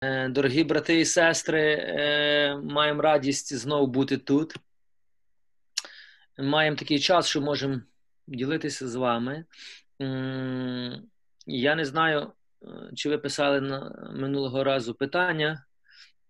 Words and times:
Е, 0.00 0.28
дорогі 0.28 0.64
брати 0.64 1.00
і 1.00 1.04
сестри, 1.04 1.72
е, 1.72 2.56
маємо 2.56 3.02
радість 3.02 3.56
знову 3.56 3.86
бути 3.86 4.16
тут. 4.16 4.54
Маємо 6.38 6.76
такий 6.76 6.98
час, 6.98 7.28
що 7.28 7.40
можемо 7.40 7.80
ділитися 8.26 8.88
з 8.88 8.94
вами. 8.94 9.44
Я 11.46 11.74
не 11.74 11.84
знаю, 11.84 12.32
е, 12.62 12.66
чи 12.94 13.08
ви 13.08 13.18
писали 13.18 13.60
на 13.60 14.10
минулого 14.14 14.64
разу 14.64 14.94
питання. 14.94 15.64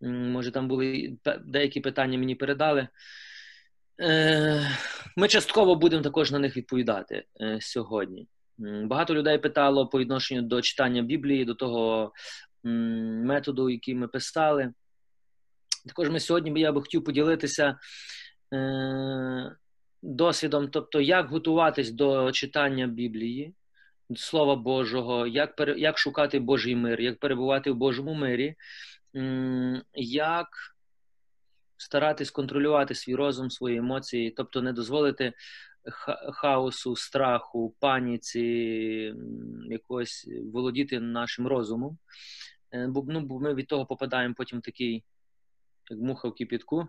Може, 0.00 0.50
там 0.50 0.68
були 0.68 1.16
деякі 1.44 1.80
питання 1.80 2.18
мені 2.18 2.34
передали. 2.34 2.88
Ми 5.16 5.28
частково 5.28 5.74
будемо 5.74 6.02
також 6.02 6.30
на 6.30 6.38
них 6.38 6.56
відповідати 6.56 7.24
сьогодні. 7.60 8.28
Багато 8.58 9.14
людей 9.14 9.38
питало 9.38 9.86
по 9.86 9.98
відношенню 9.98 10.42
до 10.42 10.62
читання 10.62 11.02
Біблії, 11.02 11.44
до 11.44 11.54
того 11.54 12.12
методу, 12.66 13.70
який 13.70 13.94
ми 13.94 14.08
писали. 14.08 14.72
Також 15.86 16.10
ми 16.10 16.20
сьогодні 16.20 16.60
я 16.60 16.72
би 16.72 16.80
хотів 16.80 17.04
поділитися 17.04 17.78
е, 18.54 19.56
досвідом, 20.02 20.68
тобто, 20.68 21.00
як 21.00 21.28
готуватись 21.28 21.90
до 21.90 22.32
читання 22.32 22.86
Біблії, 22.86 23.54
Слова 24.16 24.56
Божого, 24.56 25.26
як 25.26 25.74
як 25.76 25.98
шукати 25.98 26.38
Божий 26.38 26.76
мир, 26.76 27.00
як 27.00 27.18
перебувати 27.18 27.70
в 27.70 27.74
Божому 27.74 28.14
мирі, 28.14 28.54
як 29.94 30.48
старатись 31.76 32.30
контролювати 32.30 32.94
свій 32.94 33.14
розум, 33.14 33.50
свої 33.50 33.76
емоції, 33.76 34.30
тобто 34.30 34.62
не 34.62 34.72
дозволити 34.72 35.32
хаосу, 36.32 36.96
страху, 36.96 37.74
паніці, 37.80 39.14
якось 39.68 40.28
володіти 40.52 41.00
нашим 41.00 41.46
розумом. 41.46 41.98
Е, 42.74 42.86
бо 42.86 43.04
ну, 43.08 43.20
ми 43.40 43.54
від 43.54 43.66
того 43.66 43.86
попадаємо 43.86 44.34
потім 44.34 44.58
в 44.58 44.62
такий, 44.62 45.04
як 45.90 46.00
муха 46.00 46.28
в 46.28 46.34
кипітку, 46.34 46.88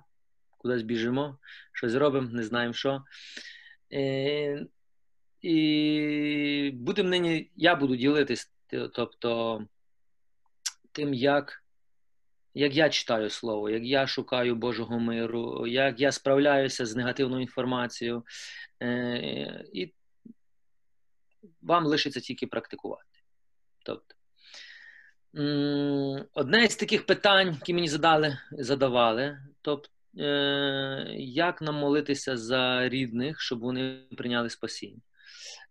кудись 0.58 0.82
біжимо, 0.82 1.38
щось 1.74 1.94
робимо, 1.94 2.30
не 2.32 2.44
знаємо 2.44 2.74
що. 2.74 3.04
Е, 3.94 4.66
І 5.42 6.72
будемо 6.74 7.10
нині, 7.10 7.52
я 7.56 7.76
буду 7.76 7.96
ділитись, 7.96 8.52
тобто 8.94 9.62
тим, 10.92 11.14
як 11.14 11.64
як 12.54 12.76
я 12.76 12.90
читаю 12.90 13.30
слово, 13.30 13.70
як 13.70 13.84
я 13.84 14.08
шукаю 14.08 14.56
Божого 14.56 15.00
миру, 15.00 15.68
як 15.68 16.00
я 16.00 16.12
справляюся 16.12 16.86
з 16.86 16.96
негативною 16.96 17.42
інформацією. 17.42 18.26
Е, 18.82 19.66
І 19.74 19.94
вам 21.62 21.86
лишиться 21.86 22.20
тільки 22.20 22.48
практикувати. 22.48 23.20
Тобто, 23.84 24.16
Одне 26.34 26.68
з 26.70 26.76
таких 26.76 27.06
питань, 27.06 27.48
які 27.48 27.74
мені 27.74 27.88
задали, 27.88 28.38
задавали, 28.52 29.40
тобто, 29.62 29.90
як 31.14 31.62
нам 31.62 31.76
молитися 31.76 32.38
за 32.38 32.90
рідних, 32.90 33.42
щоб 33.42 33.60
вони 33.60 34.00
прийняли 34.18 34.50
спасіння? 34.50 35.02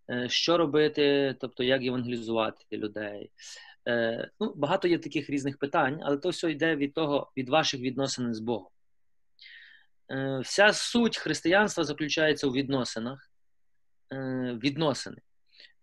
Е, 0.09 0.29
що 0.29 0.57
робити, 0.57 1.35
тобто 1.41 1.63
як 1.63 1.81
євангелізувати 1.81 2.77
людей? 2.77 3.31
Е, 3.87 4.31
ну, 4.39 4.53
Багато 4.55 4.87
є 4.87 4.97
таких 4.97 5.29
різних 5.29 5.57
питань, 5.57 5.99
але 6.03 6.17
то 6.17 6.29
все 6.29 6.51
йде 6.51 6.75
від 6.75 6.93
того, 6.93 7.31
від 7.37 7.49
ваших 7.49 7.81
відносин 7.81 8.33
з 8.33 8.39
Богом. 8.39 8.69
Вся 10.43 10.73
суть 10.73 11.17
християнства 11.17 11.83
заключається 11.83 12.47
у 12.47 12.51
відносинах. 12.51 13.31
Відносини. 14.63 15.17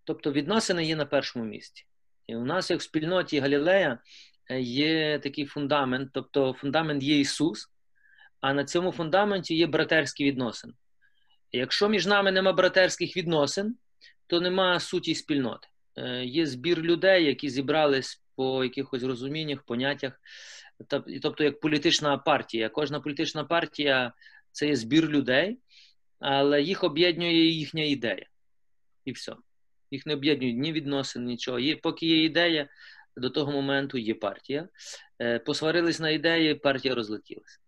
Тобто 0.03 0.31
відносини 0.31 0.85
є 0.85 0.95
на 0.95 1.05
першому 1.05 1.45
місці. 1.45 1.85
І 2.27 2.35
у 2.35 2.45
нас, 2.45 2.71
як 2.71 2.79
в 2.79 2.83
спільноті 2.83 3.39
Галілея, 3.39 3.99
е, 4.49 4.61
є 4.61 5.19
такий 5.19 5.45
фундамент, 5.45 6.09
тобто 6.13 6.53
фундамент 6.53 7.03
є 7.03 7.19
Ісус, 7.19 7.69
а 8.41 8.53
на 8.53 8.65
цьому 8.65 8.91
фундаменті 8.91 9.55
є 9.55 9.67
братерські 9.67 10.25
відносини. 10.25 10.73
Якщо 11.51 11.89
між 11.89 12.07
нами 12.07 12.31
нема 12.31 12.53
братерських 12.53 13.17
відносин, 13.17 13.75
то 14.27 14.41
нема 14.41 14.79
суті 14.79 15.15
спільноти. 15.15 15.67
Е, 15.95 16.25
є 16.25 16.45
збір 16.45 16.81
людей, 16.81 17.25
які 17.25 17.49
зібрались 17.49 18.21
по 18.35 18.63
якихось 18.63 19.03
розуміннях, 19.03 19.63
поняттях, 19.63 20.13
тобто 21.21 21.43
як 21.43 21.59
політична 21.59 22.17
партія. 22.17 22.69
Кожна 22.69 22.99
політична 22.99 23.43
партія 23.43 24.13
це 24.51 24.67
є 24.67 24.75
збір 24.75 25.09
людей, 25.09 25.57
але 26.19 26.61
їх 26.61 26.83
об'єднує 26.83 27.49
їхня 27.49 27.83
ідея. 27.83 28.25
І 29.05 29.11
все 29.11 29.35
їх 29.91 30.05
не 30.05 30.13
об'єднують 30.13 30.57
ні 30.57 30.73
відносин, 30.73 31.25
нічого. 31.25 31.59
Є, 31.59 31.75
Поки 31.75 32.05
є 32.05 32.23
ідея, 32.23 32.67
до 33.17 33.29
того 33.29 33.51
моменту 33.51 33.97
є 33.97 34.13
партія. 34.13 34.67
Е, 35.21 35.39
Посварились 35.39 35.99
на 35.99 36.09
ідеї, 36.09 36.55
партія 36.55 36.95
розлетілася. 36.95 37.59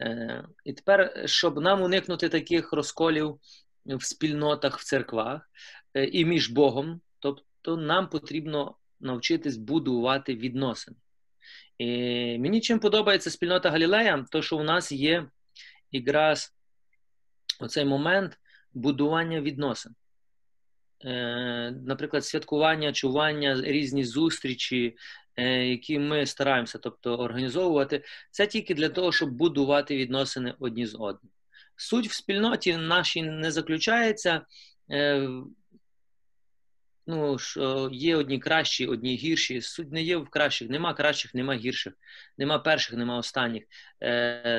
Е, 0.00 0.44
І 0.64 0.72
тепер, 0.72 1.22
щоб 1.24 1.60
нам 1.60 1.82
уникнути 1.82 2.28
таких 2.28 2.72
розколів 2.72 3.38
в 3.86 4.04
спільнотах, 4.04 4.78
в 4.78 4.84
церквах 4.84 5.50
е, 5.94 6.04
і 6.04 6.24
між 6.24 6.50
Богом, 6.50 7.00
тобто 7.18 7.76
нам 7.76 8.08
потрібно 8.08 8.76
навчитись 9.00 9.56
будувати 9.56 10.34
відносини. 10.34 10.96
І 11.78 11.86
Мені 12.38 12.60
чим 12.60 12.78
подобається 12.78 13.30
спільнота 13.30 13.70
Галілея, 13.70 14.26
то 14.30 14.42
що 14.42 14.56
у 14.56 14.62
нас 14.62 14.92
є 14.92 15.28
якраз 15.92 16.54
оцей 17.60 17.84
момент 17.84 18.38
будування 18.72 19.40
відносин. 19.40 19.94
Е, 21.04 21.70
наприклад, 21.86 22.24
святкування, 22.24 22.92
чування, 22.92 23.62
різні 23.62 24.04
зустрічі, 24.04 24.96
е, 25.36 25.66
які 25.66 25.98
ми 25.98 26.26
стараємося 26.26 26.78
тобто, 26.78 27.16
організовувати, 27.16 28.04
це 28.30 28.46
тільки 28.46 28.74
для 28.74 28.88
того, 28.88 29.12
щоб 29.12 29.30
будувати 29.30 29.96
відносини 29.96 30.54
одні 30.58 30.86
з 30.86 30.94
одним. 30.94 31.32
Суть 31.76 32.08
в 32.08 32.12
спільноті 32.12 32.76
нашій 32.76 33.22
не 33.22 33.50
заключається. 33.50 34.42
Е, 34.90 35.28
ну, 37.06 37.38
що 37.38 37.88
є 37.92 38.16
одні 38.16 38.38
кращі, 38.38 38.86
одні 38.86 39.16
гірші. 39.16 39.60
Суть 39.60 39.92
не 39.92 40.02
є 40.02 40.16
в 40.16 40.28
кращих, 40.28 40.70
нема 40.70 40.94
кращих, 40.94 41.34
нема 41.34 41.54
гірших, 41.54 41.92
нема 42.38 42.58
перших, 42.58 42.96
нема 42.96 43.18
останніх. 43.18 43.64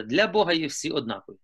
Для 0.06 0.30
Бога 0.34 0.54
є 0.54 0.68
всі 0.68 0.92
однакові. 0.92 1.38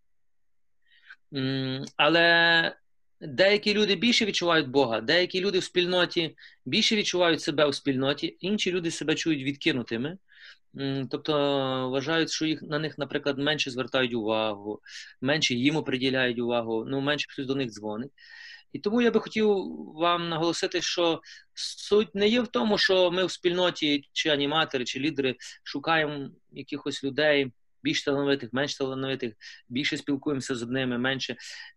Але 1.97 2.75
Деякі 3.21 3.73
люди 3.73 3.95
більше 3.95 4.25
відчувають 4.25 4.67
Бога, 4.67 5.01
деякі 5.01 5.41
люди 5.41 5.59
в 5.59 5.63
спільноті 5.63 6.35
більше 6.65 6.95
відчувають 6.95 7.41
себе 7.41 7.67
в 7.67 7.75
спільноті, 7.75 8.37
інші 8.39 8.71
люди 8.71 8.91
себе 8.91 9.15
чують 9.15 9.43
відкинутими, 9.43 10.17
тобто 11.11 11.33
вважають, 11.89 12.31
що 12.31 12.45
їх 12.45 12.61
на 12.61 12.79
них, 12.79 12.97
наприклад, 12.97 13.37
менше 13.37 13.71
звертають 13.71 14.13
увагу, 14.13 14.81
менше 15.21 15.53
їм 15.53 15.83
приділяють 15.83 16.39
увагу, 16.39 16.85
ну 16.87 17.01
менше 17.01 17.27
хтось 17.29 17.45
до 17.45 17.55
них 17.55 17.69
дзвонить. 17.69 18.11
І 18.73 18.79
тому 18.79 19.01
я 19.01 19.11
би 19.11 19.19
хотів 19.19 19.47
вам 19.95 20.29
наголосити, 20.29 20.81
що 20.81 21.21
суть 21.53 22.15
не 22.15 22.27
є 22.27 22.41
в 22.41 22.47
тому, 22.47 22.77
що 22.77 23.11
ми 23.11 23.25
в 23.25 23.31
спільноті, 23.31 24.09
чи 24.13 24.29
аніматори, 24.29 24.85
чи 24.85 24.99
лідери 24.99 25.35
шукаємо 25.63 26.29
якихось 26.51 27.03
людей 27.03 27.51
більш 27.85 28.03
талановитих, 28.03 28.53
менш 28.53 28.78
талановитих, 28.78 29.34
більше 29.69 29.97
спілкуємося 29.97 30.56
з 30.56 30.63
одними, 30.63 30.97
менше. 30.97 31.35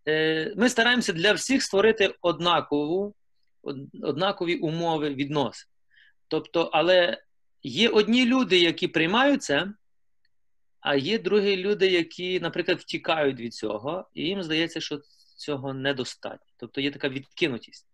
Е, 0.08 0.54
ми 0.56 0.68
стараємося 0.68 1.12
для 1.12 1.32
всіх 1.32 1.62
створити 1.62 2.14
однакову, 2.20 3.14
однакові 4.02 4.56
умови 4.56 5.10
відносин. 5.14 5.68
Тобто, 6.28 6.70
але 6.72 7.22
є 7.62 7.88
одні 7.88 8.26
люди, 8.26 8.58
які 8.58 8.88
приймають 8.88 9.42
це, 9.42 9.72
а 10.80 10.94
є 10.94 11.18
другі 11.18 11.56
люди, 11.56 11.86
які, 11.86 12.40
наприклад, 12.40 12.78
втікають 12.78 13.40
від 13.40 13.54
цього, 13.54 14.08
і 14.14 14.22
їм 14.22 14.42
здається, 14.42 14.80
що 14.80 15.00
цього 15.36 15.74
недостатньо. 15.74 16.52
Тобто 16.56 16.80
є 16.80 16.90
така 16.90 17.08
відкинутість. 17.08 17.86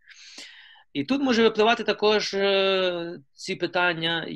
І 0.92 1.04
тут 1.04 1.22
може 1.22 1.42
випливати 1.42 1.84
також 1.84 2.34
е, 2.34 3.18
ці 3.32 3.56
питання 3.56 4.28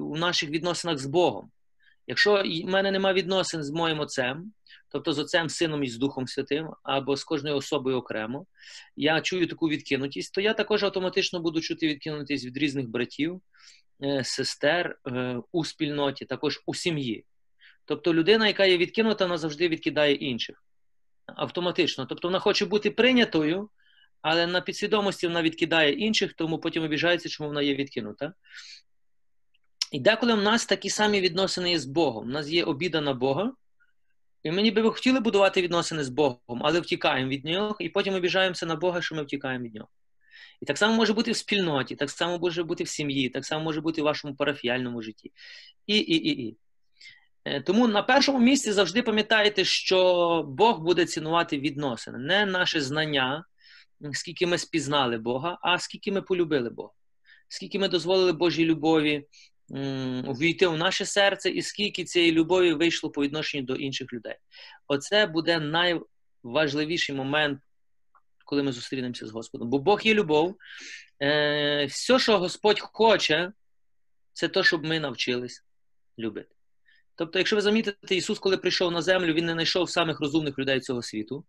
у 0.00 0.16
наших 0.16 0.50
відносинах 0.50 0.98
з 0.98 1.06
Богом. 1.06 1.50
Якщо 2.12 2.42
в 2.42 2.70
мене 2.70 2.90
немає 2.90 3.14
відносин 3.14 3.62
з 3.62 3.70
моїм 3.70 4.00
отцем, 4.00 4.52
тобто 4.88 5.12
з 5.12 5.18
отцем, 5.18 5.48
сином 5.48 5.84
і 5.84 5.88
з 5.88 5.98
Духом 5.98 6.26
Святим, 6.26 6.68
або 6.82 7.16
з 7.16 7.24
кожною 7.24 7.56
особою 7.56 7.96
окремо, 7.96 8.46
я 8.96 9.20
чую 9.20 9.46
таку 9.46 9.68
відкинутість, 9.68 10.34
то 10.34 10.40
я 10.40 10.54
також 10.54 10.84
автоматично 10.84 11.40
буду 11.40 11.60
чути 11.60 11.88
відкинутість 11.88 12.46
від 12.46 12.56
різних 12.56 12.88
братів, 12.88 13.40
е, 14.04 14.24
сестер 14.24 14.98
е, 15.06 15.38
у 15.52 15.64
спільноті, 15.64 16.24
також 16.24 16.62
у 16.66 16.74
сім'ї. 16.74 17.24
Тобто 17.84 18.14
людина, 18.14 18.46
яка 18.46 18.64
є 18.64 18.78
відкинута, 18.78 19.24
вона 19.24 19.38
завжди 19.38 19.68
відкидає 19.68 20.14
інших. 20.14 20.64
Автоматично. 21.26 22.06
Тобто 22.06 22.28
вона 22.28 22.38
хоче 22.38 22.66
бути 22.66 22.90
прийнятою, 22.90 23.70
але 24.22 24.46
на 24.46 24.60
підсвідомості 24.60 25.26
вона 25.26 25.42
відкидає 25.42 25.92
інших, 25.92 26.32
тому 26.32 26.58
потім 26.58 26.82
обіжається, 26.82 27.28
чому 27.28 27.48
вона 27.48 27.62
є 27.62 27.74
відкинута. 27.74 28.32
І 29.92 30.00
деколи 30.00 30.34
в 30.34 30.42
нас 30.42 30.66
такі 30.66 30.90
самі 30.90 31.20
відносини 31.20 31.78
з 31.78 31.84
Богом. 31.84 32.24
У 32.24 32.30
нас 32.30 32.48
є 32.48 32.64
обіда 32.64 33.00
на 33.00 33.14
Бога, 33.14 33.52
і 34.42 34.50
ми 34.50 34.62
ніби 34.62 34.82
би 34.82 34.90
хотіли 34.90 35.20
будувати 35.20 35.62
відносини 35.62 36.04
з 36.04 36.08
Богом, 36.08 36.38
але 36.48 36.80
втікаємо 36.80 37.30
від 37.30 37.44
нього, 37.44 37.76
і 37.80 37.88
потім 37.88 38.14
обіжаємося 38.14 38.66
на 38.66 38.76
Бога, 38.76 39.02
що 39.02 39.14
ми 39.14 39.22
втікаємо 39.22 39.64
від 39.64 39.74
нього. 39.74 39.88
І 40.60 40.66
так 40.66 40.78
само 40.78 40.96
може 40.96 41.12
бути 41.12 41.32
в 41.32 41.36
спільноті, 41.36 41.96
так 41.96 42.10
само 42.10 42.38
може 42.38 42.62
бути 42.62 42.84
в 42.84 42.88
сім'ї, 42.88 43.28
так 43.28 43.44
само 43.44 43.64
може 43.64 43.80
бути 43.80 44.02
в 44.02 44.04
вашому 44.04 44.34
парафіальному 44.34 45.02
житті. 45.02 45.32
І, 45.86 45.96
і, 45.96 46.28
і, 46.28 46.48
і. 46.48 46.56
Е, 47.44 47.60
тому 47.60 47.88
на 47.88 48.02
першому 48.02 48.38
місці 48.38 48.72
завжди 48.72 49.02
пам'ятайте, 49.02 49.64
що 49.64 50.44
Бог 50.48 50.80
буде 50.80 51.06
цінувати 51.06 51.58
відносини, 51.58 52.18
не 52.18 52.46
наше 52.46 52.80
знання, 52.80 53.44
скільки 54.12 54.46
ми 54.46 54.58
спізнали 54.58 55.18
Бога, 55.18 55.58
а 55.62 55.78
скільки 55.78 56.12
ми 56.12 56.22
полюбили 56.22 56.70
Бога, 56.70 56.90
скільки 57.48 57.78
ми 57.78 57.88
дозволили 57.88 58.32
Божій 58.32 58.64
любові 58.64 59.26
увійти 60.26 60.66
у 60.66 60.76
наше 60.76 61.06
серце, 61.06 61.50
і 61.50 61.62
скільки 61.62 62.04
цієї 62.04 62.32
любові 62.32 62.72
вийшло 62.72 63.10
по 63.10 63.22
відношенню 63.22 63.64
до 63.64 63.74
інших 63.74 64.12
людей. 64.12 64.36
Оце 64.86 65.26
буде 65.26 65.60
найважливіший 66.44 67.14
момент, 67.14 67.60
коли 68.44 68.62
ми 68.62 68.72
зустрінемося 68.72 69.26
з 69.26 69.30
Господом. 69.30 69.70
Бо 69.70 69.78
Бог 69.78 70.00
є 70.04 70.14
любов. 70.14 70.56
Е, 71.22 71.86
Все, 71.86 72.18
що 72.18 72.38
Господь 72.38 72.80
хоче, 72.80 73.52
це 74.32 74.48
те, 74.48 74.64
щоб 74.64 74.84
ми 74.84 75.00
навчились 75.00 75.64
любити. 76.18 76.54
Тобто, 77.14 77.38
якщо 77.38 77.56
ви 77.56 77.62
замітите, 77.62 78.16
Ісус, 78.16 78.38
коли 78.38 78.56
прийшов 78.56 78.92
на 78.92 79.02
землю, 79.02 79.32
Він 79.32 79.46
не 79.46 79.52
знайшов 79.52 79.90
самих 79.90 80.20
розумних 80.20 80.58
людей 80.58 80.80
цього 80.80 81.02
світу. 81.02 81.44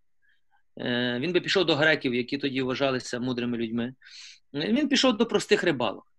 Е, 0.80 1.20
він 1.20 1.34
би 1.34 1.42
пішов 1.42 1.66
до 1.66 1.76
греків, 1.76 2.14
які 2.16 2.38
тоді 2.38 2.62
вважалися 2.62 3.20
мудрими 3.20 3.58
людьми. 3.58 3.94
Він 4.54 4.90
пішов 4.90 5.18
до 5.18 5.26
простих 5.26 5.64
рибалок. 5.64 6.13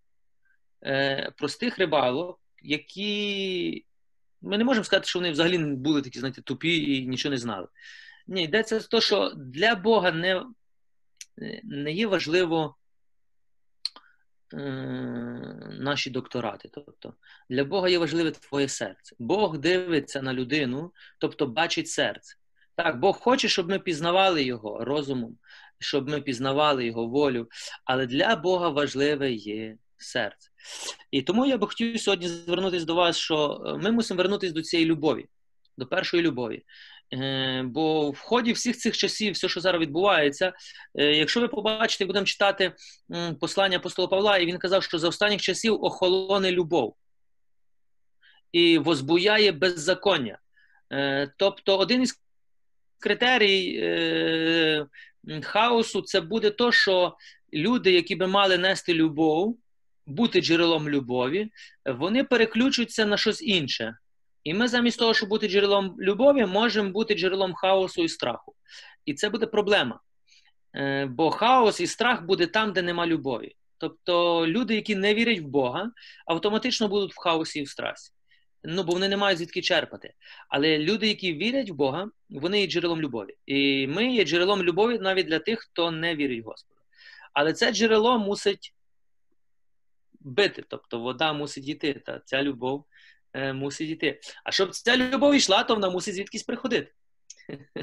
Е, 0.85 1.33
простих 1.37 1.79
рибалок, 1.79 2.41
які. 2.63 3.85
Ми 4.43 4.59
не 4.59 4.65
можемо 4.65 4.85
сказати, 4.85 5.09
що 5.09 5.19
вони 5.19 5.31
взагалі 5.31 5.59
були 5.59 6.03
такі, 6.03 6.19
знаєте, 6.19 6.43
тупі 6.43 6.97
і 6.97 7.07
нічого 7.07 7.31
не 7.31 7.39
знали. 7.39 7.69
Ні, 8.27 8.45
йдеться 8.45 8.81
з 8.81 8.87
того, 8.87 9.01
що 9.01 9.33
для 9.37 9.75
Бога 9.75 10.13
не 10.13 10.45
не 11.65 11.93
є 11.93 12.07
важливо 12.07 12.77
е, 14.55 14.59
наші 15.81 16.11
докторати. 16.11 16.69
Тобто, 16.73 17.15
Для 17.51 17.65
Бога 17.65 17.89
є 17.89 17.99
важливе 17.99 18.31
твоє 18.31 18.69
серце. 18.69 19.17
Бог 19.19 19.59
дивиться 19.59 20.23
на 20.23 20.33
людину, 20.35 20.93
тобто 21.19 21.47
бачить 21.47 21.89
серце. 21.89 22.37
Так, 22.75 23.01
Бог 23.01 23.19
хоче, 23.19 23.49
щоб 23.49 23.69
ми 23.69 23.79
пізнавали 23.79 24.43
його 24.43 24.85
розумом, 24.85 25.39
щоб 25.79 26.09
ми 26.09 26.21
пізнавали 26.21 26.87
його 26.87 27.07
волю, 27.07 27.49
але 27.85 28.07
для 28.07 28.37
Бога 28.37 28.69
важливе 28.69 29.33
є 29.33 29.77
серце. 29.97 30.51
І 31.11 31.23
тому 31.23 31.47
я 31.47 31.59
би 31.59 31.67
хотів 31.67 32.01
сьогодні 32.01 32.29
звернутися 32.29 32.87
до 32.87 32.95
вас, 32.95 33.17
що 33.17 33.65
е, 33.67 33.75
ми 33.75 33.93
мусимо 33.93 34.19
вернутися 34.19 34.53
до 34.53 34.63
цієї 34.63 34.89
любові, 34.89 35.27
до 35.79 35.87
першої 35.87 36.23
любові. 36.23 36.63
Е, 37.13 37.63
бо 37.67 38.11
в 38.11 38.19
ході 38.19 38.53
всіх 38.53 38.77
цих 38.77 38.97
часів, 38.97 39.35
все, 39.35 39.49
що 39.49 39.61
зараз 39.61 39.83
відбувається, 39.83 40.53
е, 40.95 41.05
якщо 41.05 41.41
ви 41.41 41.49
побачите, 41.49 42.05
будемо 42.05 42.27
читати 42.27 42.75
послання 43.41 43.77
апостола 43.77 44.09
Павла, 44.09 44.39
і 44.39 44.47
він 44.47 44.59
казав, 44.59 44.83
що 44.83 44.99
за 44.99 45.09
останніх 45.09 45.41
часів 45.41 45.85
охолоне 45.85 46.51
любов 46.51 46.97
і 48.53 48.79
возбуяє 48.79 49.53
беззаконня. 49.53 50.39
Тобто, 51.37 51.79
один 51.79 52.03
із 52.03 52.21
критерій 53.01 53.85
хаосу 55.43 56.03
це 56.03 56.21
буде 56.21 56.51
то, 56.51 56.73
що 56.73 57.17
люди, 57.55 57.93
які 57.93 58.17
би 58.17 58.27
мали 58.27 58.59
нести 58.59 58.95
любов, 58.95 59.59
бути 60.07 60.41
джерелом 60.41 60.89
любові, 60.89 61.51
вони 61.87 62.25
переключуються 62.25 63.07
на 63.07 63.17
щось 63.17 63.43
інше. 63.43 63.97
І 64.45 64.55
ми 64.55 64.69
замість 64.69 64.99
того, 64.99 65.15
щоб 65.15 65.29
бути 65.29 65.49
джерелом 65.49 65.97
любові, 66.01 66.47
можемо 66.47 66.91
бути 66.91 67.15
джерелом 67.15 67.55
хаосу 67.55 68.05
і 68.05 68.09
страху. 68.09 68.55
І 69.07 69.15
це 69.15 69.29
буде 69.29 69.47
проблема. 69.47 70.01
Е, 70.77 71.07
бо 71.07 71.31
хаос 71.31 71.81
і 71.81 71.87
страх 71.87 72.25
буде 72.25 72.47
там, 72.47 72.73
де 72.73 72.83
нема 72.83 73.07
любові. 73.07 73.57
Тобто 73.79 74.47
люди, 74.47 74.75
які 74.75 74.95
не 74.95 75.15
вірять 75.15 75.41
в 75.41 75.45
Бога, 75.45 75.91
автоматично 76.27 76.89
будуть 76.89 77.15
в 77.15 77.19
хаосі 77.19 77.61
і 77.61 77.63
в 77.63 77.69
страсі. 77.69 78.13
Ну, 78.65 78.83
бо 78.83 78.93
вони 78.93 79.09
не 79.09 79.17
мають 79.17 79.39
звідки 79.39 79.63
черпати. 79.63 80.15
Але 80.49 80.79
люди, 80.79 81.09
які 81.09 81.35
вірять 81.35 81.71
в 81.71 81.75
Бога, 81.75 82.09
вони 82.31 82.61
є 82.61 82.67
джерелом 82.67 83.01
любові. 83.01 83.35
І 83.47 83.87
ми 83.87 84.15
є 84.15 84.25
джерелом 84.25 84.63
любові 84.63 84.99
навіть 84.99 85.27
для 85.27 85.39
тих, 85.39 85.61
хто 85.61 85.91
не 85.91 86.17
вірить 86.17 86.45
в 86.45 86.47
Господа. 86.47 86.81
Але 87.33 87.53
це 87.53 87.73
джерело 87.73 88.19
мусить 88.19 88.74
бити. 90.25 90.65
Тобто 90.69 91.01
вода 91.01 91.33
мусить 91.33 91.69
йти, 91.69 92.03
та 92.07 92.21
ця 92.25 92.43
любов 92.43 92.85
е, 93.33 93.53
мусить 93.53 93.91
йти. 93.91 94.21
А 94.45 94.53
щоб 94.53 94.71
ця 94.75 94.97
любов 94.97 95.35
йшла, 95.35 95.65
то 95.65 95.75
вона 95.75 95.91
мусить 95.91 96.15
звідкись 96.15 96.43
приходити. 96.43 96.93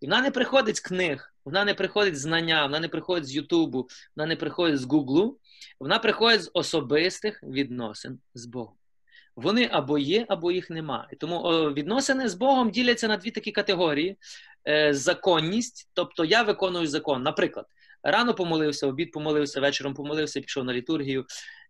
І 0.00 0.06
вона 0.06 0.22
не 0.22 0.30
приходить 0.30 0.76
з 0.76 0.80
книг, 0.80 1.34
вона 1.44 1.64
не 1.64 1.74
приходить 1.74 2.16
з 2.16 2.20
знання, 2.20 2.62
вона 2.62 2.80
не 2.80 2.88
приходить 2.88 3.28
з 3.28 3.34
Ютубу, 3.34 3.88
вона 4.16 4.26
не 4.26 4.36
приходить 4.36 4.80
з 4.80 4.84
Гуглу, 4.84 5.38
вона 5.80 5.98
приходить 5.98 6.42
з 6.42 6.50
особистих 6.54 7.42
відносин 7.42 8.20
з 8.34 8.46
Богом. 8.46 8.74
Вони 9.36 9.68
або 9.72 9.98
є, 9.98 10.26
або 10.28 10.52
їх 10.52 10.70
немає. 10.70 11.08
Тому 11.20 11.42
відносини 11.72 12.28
з 12.28 12.34
Богом 12.34 12.70
діляться 12.70 13.08
на 13.08 13.16
дві 13.16 13.30
такі 13.30 13.52
категорії: 13.52 14.16
е, 14.68 14.94
законність, 14.94 15.90
тобто 15.94 16.24
я 16.24 16.42
виконую 16.42 16.86
закон. 16.86 17.22
Наприклад, 17.22 17.66
рано 18.10 18.34
помолився, 18.34 18.86
обід 18.86 19.10
помолився, 19.10 19.60
вечором 19.60 19.94
помолився, 19.94 20.40
пішов 20.40 20.64
на 20.64 20.72
літургію. 20.72 21.26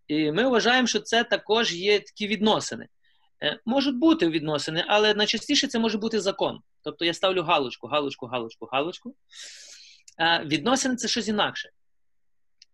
І 0.08 0.32
ми 0.32 0.48
вважаємо, 0.48 0.86
що 0.86 1.00
це 1.00 1.24
також 1.24 1.74
є 1.74 2.00
такі 2.00 2.26
відносини. 2.26 2.88
Е, 3.42 3.60
можуть 3.64 3.96
бути 3.96 4.28
відносини, 4.28 4.84
але 4.88 5.14
найчастіше 5.14 5.66
це 5.66 5.78
може 5.78 5.98
бути 5.98 6.20
закон. 6.20 6.60
Тобто 6.82 7.04
я 7.04 7.14
ставлю 7.14 7.42
галочку, 7.42 7.86
галочку, 7.86 8.26
галочку, 8.26 8.66
галочку. 8.66 9.14
Відносини 10.44 10.96
це 10.96 11.08
щось 11.08 11.28
інакше. 11.28 11.70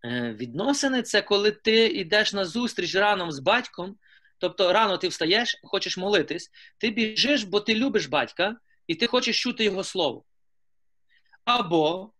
Е, 0.05 0.35
відносини 0.39 1.01
це 1.01 1.21
коли 1.21 1.51
ти 1.51 1.87
йдеш 1.87 2.33
на 2.33 2.45
зустріч 2.45 2.95
раном 2.95 3.31
з 3.31 3.39
батьком, 3.39 3.97
тобто 4.37 4.73
рано 4.73 4.97
ти 4.97 5.07
встаєш, 5.07 5.59
хочеш 5.63 5.97
молитись, 5.97 6.51
ти 6.77 6.89
біжиш, 6.89 7.43
бо 7.43 7.59
ти 7.59 7.75
любиш 7.75 8.05
батька, 8.05 8.55
і 8.87 8.95
ти 8.95 9.07
хочеш 9.07 9.41
чути 9.41 9.63
його 9.63 9.83
слово. 9.83 10.23
Або 11.45 12.11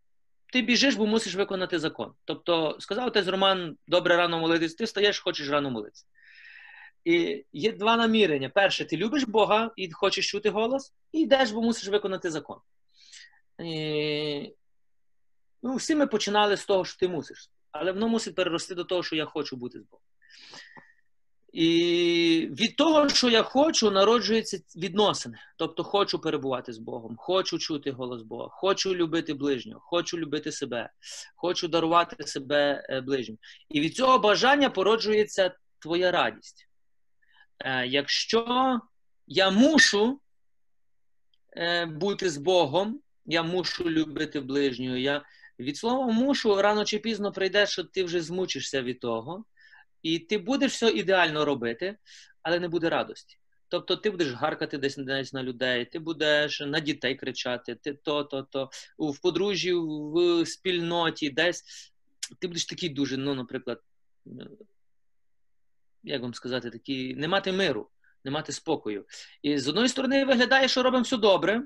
ти 0.53 0.61
біжиш, 0.61 0.95
бо 0.95 1.05
мусиш 1.05 1.35
виконати 1.35 1.79
закон. 1.79 2.13
Тобто, 2.25 2.77
сказав 2.79 3.07
отець 3.07 3.27
Роман, 3.27 3.77
добре 3.87 4.17
рано 4.17 4.39
молитись, 4.39 4.75
ти 4.75 4.87
стаєш, 4.87 5.19
хочеш 5.19 5.49
рано 5.49 5.71
молитися. 5.71 6.05
І 7.05 7.45
є 7.53 7.71
два 7.71 7.97
намірення. 7.97 8.49
Перше, 8.49 8.85
ти 8.85 8.97
любиш 8.97 9.23
Бога 9.23 9.71
і 9.75 9.91
хочеш 9.91 10.31
чути 10.31 10.49
голос, 10.49 10.93
і 11.11 11.19
йдеш, 11.19 11.51
бо 11.51 11.61
мусиш 11.61 11.89
виконати 11.89 12.31
закон. 12.31 12.59
І... 13.59 14.53
Ну, 15.63 15.75
Всі 15.75 15.95
ми 15.95 16.07
починали 16.07 16.57
з 16.57 16.65
того, 16.65 16.85
що 16.85 16.99
ти 16.99 17.07
мусиш, 17.07 17.49
але 17.71 17.91
воно 17.91 18.07
мусить 18.07 18.35
перерости 18.35 18.75
до 18.75 18.83
того, 18.83 19.03
що 19.03 19.15
я 19.15 19.25
хочу 19.25 19.55
бути 19.55 19.79
з 19.79 19.83
Богом. 19.83 20.05
І 21.53 22.49
від 22.51 22.75
того, 22.75 23.09
що 23.09 23.29
я 23.29 23.43
хочу, 23.43 23.91
народжуються 23.91 24.59
відносини. 24.75 25.37
Тобто, 25.57 25.83
хочу 25.83 26.19
перебувати 26.19 26.73
з 26.73 26.77
Богом, 26.77 27.15
хочу 27.17 27.59
чути 27.59 27.91
голос 27.91 28.21
Бога, 28.21 28.49
хочу 28.51 28.95
любити 28.95 29.33
ближнього, 29.33 29.79
хочу 29.83 30.17
любити 30.17 30.51
себе, 30.51 30.89
хочу 31.35 31.67
дарувати 31.67 32.27
себе 32.27 32.85
е, 32.89 33.01
ближнім. 33.01 33.37
І 33.69 33.81
від 33.81 33.95
цього 33.95 34.19
бажання 34.19 34.69
породжується 34.69 35.55
твоя 35.79 36.11
радість. 36.11 36.67
Е, 37.59 37.87
якщо 37.87 38.79
я 39.27 39.51
мушу 39.51 40.19
е, 41.57 41.85
бути 41.85 42.29
з 42.29 42.37
Богом, 42.37 42.99
я 43.25 43.43
мушу 43.43 43.89
любити 43.89 44.39
ближнього. 44.39 44.97
я 44.97 45.21
від 45.59 45.77
слова 45.77 46.07
мушу 46.07 46.61
рано 46.61 46.85
чи 46.85 46.99
пізно 46.99 47.31
прийде, 47.31 47.67
що 47.67 47.83
ти 47.83 48.03
вже 48.03 48.21
змучишся 48.21 48.81
від 48.81 48.99
того. 48.99 49.45
І 50.03 50.19
ти 50.19 50.37
будеш 50.37 50.73
все 50.73 50.89
ідеально 50.89 51.45
робити, 51.45 51.97
але 52.41 52.59
не 52.59 52.67
буде 52.67 52.89
радості. 52.89 53.37
Тобто 53.67 53.95
ти 53.95 54.09
будеш 54.11 54.33
гаркати 54.33 54.77
десь 54.77 54.97
десь 54.97 55.33
на 55.33 55.43
людей, 55.43 55.85
ти 55.85 55.99
будеш 55.99 56.61
на 56.61 56.79
дітей 56.79 57.15
кричати, 57.15 57.75
ти 57.75 57.93
то, 57.93 58.23
то, 58.23 58.43
то 58.43 58.69
в 58.97 59.21
подружжі, 59.21 59.73
в 59.73 60.45
спільноті, 60.45 61.29
десь 61.29 61.63
ти 62.39 62.47
будеш 62.47 62.65
такий 62.65 62.89
дуже, 62.89 63.17
ну, 63.17 63.35
наприклад, 63.35 63.81
як 66.03 66.21
вам 66.21 66.33
сказати, 66.33 66.69
такий, 66.69 67.15
не 67.15 67.27
мати 67.27 67.51
миру, 67.51 67.89
не 68.23 68.31
мати 68.31 68.51
спокою. 68.51 69.05
І 69.41 69.57
з 69.57 69.67
одної 69.67 69.89
сторони 69.89 70.25
виглядає, 70.25 70.67
що 70.67 70.83
робимо 70.83 71.03
все 71.03 71.17
добре, 71.17 71.63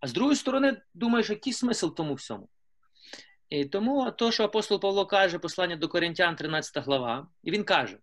а 0.00 0.06
з 0.06 0.12
другої 0.12 0.36
сторони, 0.36 0.82
думаєш, 0.94 1.30
який 1.30 1.52
смисл 1.52 1.88
тому 1.88 2.14
всьому? 2.14 2.48
І 3.50 3.64
тому 3.64 4.10
то, 4.10 4.32
що 4.32 4.44
апостол 4.44 4.80
Павло 4.80 5.06
каже, 5.06 5.38
послання 5.38 5.76
до 5.76 5.88
Коринтян, 5.88 6.36
13 6.36 6.84
глава, 6.84 7.28
і 7.42 7.50
він 7.50 7.64
каже: 7.64 7.98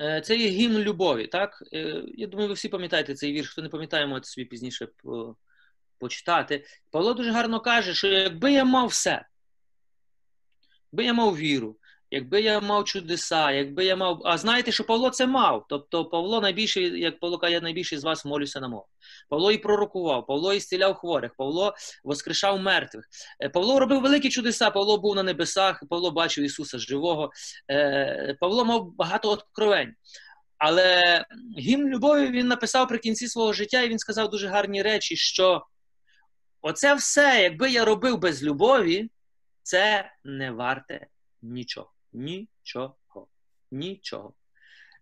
«Е, 0.00 0.20
це 0.20 0.36
є 0.36 0.48
гімн 0.48 0.78
любові. 0.78 1.26
так? 1.26 1.62
Е, 1.72 2.02
я 2.06 2.26
думаю, 2.26 2.48
ви 2.48 2.54
всі 2.54 2.68
пам'ятаєте 2.68 3.14
цей 3.14 3.32
вірш, 3.32 3.50
хто 3.50 3.62
не 3.62 3.68
пам'ятає, 3.68 4.06
можете 4.06 4.28
собі 4.28 4.44
пізніше 4.44 4.88
почитати. 5.98 6.64
Павло 6.90 7.14
дуже 7.14 7.30
гарно 7.30 7.60
каже, 7.60 7.94
що 7.94 8.08
якби 8.08 8.52
я 8.52 8.64
мав 8.64 8.86
все, 8.86 9.26
якби 10.92 11.04
я 11.04 11.12
мав 11.12 11.36
віру, 11.36 11.76
якби 12.14 12.40
я 12.40 12.60
мав 12.60 12.84
чудеса, 12.84 13.50
якби 13.50 13.84
я 13.84 13.96
мав. 13.96 14.22
А 14.24 14.38
знаєте, 14.38 14.72
що 14.72 14.84
Павло 14.84 15.10
це 15.10 15.26
мав. 15.26 15.66
Тобто 15.68 16.04
Павло 16.04 16.40
найбільший, 16.40 17.00
як 17.00 17.20
Павло 17.20 17.38
каже, 17.38 17.52
я 17.52 17.60
найбільший 17.60 17.98
з 17.98 18.04
вас 18.04 18.24
молюся 18.24 18.60
на 18.60 18.68
мову. 18.68 18.86
Павло 19.28 19.52
і 19.52 19.58
пророкував, 19.58 20.26
Павло 20.26 20.54
і 20.54 20.60
зціляв 20.60 20.94
хворих, 20.94 21.34
Павло 21.38 21.74
воскрешав 22.04 22.60
мертвих. 22.60 23.04
Е, 23.40 23.48
Павло 23.48 23.80
робив 23.80 24.00
великі 24.00 24.28
чудеса, 24.28 24.70
Павло 24.70 24.98
був 24.98 25.14
на 25.14 25.22
небесах, 25.22 25.82
Павло 25.90 26.10
бачив 26.10 26.44
Ісуса 26.44 26.78
живого. 26.78 27.30
Е, 27.70 28.36
Павло 28.40 28.64
мав 28.64 28.94
багато 28.96 29.30
откровень. 29.30 29.94
Але 30.58 31.24
гімн 31.58 31.88
любові 31.88 32.30
він 32.30 32.46
написав 32.46 32.88
при 32.88 32.98
кінці 32.98 33.28
свого 33.28 33.52
життя, 33.52 33.82
і 33.82 33.88
він 33.88 33.98
сказав 33.98 34.30
дуже 34.30 34.48
гарні 34.48 34.82
речі, 34.82 35.16
що 35.16 35.66
оце 36.62 36.94
все, 36.94 37.42
якби 37.42 37.70
я 37.70 37.84
робив 37.84 38.18
без 38.18 38.42
любові, 38.42 39.10
це 39.62 40.10
не 40.24 40.50
варте 40.50 41.06
нічого. 41.42 41.93
Нічого. 42.14 42.96
Нічого. 43.70 44.34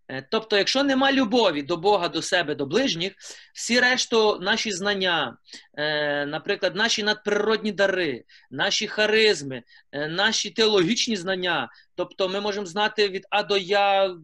Е, 0.09 0.27
тобто, 0.31 0.57
якщо 0.57 0.83
нема 0.83 1.13
любові 1.13 1.63
до 1.63 1.77
Бога, 1.77 2.09
до 2.09 2.23
себе, 2.23 2.55
до 2.55 2.67
ближніх, 2.67 3.13
всі 3.55 3.81
решту 3.81 4.39
наші 4.41 4.71
знання, 4.71 5.37
е, 5.75 6.27
наприклад, 6.27 6.77
наші 6.77 7.03
надприродні 7.03 7.73
дари, 7.73 8.25
наші 8.51 8.87
харизми, 8.87 9.63
е, 9.93 10.09
наші 10.09 10.51
теологічні 10.51 11.17
знання, 11.17 11.71
тобто 11.95 12.29
ми 12.29 12.41
можемо 12.41 12.67
знати 12.67 13.09
від 13.09 13.27
А 13.31 13.43
до 13.43 13.57
Я 13.57 14.17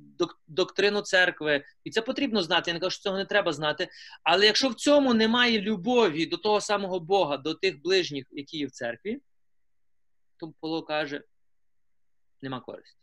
доктрину 0.46 1.00
церкви, 1.00 1.64
і 1.84 1.90
це 1.90 2.02
потрібно 2.02 2.42
знати. 2.42 2.70
Я 2.70 2.74
не 2.74 2.80
кажу, 2.80 2.90
що 2.90 3.02
цього 3.02 3.16
не 3.16 3.24
треба 3.24 3.52
знати. 3.52 3.88
Але 4.22 4.46
якщо 4.46 4.68
в 4.68 4.74
цьому 4.74 5.14
немає 5.14 5.60
любові 5.60 6.26
до 6.26 6.36
того 6.36 6.60
самого 6.60 7.00
Бога, 7.00 7.36
до 7.36 7.54
тих 7.54 7.82
ближніх, 7.82 8.26
які 8.30 8.58
є 8.58 8.66
в 8.66 8.70
церкві, 8.70 9.18
то 10.36 10.52
Павло 10.60 10.82
каже, 10.82 11.22
нема 12.42 12.60
користі. 12.60 12.98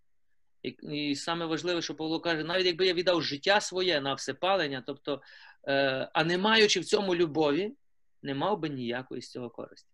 І, 0.64 0.70
і 0.70 1.16
саме 1.16 1.46
важливе, 1.46 1.82
що 1.82 1.96
Павло 1.96 2.20
каже, 2.20 2.44
навіть 2.44 2.66
якби 2.66 2.88
я 2.88 2.94
віддав 2.94 3.24
життя 3.24 3.62
своє 3.62 4.02
на 4.02 4.14
всепалення, 4.14 4.84
тобто, 4.88 5.22
е, 5.68 6.10
а 6.14 6.24
не 6.24 6.38
маючи 6.38 6.80
в 6.80 6.86
цьому 6.86 7.16
любові, 7.16 7.74
не 8.22 8.34
мав 8.34 8.60
би 8.60 8.70
ніякої 8.70 9.22
з 9.22 9.32
цього 9.32 9.50
користі. 9.50 9.90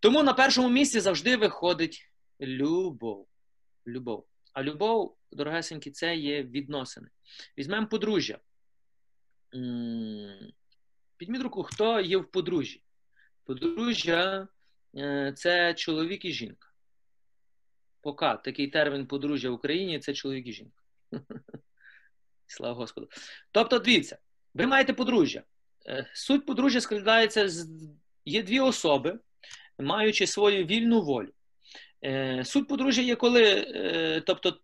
Тому 0.00 0.22
на 0.22 0.32
першому 0.32 0.68
місці 0.68 1.00
завжди 1.00 1.36
виходить 1.36 2.10
любов. 2.40 3.28
Любов. 3.86 4.26
А 4.52 4.62
любов, 4.62 5.16
дорогесенькі, 5.32 5.90
це 5.90 6.16
є 6.16 6.42
відносини. 6.42 7.08
Візьмемо 7.58 7.86
подружжя. 7.86 8.38
Підміть 11.16 11.42
руку, 11.42 11.62
хто 11.62 12.00
є 12.00 12.16
в 12.16 12.30
подружжі? 12.30 12.82
Подружжя 13.44 14.48
е, 14.96 15.32
це 15.36 15.74
чоловік 15.74 16.24
і 16.24 16.32
жінка. 16.32 16.65
Пока 18.06 18.36
такий 18.36 18.68
термін 18.68 19.06
подружжя 19.06 19.50
в 19.50 19.52
Україні 19.52 19.98
це 19.98 20.14
чоловік 20.14 20.46
і 20.46 20.52
жінка. 20.52 20.82
Слава 22.46 22.74
Господу. 22.74 23.08
Тобто, 23.52 23.78
дивіться, 23.78 24.18
ви 24.54 24.66
маєте 24.66 24.92
подружжя. 24.92 25.42
Е, 25.88 26.10
суть 26.14 26.46
подружжя 26.46 26.80
складається 26.80 27.48
з 27.48 27.68
є 28.24 28.42
дві 28.42 28.60
особи, 28.60 29.18
маючи 29.78 30.26
свою 30.26 30.66
вільну 30.66 31.00
волю. 31.00 31.32
Е, 32.04 32.44
суть 32.44 32.68
подружжя 32.68 33.02
є 33.02 33.16
коли, 33.16 33.44
е, 33.74 34.22
тобто, 34.26 34.60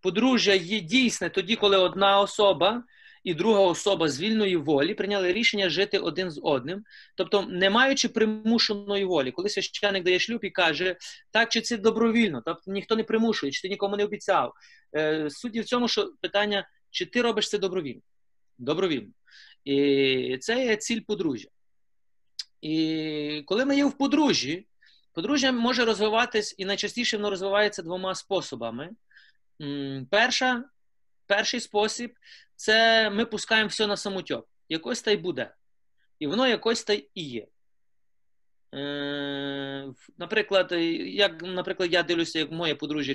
подружжя 0.00 0.54
є 0.54 0.80
дійсне 0.80 1.30
тоді, 1.30 1.56
коли 1.56 1.76
одна 1.76 2.20
особа 2.20 2.84
і 3.24 3.34
друга 3.34 3.60
особа 3.60 4.08
з 4.08 4.20
вільної 4.20 4.56
волі 4.56 4.94
прийняли 4.94 5.32
рішення 5.32 5.68
жити 5.68 5.98
один 5.98 6.30
з 6.30 6.40
одним, 6.42 6.84
тобто 7.16 7.42
не 7.42 7.70
маючи 7.70 8.08
примушеної 8.08 9.04
волі, 9.04 9.30
коли 9.30 9.48
священник 9.48 10.04
дає 10.04 10.18
шлюб 10.18 10.44
і 10.44 10.50
каже, 10.50 10.96
так 11.30 11.48
чи 11.48 11.60
це 11.60 11.76
добровільно, 11.76 12.42
тобто 12.44 12.72
ніхто 12.72 12.96
не 12.96 13.04
примушує, 13.04 13.52
чи 13.52 13.62
ти 13.62 13.68
нікому 13.68 13.96
не 13.96 14.04
обіцяв. 14.04 14.52
Е, 14.96 15.30
суть 15.30 15.56
в 15.56 15.64
цьому, 15.64 15.88
що 15.88 16.12
питання, 16.20 16.68
чи 16.90 17.06
ти 17.06 17.22
робиш 17.22 17.48
це 17.48 17.58
добровільно? 17.58 18.00
Добровільно. 18.58 19.12
І 19.64 20.38
це 20.40 20.64
є 20.64 20.76
ціль 20.76 21.00
подружжя. 21.00 21.48
І 22.60 23.42
коли 23.46 23.64
ми 23.64 23.76
є 23.76 23.84
в 23.84 23.98
подружжі, 23.98 24.66
подружжя 25.12 25.52
може 25.52 25.84
розвиватись, 25.84 26.54
і 26.58 26.64
найчастіше 26.64 27.16
воно 27.16 27.30
розвивається 27.30 27.82
двома 27.82 28.14
способами. 28.14 28.90
Перша, 30.10 30.64
Перший 31.30 31.60
спосіб 31.60 32.14
це 32.56 33.10
ми 33.10 33.26
пускаємо 33.26 33.68
все 33.68 33.86
на 33.86 33.96
самотьок. 33.96 34.48
Якось 34.68 35.02
та 35.02 35.10
й 35.10 35.16
буде. 35.16 35.54
І 36.18 36.26
воно 36.26 36.48
якось 36.48 36.84
та 36.84 36.92
і 36.92 37.10
є. 37.14 37.46
Е, 38.74 39.92
Наприклад, 40.18 40.72
як, 40.72 41.42
наприклад, 41.42 41.92
я 41.92 42.02
дивлюся, 42.02 42.38
як 42.38 42.50
моє 42.50 42.74
подружжя. 42.74 43.14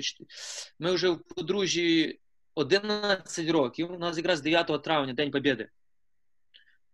Ми 0.78 0.92
вже 0.92 1.08
в 1.08 1.22
подружжі 1.22 2.20
11 2.54 3.50
років. 3.50 3.92
У 3.92 3.98
нас 3.98 4.16
якраз 4.16 4.40
9 4.40 4.82
травня, 4.82 5.12
День 5.12 5.30
Побєди. 5.30 5.68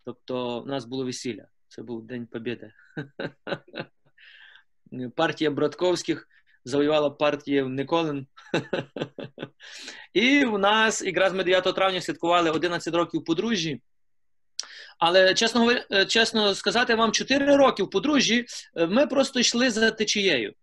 Тобто, 0.04 0.62
у 0.62 0.66
нас 0.66 0.84
було 0.84 1.04
весілля. 1.04 1.46
Це 1.68 1.82
був 1.82 2.06
День 2.06 2.26
Побєди. 2.26 2.72
Партія 5.16 5.50
Братковських 5.50 6.28
завоювала 6.64 7.10
партія 7.10 7.64
Николин. 7.64 8.26
І 10.12 10.44
в 10.44 10.58
нас 10.58 11.02
якраз 11.02 11.32
ми 11.32 11.44
9 11.44 11.74
травня 11.74 12.00
святкували 12.00 12.50
11 12.50 12.94
років 12.94 13.24
подружжі. 13.24 13.80
Але 14.98 15.34
чесно 15.34 15.72
е, 15.92 16.06
чесно 16.06 16.54
сказати 16.54 16.94
вам, 16.94 17.12
4 17.12 17.56
роки 17.56 17.82
в 17.82 17.90
подружжі 17.90 18.46
е, 18.76 18.86
ми 18.86 19.06
просто 19.06 19.40
йшли 19.40 19.70
за 19.70 19.90
течією. 19.90 20.54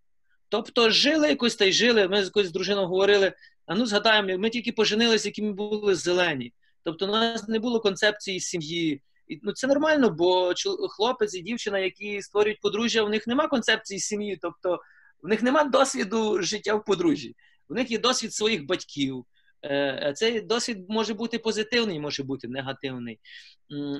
Тобто 0.50 0.90
жили 0.90 1.30
якось 1.30 1.56
та 1.56 1.66
й 1.66 1.72
жили. 1.72 2.08
Ми 2.08 2.24
з 2.24 2.26
якоюсь 2.26 2.52
дружиною 2.52 2.88
говорили: 2.88 3.34
а 3.66 3.76
ну 3.76 3.86
згадаємо, 3.86 4.38
ми 4.38 4.50
тільки 4.50 4.72
поженилися, 4.72 5.28
які 5.28 5.42
ми 5.42 5.54
були 5.54 5.96
зелені. 5.96 6.54
Тобто, 6.84 7.06
у 7.06 7.10
нас 7.10 7.48
не 7.48 7.60
було 7.60 7.80
концепції 7.80 8.40
сім'ї. 8.40 9.02
І, 9.28 9.40
ну, 9.44 9.52
Це 9.52 9.68
нормально, 9.68 10.10
бо 10.10 10.54
хлопець 10.90 11.36
і 11.36 11.42
дівчина, 11.42 11.80
які 11.80 12.22
створюють 12.22 12.60
подружжя, 12.62 13.02
у 13.02 13.10
них 13.10 13.28
нема 13.28 13.48
концепції 13.48 14.00
сім'ї. 14.00 14.40
Тобто 14.42 14.80
в 15.24 15.28
них 15.28 15.44
нема 15.44 15.64
досвіду 15.64 16.42
життя 16.42 16.76
в 16.76 16.86
подружжі. 16.86 17.36
У 17.70 17.74
них 17.74 17.92
є 17.92 18.00
досвід 18.00 18.34
своїх 18.34 18.66
батьків. 18.66 19.26
Е, 19.66 20.14
цей 20.16 20.42
досвід 20.42 20.86
може 20.90 21.14
бути 21.14 21.40
позитивний, 21.40 22.00
може 22.00 22.24
бути 22.24 22.48
негативний. 22.48 23.20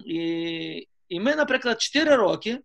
І 0.06 0.88
і 1.10 1.20
ми, 1.20 1.36
наприклад, 1.36 1.82
4 1.82 2.16
роки 2.16 2.60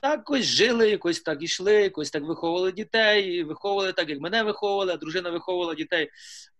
так 0.00 0.30
ось 0.30 0.44
жили, 0.44 0.90
якось 0.90 1.20
так 1.20 1.42
ішли, 1.42 1.72
якось 1.72 2.10
так 2.10 2.22
виховували 2.22 2.72
дітей, 2.72 3.44
виховували 3.44 3.92
так, 3.92 4.08
як 4.08 4.20
мене 4.20 4.42
виховували, 4.42 4.92
а 4.92 4.96
дружина 4.96 5.30
виховувала 5.30 5.74
дітей, 5.74 6.10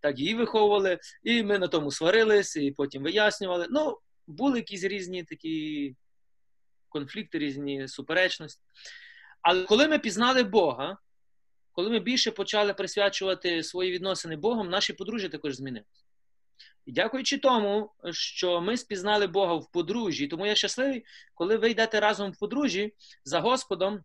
так 0.01 0.19
її 0.19 0.35
виховували. 0.35 0.99
І 1.23 1.43
ми 1.43 1.59
на 1.59 1.69
тому 1.69 1.91
сварились, 1.91 2.57
і 2.57 2.71
потім 2.71 3.03
вияснювали. 3.03 3.67
Ну, 3.71 3.99
були 4.27 4.59
якісь 4.59 4.85
різні 4.85 5.25
такі 5.25 5.95
конфлікти, 6.89 7.39
різні 7.39 7.89
суперечності. 7.89 8.63
Але 9.43 9.65
коли 9.65 9.89
ми 9.89 9.99
пізнали 9.99 10.43
Бога, 10.43 10.99
коли 11.73 11.91
ми 11.91 11.99
більше 11.99 12.31
почали 12.31 12.75
присвячувати 12.75 13.63
свої 13.63 13.93
відносини 13.93 14.37
Богом, 14.37 14.71
наші 14.71 14.93
подружжя 14.93 15.29
також 15.29 15.55
змінилися. 15.55 16.01
І 16.87 16.93
дякуючи 16.93 17.39
тому, 17.39 17.91
що 18.11 18.61
ми 18.61 18.77
спізнали 18.77 19.27
Бога 19.27 19.55
в 19.55 19.71
подружжі, 19.73 20.29
тому 20.29 20.47
я 20.47 20.55
щасливий, 20.55 21.05
коли 21.35 21.57
ви 21.57 21.71
йдете 21.71 22.01
разом 22.01 22.33
в 22.33 22.39
подружжі 22.39 22.95
за 23.25 23.41
Господом, 23.41 24.05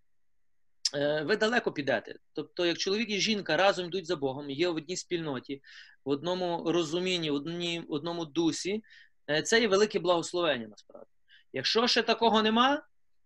е, 0.95 1.21
ви 1.21 1.37
далеко 1.37 1.71
підете. 1.71 2.15
Тобто, 2.33 2.65
як 2.65 2.77
чоловік 2.77 3.09
і 3.09 3.19
жінка 3.19 3.57
разом 3.57 3.85
йдуть 3.85 4.05
за 4.05 4.15
Богом, 4.15 4.49
є 4.49 4.69
в 4.69 4.75
одній 4.75 4.97
спільноті, 4.97 5.61
в 6.05 6.09
одному 6.09 6.71
розумінні, 6.71 7.31
в 7.31 7.85
одному 7.89 8.25
дусі, 8.25 8.83
е, 9.29 9.41
це 9.41 9.61
є 9.61 9.67
велике 9.67 9.99
благословення 9.99 10.67
насправді. 10.67 11.09
Якщо 11.53 11.87
ще 11.87 12.01
такого 12.01 12.41
нема, 12.41 12.83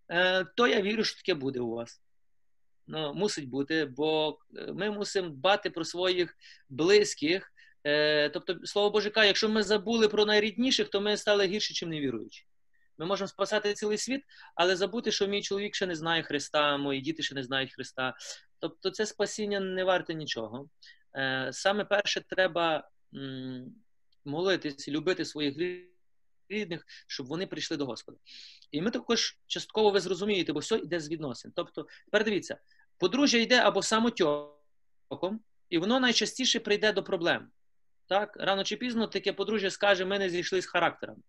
е, 0.10 0.46
то 0.56 0.68
я 0.68 0.82
вірю, 0.82 1.04
що 1.04 1.18
таке 1.18 1.34
буде 1.34 1.60
у 1.60 1.70
вас 1.70 2.02
ну, 2.90 3.14
мусить 3.14 3.50
бути, 3.50 3.86
бо 3.86 4.40
е, 4.56 4.74
ми 4.74 4.92
мусимо 4.92 5.30
дбати 5.30 5.70
про 5.70 5.86
своїх 5.86 6.38
близьких. 6.70 7.54
Е, 7.84 8.30
Тобто, 8.30 8.60
слово 8.64 8.90
Боже 8.90 9.10
каже, 9.10 9.28
якщо 9.28 9.50
ми 9.50 9.64
забули 9.64 10.08
про 10.08 10.26
найрідніших, 10.26 10.90
то 10.90 11.02
ми 11.02 11.18
стали 11.18 11.46
гірше, 11.48 11.74
чим 11.74 11.90
невіруючі. 11.90 12.46
Ми 12.98 13.06
можемо 13.06 13.28
спасати 13.28 13.74
цілий 13.74 13.98
світ, 13.98 14.22
але 14.56 14.76
забути, 14.76 15.12
що 15.12 15.28
мій 15.28 15.42
чоловік 15.42 15.76
ще 15.76 15.86
не 15.86 15.96
знає 15.96 16.24
Христа, 16.24 16.78
мої 16.78 17.02
діти 17.02 17.24
ще 17.24 17.36
не 17.36 17.44
знають 17.44 17.74
Христа. 17.74 18.16
Тобто, 18.60 18.90
це 18.90 19.06
спасіння 19.06 19.60
не 19.60 19.84
варте 19.84 20.14
нічого. 20.14 20.70
Е, 21.16 21.50
Саме 21.54 21.86
перше, 21.86 22.22
треба 22.30 22.90
м, 23.16 23.76
молитись, 24.26 24.88
любити 24.88 25.26
своїх 25.26 25.56
рідних, 26.50 26.86
щоб 27.08 27.28
вони 27.28 27.48
прийшли 27.48 27.78
до 27.78 27.86
Господа. 27.86 28.18
І 28.72 28.82
ми 28.82 28.92
також 28.92 29.38
частково 29.48 29.92
ви 29.92 30.00
зрозумієте, 30.00 30.54
бо 30.54 30.60
все 30.60 30.78
йде 30.78 31.00
з 31.00 31.10
відносин. 31.10 31.52
Тобто, 31.56 31.88
тепер 32.06 32.24
дивіться, 32.24 32.58
подружжя 33.00 33.38
йде 33.38 33.60
або 33.60 33.82
самотьоком, 33.82 35.40
і 35.70 35.78
воно 35.78 36.00
найчастіше 36.00 36.60
прийде 36.60 36.94
до 36.94 37.04
проблем. 37.04 37.48
Так, 38.08 38.38
рано 38.40 38.64
чи 38.64 38.76
пізно 38.76 39.08
таке 39.08 39.34
подружжя 39.34 39.72
скаже, 39.72 40.06
ми 40.06 40.20
не 40.20 40.30
зійшли 40.30 40.62
з 40.62 40.66
характером. 40.66 41.24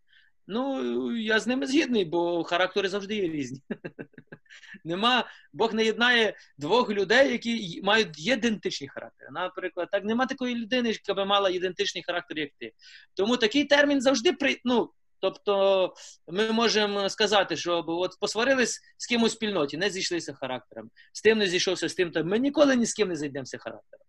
Ну, 0.47 1.17
я 1.17 1.41
з 1.41 1.47
ними 1.47 1.67
згідний, 1.67 2.05
бо 2.05 2.45
характери 2.45 2.89
завжди 2.89 3.17
є 3.17 3.29
різні. 3.29 3.61
Нема, 4.85 5.25
Бог 5.53 5.75
не 5.75 5.85
єднає 5.85 6.35
двох 6.59 6.91
людей, 6.91 7.33
які 7.33 7.81
мають 7.85 8.27
ідентичні 8.27 8.89
характери. 8.89 9.31
Наприклад, 9.33 9.89
так 9.93 10.05
нема 10.05 10.27
такої 10.27 10.55
людини, 10.55 10.89
яка 10.89 11.15
би 11.15 11.25
мала 11.25 11.51
ідентичний 11.51 12.05
характер, 12.05 12.39
як 12.39 12.51
ти. 12.59 12.73
Тому 13.15 13.37
такий 13.37 13.65
термін 13.65 14.01
завжди 14.01 14.33
при. 14.33 14.61
ну, 14.65 14.91
Тобто 15.21 15.95
ми 16.29 16.53
можемо 16.53 17.09
сказати, 17.09 17.57
що 17.57 17.85
от 17.87 18.17
посварились 18.21 18.81
з 18.97 19.07
кимось 19.07 19.33
в 19.33 19.35
спільноті, 19.35 19.77
не 19.77 19.91
зійшлися 19.91 20.35
характером, 20.35 20.91
з 21.13 21.23
тим 21.23 21.39
не 21.39 21.47
зійшовся, 21.47 21.89
з 21.89 21.95
тим, 21.95 22.11
то 22.11 22.25
ми 22.25 22.39
ніколи 22.39 22.77
ні 22.77 22.87
з 22.87 22.95
ким 22.95 23.09
не 23.09 23.17
зайдемося 23.17 23.59
характером. 23.59 24.07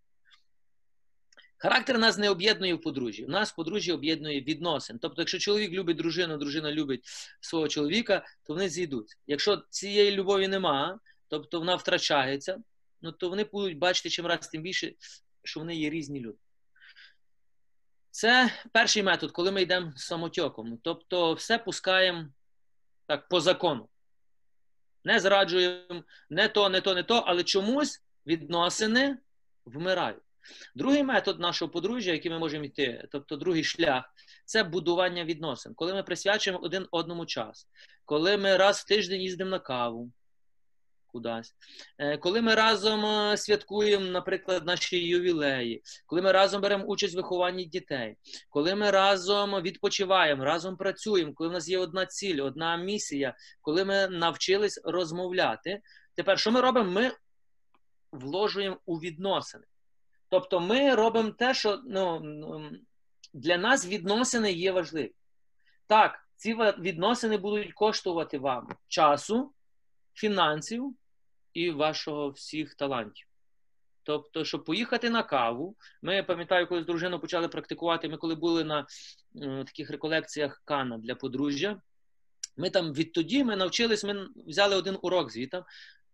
Характер 1.58 1.98
нас 2.00 2.18
не 2.18 2.30
об'єднує 2.30 2.74
в 2.74 2.82
подружжі. 2.82 3.26
У 3.26 3.30
нас 3.30 3.52
подружжя 3.52 3.94
об'єднує 3.94 4.42
відносин. 4.42 5.00
Тобто, 5.00 5.22
якщо 5.22 5.40
чоловік 5.40 5.72
любить 5.72 5.98
дружину, 5.98 6.38
дружина 6.38 6.72
любить 6.72 7.04
свого 7.42 7.68
чоловіка, 7.68 8.26
то 8.44 8.54
вони 8.54 8.70
зійдуть. 8.70 9.18
Якщо 9.28 9.64
цієї 9.70 10.12
любові 10.12 10.48
нема, 10.48 11.00
тобто 11.28 11.60
вона 11.60 11.76
втрачається, 11.76 12.58
ну 13.02 13.12
то 13.12 13.30
вони 13.30 13.44
будуть 13.44 13.78
бачити 13.78 14.10
чим 14.10 14.26
раз 14.26 14.48
тим 14.48 14.62
більше, 14.62 14.94
що 15.44 15.60
вони 15.60 15.76
є 15.76 15.90
різні 15.90 16.20
люди. 16.20 16.38
Це 18.12 18.52
перший 18.72 19.04
метод, 19.04 19.32
коли 19.32 19.52
ми 19.52 19.62
йдемо 19.62 19.94
самотьоком. 19.96 20.80
Тобто, 20.84 21.34
все 21.34 21.58
пускаємо 21.58 22.28
так 23.08 23.30
по 23.30 23.42
закону. 23.42 23.90
Не 25.04 25.20
зраджуємо 25.20 26.04
не 26.30 26.48
то, 26.48 26.70
не 26.70 26.82
то, 26.82 26.96
не 26.96 27.04
то, 27.04 27.24
але 27.28 27.44
чомусь 27.44 28.02
відносини 28.28 29.18
вмирають. 29.66 30.24
Другий 30.76 31.04
метод 31.04 31.40
нашого 31.40 31.72
подружжя, 31.72 32.12
який 32.12 32.32
ми 32.32 32.40
можемо 32.40 32.66
йти, 32.66 33.08
тобто 33.12 33.36
другий 33.36 33.64
шлях, 33.64 34.14
це 34.46 34.64
будування 34.64 35.24
відносин. 35.24 35.74
Коли 35.74 35.94
ми 35.94 36.04
присвячуємо 36.04 36.64
один 36.64 36.88
одному 36.92 37.26
час, 37.26 37.68
коли 38.06 38.38
ми 38.38 38.58
раз 38.58 38.80
в 38.80 38.88
тиждень 38.88 39.22
їздимо 39.22 39.50
на 39.50 39.60
каву 39.60 40.12
кудись, 41.12 41.56
е, 41.98 42.18
коли 42.18 42.42
ми 42.42 42.56
разом 42.56 43.06
е, 43.06 43.38
святкуємо, 43.38 44.06
наприклад, 44.06 44.66
наші 44.66 45.08
ювілеї, 45.08 45.82
коли 46.06 46.22
ми 46.22 46.32
разом 46.32 46.62
беремо 46.62 46.86
участь 46.86 47.14
в 47.14 47.18
вихованні 47.18 47.66
дітей, 47.66 48.16
коли 48.50 48.76
ми 48.76 48.92
разом 48.92 49.62
відпочиваємо, 49.62 50.46
разом 50.46 50.78
працюємо, 50.78 51.34
коли 51.34 51.50
в 51.50 51.54
нас 51.54 51.70
є 51.70 51.80
одна 51.80 52.06
ціль, 52.06 52.42
одна 52.42 52.78
місія, 52.78 53.36
коли 53.62 53.86
ми 53.86 54.08
навчились 54.08 54.82
розмовляти. 54.84 55.82
Тепер, 56.16 56.40
що 56.40 56.52
ми 56.52 56.62
робимо? 56.62 56.92
Ми 56.92 57.12
вложуємо 58.12 58.78
у 58.86 58.98
відносини. 58.98 59.64
Тобто 60.30 60.60
ми 60.60 60.96
робимо 60.96 61.32
те, 61.32 61.54
що 61.54 61.82
ну, 61.86 62.22
для 63.34 63.58
нас 63.58 63.88
відносини 63.88 64.52
є 64.52 64.72
важливі. 64.72 65.14
Так, 65.88 66.28
ці 66.36 66.54
відносини 66.80 67.38
будуть 67.38 67.74
коштувати 67.74 68.38
вам 68.38 68.70
часу, 68.88 69.54
фінансів 70.14 70.96
і 71.54 71.72
вашого 71.72 72.30
всіх 72.30 72.76
талантів. 72.76 73.28
Тобто, 74.04 74.46
щоб 74.46 74.66
поїхати 74.66 75.10
на 75.10 75.24
каву, 75.24 75.76
ми 76.02 76.24
пам'ятаю, 76.24 76.68
коли 76.68 76.84
з 76.84 76.86
дружиною 76.86 77.22
почали 77.22 77.48
практикувати. 77.48 78.10
Ми 78.10 78.18
коли 78.18 78.36
були 78.36 78.64
на 78.64 78.80
е, 79.42 79.64
таких 79.66 79.92
реколекціях 79.92 80.62
Кана 80.66 80.98
для 80.98 81.16
подружжя, 81.16 81.82
ми 82.58 82.70
там 82.70 82.94
відтоді 82.94 83.44
ми 83.44 83.56
навчились, 83.56 84.04
ми 84.04 84.28
взяли 84.48 84.76
один 84.76 84.98
урок 85.02 85.32
звідти. 85.32 85.64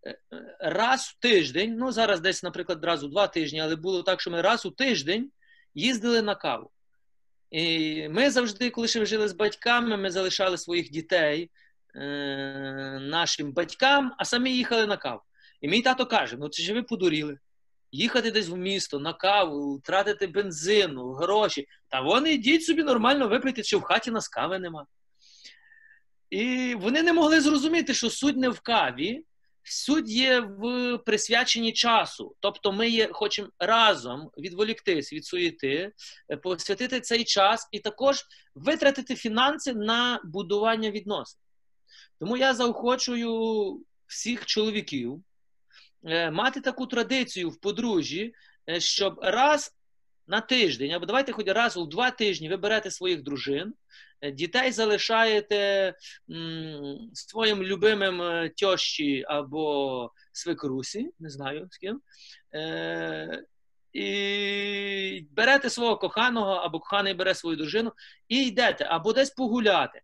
Е, 0.06 0.18
е, 0.32 0.56
раз 0.60 1.00
в 1.00 1.20
тиждень, 1.20 1.76
ну 1.78 1.92
зараз 1.92 2.20
десь, 2.20 2.42
наприклад, 2.42 2.84
раз 2.84 3.04
у 3.04 3.08
два 3.08 3.26
тижні, 3.26 3.60
але 3.60 3.76
було 3.76 4.02
так, 4.02 4.20
що 4.20 4.30
ми 4.30 4.40
раз 4.40 4.66
у 4.66 4.70
тиждень 4.70 5.30
їздили 5.74 6.22
на 6.22 6.34
каву. 6.34 6.70
І 7.50 8.08
ми 8.08 8.30
завжди, 8.30 8.70
коли 8.70 8.88
ще 8.88 9.06
жили 9.06 9.28
з 9.28 9.32
батьками, 9.32 9.96
ми 9.96 10.10
залишали 10.10 10.58
своїх 10.58 10.90
дітей 10.90 11.50
е, 11.94 12.98
нашим 13.02 13.52
батькам, 13.52 14.14
а 14.18 14.24
самі 14.24 14.56
їхали 14.56 14.86
на 14.86 14.96
каву. 14.96 15.20
І 15.60 15.68
мій 15.68 15.82
тато 15.82 16.06
каже: 16.06 16.36
ну 16.40 16.48
чи 16.48 16.62
ж 16.62 16.74
ви 16.74 16.82
подуріли? 16.82 17.38
Їхати 17.92 18.30
десь 18.30 18.48
в 18.48 18.56
місто 18.56 18.98
на 18.98 19.12
каву, 19.12 19.80
тратити 19.84 20.26
бензину, 20.26 21.12
гроші. 21.12 21.66
Та 21.88 22.00
вони 22.00 22.32
йдіть 22.32 22.64
собі 22.64 22.82
нормально 22.82 23.28
випити, 23.28 23.62
що 23.62 23.78
в 23.78 23.82
хаті 23.82 24.10
нас 24.10 24.28
кави 24.28 24.58
нема. 24.58 24.86
І 26.30 26.74
вони 26.74 27.02
не 27.02 27.12
могли 27.12 27.40
зрозуміти, 27.40 27.94
що 27.94 28.10
суть 28.10 28.36
не 28.36 28.48
в 28.48 28.60
каві, 28.60 29.24
Суть 29.70 30.08
є 30.08 30.40
в 30.40 30.98
присвяченні 30.98 31.72
часу, 31.72 32.36
тобто 32.40 32.72
ми 32.72 32.88
є, 32.88 33.08
хочемо 33.12 33.48
разом 33.58 34.30
відволіктись 34.38 35.12
від 35.12 35.24
суєти, 35.24 35.92
е, 36.30 36.36
посвятити 36.36 37.00
цей 37.00 37.24
час 37.24 37.68
і 37.72 37.78
також 37.78 38.24
витратити 38.54 39.16
фінанси 39.16 39.74
на 39.74 40.20
будування 40.24 40.90
відносин. 40.90 41.40
Тому 42.18 42.36
я 42.36 42.54
заохочую 42.54 43.80
всіх 44.06 44.46
чоловіків 44.46 45.24
мати 46.32 46.60
таку 46.60 46.86
традицію 46.86 47.50
в 47.50 47.60
подружжі, 47.60 48.34
е, 48.68 48.80
щоб 48.80 49.18
раз 49.22 49.74
на 50.26 50.40
тиждень, 50.40 50.92
або 50.92 51.06
давайте 51.06 51.32
хоч 51.32 51.46
раз 51.46 51.76
у 51.76 51.86
два 51.86 52.10
тижні 52.10 52.48
ви 52.48 52.56
берете 52.56 52.90
своїх 52.90 53.22
дружин. 53.22 53.74
Е, 54.20 54.30
дітей 54.30 54.72
залишаєте 54.72 55.94
своїм 57.12 57.62
любимим 57.62 58.22
е, 58.22 58.48
тьощі 58.56 59.24
або 59.28 60.12
свекрусі, 60.32 61.10
не 61.18 61.30
знаю 61.30 61.68
з 61.70 61.78
ким. 61.78 62.00
Е, 62.54 63.42
І 63.92 65.26
берете 65.30 65.70
свого 65.70 65.96
коханого, 65.96 66.52
або 66.52 66.80
коханий 66.80 67.14
бере 67.14 67.34
свою 67.34 67.56
дружину, 67.56 67.92
і 68.28 68.46
йдете 68.46 68.84
або 68.84 69.12
десь 69.12 69.30
погуляти, 69.30 70.00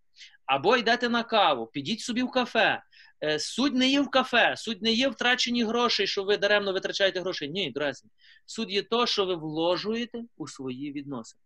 або 0.46 0.76
йдете 0.76 1.09
на 1.09 1.22
каву, 1.22 1.66
підіть 1.66 2.00
собі 2.00 2.22
в 2.22 2.30
кафе. 2.30 2.83
Е, 3.24 3.38
суть 3.38 3.74
не 3.74 3.88
є 3.88 4.00
в 4.00 4.10
кафе, 4.10 4.54
суть 4.56 4.82
не 4.82 4.92
є 4.92 5.08
втрачені 5.08 5.64
гроші, 5.64 6.06
що 6.06 6.24
ви 6.24 6.37
даремно 6.37 6.72
витрачаєте 6.72 7.20
гроші. 7.20 7.48
Ні, 7.48 7.70
друзі. 7.70 8.08
Суть 8.46 8.70
є 8.70 8.82
то, 8.82 9.06
що 9.06 9.26
ви 9.26 9.34
вложуєте 9.34 10.22
у 10.37 10.48
свої 10.48 10.92
відносини. 10.92 11.40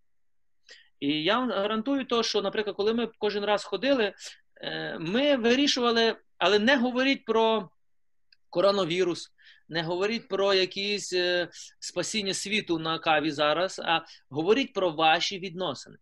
І 1.00 1.22
я 1.22 1.38
вам 1.38 1.50
гарантую, 1.50 2.04
то, 2.04 2.22
що, 2.22 2.42
наприклад, 2.42 2.76
коли 2.76 2.94
ми 2.94 3.08
кожен 3.18 3.44
раз 3.44 3.64
ходили, 3.64 4.14
е, 4.56 4.98
ми 4.98 5.36
вирішували, 5.36 6.16
але 6.38 6.58
не 6.58 6.76
говоріть 6.76 7.24
про 7.24 7.70
коронавірус, 8.50 9.32
не 9.68 9.82
говоріть 9.82 10.28
про 10.28 10.54
якісь 10.54 11.12
е, 11.12 11.48
спасіння 11.80 12.34
світу 12.34 12.78
на 12.78 12.98
каві 12.98 13.30
зараз, 13.30 13.80
а 13.84 14.00
говоріть 14.30 14.72
про 14.72 14.90
ваші 14.90 15.38
відносини. 15.38 15.96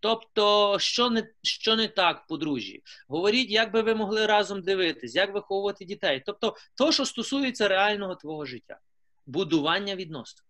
Тобто, 0.00 0.76
що 0.78 1.10
не 1.10 1.30
що 1.42 1.76
не 1.76 1.88
так, 1.88 2.26
подружжі? 2.26 2.82
Говоріть, 3.08 3.50
як 3.50 3.72
би 3.72 3.82
ви 3.82 3.94
могли 3.94 4.26
разом 4.26 4.62
дивитись, 4.62 5.14
як 5.14 5.34
виховувати 5.34 5.84
дітей. 5.84 6.22
Тобто, 6.26 6.56
то, 6.74 6.92
що 6.92 7.04
стосується 7.04 7.68
реального 7.68 8.14
твого 8.14 8.46
життя, 8.46 8.78
будування 9.26 9.96
відносин. 9.96 10.40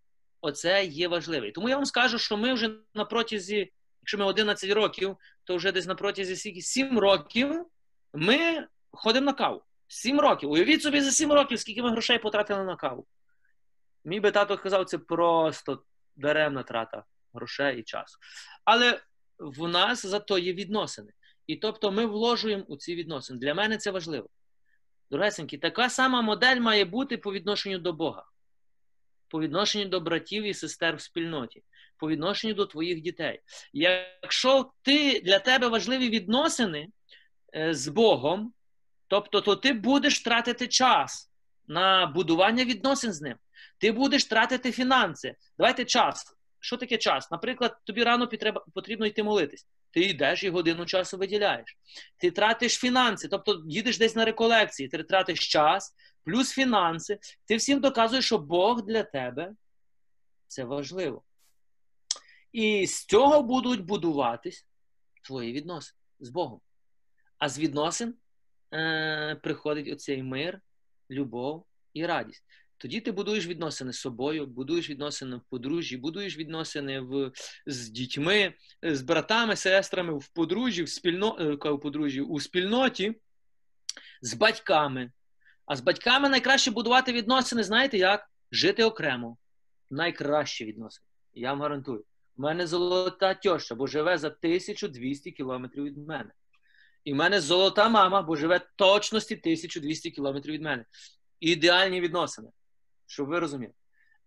Оце 0.40 0.84
є 0.84 1.08
важливе. 1.08 1.52
Тому 1.52 1.68
я 1.68 1.76
вам 1.76 1.86
скажу, 1.86 2.18
що 2.18 2.36
ми 2.36 2.52
вже 2.52 2.70
на 2.94 3.04
протязі 3.04 3.72
якщо 4.02 4.18
ми 4.18 4.24
11 4.24 4.70
років, 4.70 5.16
то 5.44 5.56
вже 5.56 5.72
десь 5.72 5.86
на 5.86 5.94
протязі 5.94 6.62
7 6.62 6.98
років 6.98 7.66
ми 8.12 8.66
ходимо 8.90 9.26
на 9.26 9.32
каву. 9.32 9.62
7 9.88 10.20
років. 10.20 10.50
Уявіть 10.50 10.82
собі 10.82 11.00
за 11.00 11.10
7 11.10 11.32
років, 11.32 11.60
скільки 11.60 11.82
ми 11.82 11.90
грошей 11.90 12.18
потратили 12.18 12.64
на 12.64 12.76
каву. 12.76 13.06
Мій 14.04 14.20
би 14.20 14.30
тато 14.30 14.56
казав, 14.56 14.84
це 14.84 14.98
просто 14.98 15.82
даремна 16.16 16.62
трата 16.62 17.04
грошей 17.34 17.80
і 17.80 17.82
часу. 17.82 18.18
Але 18.64 19.00
в 19.40 19.68
нас 19.68 20.07
зато 20.07 20.38
є 20.38 20.53
відносини. 20.53 21.12
І 21.46 21.57
тобто 21.57 21.92
ми 21.92 22.07
вложуємо 22.07 22.64
у 22.68 22.76
ці 22.76 22.94
відносини. 22.94 23.38
Для 23.38 23.55
мене 23.55 23.76
це 23.76 23.90
важливо. 23.90 24.29
Дорогесенькі, 25.11 25.59
така 25.59 25.90
сама 25.90 26.22
модель 26.22 26.61
має 26.61 26.85
бути 26.85 27.16
по 27.16 27.33
відношенню 27.33 27.79
до 27.79 27.92
Бога, 27.92 28.24
по 29.29 29.40
відношенню 29.40 29.85
до 29.85 30.00
братів 30.00 30.44
і 30.44 30.55
сестер 30.55 30.96
в 30.96 31.00
спільноті 31.00 31.62
по 32.00 32.09
відношенню 32.09 32.55
до 32.55 32.66
твоїх 32.66 33.00
дітей. 33.00 33.40
Якщо 33.72 34.72
ти 34.83 35.20
для 35.20 35.38
тебе 35.38 35.68
важливі 35.68 36.09
відносини 36.09 36.88
е, 37.57 37.74
з 37.74 37.88
Богом, 37.88 38.53
тобто 39.09 39.40
то 39.40 39.57
ти 39.57 39.72
будеш 39.72 40.22
тратити 40.22 40.68
час 40.68 41.31
на 41.68 42.07
будування 42.07 42.64
відносин 42.64 43.12
з 43.12 43.20
ним. 43.20 43.37
Ти 43.79 43.92
будеш 43.92 44.24
тратити 44.24 44.72
фінанси. 44.72 45.35
Давайте 45.59 45.85
час. 45.85 46.37
Що 46.61 46.77
таке 46.77 46.99
час? 46.99 47.31
Наприклад, 47.31 47.77
тобі 47.85 48.05
рано 48.05 48.29
потрібно 48.75 49.07
йти 49.07 49.23
молитись. 49.23 49.66
Ти 49.90 50.01
йдеш 50.01 50.44
і 50.44 50.51
годину 50.51 50.87
часу 50.87 51.18
виділяєш. 51.18 51.79
Ти 52.16 52.31
тратиш 52.31 52.79
фінанси, 52.79 53.29
тобто 53.29 53.62
їдеш 53.66 53.99
десь 53.99 54.16
на 54.16 54.25
реколекції, 54.25 54.88
ти 54.88 55.03
тратиш 55.03 55.49
час, 55.49 55.94
плюс 56.25 56.51
фінанси. 56.51 57.18
Ти 57.46 57.57
всім 57.57 57.81
доказуєш, 57.81 58.25
що 58.25 58.38
Бог 58.38 58.83
для 58.83 59.03
тебе 59.03 59.53
це 60.46 60.64
важливо. 60.64 61.23
І 62.53 62.87
з 62.87 63.07
цього 63.07 63.42
будуть 63.42 63.81
будуватись 63.81 64.66
твої 65.23 65.53
відносини 65.53 65.99
з 66.20 66.29
Богом. 66.29 66.61
А 67.38 67.49
з 67.49 67.59
відносин 67.59 68.14
е, 68.75 69.40
приходить 69.42 69.88
оцей 69.88 70.23
мир, 70.23 70.61
любов 71.11 71.66
і 71.94 72.07
радість. 72.07 72.44
Тоді 72.80 73.00
ти 73.00 73.12
будуєш 73.12 73.46
відносини 73.46 73.92
з 73.92 73.98
собою, 73.98 74.46
будуєш 74.46 74.90
відносини 74.90 75.36
в 75.36 75.40
подружжі, 75.50 75.96
будуєш 75.96 76.38
відносини 76.38 77.00
в, 77.00 77.32
з 77.66 77.88
дітьми, 77.88 78.54
з 78.82 79.02
братами, 79.02 79.56
сестрами 79.56 80.18
в 80.18 80.28
подружжі, 80.28 80.82
в 80.82 80.88
спільно, 80.88 81.36
е, 81.40 81.70
в 81.70 81.80
подружжі, 81.80 82.20
у 82.20 82.40
спільноті, 82.40 83.14
з 84.22 84.34
батьками. 84.34 85.12
А 85.66 85.76
з 85.76 85.80
батьками 85.80 86.28
найкраще 86.28 86.70
будувати 86.70 87.12
відносини, 87.12 87.62
знаєте 87.62 87.98
як? 87.98 88.30
Жити 88.52 88.84
окремо. 88.84 89.36
Найкращі 89.90 90.64
відносини. 90.64 91.06
Я 91.34 91.50
вам 91.50 91.62
гарантую. 91.62 92.04
У 92.36 92.42
мене 92.42 92.66
золота 92.66 93.34
тьоща, 93.34 93.74
бо 93.74 93.86
живе 93.86 94.18
за 94.18 94.28
1200 94.28 95.30
кілометрів 95.30 95.84
від 95.84 95.98
мене. 95.98 96.30
І 97.04 97.12
в 97.12 97.16
мене 97.16 97.40
золота 97.40 97.88
мама, 97.88 98.22
бо 98.22 98.36
живе 98.36 98.60
точності 98.76 99.34
1200 99.34 100.10
кілометрів 100.10 100.54
від 100.54 100.62
мене. 100.62 100.84
Ідеальні 101.40 102.00
відносини. 102.00 102.48
Щоб 103.11 103.27
ви 103.27 103.38
розуміли. 103.38 103.73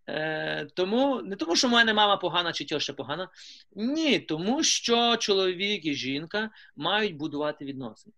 Е, 0.10 0.68
Тому 0.74 1.22
не 1.22 1.36
тому, 1.36 1.56
що 1.56 1.68
в 1.68 1.72
мене 1.72 1.94
мама 1.94 2.18
погана 2.18 2.54
чи 2.54 2.66
тьоща 2.66 2.94
погана. 2.94 3.30
Ні, 3.76 4.20
тому 4.20 4.64
що 4.64 5.18
чоловік 5.18 5.86
і 5.86 5.94
жінка 5.94 6.50
мають 6.76 7.16
будувати 7.16 7.66
відносини. 7.66 8.14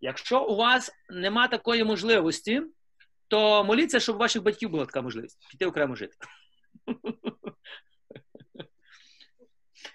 Якщо 0.00 0.44
у 0.44 0.56
вас 0.56 0.92
нема 1.10 1.48
такої 1.48 1.84
можливості, 1.84 2.62
то 3.28 3.64
моліться, 3.64 4.00
щоб 4.00 4.16
у 4.16 4.18
ваших 4.18 4.42
батьків 4.42 4.70
була 4.70 4.86
така 4.86 5.02
можливість 5.02 5.48
піти 5.50 5.66
окремо 5.66 5.96
жити. 5.96 6.16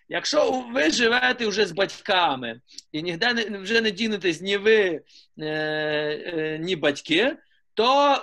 Якщо 0.10 0.62
ви 0.74 0.92
живете 0.92 1.48
вже 1.48 1.66
з 1.66 1.72
батьками 1.72 2.62
і 2.92 3.04
ніде 3.04 3.34
не, 3.34 3.58
вже 3.58 3.82
не 3.82 3.92
дінетесь 3.92 4.42
ні 4.42 4.58
ви, 4.58 5.02
е, 5.40 5.46
е, 5.46 6.60
ні 6.62 6.76
батьки, 6.76 7.38
то 7.74 8.18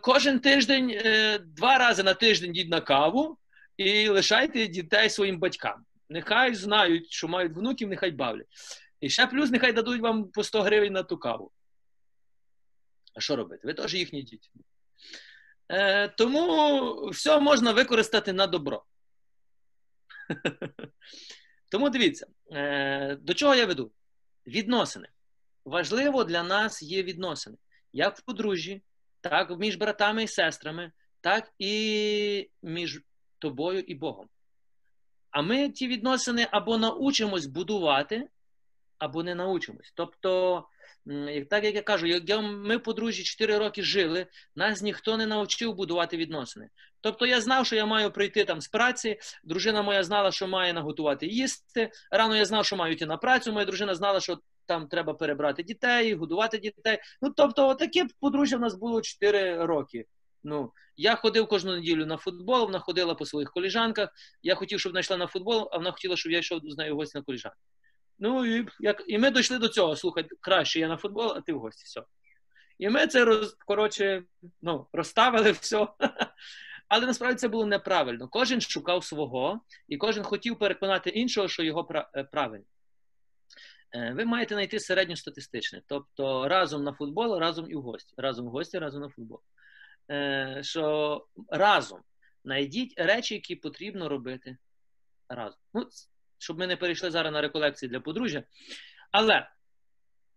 кожен 0.00 0.40
тиждень, 0.40 0.90
е, 0.90 1.38
два 1.38 1.78
рази 1.78 2.02
на 2.02 2.14
тиждень 2.14 2.50
йдіть 2.50 2.70
на 2.70 2.80
каву 2.80 3.38
і 3.76 4.08
лишайте 4.08 4.66
дітей 4.66 5.10
своїм 5.10 5.38
батькам. 5.38 5.84
Нехай 6.08 6.54
знають, 6.54 7.10
що 7.10 7.28
мають 7.28 7.52
внуків, 7.52 7.88
нехай 7.88 8.10
бавлять. 8.10 8.46
І 9.00 9.10
ще 9.10 9.26
плюс 9.26 9.50
нехай 9.50 9.72
дадуть 9.72 10.00
вам 10.00 10.24
по 10.28 10.44
100 10.44 10.62
гривень 10.62 10.92
на 10.92 11.02
ту 11.02 11.18
каву. 11.18 11.52
А 13.14 13.20
що 13.20 13.36
робити? 13.36 13.66
Ви 13.66 13.74
теж 13.74 13.94
їхні 13.94 14.22
діти. 14.22 14.48
Е, 15.68 16.08
Тому 16.08 17.06
все 17.10 17.40
можна 17.40 17.72
використати 17.72 18.32
на 18.32 18.46
добро. 18.46 18.84
Тому 21.70 21.90
дивіться, 21.90 22.26
е, 22.52 23.16
до 23.16 23.34
чого 23.34 23.54
я 23.54 23.66
веду? 23.66 23.92
Відносини. 24.46 25.08
Важливо 25.64 26.24
для 26.24 26.42
нас 26.42 26.82
є 26.82 27.02
відносини. 27.02 27.56
Як 27.92 28.18
в 28.18 28.22
подружжі, 28.22 28.82
так 29.20 29.58
між 29.58 29.76
братами 29.76 30.22
і 30.22 30.28
сестрами, 30.28 30.92
так 31.20 31.52
і 31.58 32.50
між 32.62 33.00
тобою 33.38 33.80
і 33.80 33.94
Богом. 33.94 34.28
А 35.30 35.42
ми 35.42 35.68
ті 35.68 35.88
відносини 35.88 36.46
або 36.50 36.78
научимось 36.78 37.46
будувати, 37.46 38.28
або 38.98 39.22
не 39.22 39.34
научимось. 39.34 39.92
Тобто, 39.94 40.64
так 41.50 41.64
як 41.64 41.74
я 41.74 41.82
кажу, 41.82 42.06
як 42.06 42.22
ми 42.42 42.78
подружжі 42.78 43.24
4 43.24 43.58
роки 43.58 43.82
жили, 43.82 44.26
нас 44.56 44.82
ніхто 44.82 45.16
не 45.16 45.26
навчив 45.26 45.74
будувати 45.74 46.16
відносини. 46.16 46.68
Тобто 47.00 47.26
я 47.26 47.40
знав, 47.40 47.66
що 47.66 47.76
я 47.76 47.86
маю 47.86 48.10
прийти 48.10 48.44
там 48.44 48.60
з 48.60 48.68
праці, 48.68 49.18
дружина 49.44 49.82
моя 49.82 50.04
знала, 50.04 50.32
що 50.32 50.48
має 50.48 50.72
наготувати 50.72 51.26
їсти. 51.26 51.90
Рано 52.10 52.36
я 52.36 52.44
знав, 52.44 52.66
що 52.66 52.76
маю 52.76 52.92
йти 52.92 53.06
на 53.06 53.16
працю, 53.16 53.52
моя 53.52 53.66
дружина 53.66 53.94
знала, 53.94 54.20
що 54.20 54.38
там 54.70 54.88
треба 54.88 55.14
перебрати 55.14 55.62
дітей, 55.62 56.14
годувати 56.14 56.58
дітей. 56.58 56.98
Ну, 57.22 57.30
тобто, 57.36 57.74
таке 57.74 58.06
подружжя 58.20 58.56
в 58.56 58.60
нас 58.60 58.74
було 58.74 59.00
4 59.00 59.66
роки. 59.66 60.06
Ну, 60.44 60.72
Я 60.96 61.16
ходив 61.16 61.48
кожну 61.48 61.74
неділю 61.74 62.06
на 62.06 62.16
футбол, 62.16 62.64
вона 62.64 62.78
ходила 62.78 63.14
по 63.14 63.26
своїх 63.26 63.50
коліжанках. 63.50 64.08
Я 64.42 64.54
хотів, 64.54 64.80
щоб 64.80 64.92
вона 64.92 65.00
йшла 65.00 65.16
на 65.16 65.26
футбол, 65.26 65.68
а 65.72 65.76
вона 65.76 65.92
хотіла, 65.92 66.16
щоб 66.16 66.32
я 66.32 66.38
йшов 66.38 66.60
з 66.64 66.76
нею 66.76 66.94
в 66.94 66.96
гості 66.96 67.18
на 67.18 67.24
коліжанку. 67.24 67.58
Ну 68.18 68.46
і 68.46 68.66
як, 68.80 69.04
і 69.06 69.18
ми 69.18 69.30
дійшли 69.30 69.58
до 69.58 69.68
цього. 69.68 69.96
Слухай, 69.96 70.28
краще 70.40 70.80
я 70.80 70.88
на 70.88 70.96
футбол, 70.96 71.32
а 71.36 71.40
ти 71.40 71.52
в 71.52 71.58
гості. 71.58 71.82
все. 71.84 72.02
І 72.78 72.88
ми 72.88 73.06
це 73.06 73.24
роз, 73.24 73.56
коротше, 73.66 74.22
ну, 74.62 74.86
розставили 74.92 75.50
все. 75.52 75.86
Але 76.88 77.06
насправді 77.06 77.38
це 77.38 77.48
було 77.48 77.66
неправильно. 77.66 78.28
Кожен 78.28 78.60
шукав 78.60 79.04
свого, 79.04 79.60
і 79.88 79.96
кожен 79.96 80.24
хотів 80.24 80.58
переконати 80.58 81.10
іншого, 81.10 81.48
що 81.48 81.62
його 81.62 81.88
е, 82.14 82.24
правильно. 82.24 82.64
Е, 83.92 84.12
ви 84.16 84.24
маєте 84.24 84.54
знайти 84.54 84.80
середньостатистичне. 84.80 85.82
Тобто 85.86 86.48
разом 86.48 86.84
на 86.84 86.92
футбол, 86.92 87.38
разом 87.38 87.70
і 87.70 87.74
в 87.74 87.82
гості. 87.82 88.14
Разом 88.16 88.46
в 88.46 88.50
гості, 88.50 88.78
разом 88.78 89.02
на 89.02 89.08
футбол. 89.08 89.40
Е, 90.10 90.60
що 90.62 91.26
разом 91.48 92.00
знайдіть 92.44 92.94
речі, 92.96 93.34
які 93.34 93.56
потрібно 93.56 94.08
робити 94.08 94.56
разом. 95.28 95.60
Ну, 95.74 95.88
щоб 96.38 96.58
ми 96.58 96.66
не 96.66 96.76
перейшли 96.76 97.10
зараз 97.10 97.32
на 97.32 97.40
реколекції 97.40 97.90
для 97.90 98.00
подружжя. 98.00 98.42
Але 99.12 99.48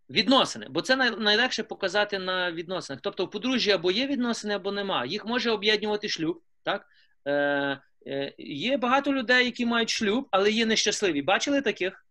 відносини, 0.10 0.68
бо 0.70 0.82
це 0.82 0.96
найлегше 0.96 1.64
показати 1.64 2.20
на 2.20 2.52
відносинах. 2.52 3.02
Тобто, 3.02 3.26
в 3.26 3.32
подружжі 3.32 3.72
або 3.72 3.92
є 3.92 4.08
відносини, 4.08 4.54
або 4.54 4.72
нема. 4.72 5.06
Їх 5.06 5.26
може 5.26 5.52
об'єднувати 5.52 6.10
шлюб. 6.10 6.42
так? 6.64 6.88
Е, 7.26 7.82
е, 8.08 8.34
Є 8.38 8.78
багато 8.78 9.14
людей, 9.14 9.46
які 9.46 9.66
мають 9.66 9.90
шлюб, 9.90 10.28
але 10.32 10.52
є 10.52 10.66
нещасливі. 10.66 11.22
Бачили 11.22 11.62
таких? 11.62 12.06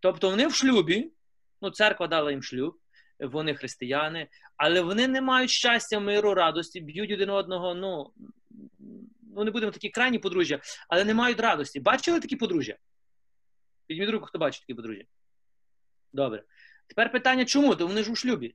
Тобто 0.00 0.30
вони 0.30 0.46
в 0.46 0.54
шлюбі, 0.54 1.12
ну, 1.62 1.70
церква 1.70 2.06
дала 2.06 2.30
їм 2.30 2.42
шлюб, 2.42 2.78
вони 3.20 3.54
християни, 3.54 4.28
але 4.56 4.80
вони 4.80 5.08
не 5.08 5.20
мають 5.20 5.50
щастя, 5.50 6.00
миру, 6.00 6.34
радості, 6.34 6.80
б'ють 6.80 7.12
один 7.12 7.30
одного. 7.30 7.74
ну, 7.74 8.12
ну 9.34 9.44
не 9.44 9.50
будемо 9.50 9.72
такі 9.72 9.88
крайні 9.88 10.18
подружжя, 10.18 10.60
але 10.88 11.04
не 11.04 11.14
мають 11.14 11.40
радості. 11.40 11.80
Бачили 11.80 12.20
такі 12.20 12.36
подружжя? 12.36 12.76
Підніміть 13.86 14.10
руку, 14.10 14.26
хто 14.26 14.38
бачить 14.38 14.62
такі 14.62 14.74
подружжя. 14.74 15.04
Добре. 16.12 16.44
Тепер 16.86 17.12
питання, 17.12 17.44
чому? 17.44 17.74
То 17.74 17.86
вони 17.86 18.02
ж 18.02 18.12
у 18.12 18.16
шлюбі. 18.16 18.54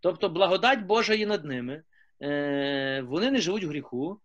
Тобто, 0.00 0.28
благодать 0.28 0.80
Божа 0.80 1.14
є 1.14 1.26
над 1.26 1.44
ними, 1.44 1.82
е, 2.22 3.02
вони 3.06 3.30
не 3.30 3.40
живуть 3.40 3.64
в 3.64 3.68
гріху, 3.68 4.20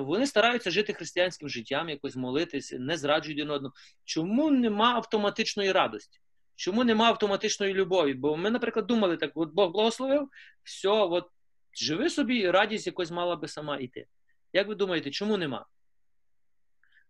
вони 0.00 0.26
стараються 0.26 0.70
жити 0.70 0.92
християнським 0.92 1.48
життям, 1.48 1.88
якось 1.88 2.16
молитись, 2.16 2.74
не 2.78 2.96
зраджують 2.96 3.38
один 3.38 3.50
одного. 3.50 3.74
Чому 4.04 4.50
нема 4.50 4.94
автоматичної 4.94 5.72
радості? 5.72 6.20
Чому 6.58 6.84
нема 6.84 7.08
автоматичної 7.08 7.74
любові? 7.74 8.14
Бо 8.14 8.36
ми, 8.36 8.50
наприклад, 8.50 8.86
думали 8.86 9.16
так: 9.16 9.30
от 9.34 9.52
Бог 9.52 9.70
благословив, 9.70 10.28
все, 10.62 10.88
от 10.88 11.28
живи 11.74 12.10
собі, 12.10 12.36
і 12.36 12.50
радість 12.50 12.86
якось 12.86 13.10
мала 13.10 13.36
би 13.36 13.48
сама 13.48 13.78
йти. 13.78 14.06
Як 14.52 14.68
ви 14.68 14.74
думаєте, 14.74 15.10
чому 15.10 15.36
нема? 15.36 15.66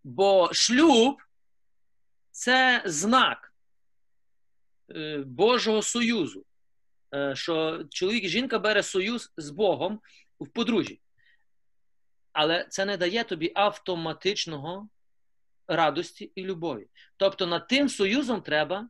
Бо 0.05 0.51
шлюб 0.53 1.17
це 2.31 2.83
знак 2.87 3.53
е, 4.91 5.19
Божого 5.27 5.83
союзу, 5.83 6.45
е, 7.15 7.35
що 7.37 7.85
чоловік 7.91 8.25
і 8.25 8.29
жінка 8.29 8.59
бере 8.59 8.83
союз 8.83 9.33
з 9.37 9.51
Богом 9.51 10.01
в 10.41 10.49
подружжі. 10.49 11.01
Але 12.33 12.67
це 12.71 12.85
не 12.85 12.97
дає 12.97 13.25
тобі 13.25 13.53
автоматичного 13.55 14.89
радості 15.69 16.33
і 16.35 16.43
любові. 16.43 16.87
Тобто 17.17 17.47
над 17.47 17.69
тим 17.69 17.89
союзом 17.89 18.43
треба 18.43 18.89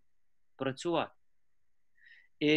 працювати. 0.56 1.12
І 2.38 2.48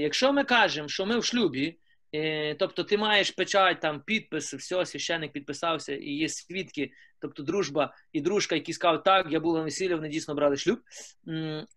Якщо 0.00 0.32
ми 0.32 0.44
кажемо, 0.44 0.88
що 0.88 1.06
ми 1.06 1.18
в 1.18 1.24
шлюбі, 1.24 1.78
Е, 2.16 2.54
тобто 2.54 2.84
ти 2.84 2.98
маєш 2.98 3.30
печать, 3.30 3.80
там 3.80 4.00
підпис, 4.00 4.54
все, 4.54 4.86
священник 4.86 5.32
підписався, 5.32 5.94
і 5.94 6.10
є 6.10 6.28
свідки, 6.28 6.92
тобто 7.18 7.42
дружба 7.42 7.94
і 8.12 8.20
дружка, 8.20 8.54
які 8.54 8.72
сказали, 8.72 9.02
так, 9.04 9.26
я 9.32 9.40
була 9.40 9.58
на 9.58 9.64
весіллі, 9.64 9.94
вони 9.94 10.08
дійсно 10.08 10.34
брали 10.34 10.56
шлюб. 10.56 10.80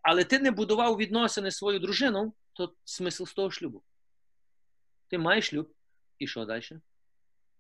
Але 0.02 0.24
ти 0.24 0.40
не 0.40 0.52
будував 0.52 0.98
відносини 0.98 1.52
свою 1.52 1.80
дружину, 1.80 2.34
то 2.54 2.74
смисл 2.84 3.26
з 3.26 3.34
того 3.34 3.52
шлюбу. 3.52 3.84
Ти 5.08 5.18
маєш 5.18 5.48
шлюб, 5.48 5.74
і 6.20 6.28
що 6.28 6.46
далі? 6.46 6.64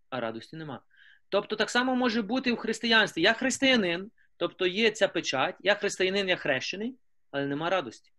А 0.10 0.19
радості 0.19 0.56
нема. 0.56 0.82
Тобто, 1.30 1.56
так 1.56 1.69
само 1.69 1.95
може 1.95 2.22
бути 2.22 2.54
в 2.54 2.58
християнстві. 2.58 3.22
Я 3.22 3.34
християнин, 3.34 4.12
тобто 4.38 4.67
є 4.67 4.91
ця 4.91 5.08
печать, 5.08 5.56
я 5.60 5.76
християнин, 5.76 6.30
я 6.30 6.36
хрещений, 6.36 6.95
але 7.32 7.45
нема 7.45 7.69
радості. 7.69 8.12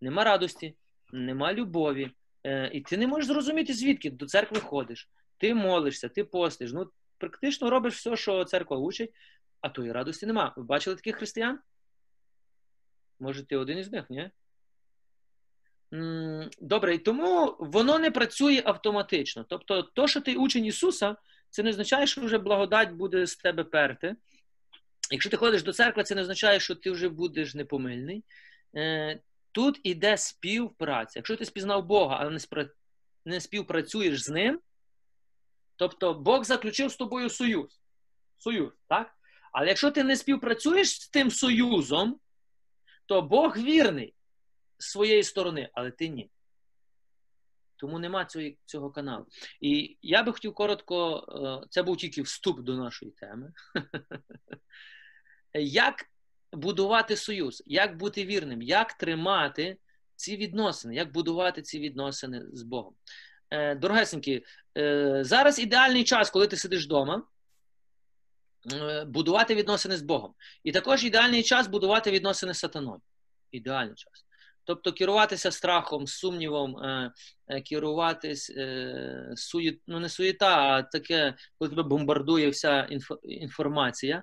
Нема 0.00 0.24
радості, 0.24 0.74
нема 1.12 1.54
любові. 1.54 2.10
Е, 2.44 2.70
і 2.72 2.80
ти 2.80 2.96
не 2.96 3.06
можеш 3.06 3.26
зрозуміти, 3.26 3.72
звідки 3.72 4.10
до 4.10 4.26
церкви 4.26 4.60
ходиш. 4.60 5.10
Ти 5.38 5.54
молишся, 5.54 6.08
ти 6.08 6.24
постиш. 6.24 6.72
Ну, 6.72 6.90
практично 7.18 7.70
робиш 7.70 7.94
все, 7.94 8.16
що 8.16 8.44
церква 8.44 8.76
учить, 8.76 9.12
а 9.60 9.68
тої 9.68 9.92
радості 9.92 10.26
нема. 10.26 10.52
Ви 10.56 10.62
бачили 10.62 10.96
таких 10.96 11.16
християн? 11.16 11.58
Може, 13.18 13.46
ти 13.46 13.56
один 13.56 13.78
із 13.78 13.92
них, 13.92 14.10
ні? 14.10 14.30
Добре, 16.60 16.94
і 16.94 16.98
тому 16.98 17.56
воно 17.58 17.98
не 17.98 18.10
працює 18.10 18.62
автоматично. 18.64 19.44
Тобто, 19.48 19.82
то, 19.82 20.08
що 20.08 20.20
ти 20.20 20.36
учень 20.36 20.64
Ісуса, 20.64 21.16
це 21.50 21.62
не 21.62 21.70
означає, 21.70 22.06
що 22.06 22.20
вже 22.20 22.38
благодать 22.38 22.90
буде 22.92 23.26
з 23.26 23.36
тебе 23.36 23.64
перти. 23.64 24.16
Якщо 25.10 25.30
ти 25.30 25.36
ходиш 25.36 25.62
до 25.62 25.72
церкви, 25.72 26.04
це 26.04 26.14
не 26.14 26.20
означає, 26.20 26.60
що 26.60 26.74
ти 26.74 26.90
вже 26.90 27.08
будеш 27.08 27.54
непомильний. 27.54 28.24
Е, 28.76 29.20
Тут 29.52 29.80
іде 29.82 30.16
співпраця. 30.16 31.18
Якщо 31.18 31.36
ти 31.36 31.44
спізнав 31.44 31.86
Бога, 31.86 32.16
але 32.20 32.38
не, 33.24 33.40
співпрацюєш 33.40 34.22
з 34.22 34.28
ним, 34.28 34.60
тобто 35.76 36.14
Бог 36.14 36.44
заключив 36.44 36.90
з 36.90 36.96
тобою 36.96 37.30
союз. 37.30 37.80
Союз, 38.38 38.72
так? 38.88 39.14
Але 39.52 39.66
якщо 39.68 39.90
ти 39.90 40.04
не 40.04 40.16
співпрацюєш 40.16 41.00
з 41.00 41.08
тим 41.08 41.30
союзом, 41.30 42.20
то 43.06 43.22
Бог 43.22 43.58
вірний 43.58 44.14
своєї 44.80 45.22
сторони, 45.22 45.70
але 45.72 45.90
ти 45.90 46.08
ні. 46.08 46.30
Тому 47.76 47.98
нема 47.98 48.24
цього, 48.24 48.48
цього 48.64 48.90
каналу. 48.90 49.26
І 49.60 49.96
я 50.02 50.22
би 50.22 50.32
хотів 50.32 50.54
коротко, 50.54 51.24
е, 51.62 51.66
це 51.70 51.82
був 51.82 51.96
тільки 51.96 52.22
вступ 52.22 52.60
до 52.60 52.76
нашої 52.76 53.12
теми. 53.12 53.52
Як 55.54 56.06
будувати 56.52 57.16
союз, 57.16 57.62
як 57.66 57.96
бути 57.96 58.24
вірним, 58.24 58.62
як 58.62 58.92
тримати 58.92 59.76
ці 60.16 60.36
відносини, 60.36 60.94
як 60.94 61.12
будувати 61.12 61.62
ці 61.62 61.80
відносини 61.80 62.42
з 62.52 62.62
Богом. 62.62 62.94
Е, 63.50 63.74
дорогесенькі, 63.74 64.44
е, 64.78 65.24
зараз 65.24 65.58
ідеальний 65.58 66.04
час, 66.04 66.30
коли 66.30 66.46
ти 66.46 66.56
сидиш 66.56 66.84
вдома, 66.84 67.22
будувати 69.06 69.54
відносини 69.54 69.96
з 69.96 70.02
Богом. 70.02 70.34
І 70.64 70.72
також 70.72 71.04
ідеальний 71.04 71.42
час 71.42 71.66
будувати 71.68 72.10
відносини 72.10 72.54
з 72.54 72.58
сатаною. 72.58 73.00
Ідеальний 73.50 73.94
час. 73.94 74.24
Тобто 74.64 74.92
керуватися 74.92 75.50
страхом, 75.50 76.06
сумнівом, 76.06 76.76
е, 76.76 77.12
е, 77.48 77.60
керуватись 77.60 78.50
е, 78.56 79.34
ну 79.86 80.00
не 80.00 80.08
суєта, 80.08 80.58
а 80.58 80.82
таке, 80.82 81.34
коли 81.58 81.68
тебе 81.68 81.82
бомбардує 81.82 82.50
вся 82.50 82.88
інформація. 83.22 84.22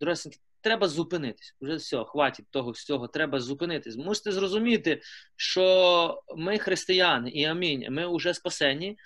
Друзі, 0.00 0.30
треба 0.60 0.88
зупинитись. 0.88 1.56
Вже 1.60 1.76
все, 1.76 2.04
хватить 2.04 2.46
того 2.50 2.70
всього, 2.70 3.08
треба 3.08 3.40
зупинитись. 3.40 3.96
Мусите 3.96 4.32
зрозуміти, 4.32 5.00
що 5.36 6.22
ми 6.36 6.58
християни, 6.58 7.30
і 7.30 7.44
амінь, 7.44 7.86
ми 7.90 8.16
вже 8.16 8.34
спасені, 8.34 8.98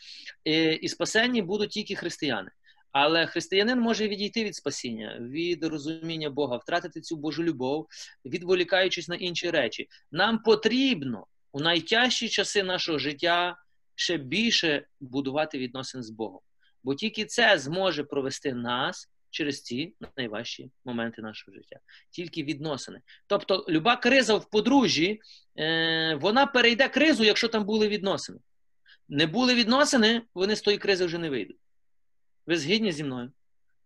і 0.81 0.89
спасені 0.89 1.43
будуть 1.43 1.71
тільки 1.71 1.95
християни. 1.95 2.51
Але 2.99 3.27
християнин 3.27 3.81
може 3.81 4.09
відійти 4.09 4.45
від 4.45 4.57
спасіння, 4.57 5.19
від 5.21 5.65
розуміння 5.65 6.31
Бога, 6.31 6.57
втратити 6.57 7.01
цю 7.01 7.17
Божу 7.17 7.45
любов, 7.45 7.87
відволікаючись 8.25 9.09
на 9.09 9.15
інші 9.15 9.51
речі. 9.51 9.89
Нам 10.13 10.39
потрібно 10.39 11.27
у 11.53 11.61
найтяжчі 11.61 12.29
часи 12.29 12.63
нашого 12.63 12.99
життя 12.99 13.57
ще 13.95 14.17
більше 14.17 14.87
будувати 15.01 15.59
відносин 15.59 16.03
з 16.03 16.11
Богом. 16.11 16.41
Бо 16.85 16.95
тільки 16.95 17.25
це 17.25 17.59
зможе 17.59 18.05
провести 18.05 18.55
нас 18.55 19.11
через 19.31 19.63
ці 19.63 19.95
найважчі 20.17 20.71
моменти 20.85 21.23
нашого 21.23 21.57
життя. 21.57 21.77
Тільки 22.11 22.43
відносини. 22.43 23.01
Тобто, 23.27 23.67
люба 23.69 23.97
криза 23.97 24.35
в 24.35 24.51
подружжі, 24.51 25.21
е, 25.59 26.15
вона 26.15 26.47
перейде 26.47 26.89
кризу, 26.89 27.25
якщо 27.25 27.49
там 27.49 27.65
були 27.65 27.89
відносини. 27.89 28.39
Не 29.09 29.27
були 29.27 29.55
відносини, 29.55 30.23
вони 30.35 30.57
з 30.57 30.61
тої 30.61 30.79
кризи 30.79 31.05
вже 31.05 31.19
не 31.19 31.31
вийдуть. 31.31 31.57
Ви 32.47 32.57
згідні 32.57 32.93
зі 32.93 33.05
мною? 33.05 33.33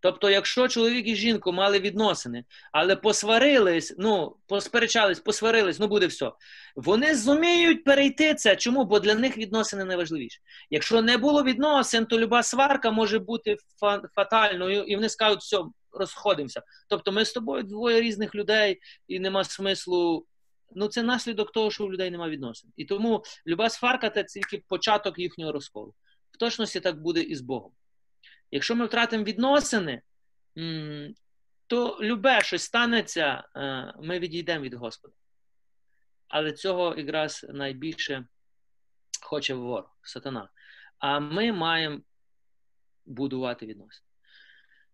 Тобто, 0.03 0.31
якщо 0.31 0.69
чоловік 0.69 1.09
і 1.09 1.17
жінку 1.17 1.53
мали 1.53 1.81
відносини, 1.81 2.45
але 2.73 2.97
посварились, 2.97 3.95
ну, 3.99 4.37
посперечались, 4.47 5.21
посварились, 5.21 5.79
ну 5.79 5.89
буде 5.89 6.07
все. 6.07 6.33
Вони 6.77 7.15
зуміють 7.15 7.85
перейти 7.85 8.35
це. 8.35 8.57
Чому? 8.57 8.85
Бо 8.85 9.01
для 9.01 9.15
них 9.15 9.39
відносини 9.39 9.85
найважливіші. 9.85 10.41
Якщо 10.71 11.03
не 11.03 11.19
було 11.19 11.43
відносин, 11.43 12.07
то 12.07 12.19
люба 12.19 12.43
сварка 12.43 12.91
може 12.91 13.19
бути 13.19 13.57
фатальною, 14.15 14.83
і 14.83 14.97
вони 14.97 15.09
скажуть, 15.09 15.41
все, 15.41 15.59
розходимося. 15.93 16.63
Тобто, 16.89 17.13
ми 17.13 17.25
з 17.25 17.33
тобою 17.33 17.63
двоє 17.63 18.01
різних 18.01 18.35
людей, 18.35 18.81
і 19.09 19.21
нема 19.21 19.45
смислу. 19.45 20.27
Ну, 20.75 20.89
це 20.89 21.03
наслідок 21.03 21.53
того, 21.53 21.71
що 21.71 21.85
у 21.85 21.93
людей 21.93 22.11
немає 22.11 22.33
відносин. 22.33 22.71
І 22.77 22.85
тому 22.85 23.25
люба 23.47 23.71
сварка 23.71 24.11
це 24.11 24.25
тільки 24.25 24.63
початок 24.69 25.19
їхнього 25.19 25.53
розколу. 25.53 25.95
В 26.33 26.37
точності 26.37 26.81
так 26.81 27.03
буде 27.03 27.21
і 27.21 27.35
з 27.35 27.41
Богом. 27.41 27.73
Якщо 28.51 28.77
ми 28.77 28.87
втратимо 28.87 29.25
відносини, 29.25 30.03
то 31.67 31.99
любе 32.01 32.41
щось 32.41 32.63
станеться, 32.63 33.45
е, 33.57 33.93
ми 34.03 34.19
відійдемо 34.19 34.65
від 34.65 34.75
Господа. 34.75 35.15
Але 36.29 36.53
цього 36.53 36.95
якраз 36.97 37.47
найбільше 37.49 38.27
хоче 39.23 39.55
ворог, 39.55 39.99
сатана. 40.03 40.49
А 40.99 41.21
ми 41.21 41.53
маємо 41.53 42.01
будувати 43.07 43.67
відносини. 43.67 44.07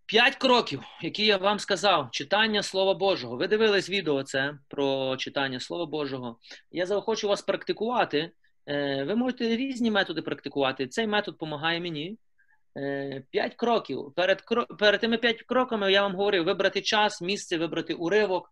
П'ять 0.06 0.36
кроків, 0.36 0.82
які 1.02 1.26
я 1.26 1.36
вам 1.36 1.58
сказав, 1.58 2.10
читання 2.10 2.62
Слова 2.62 2.94
Божого. 2.94 3.36
Ви 3.36 3.48
дивились 3.48 3.90
відео 3.90 4.22
це 4.22 4.58
про 4.68 5.16
читання 5.16 5.60
Слова 5.60 5.86
Божого. 5.86 6.38
Я 6.70 6.86
заохочу 6.86 7.28
вас 7.28 7.42
практикувати. 7.42 8.30
Е, 8.66 9.04
ви 9.04 9.16
можете 9.16 9.56
різні 9.56 9.90
методи 9.90 10.22
практикувати. 10.22 10.86
Цей 10.86 11.06
метод 11.06 11.34
допомагає 11.34 11.80
мені. 11.80 12.18
Е, 12.76 13.22
п'ять 13.30 13.54
кроків. 13.54 14.12
Перед 14.16 14.44
перед 14.78 15.00
тими 15.00 15.18
п'ять 15.18 15.42
кроками 15.42 15.92
я 15.92 16.02
вам 16.02 16.16
говорив: 16.16 16.44
вибрати 16.44 16.82
час, 16.82 17.22
місце, 17.22 17.56
вибрати 17.56 17.94
уривок, 17.94 18.50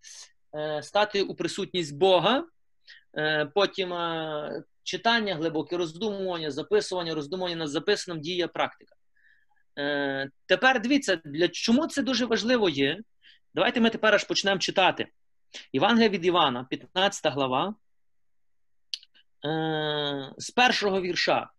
е, 0.54 0.82
стати 0.82 1.22
у 1.22 1.34
присутність 1.34 1.96
Бога, 1.96 2.44
е, 3.18 3.46
потім 3.54 3.94
читання, 4.82 5.34
глибоке 5.34 5.76
роздумування, 5.76 6.50
записування, 6.50 7.14
роздумування 7.14 7.56
над 7.56 7.68
записаним 7.68 8.20
дія 8.20 8.48
практика. 8.48 8.94
Тепер 10.46 10.80
дивіться, 10.82 11.20
для 11.24 11.48
чому 11.48 11.86
це 11.86 12.02
дуже 12.02 12.26
важливо 12.26 12.68
є. 12.68 12.98
Давайте 13.54 13.80
ми 13.80 13.90
тепер 13.90 14.14
аж 14.14 14.24
почнемо 14.24 14.58
читати. 14.58 15.06
Євангелія 15.72 16.08
від 16.08 16.24
Івана, 16.24 16.64
15 16.64 17.32
глава, 17.32 17.74
з 20.38 20.50
першого 20.50 21.00
вірша. 21.00 21.50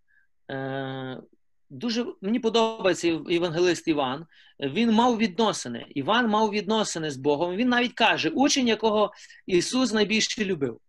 Дуже 1.76 2.06
мені 2.22 2.40
подобається 2.40 3.20
євангелист 3.30 3.88
Іван. 3.88 4.26
Він 4.60 4.92
мав 4.92 5.18
відносини. 5.18 5.86
Іван 5.90 6.28
мав 6.28 6.50
відносини 6.50 7.12
з 7.12 7.18
Богом. 7.18 7.56
Він 7.56 7.70
навіть 7.70 7.94
каже, 7.94 8.30
учень, 8.30 8.68
якого 8.68 9.12
Ісус 9.46 9.94
найбільше 9.94 10.46
любив. 10.46 10.80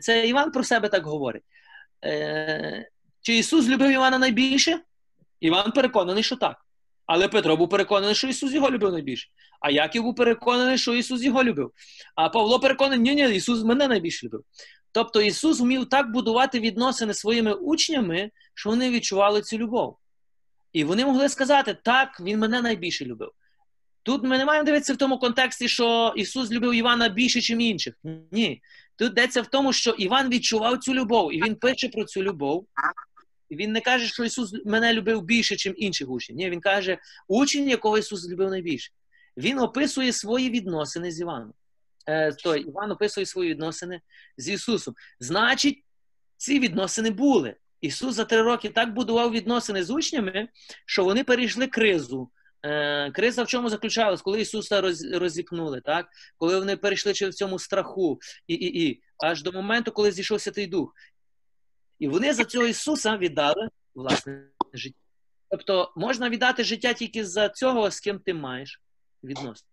Це 0.00 0.28
Іван 0.28 0.50
про 0.50 0.64
себе 0.64 0.88
так 0.88 1.06
говорить. 1.06 1.42
Е, 2.04 2.88
чи 3.20 3.36
Ісус 3.36 3.68
любив 3.68 3.90
Івана 3.90 4.18
найбільше? 4.18 4.80
Іван 5.40 5.72
переконаний, 5.72 6.22
що 6.22 6.36
так. 6.36 6.56
Але 7.06 7.28
Петро 7.28 7.56
був 7.56 7.68
переконаний, 7.68 8.14
що 8.14 8.28
Ісус 8.28 8.52
його 8.52 8.70
любив 8.70 8.92
найбільше. 8.92 9.28
А 9.60 9.70
Яків 9.70 10.02
був 10.02 10.14
переконаний, 10.14 10.78
що 10.78 10.94
Ісус 10.94 11.22
його 11.22 11.44
любив. 11.44 11.72
А 12.14 12.28
Павло 12.28 12.60
переконаний, 12.60 12.98
ні, 12.98 13.14
ні, 13.14 13.34
Ісус 13.34 13.64
мене 13.64 13.88
найбільше 13.88 14.26
любив. 14.26 14.44
Тобто 14.92 15.20
Ісус 15.20 15.60
вмів 15.60 15.88
так 15.88 16.10
будувати 16.10 16.60
відносини 16.60 17.14
своїми 17.14 17.52
учнями, 17.52 18.30
що 18.54 18.70
вони 18.70 18.90
відчували 18.90 19.42
цю 19.42 19.58
любов. 19.58 19.98
І 20.76 20.84
вони 20.84 21.04
могли 21.04 21.28
сказати, 21.28 21.76
так, 21.82 22.20
він 22.20 22.38
мене 22.38 22.62
найбільше 22.62 23.04
любив. 23.04 23.30
Тут 24.02 24.22
ми 24.24 24.38
не 24.38 24.44
маємо 24.44 24.64
дивитися 24.64 24.94
в 24.94 24.96
тому 24.96 25.18
контексті, 25.18 25.68
що 25.68 26.12
Ісус 26.16 26.50
любив 26.50 26.74
Івана 26.74 27.08
більше, 27.08 27.38
ніж 27.54 27.68
інших. 27.68 27.94
Ні. 28.32 28.62
Тут 28.96 29.12
йдеться 29.12 29.42
в 29.42 29.46
тому, 29.46 29.72
що 29.72 29.90
Іван 29.90 30.30
відчував 30.30 30.78
цю 30.78 30.94
любов, 30.94 31.34
і 31.34 31.42
він 31.42 31.54
пише 31.54 31.88
про 31.88 32.04
цю 32.04 32.22
любов. 32.22 32.66
І 33.48 33.56
Він 33.56 33.72
не 33.72 33.80
каже, 33.80 34.06
що 34.06 34.24
Ісус 34.24 34.54
мене 34.64 34.92
любив 34.92 35.22
більше, 35.22 35.54
ніж 35.54 35.74
інших 35.76 36.10
учнів. 36.10 36.38
Ні, 36.38 36.50
Він 36.50 36.60
каже, 36.60 36.98
учень, 37.28 37.68
якого 37.68 37.98
Ісус 37.98 38.28
любив 38.28 38.50
найбільше. 38.50 38.92
Він 39.36 39.58
описує 39.58 40.12
свої 40.12 40.50
відносини 40.50 41.10
з 41.10 41.20
Іваном. 41.20 41.52
Е, 42.06 42.32
той, 42.32 42.60
Іван 42.60 42.90
описує 42.90 43.26
свої 43.26 43.50
відносини 43.50 44.00
з 44.36 44.48
Ісусом. 44.48 44.94
Значить, 45.20 45.84
ці 46.36 46.58
відносини 46.58 47.10
були. 47.10 47.54
Ісус 47.80 48.14
за 48.14 48.24
три 48.24 48.42
роки 48.42 48.68
так 48.68 48.94
будував 48.94 49.30
відносини 49.30 49.84
з 49.84 49.90
учнями, 49.90 50.48
що 50.86 51.04
вони 51.04 51.24
перейшли 51.24 51.66
кризу. 51.66 52.30
Е, 52.62 53.10
криза 53.10 53.42
в 53.42 53.48
чому 53.48 53.68
заключалась, 53.68 54.22
коли 54.22 54.40
Ісуса 54.40 54.80
роз, 54.80 55.12
розікнули, 55.12 55.80
так? 55.80 56.08
коли 56.36 56.58
вони 56.58 56.76
перейшли 56.76 57.12
в 57.12 57.34
цьому 57.34 57.58
страху, 57.58 58.18
і, 58.46 58.54
і, 58.54 58.86
і, 58.86 59.02
аж 59.18 59.42
до 59.42 59.52
моменту, 59.52 59.92
коли 59.92 60.12
зійшов 60.12 60.40
Святий 60.40 60.66
Дух. 60.66 60.94
І 61.98 62.08
вони 62.08 62.34
за 62.34 62.44
цього 62.44 62.66
Ісуса 62.66 63.16
віддали 63.16 63.68
власне 63.94 64.48
життя. 64.72 64.98
Тобто 65.50 65.92
можна 65.96 66.30
віддати 66.30 66.64
життя 66.64 66.92
тільки 66.92 67.24
за 67.24 67.48
цього, 67.48 67.90
з 67.90 68.00
ким 68.00 68.18
ти 68.18 68.34
маєш 68.34 68.80
відносини. 69.24 69.70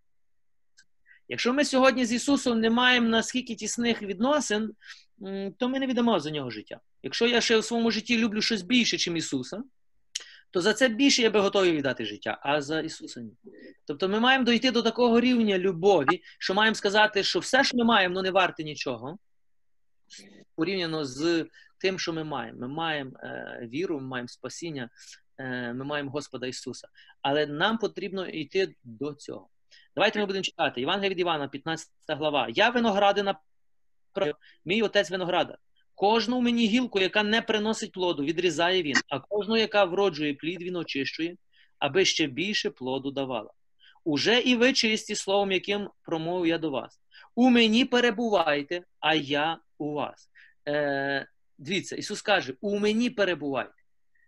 Якщо 1.27 1.53
ми 1.53 1.65
сьогодні 1.65 2.05
з 2.05 2.13
Ісусом 2.13 2.59
не 2.59 2.69
маємо 2.69 3.09
наскільки 3.09 3.55
тісних 3.55 4.01
відносин, 4.01 4.73
то 5.57 5.69
ми 5.69 5.79
не 5.79 5.87
віддамо 5.87 6.19
за 6.19 6.31
нього 6.31 6.49
життя. 6.49 6.79
Якщо 7.03 7.27
я 7.27 7.41
ще 7.41 7.57
в 7.57 7.65
своєму 7.65 7.91
житті 7.91 8.17
люблю 8.17 8.41
щось 8.41 8.61
більше, 8.61 9.11
ніж 9.11 9.23
Ісуса, 9.25 9.63
то 10.51 10.61
за 10.61 10.73
це 10.73 10.87
більше 10.87 11.21
я 11.21 11.29
би 11.29 11.39
готовий 11.39 11.71
віддати 11.71 12.05
життя, 12.05 12.39
а 12.41 12.61
за 12.61 12.79
Ісуса 12.79 13.21
ні. 13.21 13.37
Тобто 13.85 14.09
ми 14.09 14.19
маємо 14.19 14.45
дойти 14.45 14.71
до 14.71 14.81
такого 14.81 15.19
рівня 15.19 15.57
любові, 15.57 16.21
що 16.39 16.53
маємо 16.53 16.75
сказати, 16.75 17.23
що 17.23 17.39
все, 17.39 17.63
що 17.63 17.77
ми 17.77 17.83
маємо, 17.83 18.15
ну 18.15 18.21
не 18.21 18.31
варте 18.31 18.63
нічого, 18.63 19.17
порівняно 20.55 21.05
з 21.05 21.45
тим, 21.77 21.99
що 21.99 22.13
ми 22.13 22.23
маємо. 22.23 22.59
Ми 22.59 22.67
маємо 22.67 23.11
е, 23.19 23.67
віру, 23.71 23.99
ми 23.99 24.07
маємо 24.07 24.27
спасіння, 24.27 24.89
е, 25.37 25.73
ми 25.73 25.85
маємо 25.85 26.11
Господа 26.11 26.47
Ісуса. 26.47 26.87
Але 27.21 27.45
нам 27.45 27.77
потрібно 27.77 28.27
йти 28.27 28.75
до 28.83 29.13
цього. 29.13 29.49
Давайте 29.95 30.19
ми 30.19 30.25
будемо 30.25 30.43
читати. 30.43 30.81
Івангелія 30.81 31.09
від 31.09 31.19
Івана, 31.19 31.47
15 31.47 31.89
глава. 32.07 32.47
Я 32.49 32.69
виноградина, 32.69 33.39
мій 34.65 34.81
отець 34.81 35.11
виноградар. 35.11 35.57
Кожну 36.03 36.41
мені 36.41 36.67
гілку, 36.67 36.99
яка 36.99 37.23
не 37.23 37.41
приносить 37.41 37.91
плоду, 37.91 38.23
відрізає 38.23 38.83
він, 38.83 38.95
а 39.09 39.19
кожну, 39.19 39.57
яка 39.57 39.85
вроджує 39.85 40.33
плід, 40.33 40.61
він 40.61 40.75
очищує, 40.75 41.35
аби 41.79 42.05
ще 42.05 42.27
більше 42.27 42.69
плоду 42.69 43.11
давала. 43.11 43.51
Уже 44.03 44.39
і 44.39 44.55
ви 44.55 44.73
чисті 44.73 45.15
словом, 45.15 45.51
яким 45.51 45.89
промовив 46.01 46.47
я 46.47 46.57
до 46.57 46.69
вас. 46.69 46.99
У 47.35 47.49
мені 47.49 47.85
перебувайте, 47.85 48.81
а 48.99 49.15
я 49.15 49.57
у 49.77 49.91
вас. 49.91 50.29
Е, 50.67 51.27
дивіться, 51.57 51.95
Ісус 51.95 52.21
каже: 52.21 52.53
у 52.61 52.79
мені 52.79 53.09
перебувайте. 53.09 53.73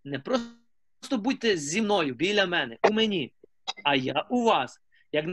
Не 0.03 0.19
просто 0.19 1.17
будьте 1.17 1.57
зі 1.57 1.81
мною 1.81 2.13
біля 2.13 2.45
мене, 2.45 2.77
у 2.89 2.93
мені, 2.93 3.33
а 3.83 3.95
я 3.95 4.25
у 4.29 4.43
вас. 4.43 4.79
Як 5.11 5.25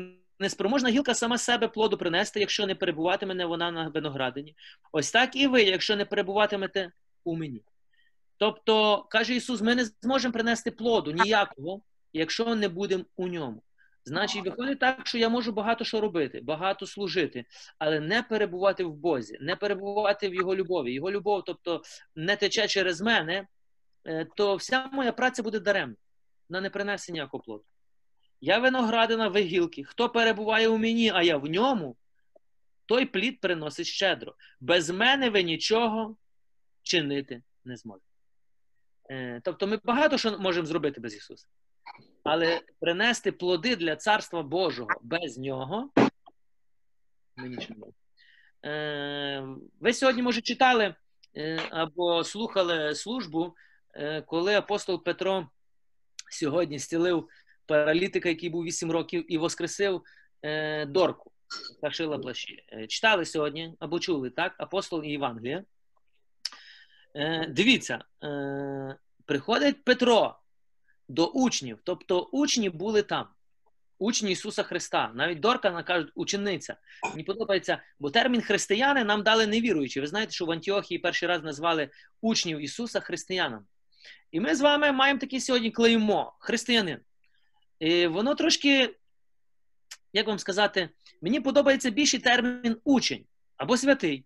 неспроможна 0.43 0.91
гілка 0.91 1.15
сама 1.15 1.39
себе 1.39 1.69
плоду 1.69 1.99
принести, 1.99 2.41
якщо 2.41 2.67
не 2.67 2.75
перебуватиме 2.75 3.45
вона 3.45 3.71
на 3.71 3.89
виноградині. 3.89 4.57
Ось 4.93 5.11
так 5.11 5.37
і 5.37 5.47
ви, 5.47 5.63
якщо 5.63 5.97
не 5.97 6.05
перебуватимете 6.05 6.93
у 7.25 7.37
мені. 7.37 7.63
Тобто, 8.37 9.07
каже 9.11 9.35
Ісус, 9.35 9.61
ми 9.61 9.75
не 9.75 9.85
зможемо 9.85 10.33
принести 10.33 10.71
плоду 10.71 11.13
ніякого, 11.13 11.83
якщо 12.13 12.55
не 12.55 12.69
будемо 12.69 13.05
у 13.17 13.29
ньому. 13.29 13.63
Значить, 14.05 14.45
виходить 14.45 14.79
так, 14.79 15.07
що 15.07 15.19
я 15.19 15.29
можу 15.29 15.53
багато 15.53 15.85
що 15.85 16.01
робити, 16.01 16.41
багато 16.41 16.87
служити, 16.87 17.45
але 17.79 18.01
не 18.01 18.23
перебувати 18.23 18.85
в 18.85 18.95
Бозі, 18.95 19.39
не 19.41 19.57
перебувати 19.57 20.29
в 20.29 20.35
Його 20.35 20.57
любові. 20.57 20.93
Його 20.93 21.11
любов, 21.11 21.45
тобто 21.45 21.83
не 22.17 22.37
тече 22.37 22.69
через 22.69 23.01
мене, 23.01 23.47
е, 24.05 24.27
то 24.37 24.57
вся 24.57 24.87
моя 24.93 25.13
праця 25.13 25.43
буде 25.43 25.61
даремна, 25.61 25.97
вона 26.49 26.61
не 26.61 26.71
принесе 26.71 27.13
ніякого 27.13 27.43
плоду. 27.43 27.65
Я 28.45 28.59
виноградина 28.59 29.29
ви 29.29 29.41
гілки. 29.41 29.85
Хто 29.85 30.09
перебуває 30.09 30.69
у 30.69 30.79
мені, 30.79 31.11
а 31.15 31.23
я 31.23 31.37
в 31.37 31.47
ньому, 31.47 31.97
той 32.87 33.07
плід 33.07 33.41
приносить 33.41 33.87
щедро. 33.87 34.35
Без 34.61 34.91
мене 34.91 35.31
ви 35.31 35.43
нічого 35.43 36.17
чинити 36.83 37.43
не 37.65 37.77
зможете. 37.77 38.07
Е, 39.11 39.41
тобто 39.45 39.67
ми 39.67 39.81
багато 39.85 40.19
що 40.19 40.39
можемо 40.39 40.67
зробити 40.67 41.01
без 41.01 41.15
Ісуса. 41.15 41.47
Але 42.25 42.61
принести 42.81 43.33
плоди 43.33 43.77
для 43.77 43.97
Царства 43.97 44.43
Божого 44.43 44.91
без 45.03 45.39
нього 45.39 45.91
ми 47.37 47.49
нічого. 47.49 47.93
Ви 49.81 49.93
сьогодні, 49.93 50.23
може, 50.23 50.41
читали 50.41 50.95
е, 51.37 51.61
або 51.71 52.25
слухали 52.25 52.95
службу, 52.95 53.55
е, 53.95 54.23
коли 54.23 54.55
апостол 54.55 55.05
Петро 55.05 55.49
сьогодні 56.31 56.79
стілив 56.79 57.29
паралітика, 57.67 58.29
який 58.29 58.49
був 58.49 58.65
8 58.65 58.91
років, 58.91 59.33
і 59.33 59.39
воскресив 59.39 60.03
е, 60.43 60.87
Дорку, 60.87 61.33
та 61.83 61.91
шила 61.91 62.19
плащі. 62.19 62.65
Е, 62.73 62.87
читали 62.87 63.25
сьогодні 63.25 63.75
або 63.79 63.99
чули, 63.99 64.31
так? 64.31 64.55
Апостол 64.59 65.05
і 65.05 65.11
Євангелія. 65.11 65.65
Е, 67.15 67.47
Дивіться, 67.49 68.05
е, 68.25 68.97
приходить 69.25 69.85
Петро 69.85 70.39
до 71.09 71.27
учнів, 71.27 71.79
тобто 71.85 72.21
учні 72.33 72.71
були 72.71 73.03
там. 73.03 73.27
Учні 73.99 74.31
Ісуса 74.33 74.63
Христа. 74.63 75.13
Навіть 75.15 75.41
Дорка 75.41 75.83
кажуть, 75.83 76.13
учениця. 76.15 76.77
Мені 77.11 77.25
подобається, 77.25 77.83
бо 77.99 78.11
термін 78.11 78.43
християни 78.43 79.05
нам 79.05 79.23
дали 79.23 79.47
невіруючі. 79.47 80.01
Ви 80.01 80.07
знаєте, 80.07 80.33
що 80.33 80.47
в 80.47 80.51
Антіохії 80.51 80.99
перший 80.99 81.29
раз 81.29 81.43
назвали 81.43 81.91
учнів 82.21 82.59
Ісуса 82.59 83.01
християнами. 83.01 83.65
І 84.33 84.41
ми 84.41 84.55
з 84.55 84.61
вами 84.61 84.93
маємо 84.93 85.21
таке 85.21 85.41
сьогодні 85.41 85.71
клеймо 85.71 86.37
християнин. 86.39 86.99
Воно 88.09 88.35
трошки, 88.35 88.97
як 90.13 90.27
вам 90.27 90.39
сказати, 90.39 90.89
мені 91.23 91.41
подобається 91.41 91.91
більший 91.91 92.21
термін 92.21 92.81
учень 92.85 93.27
або 93.57 93.77
святий. 93.77 94.25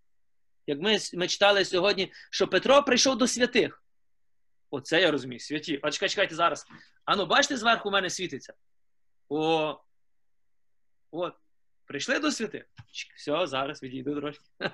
Як 0.66 0.80
ми 0.80 0.98
ми 1.14 1.28
читали 1.28 1.64
сьогодні, 1.64 2.12
що 2.30 2.48
Петро 2.48 2.82
прийшов 2.82 3.18
до 3.18 3.26
святих. 3.26 3.82
Оце 4.70 5.00
я 5.00 5.10
розумію, 5.10 5.40
святі. 5.40 5.80
А 5.82 5.90
чекайте, 5.90 6.08
чекайте 6.08 6.34
зараз. 6.34 6.66
Ану, 7.04 7.26
бачите, 7.26 7.56
зверху 7.56 7.88
у 7.88 7.92
мене 7.92 8.10
світиться. 8.10 8.54
О, 9.28 9.80
От. 11.10 11.34
Прийшли 11.86 12.18
до 12.18 12.32
святих. 12.32 12.64
Все, 13.16 13.46
зараз 13.46 13.82
відійду 13.82 14.20
трошки. 14.20 14.44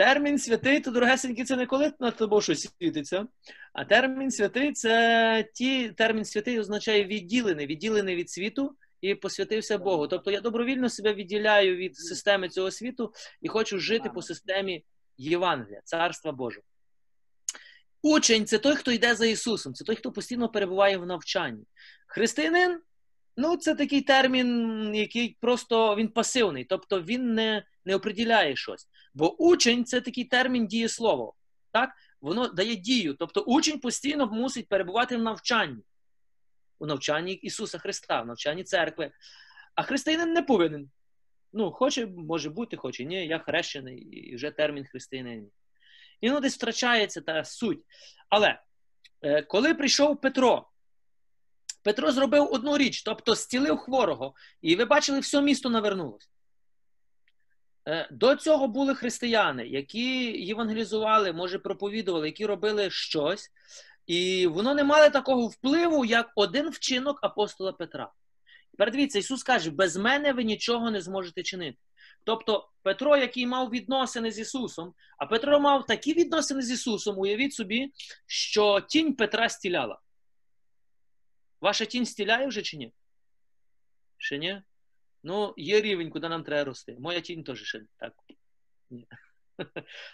Термін 0.00 0.38
святий, 0.38 0.80
то 0.80 0.90
дорогесенький, 0.90 1.44
це 1.44 1.56
не 1.56 1.66
коли 1.66 1.92
над 2.00 2.16
тобою 2.16 2.42
щось 2.42 2.68
світиться. 2.78 3.26
А 3.72 3.84
термін 3.84 4.30
святий 4.30 4.72
це 4.72 5.48
ті, 5.54 5.88
термін 5.88 6.24
святий 6.24 6.60
означає 6.60 7.04
відділений, 7.04 7.66
відділений 7.66 8.16
від 8.16 8.30
світу 8.30 8.76
і 9.00 9.14
посвятився 9.14 9.78
Богу. 9.78 10.08
Тобто 10.08 10.30
я 10.30 10.40
добровільно 10.40 10.88
себе 10.88 11.14
відділяю 11.14 11.76
від 11.76 11.96
системи 11.96 12.48
цього 12.48 12.70
світу 12.70 13.12
і 13.42 13.48
хочу 13.48 13.78
жити 13.78 14.10
по 14.14 14.22
системі 14.22 14.84
Євангелія, 15.16 15.80
Царства 15.84 16.32
Божого. 16.32 16.64
Учень 18.02 18.46
це 18.46 18.58
той, 18.58 18.76
хто 18.76 18.92
йде 18.92 19.14
за 19.14 19.26
Ісусом, 19.26 19.74
це 19.74 19.84
той, 19.84 19.96
хто 19.96 20.12
постійно 20.12 20.48
перебуває 20.48 20.96
в 20.96 21.06
навчанні. 21.06 21.64
Християнин 22.06 22.80
ну, 23.36 23.56
це 23.56 23.74
такий 23.74 24.00
термін, 24.00 24.94
який 24.94 25.36
просто 25.40 25.96
він 25.96 26.08
пасивний, 26.08 26.64
тобто 26.64 27.02
він 27.02 27.34
не 27.34 27.64
не 27.84 27.94
оприділяє 27.94 28.56
щось. 28.56 28.88
Бо 29.14 29.36
учень 29.36 29.84
це 29.84 30.00
такий 30.00 30.24
термін 30.24 30.66
дієслово. 30.66 31.34
Так? 31.72 31.90
Воно 32.20 32.48
дає 32.48 32.76
дію. 32.76 33.14
Тобто 33.14 33.40
учень 33.40 33.80
постійно 33.80 34.26
мусить 34.26 34.68
перебувати 34.68 35.16
в 35.16 35.22
навчанні, 35.22 35.82
у 36.78 36.86
навчанні 36.86 37.32
Ісуса 37.32 37.78
Христа, 37.78 38.22
в 38.22 38.26
навчанні 38.26 38.64
церкви. 38.64 39.12
А 39.74 39.82
християнин 39.82 40.32
не 40.32 40.42
повинен. 40.42 40.90
Ну, 41.52 41.72
хоче, 41.72 42.06
може 42.06 42.50
бути, 42.50 42.76
хоче 42.76 43.04
ні, 43.04 43.26
я 43.26 43.38
хрещений, 43.38 43.98
і 43.98 44.36
вже 44.36 44.50
термін 44.50 44.84
християнин. 44.84 45.50
І 46.20 46.30
ну, 46.30 46.40
десь 46.40 46.54
втрачається 46.54 47.20
та 47.20 47.44
суть. 47.44 47.84
Але 48.28 48.60
е, 49.22 49.42
коли 49.42 49.74
прийшов 49.74 50.20
Петро, 50.20 50.69
Петро 51.82 52.12
зробив 52.12 52.52
одну 52.52 52.78
річ, 52.78 53.02
тобто 53.02 53.34
зцілив 53.34 53.78
хворого, 53.78 54.34
і 54.62 54.76
ви 54.76 54.84
бачили, 54.84 55.20
все 55.20 55.42
місто 55.42 55.70
навернулося. 55.70 56.28
Е, 57.88 58.08
до 58.10 58.36
цього 58.36 58.68
були 58.68 58.94
християни, 58.94 59.66
які 59.66 60.42
євангелізували, 60.46 61.32
може, 61.32 61.58
проповідували, 61.58 62.26
які 62.26 62.46
робили 62.46 62.90
щось, 62.90 63.50
і 64.06 64.46
воно 64.46 64.74
не 64.74 64.84
мало 64.84 65.10
такого 65.10 65.46
впливу, 65.46 66.04
як 66.04 66.30
один 66.34 66.70
вчинок 66.70 67.18
апостола 67.22 67.72
Петра. 67.72 68.12
Передивіться, 68.78 69.18
Ісус 69.18 69.42
каже: 69.42 69.70
без 69.70 69.96
мене 69.96 70.32
ви 70.32 70.44
нічого 70.44 70.90
не 70.90 71.00
зможете 71.00 71.42
чинити. 71.42 71.78
Тобто 72.24 72.68
Петро, 72.82 73.16
який 73.16 73.46
мав 73.46 73.70
відносини 73.70 74.30
з 74.30 74.38
Ісусом, 74.38 74.94
а 75.18 75.26
Петро 75.26 75.60
мав 75.60 75.86
такі 75.86 76.14
відносини 76.14 76.62
з 76.62 76.70
Ісусом, 76.70 77.18
уявіть 77.18 77.54
собі, 77.54 77.92
що 78.26 78.80
тінь 78.80 79.14
Петра 79.14 79.48
стіляла. 79.48 79.98
Ваша 81.60 81.84
тінь 81.84 82.06
стіляє 82.06 82.46
вже 82.46 82.62
чи 82.62 82.76
ні? 82.76 82.92
Ще 84.18 84.38
ні? 84.38 84.62
Ну, 85.22 85.54
є 85.56 85.80
рівень, 85.80 86.10
куди 86.10 86.28
нам 86.28 86.44
треба 86.44 86.64
рости. 86.64 86.96
Моя 87.00 87.20
тінь 87.20 87.44
теж 87.44 87.62
ще 87.62 87.82
так. 87.96 88.12
Ні. 88.90 89.06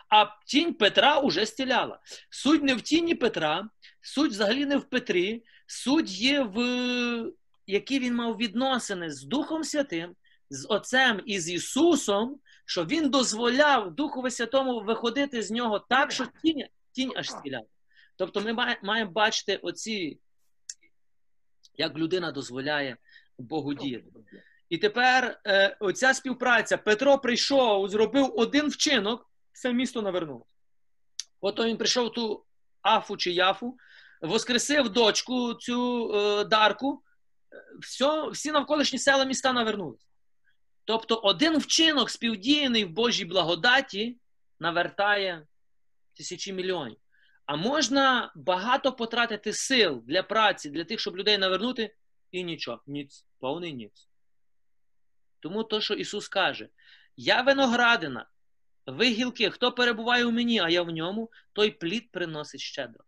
А 0.08 0.26
тінь 0.46 0.74
Петра 0.74 1.20
уже 1.20 1.46
стіляла. 1.46 2.00
Суть 2.30 2.62
не 2.62 2.74
в 2.74 2.80
тіні 2.80 3.14
Петра, 3.14 3.68
суть 4.00 4.30
взагалі 4.30 4.66
не 4.66 4.76
в 4.76 4.84
Петрі, 4.84 5.44
суть 5.66 6.10
є 6.10 6.42
в 6.42 7.32
які 7.66 7.98
він 7.98 8.14
мав 8.14 8.36
відносини 8.36 9.10
з 9.10 9.22
Духом 9.22 9.64
Святим, 9.64 10.16
з 10.50 10.66
Отцем 10.68 11.22
і 11.26 11.40
з 11.40 11.50
Ісусом, 11.50 12.40
що 12.66 12.84
Він 12.84 13.10
дозволяв 13.10 13.94
Духові 13.94 14.30
Святому 14.30 14.80
виходити 14.80 15.42
з 15.42 15.50
нього 15.50 15.78
так, 15.78 16.12
що 16.12 16.26
тінь, 16.42 16.64
тінь 16.92 17.12
аж 17.16 17.30
стіляла. 17.30 17.66
Тобто 18.16 18.40
ми 18.40 18.76
маємо 18.82 19.10
бачити 19.10 19.56
оці, 19.56 20.18
як 21.78 21.98
людина 21.98 22.32
дозволяє 22.32 22.96
Богу 23.38 23.74
діяти. 23.74 24.06
І 24.68 24.78
тепер 24.78 25.40
е, 25.46 25.76
оця 25.80 26.14
співпраця 26.14 26.76
Петро 26.76 27.18
прийшов, 27.18 27.88
зробив 27.88 28.32
один 28.36 28.68
вчинок, 28.68 29.30
все 29.52 29.72
місто 29.72 30.02
навернулося. 30.02 30.50
Потім 31.40 31.64
він 31.64 31.76
прийшов 31.76 32.12
ту 32.12 32.44
Афу 32.82 33.16
чи 33.16 33.30
Яфу, 33.32 33.76
воскресив 34.20 34.88
дочку 34.88 35.54
цю 35.54 36.12
е, 36.14 36.44
Дарку, 36.44 37.02
все, 37.80 38.28
всі 38.28 38.52
навколишні 38.52 38.98
села 38.98 39.24
міста 39.24 39.52
навернулися. 39.52 40.06
Тобто 40.84 41.14
один 41.14 41.58
вчинок, 41.58 42.10
співдіяний 42.10 42.84
в 42.84 42.90
Божій 42.90 43.24
благодаті, 43.24 44.18
навертає 44.60 45.46
тисячі 46.14 46.52
мільйонів. 46.52 46.96
А 47.46 47.56
можна 47.56 48.32
багато 48.34 48.92
потратити 48.92 49.52
сил 49.52 50.02
для 50.06 50.22
праці, 50.22 50.70
для 50.70 50.84
тих, 50.84 51.00
щоб 51.00 51.16
людей 51.16 51.38
навернути, 51.38 51.94
і 52.30 52.44
нічого, 52.44 52.82
ніц, 52.86 53.26
повний 53.38 53.72
ніц. 53.72 54.08
Тому 55.40 55.64
то, 55.64 55.80
що 55.80 55.94
Ісус 55.94 56.28
каже: 56.28 56.68
Я 57.16 57.42
виноградина, 57.42 58.28
ви 58.86 59.06
гілки, 59.06 59.50
хто 59.50 59.72
перебуває 59.72 60.24
у 60.24 60.30
мені, 60.30 60.58
а 60.58 60.68
я 60.68 60.82
в 60.82 60.90
ньому, 60.90 61.30
той 61.52 61.70
плід 61.70 62.10
приносить 62.10 62.60
щедро. 62.60 63.04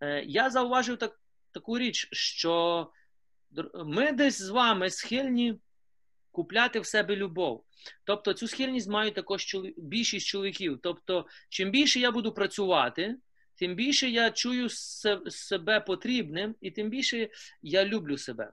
Е, 0.00 0.24
я 0.24 0.50
зауважив 0.50 0.96
так, 0.98 1.20
таку 1.52 1.78
річ, 1.78 2.08
що 2.12 2.90
ми 3.74 4.12
десь 4.12 4.42
з 4.42 4.48
вами 4.48 4.90
схильні 4.90 5.58
купляти 6.30 6.80
в 6.80 6.86
себе 6.86 7.16
любов. 7.16 7.64
Тобто 8.04 8.32
цю 8.32 8.48
схильність 8.48 8.88
мають 8.88 9.14
також 9.14 9.56
більшість 9.76 10.26
чоловіків. 10.26 10.78
Тобто, 10.82 11.26
чим 11.48 11.70
більше 11.70 12.00
я 12.00 12.10
буду 12.10 12.32
працювати, 12.32 13.16
тим 13.54 13.74
більше 13.74 14.10
я 14.10 14.30
чую 14.30 14.68
себе 15.30 15.80
потрібним, 15.80 16.54
і 16.60 16.70
тим 16.70 16.90
більше 16.90 17.28
я 17.62 17.84
люблю 17.84 18.18
себе. 18.18 18.52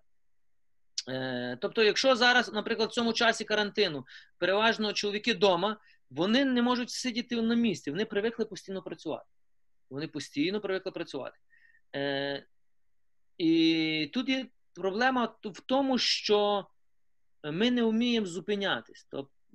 Е, 1.09 1.57
тобто, 1.61 1.83
якщо 1.83 2.15
зараз, 2.15 2.53
наприклад, 2.53 2.89
в 2.89 2.93
цьому 2.93 3.13
часі 3.13 3.43
карантину 3.43 4.05
переважно 4.37 4.93
чоловіки 4.93 5.33
вдома, 5.33 5.77
вони 6.09 6.45
не 6.45 6.61
можуть 6.61 6.89
сидіти 6.89 7.41
на 7.41 7.55
місці, 7.55 7.91
вони 7.91 8.05
привикли 8.05 8.45
постійно 8.45 8.81
працювати. 8.81 9.25
Вони 9.89 10.07
постійно 10.07 10.61
привикли 10.61 10.91
працювати. 10.91 11.37
Е, 11.95 12.45
І 13.37 14.09
тут 14.13 14.29
є 14.29 14.45
проблема 14.73 15.35
в 15.43 15.61
тому, 15.65 15.97
що 15.97 16.67
ми 17.43 17.71
не 17.71 17.83
вміємо 17.83 18.27
зупинятись. 18.27 19.07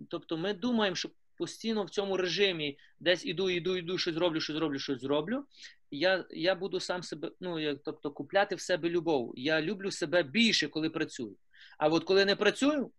Тобто 0.09 0.37
ми 0.37 0.55
думаємо, 0.55 0.97
що 0.97 1.09
постійно 1.37 1.85
в 1.85 1.91
цьому 1.91 2.17
режимі 2.17 2.79
десь 3.01 3.27
іду, 3.27 3.51
іду, 3.51 3.77
іду, 3.77 3.99
щось 3.99 4.15
зроблю, 4.15 4.41
щось 4.41 4.57
зроблю, 4.57 4.79
щось 4.79 5.01
зроблю. 5.01 5.45
Я 5.91 6.25
я 6.31 6.55
буду 6.55 6.81
сам 6.81 7.03
себе, 7.03 7.31
ну 7.41 7.59
як, 7.59 7.79
тобто, 7.85 8.11
купляти 8.11 8.55
в 8.55 8.61
себе 8.61 8.91
любов. 8.91 9.33
Я 9.37 9.63
люблю 9.63 9.91
себе 9.91 10.23
більше, 10.23 10.69
коли 10.69 10.91
працюю. 10.91 11.37
А 11.79 11.89
от 11.89 12.05
коли 12.05 12.25
не 12.25 12.37
працюю, 12.37 12.91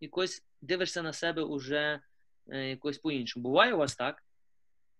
якось 0.00 0.44
дивишся 0.60 1.02
на 1.02 1.12
себе 1.12 1.42
уже 1.42 2.00
е, 2.48 2.68
якось 2.68 2.98
по-іншому. 2.98 3.42
Буває 3.42 3.74
у 3.74 3.78
вас 3.78 3.96
так? 3.96 4.22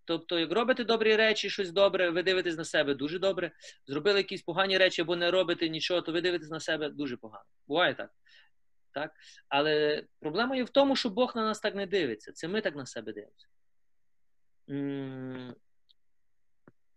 Тобто, 0.05 0.39
як 0.39 0.51
робите 0.51 0.83
добрі 0.83 1.15
речі, 1.15 1.49
щось 1.49 1.71
добре, 1.71 2.09
ви 2.09 2.23
дивитесь 2.23 2.57
на 2.57 2.65
себе 2.65 2.95
дуже 2.95 3.19
добре. 3.19 3.51
Зробили 3.87 4.17
якісь 4.17 4.41
погані 4.41 4.77
речі 4.77 5.01
або 5.01 5.15
не 5.15 5.31
робите 5.31 5.69
нічого, 5.69 6.01
то 6.01 6.11
ви 6.11 6.21
дивитесь 6.21 6.49
на 6.49 6.59
себе 6.59 6.89
дуже 6.89 7.17
погано. 7.17 7.45
Буває 7.67 7.93
так. 7.93 8.11
Так? 8.97 9.11
Але 9.49 10.03
проблема 10.19 10.55
є 10.55 10.63
в 10.63 10.69
тому, 10.69 10.95
що 10.95 11.09
Бог 11.09 11.35
на 11.35 11.43
нас 11.43 11.59
так 11.59 11.75
не 11.75 11.85
дивиться. 11.85 12.31
Це 12.31 12.47
ми 12.47 12.61
так 12.61 12.75
на 12.75 12.85
себе 12.85 13.13
дивимося. 13.13 13.47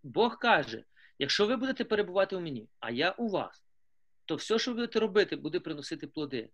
Бог 0.03 0.39
каже: 0.39 0.85
якщо 1.19 1.47
ви 1.47 1.57
будете 1.57 1.85
перебувати 1.85 2.37
у 2.37 2.41
мені, 2.41 2.69
а 2.79 2.91
я 2.91 3.11
у 3.11 3.29
вас, 3.29 3.65
то 4.25 4.35
все, 4.37 4.59
що 4.59 4.71
ви 4.71 4.75
будете 4.75 5.01
робити, 5.01 5.37
буде 5.37 5.61
приносити 5.61 6.07
плоди. 6.07 6.51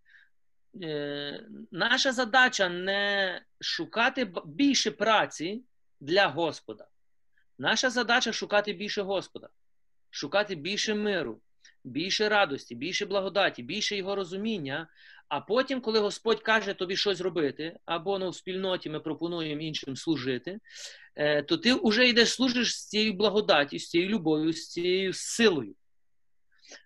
Е, 0.82 1.46
наша 1.70 2.12
задача 2.12 2.68
не 2.68 3.42
шукати 3.60 4.32
більше 4.44 4.90
праці 4.90 5.64
для 6.00 6.26
Господа. 6.26 6.88
Наша 7.58 7.90
задача 7.90 8.32
шукати 8.32 8.72
більше 8.72 9.02
Господа, 9.02 9.48
шукати 10.10 10.54
більше 10.54 10.94
миру, 10.94 11.40
більше 11.86 12.28
радості, 12.28 12.74
більше 12.74 13.06
благодаті, 13.06 13.62
більше 13.62 13.96
його 13.96 14.16
розуміння. 14.16 14.88
А 15.28 15.40
потім, 15.40 15.80
коли 15.80 15.98
Господь 15.98 16.42
каже 16.42 16.74
тобі 16.74 16.96
щось 16.96 17.20
робити, 17.20 17.76
або 17.84 18.18
ну, 18.18 18.30
в 18.30 18.34
спільноті 18.34 18.90
ми 18.90 19.00
пропонуємо 19.00 19.62
іншим 19.62 19.96
служити, 19.96 20.58
е, 21.16 21.42
то 21.42 21.56
ти 21.56 21.74
вже 21.82 22.08
йдеш 22.08 22.32
служиш 22.32 22.76
з 22.76 22.88
цією 22.88 23.12
благодаті, 23.12 23.78
з 23.78 23.88
цією 23.88 24.10
любов'ю, 24.10 24.52
з 24.52 24.68
цією 24.68 25.12
силою. 25.12 25.74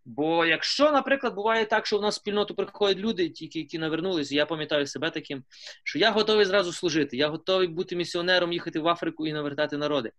Бо 0.05 0.47
якщо, 0.47 0.93
наприклад, 0.93 1.35
буває 1.35 1.67
так, 1.67 1.87
що 1.87 1.99
в 1.99 2.03
нас 2.03 2.15
в 2.15 2.21
спільноту 2.21 2.55
приходять 2.55 2.99
люди, 2.99 3.29
тільки 3.29 3.59
які 3.59 3.79
навернулися, 3.79 4.35
я 4.35 4.47
пам'ятаю 4.47 4.87
себе 4.87 5.11
таким, 5.11 5.45
що 5.85 5.99
я 5.99 6.11
готовий 6.11 6.45
зразу 6.45 6.73
служити, 6.73 7.17
я 7.17 7.29
готовий 7.29 7.69
бути 7.69 7.97
місіонером, 7.97 8.53
їхати 8.53 8.81
в 8.81 8.89
Африку 8.89 9.27
і 9.27 9.33
навертати 9.33 9.77
народи. 9.77 10.13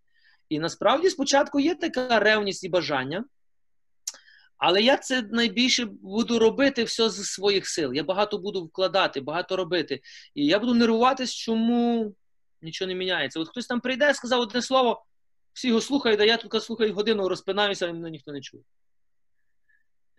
І 0.50 0.60
насправді 0.60 1.10
спочатку 1.10 1.60
є 1.60 1.76
така 1.76 2.20
ревність 2.20 2.64
і 2.64 2.70
бажання, 2.70 3.24
але 4.62 4.82
я 4.82 4.98
це 4.98 5.22
найбільше 5.22 5.86
буду 5.86 6.40
робити 6.40 6.84
все 6.84 7.10
з 7.10 7.24
своїх 7.24 7.68
сил. 7.68 7.94
Я 7.94 8.04
багато 8.04 8.38
буду 8.38 8.66
вкладати, 8.66 9.22
багато 9.22 9.56
робити. 9.56 10.02
І 10.36 10.46
я 10.46 10.60
буду 10.60 10.74
нервуватись, 10.74 11.34
чому 11.34 12.16
нічого 12.62 12.88
не 12.90 12.96
міняється. 12.96 13.40
От 13.40 13.50
хтось 13.50 13.68
там 13.68 13.80
прийде, 13.80 14.14
сказав 14.14 14.40
одне 14.40 14.62
слово, 14.62 15.06
всі 15.54 15.68
його 15.68 15.82
слухають, 15.82 16.20
а 16.20 16.26
я 16.26 16.38
тут 16.38 16.64
слухаю 16.64 16.94
годину, 16.94 17.30
розпинаюся, 17.30 17.88
і 17.88 17.94
мене 17.94 18.10
ніхто 18.10 18.32
не 18.32 18.42
чує. 18.42 18.64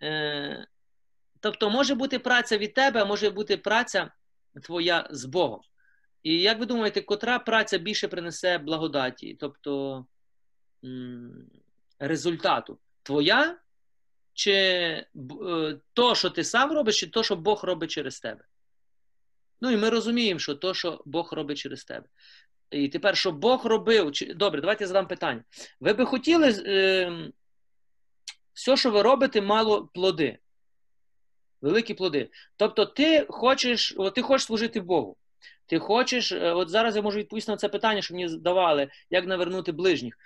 Е, 0.02 0.66
тобто 1.40 1.70
може 1.70 1.94
бути 1.94 2.18
праця 2.18 2.58
від 2.58 2.74
тебе, 2.74 3.02
а 3.02 3.04
може 3.04 3.30
бути 3.30 3.56
праця 3.56 4.10
твоя 4.62 5.08
з 5.10 5.24
Богом. 5.24 5.60
І 6.22 6.40
як 6.40 6.58
ви 6.58 6.66
думаєте, 6.66 7.00
котра 7.00 7.38
праця 7.38 7.78
більше 7.78 8.08
принесе 8.08 8.58
благодаті, 8.58 9.36
тобто 9.40 10.06
результату? 11.98 12.78
Твоя? 13.02 13.61
Чи 14.34 14.52
е, 14.52 15.06
то, 15.92 16.14
що 16.14 16.30
ти 16.30 16.44
сам 16.44 16.72
робиш, 16.72 17.00
чи 17.00 17.06
то, 17.06 17.22
що 17.22 17.36
Бог 17.36 17.64
робить 17.64 17.90
через 17.90 18.20
тебе? 18.20 18.44
Ну 19.60 19.70
і 19.70 19.76
ми 19.76 19.90
розуміємо, 19.90 20.40
що 20.40 20.54
то, 20.54 20.74
що 20.74 21.02
Бог 21.04 21.32
робить 21.32 21.58
через 21.58 21.84
тебе. 21.84 22.06
І 22.70 22.88
тепер, 22.88 23.16
що 23.16 23.32
Бог 23.32 23.66
робив, 23.66 24.12
чи... 24.12 24.34
добре, 24.34 24.60
давайте 24.60 24.86
задам 24.86 25.06
питання. 25.06 25.44
Ви 25.80 25.92
би 25.92 26.06
хотіли 26.06 26.62
е, 26.66 27.32
все, 28.52 28.76
що 28.76 28.90
ви 28.90 29.02
робите, 29.02 29.40
мало 29.40 29.86
плоди. 29.86 30.38
Великі 31.60 31.94
плоди. 31.94 32.30
Тобто, 32.56 32.86
ти 32.86 33.26
хочеш 33.28 33.96
ти 34.14 34.22
хочеш 34.22 34.46
служити 34.46 34.80
Богу. 34.80 35.16
Ти 35.72 35.78
хочеш, 35.78 36.32
е, 36.32 36.52
от 36.52 36.68
зараз 36.68 36.96
я 36.96 37.02
можу 37.02 37.18
відповісти 37.18 37.52
на 37.52 37.56
це 37.56 37.68
питання, 37.68 38.02
що 38.02 38.14
мені 38.14 38.28
задавали, 38.28 38.88
як 39.10 39.26
навернути 39.26 39.72
ближніх. 39.72 40.18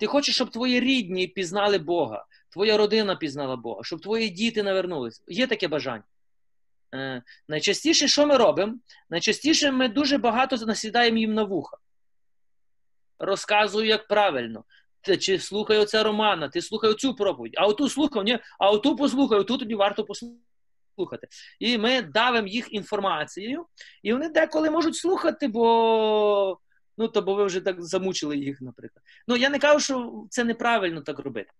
Ти 0.00 0.06
хочеш, 0.06 0.34
щоб 0.34 0.50
твої 0.50 0.80
рідні 0.80 1.26
пізнали 1.26 1.78
Бога, 1.78 2.24
твоя 2.50 2.76
родина 2.76 3.16
пізнала 3.16 3.56
Бога, 3.56 3.80
щоб 3.84 4.00
твої 4.00 4.28
діти 4.28 4.62
навернулись. 4.62 5.22
Є 5.28 5.46
таке 5.46 5.68
бажання. 5.68 6.02
Е, 6.94 7.22
найчастіше, 7.48 8.08
що 8.08 8.26
ми 8.26 8.36
робимо? 8.36 8.74
Найчастіше 9.10 9.72
ми 9.72 9.88
дуже 9.88 10.18
багато 10.18 10.56
насідаємо 10.66 11.18
їм 11.18 11.34
на 11.34 11.42
вуха. 11.42 11.76
Розказую, 13.18 13.86
як 13.86 14.08
правильно 14.08 14.64
ти 15.00 15.16
чи 15.16 15.38
слухай 15.38 15.78
оце 15.78 16.02
Романа, 16.02 16.48
ти 16.48 16.62
слухай 16.62 16.90
оцю 16.90 17.14
проповідь, 17.14 17.54
а 17.56 17.66
оту 17.66 17.88
слухав, 17.88 18.24
ні, 18.24 18.38
а 18.58 18.70
оту 18.70 18.96
послухай, 18.96 19.38
оту 19.38 19.58
тобі 19.58 19.74
варто 19.74 20.04
послухати. 20.04 20.51
І 21.58 21.78
ми 21.78 22.02
давимо 22.02 22.48
їх 22.48 22.72
інформацією, 22.72 23.66
і 24.02 24.12
вони 24.12 24.28
деколи 24.28 24.70
можуть 24.70 24.96
слухати, 24.96 25.48
бо 25.48 26.58
ну, 26.98 27.08
то 27.08 27.22
бо 27.22 27.34
ви 27.34 27.44
вже 27.44 27.60
так 27.60 27.82
замучили 27.82 28.36
їх, 28.36 28.60
наприклад. 28.60 29.04
Ну, 29.28 29.36
я 29.36 29.48
не 29.48 29.58
кажу, 29.58 29.80
що 29.80 30.26
це 30.30 30.44
неправильно 30.44 31.00
так 31.00 31.18
робити. 31.18 31.50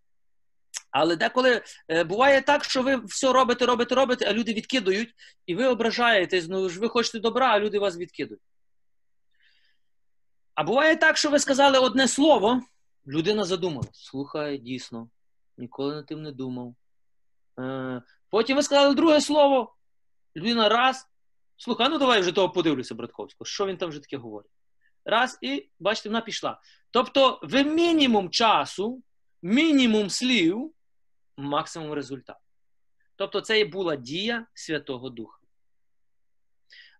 Але 0.90 1.16
деколи 1.16 1.62
е, 1.88 2.04
буває 2.04 2.42
так, 2.42 2.64
що 2.64 2.82
ви 2.82 2.96
все 2.96 3.32
робите, 3.32 3.66
робите, 3.66 3.94
робите, 3.94 4.24
а 4.28 4.32
люди 4.32 4.52
відкидують, 4.52 5.14
і 5.46 5.54
ви 5.54 5.66
ображаєтесь, 5.66 6.48
ну 6.48 6.68
ж 6.68 6.80
ви 6.80 6.88
хочете 6.88 7.20
добра, 7.20 7.46
а 7.46 7.60
люди 7.60 7.78
вас 7.78 7.96
відкидують. 7.96 8.42
А 10.54 10.64
буває 10.64 10.96
так, 10.96 11.16
що 11.16 11.30
ви 11.30 11.38
сказали 11.38 11.78
одне 11.78 12.08
слово, 12.08 12.62
людина 13.06 13.44
задумалась, 13.44 13.88
слухай, 13.92 14.58
дійсно, 14.58 15.08
ніколи 15.58 15.94
над 15.94 16.06
тим 16.06 16.22
не 16.22 16.32
думав. 16.32 16.74
Е, 17.58 18.02
Потім 18.32 18.56
ви 18.56 18.62
сказали 18.62 18.94
друге 18.94 19.20
слово. 19.20 19.74
Людина 20.36 20.68
раз. 20.68 21.08
Слухай, 21.56 21.88
ну 21.88 21.98
давай 21.98 22.20
вже 22.20 22.32
того 22.32 22.50
подивлюся, 22.50 22.94
Братковського, 22.94 23.46
що 23.46 23.66
він 23.66 23.76
там 23.76 23.88
вже 23.88 24.00
таке 24.00 24.16
говорить. 24.16 24.50
Раз, 25.04 25.38
і 25.42 25.70
бачите, 25.78 26.08
вона 26.08 26.20
пішла. 26.20 26.60
Тобто, 26.90 27.40
ви 27.42 27.64
мінімум 27.64 28.30
часу, 28.30 29.02
мінімум 29.42 30.10
слів, 30.10 30.74
максимум 31.36 31.92
результат. 31.92 32.36
Тобто, 33.16 33.40
це 33.40 33.60
і 33.60 33.64
була 33.64 33.96
дія 33.96 34.46
Святого 34.54 35.10
Духа. 35.10 35.38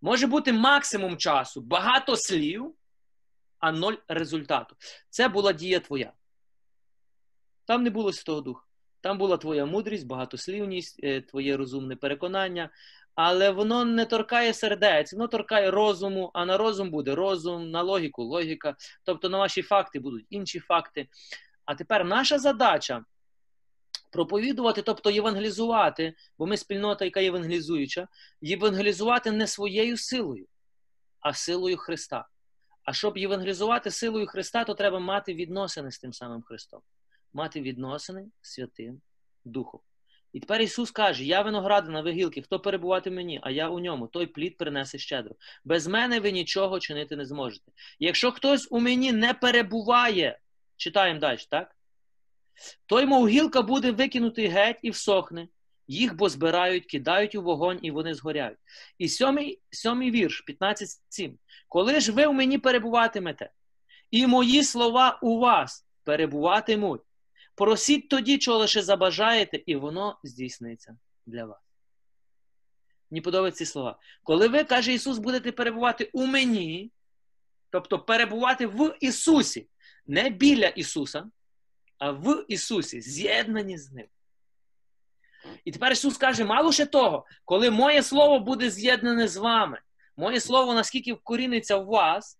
Може 0.01 0.27
бути 0.27 0.53
максимум 0.53 1.17
часу, 1.17 1.61
багато 1.61 2.17
слів, 2.17 2.75
а 3.59 3.73
ноль 3.73 3.97
результату. 4.09 4.77
Це 5.11 5.29
була 5.29 5.53
дія 5.53 5.81
твоя. 5.81 6.13
Там 7.65 7.83
не 7.83 7.91
було 7.91 8.13
Святого 8.13 8.41
Духа. 8.41 8.65
Там 9.03 9.19
була 9.19 9.37
твоя 9.37 9.67
мудрість, 9.67 10.07
багатослівність, 10.07 11.01
е, 11.03 11.21
твоє 11.21 11.57
розумне 11.57 11.97
переконання, 11.97 12.71
але 13.15 13.51
воно 13.51 13.85
не 13.85 14.05
торкає 14.07 14.55
сердець, 14.55 15.13
воно 15.13 15.29
торкає 15.29 15.71
розуму, 15.71 16.31
а 16.35 16.45
на 16.45 16.57
розум 16.57 16.91
буде 16.91 17.15
розум, 17.15 17.71
на 17.71 17.83
логіку 17.83 18.23
логіка. 18.23 18.77
Тобто 19.05 19.29
на 19.29 19.39
ваші 19.39 19.63
факти 19.63 20.01
будуть 20.01 20.27
інші 20.31 20.61
факти. 20.61 21.09
А 21.65 21.75
тепер 21.75 22.05
наша 22.05 22.39
задача 22.39 23.05
проповідувати, 24.13 24.83
тобто 24.83 25.11
євангелізувати, 25.11 26.15
бо 26.39 26.47
ми 26.47 26.57
спільнота, 26.57 27.05
яка 27.05 27.21
євангелізуюча, 27.21 28.09
євангелізувати 28.41 29.31
не 29.31 29.47
своєю 29.47 29.97
силою, 29.97 30.47
а 31.21 31.33
силою 31.35 31.77
Христа. 31.77 32.29
А 32.85 32.93
щоб 32.93 33.19
євангелізувати 33.19 33.91
силою 33.91 34.27
Христа, 34.27 34.65
то 34.65 34.75
треба 34.75 34.99
мати 34.99 35.35
відносини 35.35 35.91
з 35.91 35.99
тим 35.99 36.13
самим 36.13 36.43
Христом, 36.43 36.81
мати 37.33 37.61
відносини 37.61 38.27
з 38.41 38.53
Святим 38.53 39.01
Духом. 39.45 39.81
І 40.33 40.41
тепер 40.41 40.61
Ісус 40.61 40.91
каже: 40.91 41.25
Я 41.25 41.43
виноградина, 41.43 42.01
ви 42.01 42.13
гілки, 42.13 42.43
хто 42.43 42.61
перебувати 42.61 43.11
мені, 43.11 43.41
а 43.43 43.51
я 43.51 43.69
у 43.69 43.81
ньому, 43.81 44.07
той 44.07 44.27
плід 44.27 44.57
принесе 44.57 44.99
щедро. 44.99 45.35
Без 45.65 45.87
мене 45.87 46.21
ви 46.21 46.33
нічого 46.33 46.81
чинити 46.81 47.17
не 47.17 47.27
зможете. 47.27 47.73
Якщо 47.99 48.33
хтось 48.33 48.69
у 48.71 48.81
мені 48.81 49.13
не 49.13 49.35
перебуває, 49.35 50.39
читаємо 50.77 51.21
далі, 51.21 51.39
так? 51.51 51.77
Той, 52.87 53.07
мов 53.07 53.29
гілка, 53.29 53.63
буде 53.63 53.91
викинутий 53.91 54.47
геть 54.47 54.79
і 54.83 54.91
всохне. 54.91 55.49
Їх 55.89 56.17
бо 56.17 56.29
збирають, 56.29 56.87
кидають 56.87 57.35
у 57.35 57.43
вогонь, 57.43 57.79
і 57.83 57.91
вони 57.91 58.15
згоряють. 58.15 58.59
І 58.99 59.09
сьомий 59.09 59.61
сьомий 59.71 60.11
вірш, 60.11 60.45
15.7. 60.49 61.33
Коли 61.69 62.01
ж 62.01 62.13
ви 62.13 62.27
в 62.27 62.33
мені 62.33 62.59
перебуватимете, 62.59 63.51
і 64.11 64.27
мої 64.27 64.65
слова 64.65 65.19
у 65.23 65.39
вас 65.39 65.87
перебуватимуть, 66.05 67.01
просіть 67.55 68.09
тоді, 68.09 68.39
чого 68.39 68.59
лише 68.59 68.83
забажаєте, 68.83 69.63
і 69.67 69.77
воно 69.77 70.19
здійсниться 70.25 70.97
для 71.27 71.45
вас. 71.45 71.61
Мені 73.11 73.21
подобаються 73.21 73.65
ці 73.65 73.71
слова. 73.71 73.99
Коли 74.23 74.49
ви, 74.49 74.65
каже 74.65 74.93
Ісус, 74.93 75.19
будете 75.19 75.53
перебувати 75.53 76.11
у 76.13 76.27
мені, 76.27 76.91
Тобто 77.73 77.99
перебувати 77.99 78.67
в 78.67 78.97
Ісусі, 79.01 79.69
не 80.07 80.31
біля 80.31 80.67
Ісуса, 80.67 81.25
а 81.99 82.11
в 82.11 82.45
Ісусі, 82.49 83.01
з'єднані 83.01 83.79
з 83.79 83.93
Ним. 83.93 84.07
І 85.65 85.73
тепер 85.73 85.93
Ісус 85.93 86.17
каже, 86.17 86.45
мало 86.45 86.73
ще 86.73 86.87
того, 86.87 87.27
коли 87.45 87.71
моє 87.71 88.03
Слово 88.03 88.41
буде 88.41 88.71
з'єднане 88.71 89.29
з 89.29 89.37
вами, 89.37 89.81
моє 90.17 90.41
Слово 90.41 90.75
наскільки 90.75 91.13
вкоріниться 91.13 91.77
в 91.77 91.87
вас, 91.87 92.39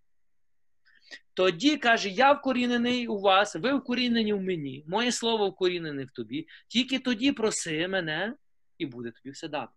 тоді 1.33 1.77
каже, 1.77 2.09
я 2.09 2.31
вкорінений 2.31 3.07
у 3.07 3.19
вас, 3.19 3.55
ви 3.55 3.73
вкорінені 3.73 4.33
в 4.33 4.41
мені, 4.41 4.83
моє 4.87 5.11
слово 5.11 5.49
вкорінене 5.49 6.05
в 6.05 6.11
тобі. 6.11 6.47
Тільки 6.67 6.99
тоді 6.99 7.31
проси 7.31 7.87
мене, 7.87 8.33
і 8.77 8.85
буде 8.85 9.11
тобі 9.11 9.29
все 9.29 9.47
дано. 9.47 9.69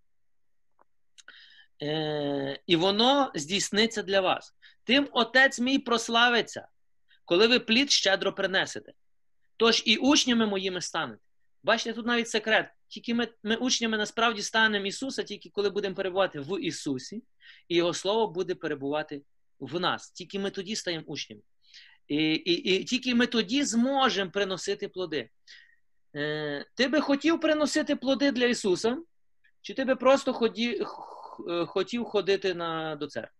Е, 1.82 2.60
І 2.66 2.76
воно 2.76 3.32
здійсниться 3.34 4.02
для 4.02 4.20
вас. 4.20 4.54
Тим 4.84 5.08
отець 5.12 5.60
мій 5.60 5.78
прославиться, 5.78 6.68
коли 7.24 7.46
ви 7.46 7.60
плід 7.60 7.90
щедро 7.90 8.32
принесете. 8.32 8.92
Тож 9.56 9.82
і 9.86 9.96
учнями 9.96 10.46
моїми 10.46 10.80
станете. 10.80 11.22
Бачите, 11.62 11.92
тут 11.92 12.06
навіть 12.06 12.28
секрет. 12.28 12.68
Тільки 12.88 13.14
ми 13.14 13.28
ми 13.42 13.56
учнями 13.56 13.96
насправді 13.96 14.42
станемо 14.42 14.86
Ісуса, 14.86 15.22
тільки 15.22 15.50
коли 15.50 15.70
будемо 15.70 15.94
перебувати 15.94 16.40
в 16.40 16.62
Ісусі, 16.62 17.22
і 17.68 17.76
Його 17.76 17.94
Слово 17.94 18.26
буде 18.26 18.54
перебувати 18.54 19.22
в 19.60 19.80
нас. 19.80 20.10
Тільки 20.10 20.38
ми 20.38 20.50
тоді 20.50 20.76
стаємо 20.76 21.04
учнями. 21.06 21.42
І 22.08 22.16
і, 22.34 22.52
і 22.52 22.84
тільки 22.84 23.14
ми 23.14 23.26
тоді 23.26 23.64
зможемо 23.64 24.30
приносити 24.30 24.88
плоди. 24.88 25.30
Е, 26.16 26.66
Ти 26.74 26.88
би 26.88 27.00
хотів 27.00 27.40
приносити 27.40 27.96
плоди 27.96 28.32
для 28.32 28.46
Ісуса, 28.46 28.98
чи 29.60 29.74
ти 29.74 29.84
би 29.84 29.96
просто 29.96 30.32
ході, 30.32 30.84
е, 31.50 31.66
хотів 31.66 32.04
ходити 32.04 32.54
на, 32.54 32.96
до 32.96 33.06
церкви? 33.06 33.36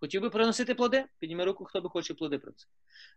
Хотів 0.00 0.22
би 0.22 0.30
приносити 0.30 0.74
плоди? 0.74 1.04
Підніми 1.18 1.44
руку, 1.44 1.64
хто 1.64 1.80
би 1.80 1.88
хоче 1.88 2.14
плоди 2.14 2.38
приносити. 2.38 2.72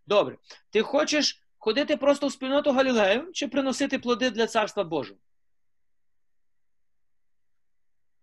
Добре. 0.08 0.38
Ти 0.70 0.82
хочеш 0.82 1.44
ходити 1.58 1.98
просто 1.98 2.28
в 2.28 2.32
спільноту 2.32 2.72
Галілею, 2.72 3.32
чи 3.34 3.48
приносити 3.48 4.00
плоди 4.00 4.30
для 4.30 4.48
Царства 4.48 4.84
Божого? 4.84 5.20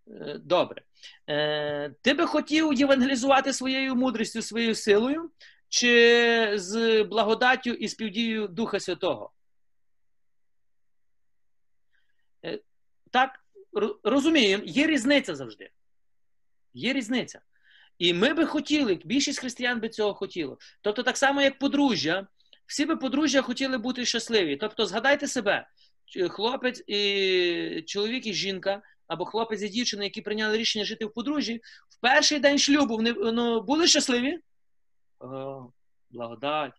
добре. 0.43 0.81
Е, 1.29 1.89
ти 2.01 2.13
би 2.13 2.27
хотів 2.27 2.73
євангелізувати 2.73 3.53
своєю 3.53 3.95
мудрістю, 3.95 4.41
своєю 4.41 4.75
силою, 4.75 5.31
чи 5.69 6.51
з 6.55 7.03
благодаттю 7.03 7.69
і 7.69 7.87
співдією 7.87 8.47
Духа 8.47 8.79
Святого? 8.79 9.31
Е, 12.45 12.59
так, 13.11 13.45
розуміємо, 14.03 14.63
є 14.65 14.87
різниця 14.87 15.35
завжди. 15.35 15.69
Є 16.73 16.93
різниця. 16.93 17.41
І 17.97 18.13
ми 18.13 18.33
би 18.33 18.45
хотіли, 18.45 18.99
більшість 19.05 19.39
християн 19.39 19.79
би 19.79 19.89
цього 19.89 20.13
хотіло. 20.13 20.57
Тобто, 20.81 21.03
так 21.03 21.17
само, 21.17 21.41
як 21.41 21.59
подружжя, 21.59 22.27
всі 22.65 22.85
би 22.85 22.97
подружжя 22.97 23.41
хотіли 23.41 23.77
бути 23.77 24.05
щасливі. 24.05 24.57
Тобто, 24.57 24.85
згадайте 24.85 25.27
себе, 25.27 25.67
хлопець 26.29 26.83
і 26.87 27.83
чоловік 27.87 28.27
і 28.27 28.33
жінка, 28.33 28.81
або 29.11 29.25
хлопець 29.25 29.61
і 29.61 29.69
дівчина, 29.69 30.03
які 30.03 30.21
прийняли 30.21 30.57
рішення 30.57 30.85
жити 30.85 31.05
в 31.05 31.13
подружжі, 31.13 31.61
в 31.89 32.01
перший 32.01 32.39
день 32.39 32.57
шлюбу 32.57 32.95
вони 32.95 33.13
ну, 33.13 33.61
були 33.61 33.87
щасливі? 33.87 34.39
О, 35.19 35.71
Благодать. 36.09 36.73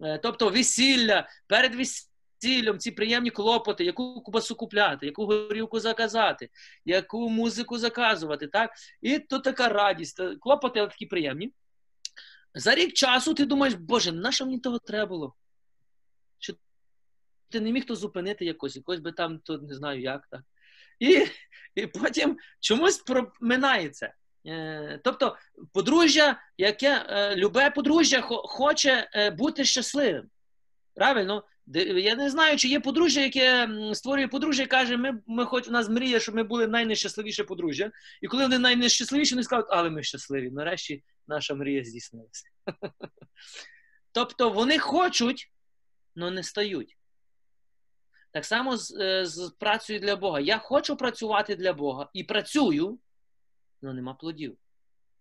Е, 0.00 0.18
тобто 0.18 0.48
весілля, 0.48 1.28
перед 1.46 1.74
весіллям 1.74 2.78
ці 2.78 2.90
приємні 2.90 3.30
клопоти, 3.30 3.84
яку 3.84 4.20
кубасу 4.20 4.54
купляти, 4.54 5.06
яку 5.06 5.26
горілку 5.26 5.80
заказати, 5.80 6.50
яку 6.84 7.28
музику 7.28 7.78
заказувати. 7.78 8.46
так? 8.46 8.70
І 9.00 9.18
то 9.18 9.38
така 9.38 9.68
радість. 9.68 10.22
Клопоти 10.40 10.86
такі 10.86 11.06
приємні. 11.06 11.52
За 12.54 12.74
рік 12.74 12.92
часу 12.92 13.34
ти 13.34 13.46
думаєш, 13.46 13.74
Боже, 13.74 14.12
на 14.12 14.32
що 14.32 14.44
мені 14.44 14.58
того 14.58 14.78
треба 14.78 15.06
було? 15.06 15.34
Що 16.38 16.52
ти 17.48 17.60
не 17.60 17.72
міг 17.72 17.86
то 17.86 17.94
зупинити 17.94 18.44
якось, 18.44 18.76
якось 18.76 19.00
би 19.00 19.12
там, 19.12 19.38
то 19.38 19.58
не 19.58 19.74
знаю 19.74 20.00
як. 20.00 20.26
так. 20.30 20.42
І 21.02 21.26
і 21.74 21.86
потім 21.86 22.36
чомусь 22.60 22.98
проминається. 22.98 24.14
Е, 24.46 25.00
тобто, 25.04 25.36
подружжя, 25.72 26.40
яке 26.58 27.06
е, 27.08 27.36
любе 27.36 27.70
подружжя 27.70 28.20
хоче 28.28 29.10
е, 29.14 29.30
бути 29.30 29.64
щасливим. 29.64 30.30
Правильно? 30.94 31.44
Я 31.96 32.14
не 32.14 32.30
знаю, 32.30 32.56
чи 32.56 32.68
є 32.68 32.80
подружжя, 32.80 33.20
яке 33.20 33.68
створює 33.94 34.28
подружжя 34.28 34.62
і 34.62 34.66
каже, 34.66 34.96
ми, 34.96 35.20
ми 35.26 35.44
хоч 35.44 35.68
у 35.68 35.70
нас 35.70 35.88
мріє, 35.88 36.20
щоб 36.20 36.34
ми 36.34 36.42
були 36.42 36.66
найнещасливіше 36.66 37.44
подружжя. 37.44 37.90
І 38.20 38.26
коли 38.26 38.42
вони 38.42 38.58
найнещасливіші, 38.58 39.34
вони 39.34 39.44
скажуть, 39.44 39.66
але 39.70 39.90
ми 39.90 40.02
щасливі. 40.02 40.50
Нарешті 40.50 41.02
наша 41.28 41.54
мрія 41.54 41.84
здійснилася. 41.84 42.44
Тобто 44.12 44.50
вони 44.50 44.78
хочуть, 44.78 45.52
але 46.16 46.30
не 46.30 46.42
стають. 46.42 46.96
Так 48.32 48.44
само 48.44 48.76
з, 48.76 48.96
е, 49.00 49.26
з 49.26 49.52
працею 49.58 50.00
для 50.00 50.16
Бога. 50.16 50.40
Я 50.40 50.58
хочу 50.58 50.96
працювати 50.96 51.56
для 51.56 51.72
Бога 51.72 52.10
і 52.12 52.24
працюю, 52.24 52.98
але 53.82 53.92
нема 53.92 54.14
плодів. 54.14 54.56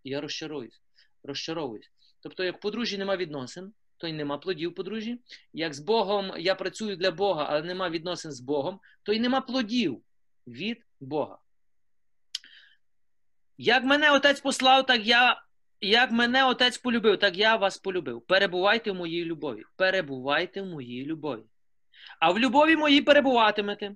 І 0.03 0.09
я 0.09 0.22
розчаруюсь. 0.22 0.82
розчаровуюсь. 1.24 1.91
Тобто, 2.22 2.43
як 2.43 2.57
в 2.57 2.59
подружжі 2.59 2.97
нема 2.97 3.18
відносин, 3.18 3.74
то 3.97 4.07
й 4.07 4.14
нема 4.14 4.38
плодів 4.38 4.76
подружжі. 4.76 5.20
Як 5.53 5.74
з 5.74 5.80
Богом 5.80 6.32
я 6.38 6.55
працюю 6.55 6.95
для 6.95 7.12
Бога, 7.12 7.45
але 7.49 7.62
нема 7.62 7.89
відносин 7.89 8.32
з 8.32 8.39
Богом, 8.39 8.80
то 9.03 9.14
й 9.14 9.20
нема 9.20 9.41
плодів 9.41 10.01
від 10.47 10.86
Бога. 10.99 11.38
Як 13.57 13.84
мене 13.84 14.12
отець 14.12 14.41
послав, 14.41 14.86
так 14.86 15.05
я. 15.05 15.43
Як 15.84 16.12
мене 16.12 16.45
отець 16.45 16.78
полюбив, 16.78 17.20
так 17.20 17.38
я 17.38 17.55
вас 17.55 17.78
полюбив. 17.78 18.22
Перебувайте 18.22 18.91
в 18.91 18.95
моїй 18.95 19.26
любові. 19.26 19.64
Перебувайте 19.76 20.62
в 20.62 20.66
моїй 20.66 21.05
любові 21.05 21.43
а 22.20 22.32
в 22.32 22.39
любові 22.39 22.76
моїй 22.76 23.01
перебуватимете, 23.01 23.95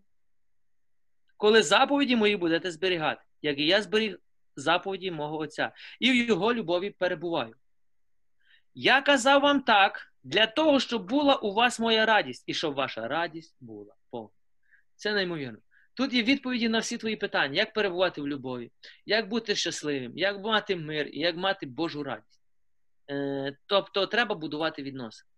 коли 1.38 1.64
заповіді 1.64 2.16
мої 2.16 2.38
будете 2.38 2.72
зберігати, 2.72 3.22
як 3.42 3.60
і 3.60 3.66
я 3.66 3.82
зберіг 3.82 4.18
заповіді 4.56 5.12
мого 5.12 5.38
Отця, 5.38 5.72
і 6.00 6.12
в 6.12 6.16
його 6.16 6.54
любові 6.54 6.90
перебуваю. 6.90 7.56
Я 8.74 9.02
казав 9.02 9.42
вам 9.42 9.62
так, 9.62 10.14
для 10.24 10.48
того, 10.48 10.80
щоб 10.80 11.10
була 11.10 11.36
у 11.36 11.54
вас 11.54 11.80
моя 11.80 12.06
радість, 12.06 12.44
і 12.48 12.54
щоб 12.54 12.74
ваша 12.74 13.08
радість 13.08 13.56
була 13.60 13.96
повна. 14.10 14.30
Це 14.96 15.14
неймовірно. 15.14 15.58
Тут 15.94 16.14
є 16.14 16.24
відповіді 16.24 16.70
на 16.70 16.80
всі 16.80 16.98
твої 16.98 17.16
питання: 17.16 17.56
як 17.56 17.74
перебувати 17.74 18.22
в 18.22 18.28
любові, 18.28 18.72
як 19.06 19.30
бути 19.30 19.56
щасливим, 19.56 20.18
як 20.18 20.44
мати 20.44 20.76
мир, 20.76 21.08
як 21.08 21.36
мати 21.36 21.66
Божу 21.66 22.04
радість. 22.04 22.42
Е, 23.12 23.58
Тобто 23.66 24.08
треба 24.08 24.36
будувати 24.36 24.84
відносини. 24.84 25.30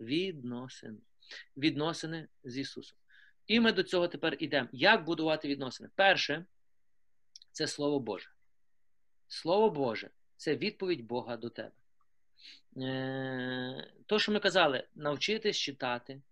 Відносини 0.00 0.98
відносини 1.56 2.28
з 2.44 2.58
Ісусом. 2.58 2.98
І 3.46 3.60
ми 3.60 3.72
до 3.72 3.82
цього 3.82 4.08
тепер 4.08 4.36
йдемо. 4.38 4.68
Як 4.72 5.04
будувати 5.04 5.48
відносини? 5.48 5.90
Перше, 5.94 6.44
це 7.52 7.66
Слово 7.66 8.00
Боже. 8.00 8.30
Слово 9.28 9.70
Боже 9.70 10.10
це 10.36 10.56
відповідь 10.56 11.06
Бога 11.06 11.36
до 11.36 11.50
тебе. 11.50 11.72
Е, 12.76 13.90
то, 14.06 14.18
що 14.18 14.32
ми 14.32 14.40
казали, 14.40 14.86
навчитись 14.94 15.56
читати 15.56 16.22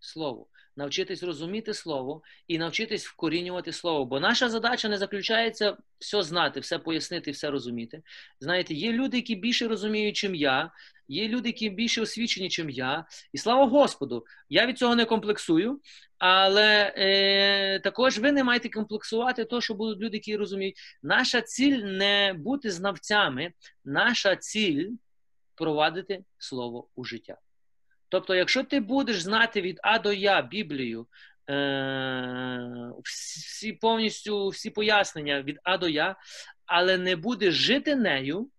Слово, 0.00 0.46
навчитись 0.78 1.22
розуміти 1.22 1.74
Слово 1.74 2.22
і 2.48 2.58
навчитись 2.58 3.06
вкорінювати 3.06 3.72
Слово. 3.72 4.04
Бо 4.04 4.20
наша 4.20 4.48
задача 4.48 4.88
не 4.88 4.98
заключається 4.98 5.76
все 5.98 6.22
знати, 6.22 6.60
все 6.60 6.78
пояснити, 6.78 7.30
все 7.30 7.50
розуміти. 7.50 8.02
Знаєте, 8.40 8.74
є 8.74 8.92
люди, 8.92 9.16
які 9.16 9.34
більше 9.34 9.68
розуміють, 9.68 10.16
чим 10.16 10.34
я, 10.34 10.70
Є 11.10 11.28
люди, 11.28 11.48
які 11.48 11.70
більше 11.70 12.02
освічені, 12.02 12.46
ніж 12.46 12.76
я. 12.76 13.04
І 13.32 13.38
слава 13.38 13.66
Господу, 13.66 14.24
я 14.48 14.66
від 14.66 14.78
цього 14.78 14.94
не 14.94 15.04
комплексую, 15.04 15.80
але 16.18 16.94
е, 16.96 17.80
також 17.80 18.18
ви 18.18 18.32
не 18.32 18.44
маєте 18.44 18.68
комплексувати, 18.68 19.44
то, 19.44 19.60
що 19.60 19.74
будуть 19.74 20.00
люди, 20.00 20.16
які 20.16 20.36
розуміють. 20.36 20.78
Наша 21.02 21.40
ціль 21.40 21.76
не 21.76 22.34
бути 22.38 22.70
знавцями, 22.70 23.52
наша 23.84 24.36
ціль 24.36 24.90
провадити 25.54 26.24
слово 26.38 26.88
у 26.94 27.04
життя. 27.04 27.36
Тобто, 28.08 28.34
якщо 28.34 28.64
ти 28.64 28.80
будеш 28.80 29.22
знати 29.22 29.60
від 29.60 29.80
А 29.82 29.98
до 29.98 30.12
Я 30.12 30.42
Біблію, 30.42 31.06
е, 31.50 32.92
всі 33.04 33.72
повністю 33.72 34.48
всі 34.48 34.70
пояснення 34.70 35.42
від 35.42 35.58
А 35.62 35.78
до 35.78 35.88
Я, 35.88 36.16
але 36.66 36.98
не 36.98 37.16
будеш 37.16 37.54
жити 37.54 37.96
нею 37.96 38.50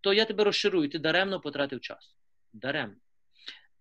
то 0.00 0.12
я 0.12 0.24
тебе 0.24 0.44
розчарую, 0.44 0.88
ти 0.88 0.98
даремно 0.98 1.40
потратив 1.40 1.80
час. 1.80 2.16
Даремно. 2.52 2.96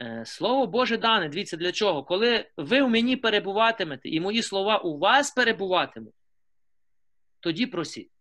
Е, 0.02 0.24
Слово 0.26 0.68
Боже 0.68 0.98
дане, 0.98 1.30
дивіться 1.30 1.58
для 1.58 1.72
чого? 1.72 2.04
Коли 2.04 2.46
ви 2.58 2.82
в 2.82 2.90
мені 2.90 3.18
перебуватимете, 3.18 4.10
і 4.10 4.20
мої 4.20 4.44
слова 4.44 4.78
у 4.78 4.98
вас 4.98 5.32
перебуватимуть, 5.32 6.14
тоді 7.40 7.66
просіть. 7.66 8.12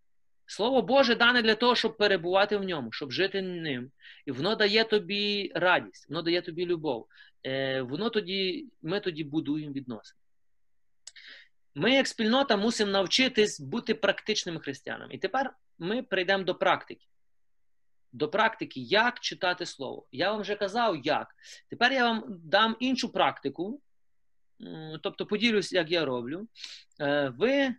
Слово 0.46 0.82
Боже 0.82 1.14
дане 1.14 1.42
для 1.42 1.54
того, 1.54 1.74
щоб 1.74 1.96
перебувати 1.96 2.56
в 2.56 2.64
ньому, 2.64 2.92
щоб 2.92 3.12
жити 3.12 3.42
ним. 3.42 3.90
І 4.26 4.32
воно 4.32 4.54
дає 4.54 4.84
тобі 4.84 5.52
радість, 5.54 6.08
воно 6.08 6.22
дає 6.22 6.42
тобі 6.42 6.66
любов. 6.66 7.06
Е, 7.46 7.82
воно 7.82 8.10
тоді, 8.10 8.66
Ми 8.82 9.00
тоді 9.00 9.24
будуємо 9.24 9.72
відносини. 9.72 10.20
Ми, 11.74 11.90
як 11.90 12.06
спільнота, 12.06 12.56
мусимо 12.56 12.90
навчитись 12.90 13.60
бути 13.60 13.94
практичними 13.94 14.60
християнами. 14.60 15.14
І 15.14 15.18
тепер 15.18 15.54
ми 15.78 16.02
прийдемо 16.02 16.44
до 16.44 16.54
практики. 16.54 17.06
до 18.12 18.28
практики, 18.28 18.80
як 18.80 19.20
читати 19.20 19.66
слово. 19.66 20.06
Я 20.12 20.32
вам 20.32 20.40
вже 20.40 20.54
казав, 20.56 20.96
як. 21.04 21.34
Тепер 21.70 21.92
я 21.92 22.04
вам 22.04 22.24
дам 22.28 22.76
іншу 22.80 23.12
практику, 23.12 23.80
тобто 25.02 25.26
поділюсь, 25.26 25.72
як 25.72 25.90
я 25.90 26.04
роблю. 26.04 26.48
Е, 27.00 27.28
ви, 27.28 27.74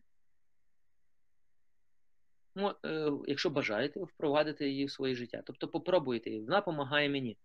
якщо 3.28 3.49
бажаєте, 3.49 3.99
впровадите 3.99 4.68
її 4.68 4.86
в 4.86 4.91
своє 4.91 5.16
життя. 5.16 5.41
Тобто 5.45 5.68
попробуйте 5.68 6.30
її, 6.30 6.41
вона 6.41 6.60
допомагає 6.60 7.10
мені. 7.10 7.38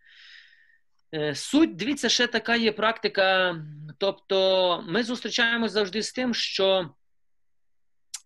Е, 1.15 1.35
суть, 1.35 1.77
дивіться, 1.77 2.09
ще 2.09 2.27
така 2.27 2.57
є 2.57 2.73
практика. 2.73 3.57
Тобто, 3.99 4.85
ми 4.89 5.03
зустрічаємось 5.03 5.73
завжди 5.73 6.03
з 6.03 6.13
тим, 6.13 6.35
що 6.35 6.95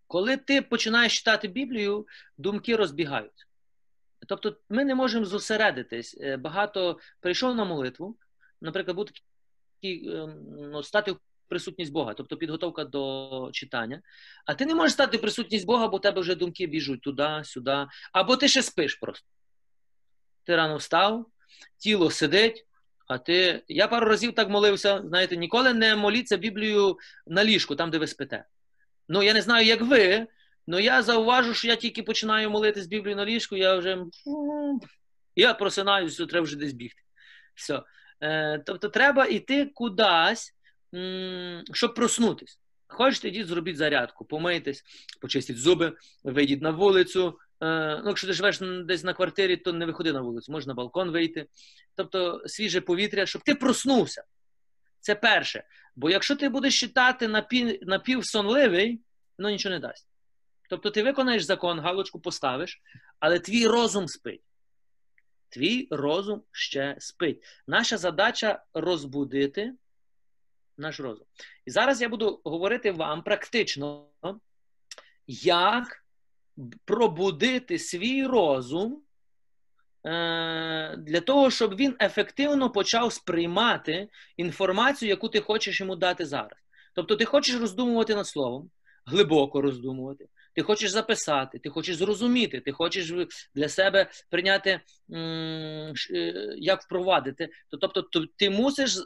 коли 0.06 0.36
ти 0.36 0.62
починаєш 0.62 1.18
читати 1.18 1.48
Біблію, 1.48 2.06
думки 2.38 2.76
розбігаються. 2.76 3.46
Тобто, 4.28 4.56
ми 4.68 4.84
не 4.84 4.94
можемо 4.94 5.24
зосередитись. 5.24 6.16
Е, 6.20 6.36
багато 6.36 6.98
прийшов 7.20 7.54
на 7.54 7.64
молитву, 7.64 8.16
наприклад, 8.60 8.96
бути 8.96 9.12
ем, 9.82 10.44
ну, 10.72 10.82
стати 10.82 11.12
в 11.12 11.18
присутність 11.48 11.92
Бога, 11.92 12.14
тобто 12.14 12.36
підготовка 12.36 12.84
до 12.84 13.50
читання. 13.52 14.02
А 14.46 14.54
ти 14.54 14.66
не 14.66 14.74
можеш 14.74 14.92
стати 14.92 15.18
присутність 15.18 15.66
Бога, 15.66 15.88
бо 15.88 15.96
у 15.96 16.00
тебе 16.00 16.20
вже 16.20 16.34
думки 16.34 16.66
біжуть 16.66 17.00
туди, 17.00 17.42
сюди, 17.44 17.86
або 18.12 18.36
ти 18.36 18.48
ще 18.48 18.62
спиш 18.62 18.94
просто. 18.94 19.26
Ти 20.44 20.56
рано 20.56 20.76
встав, 20.76 21.26
тіло 21.78 22.10
сидить, 22.10 22.66
а 23.08 23.18
ти. 23.18 23.64
Я 23.68 23.88
пару 23.88 24.06
разів 24.06 24.34
так 24.34 24.48
молився, 24.48 25.02
знаєте, 25.04 25.36
ніколи 25.36 25.74
не 25.74 25.96
моліться 25.96 26.36
Біблію 26.36 26.98
на 27.26 27.44
ліжку, 27.44 27.76
там, 27.76 27.90
де 27.90 27.98
ви 27.98 28.06
спите. 28.06 28.44
Ну, 29.08 29.22
я 29.22 29.34
не 29.34 29.42
знаю, 29.42 29.66
як 29.66 29.82
ви, 29.82 30.26
але 30.68 30.82
я 30.82 31.02
зауважу, 31.02 31.54
що 31.54 31.68
я 31.68 31.76
тільки 31.76 32.02
починаю 32.02 32.50
молитись 32.50 32.86
Біблію 32.86 33.16
на 33.16 33.24
ліжку, 33.24 33.56
я 33.56 33.76
вже. 33.76 33.98
Я 35.36 35.54
просинаюся, 35.54 36.26
треба 36.26 36.44
вже 36.44 36.56
десь 36.56 36.72
бігти. 36.72 37.02
Все. 37.54 37.82
Тобто, 38.66 38.88
треба 38.88 39.26
йти 39.26 39.66
кудись, 39.74 40.55
щоб 41.72 41.94
проснутись. 41.94 42.60
Хочете, 42.88 43.28
йдіть, 43.28 43.46
зробіть 43.46 43.76
зарядку, 43.76 44.24
помийтесь, 44.24 44.84
почистіть 45.20 45.58
зуби, 45.58 45.96
вийдіть 46.24 46.62
на 46.62 46.70
вулицю. 46.70 47.38
Е, 47.60 48.00
ну, 48.02 48.08
Якщо 48.08 48.26
ти 48.26 48.32
живеш 48.32 48.58
десь 48.84 49.04
на 49.04 49.14
квартирі, 49.14 49.56
то 49.56 49.72
не 49.72 49.86
виходи 49.86 50.12
на 50.12 50.20
вулицю, 50.20 50.52
можна 50.52 50.70
на 50.70 50.74
балкон 50.74 51.10
вийти. 51.10 51.46
Тобто 51.94 52.42
свіже 52.46 52.80
повітря, 52.80 53.26
щоб 53.26 53.42
ти 53.42 53.54
проснувся. 53.54 54.24
Це 55.00 55.14
перше. 55.14 55.64
Бо 55.96 56.10
якщо 56.10 56.36
ти 56.36 56.48
будеш 56.48 56.80
читати 56.80 57.28
напів, 57.28 57.78
напівсонливий, 57.82 59.00
ну 59.38 59.50
нічого 59.50 59.74
не 59.74 59.80
дасть. 59.80 60.08
Тобто 60.68 60.90
ти 60.90 61.02
виконаєш 61.02 61.42
закон, 61.42 61.80
галочку 61.80 62.20
поставиш, 62.20 62.82
але 63.20 63.38
твій 63.38 63.66
розум 63.66 64.08
спить. 64.08 64.42
Твій 65.48 65.88
розум 65.90 66.42
ще 66.52 66.96
спить. 66.98 67.44
Наша 67.66 67.98
задача 67.98 68.64
розбудити 68.74 69.72
наш 70.78 71.00
розум. 71.00 71.26
І 71.66 71.70
зараз 71.70 72.02
я 72.02 72.08
буду 72.08 72.40
говорити 72.44 72.90
вам 72.90 73.22
практично, 73.22 74.06
як 75.26 76.04
пробудити 76.84 77.78
свій 77.78 78.26
розум 78.26 79.02
е, 80.06 80.96
для 80.98 81.20
того, 81.20 81.50
щоб 81.50 81.76
він 81.76 81.96
ефективно 82.00 82.70
почав 82.70 83.12
сприймати 83.12 84.08
інформацію, 84.36 85.08
яку 85.08 85.28
ти 85.28 85.40
хочеш 85.40 85.80
йому 85.80 85.96
дати 85.96 86.26
зараз. 86.26 86.58
Тобто, 86.94 87.16
ти 87.16 87.24
хочеш 87.24 87.60
роздумувати 87.60 88.14
над 88.14 88.26
словом, 88.26 88.70
глибоко 89.06 89.60
роздумувати. 89.60 90.28
Ти 90.54 90.62
хочеш 90.62 90.90
записати, 90.90 91.58
ти 91.58 91.68
хочеш 91.68 91.96
зрозуміти, 91.96 92.60
ти 92.60 92.72
хочеш 92.72 93.12
для 93.54 93.68
себе 93.68 94.10
прийняти, 94.30 94.80
е, 95.14 95.94
як 96.56 96.82
впровадити. 96.82 97.48
Тобто, 97.80 98.02
ти 98.36 98.50
мусиш 98.50 98.98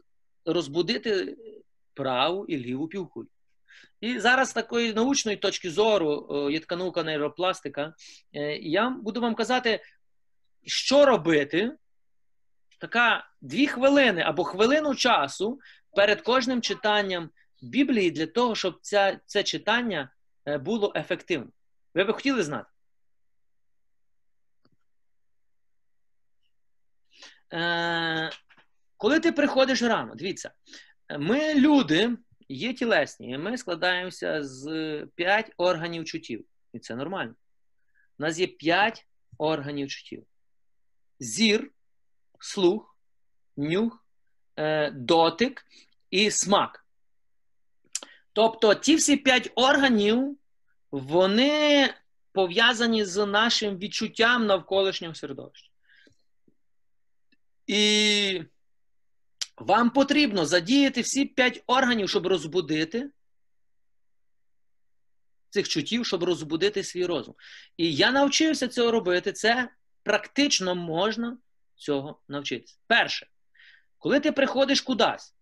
розбудити 0.45 1.36
праву 1.95 2.47
і 2.47 2.57
ліву 2.57 2.88
півкулю. 2.88 3.28
І 4.01 4.18
зараз 4.18 4.49
з 4.49 4.53
такої 4.53 4.95
научної 4.95 5.36
точки 5.36 5.70
зору 5.70 6.49
є 6.53 6.61
така 6.61 6.76
наука 6.76 7.03
нейропластика. 7.03 7.95
Е, 8.34 8.57
я 8.57 8.91
буду 8.91 9.20
вам 9.20 9.34
казати, 9.34 9.82
що 10.66 11.07
робити. 11.07 11.72
Така 12.78 13.30
дві 13.41 13.66
хвилини 13.66 14.22
або 14.22 14.45
хвилину 14.45 14.95
часу 14.95 15.61
перед 15.97 16.20
кожним 16.20 16.62
читанням 16.62 17.30
Біблії 17.62 18.11
для 18.11 18.26
того, 18.26 18.55
щоб 18.55 18.78
ця, 18.82 19.20
це 19.26 19.43
читання 19.43 20.12
е, 20.47 20.59
було 20.59 20.93
ефективним. 20.97 21.53
Ви 21.95 22.05
би 22.05 22.12
хотіли 22.12 22.43
знати? 22.43 22.70
Коли 29.01 29.20
ти 29.20 29.32
приходиш 29.32 29.82
рано, 29.82 30.14
дивіться, 30.14 30.51
ми 31.18 31.55
люди 31.55 32.16
є 32.48 32.72
тілесні, 32.74 33.30
і 33.30 33.38
ми 33.38 33.59
складаємося 33.59 34.44
з 34.44 35.07
п'ять 35.14 35.53
органів 35.57 36.05
чуттів. 36.05 36.44
І 36.72 36.78
це 36.78 36.96
нормально. 36.96 37.34
У 38.18 38.22
нас 38.22 38.38
є 38.38 38.46
п'ять 38.46 39.07
органів 39.38 39.88
чуттів: 39.88 40.26
зір, 41.18 41.70
слух, 42.40 42.96
нюх, 43.57 44.05
е, 44.57 44.90
дотик 44.90 45.66
і 46.11 46.30
смак. 46.30 46.86
Тобто 48.32 48.74
ті 48.74 48.96
всі 48.96 49.16
п'ять 49.16 49.53
органів, 49.55 50.38
вони 50.90 51.94
пов'язані 52.32 53.05
з 53.05 53.26
нашим 53.26 53.78
відчуттям 53.78 54.46
навколишнього 54.46 55.14
середовища. 55.14 55.70
І 57.66 58.44
вам 59.61 59.91
потрібно 59.91 60.47
задіяти 60.47 61.01
всі 61.01 61.25
п'ять 61.25 61.63
органів, 61.67 62.09
щоб 62.09 62.27
розбудити 62.27 63.11
цих 65.51 65.69
чуттів, 65.69 66.07
щоб 66.07 66.23
розбудити 66.23 66.85
свій 66.85 67.07
розум. 67.07 67.35
І 67.77 67.95
я 67.95 68.11
навчився 68.11 68.69
цього 68.69 68.91
робити. 68.91 69.33
Це 69.33 69.69
практично 70.03 70.75
можна 70.75 71.39
цього 71.75 72.21
навчитися. 72.29 72.77
Перше, 72.87 73.27
коли 73.99 74.21
ти 74.21 74.33
приходиш 74.33 74.81
кудись 74.81 75.35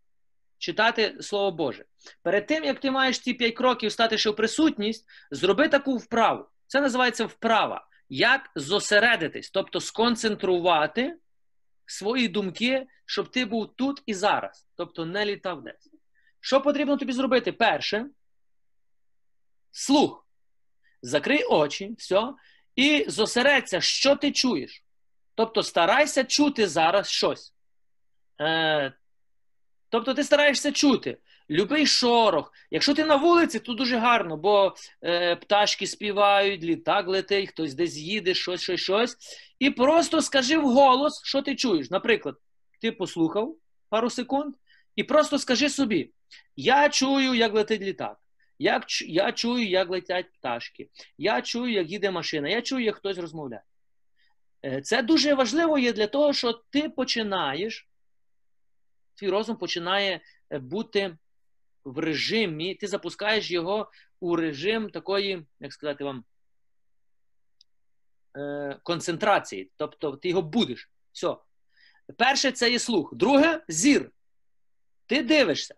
читати 0.59 1.16
Слово 1.21 1.51
Боже, 1.51 1.85
перед 2.23 2.47
тим, 2.47 2.64
як 2.64 2.81
ти 2.81 2.91
маєш 2.91 3.19
ці 3.19 3.35
п'ять 3.35 3.55
кроків 3.55 3.93
стати 3.93 4.19
ще 4.19 4.31
в 4.31 4.37
присутність, 4.37 5.07
зроби 5.31 5.69
таку 5.69 5.97
вправу. 5.97 6.47
Це 6.66 6.81
називається 6.81 7.27
вправа. 7.27 7.87
Як 8.09 8.51
зосередитись, 8.55 9.51
тобто 9.51 9.81
сконцентрувати 9.81 11.16
свої 11.89 12.28
думки, 12.28 12.86
щоб 13.07 13.30
ти 13.30 13.45
був 13.45 13.76
тут 13.76 14.03
і 14.07 14.14
зараз, 14.14 14.68
тобто 14.76 15.07
не 15.07 15.26
літав 15.26 15.62
десь. 15.62 15.91
Що 16.41 16.61
потрібно 16.61 16.97
тобі 16.97 17.12
зробити? 17.12 17.53
Перше, 17.53 18.07
слух. 19.70 20.26
Закрий 21.03 21.45
очі, 21.45 21.95
все, 21.99 22.34
і 22.76 23.05
зосередься, 23.09 23.80
що 23.80 24.16
ти 24.16 24.32
чуєш. 24.32 24.84
Тобто 25.34 25.62
старайся 25.62 26.24
чути 26.24 26.68
зараз 26.68 27.09
щось. 27.09 27.55
Е, 28.41 28.93
Тобто 29.89 30.14
ти 30.14 30.24
стараєшся 30.24 30.72
чути 30.72 31.18
любий 31.51 31.86
шорох. 31.86 32.53
Якщо 32.70 32.94
ти 32.94 33.05
на 33.05 33.16
вулиці, 33.16 33.61
то 33.61 33.74
дуже 33.74 33.96
гарно, 33.96 34.36
бо 34.36 34.74
е, 35.05 35.36
пташки 35.36 35.86
співають, 35.86 36.62
літак 36.62 37.09
летить, 37.09 37.49
хтось 37.49 37.74
десь 37.74 37.96
їде, 37.96 38.34
щось, 38.34 38.61
щось, 38.61 38.80
щось. 38.80 39.16
І 39.59 39.70
просто 39.70 40.22
скажи 40.22 40.59
в 40.59 40.64
голос, 40.64 41.22
що 41.24 41.42
ти 41.42 41.57
чуєш. 41.57 41.90
Наприклад, 41.90 42.34
ти 42.80 42.92
послухав 42.92 43.57
пару 43.88 44.11
секунд, 44.11 44.55
і 44.96 45.05
просто 45.05 45.38
скажи 45.38 45.70
собі: 45.70 46.12
я 46.57 46.88
чую, 46.88 47.34
як 47.34 47.55
летить 47.55 47.82
літак. 47.82 48.18
Як, 48.59 49.03
Я 49.03 49.32
чую, 49.32 49.68
як 49.68 49.90
летять 49.90 50.32
пташки. 50.32 50.88
Я 51.18 51.42
чую, 51.42 51.72
як 51.72 51.90
їде 51.90 52.11
машина. 52.11 52.49
Я 52.49 52.62
чую, 52.62 52.84
як 52.84 52.96
хтось 52.96 53.18
розмовляє. 53.18 53.62
Е, 54.64 54.80
це 54.80 55.03
дуже 55.03 55.34
важливо 55.34 55.78
є 55.78 55.92
для 55.92 56.07
того, 56.07 56.32
що 56.32 56.53
ти 56.53 56.88
починаєш, 56.88 57.88
твій 59.14 59.28
розум 59.28 59.57
починає 59.57 60.20
е, 60.51 60.59
бути 60.59 61.16
в 61.85 61.99
режимі, 61.99 62.74
ти 62.74 62.87
запускаєш 62.87 63.51
його 63.51 63.91
у 64.20 64.37
режим 64.37 64.91
такої, 64.91 65.47
як 65.61 65.72
сказати 65.72 66.05
вам, 66.05 66.24
е, 68.37 68.79
концентрації. 68.83 69.70
Тобто 69.76 70.16
ти 70.16 70.29
його 70.29 70.43
будеш. 70.43 70.91
Все. 71.12 71.37
Перше 72.16 72.53
це 72.53 72.70
є 72.70 72.79
слух. 72.79 73.14
Друге 73.14 73.64
зір. 73.68 74.11
Ти 75.07 75.22
дивишся. 75.22 75.74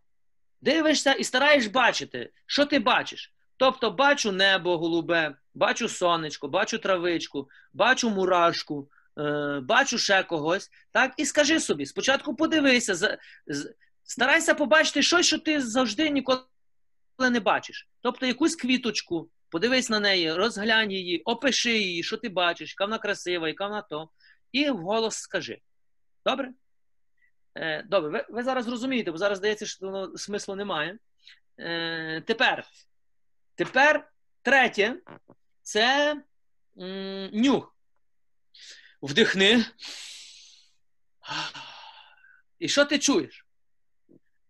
Дивишся 0.61 1.13
і 1.13 1.25
стараєш 1.25 1.67
бачити, 1.67 2.33
що 2.47 2.67
ти 2.67 2.79
бачиш. 2.79 3.33
Тобто, 3.57 3.91
бачу 3.91 4.33
небо 4.33 4.79
голубе, 4.79 5.35
бачу 5.55 5.89
сонечко, 5.89 6.49
бачу 6.49 6.79
травичку, 6.79 7.49
бачу 7.73 8.11
мурашку, 8.11 8.89
е, 9.19 9.61
бачу 9.61 9.99
ще 9.99 10.23
когось. 10.23 10.71
Так, 10.93 11.15
І 11.17 11.25
скажи 11.25 11.61
собі: 11.61 11.87
спочатку 11.87 12.37
подивися, 12.37 12.95
за, 12.95 13.19
старайся 14.03 14.55
побачити 14.55 15.03
щось, 15.03 15.27
що 15.27 15.39
ти 15.39 15.61
завжди 15.61 16.11
ніколи 16.11 16.41
не 17.19 17.41
бачиш. 17.41 17.89
Тобто 18.01 18.27
якусь 18.27 18.57
квіточку, 18.57 19.31
подивись 19.49 19.91
на 19.91 20.01
неї, 20.01 20.33
розглянь 20.33 20.91
її, 20.93 21.23
опиши 21.23 21.79
її, 21.79 22.03
що 22.03 22.17
ти 22.17 22.29
бачиш, 22.29 22.71
яка 22.71 22.85
вона 22.85 22.99
красива, 22.99 23.49
яка 23.49 23.67
вона 23.67 23.83
то. 23.83 24.11
і 24.53 24.71
вголос 24.71 25.15
скажи. 25.17 25.61
Добре? 26.27 26.53
Е, 27.55 27.83
Добре, 27.83 28.11
ви 28.11 28.27
ви 28.29 28.43
зараз 28.43 28.69
розумієте, 28.69 29.11
бо 29.11 29.19
зараз 29.19 29.39
здається, 29.39 29.67
що 29.67 29.87
воно 29.87 30.19
смислу 30.19 30.55
немає. 30.57 30.99
Е, 31.59 32.23
Тепер, 32.27 32.65
тепер 33.55 34.11
третє 34.43 34.97
це 35.63 36.13
м, 36.81 37.31
нюх. 37.33 37.77
Вдихни. 39.03 39.65
І 42.59 42.69
що 42.69 42.85
ти 42.85 42.99
чуєш? 42.99 43.40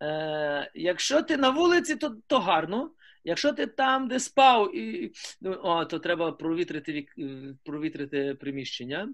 Е, 0.03 0.71
Якщо 0.75 1.23
ти 1.23 1.37
на 1.37 1.51
вулиці, 1.51 1.97
то 1.97 2.17
то 2.27 2.39
гарно. 2.41 2.91
Якщо 3.25 3.53
ти 3.53 3.67
там, 3.67 4.09
де 4.09 4.21
спав, 4.21 4.77
і 4.77 5.13
ну, 5.41 5.61
о, 5.63 5.85
то 5.85 5.99
треба 5.99 6.33
провітрити 6.33 7.07
провітрити 7.65 8.35
приміщення. 8.41 9.09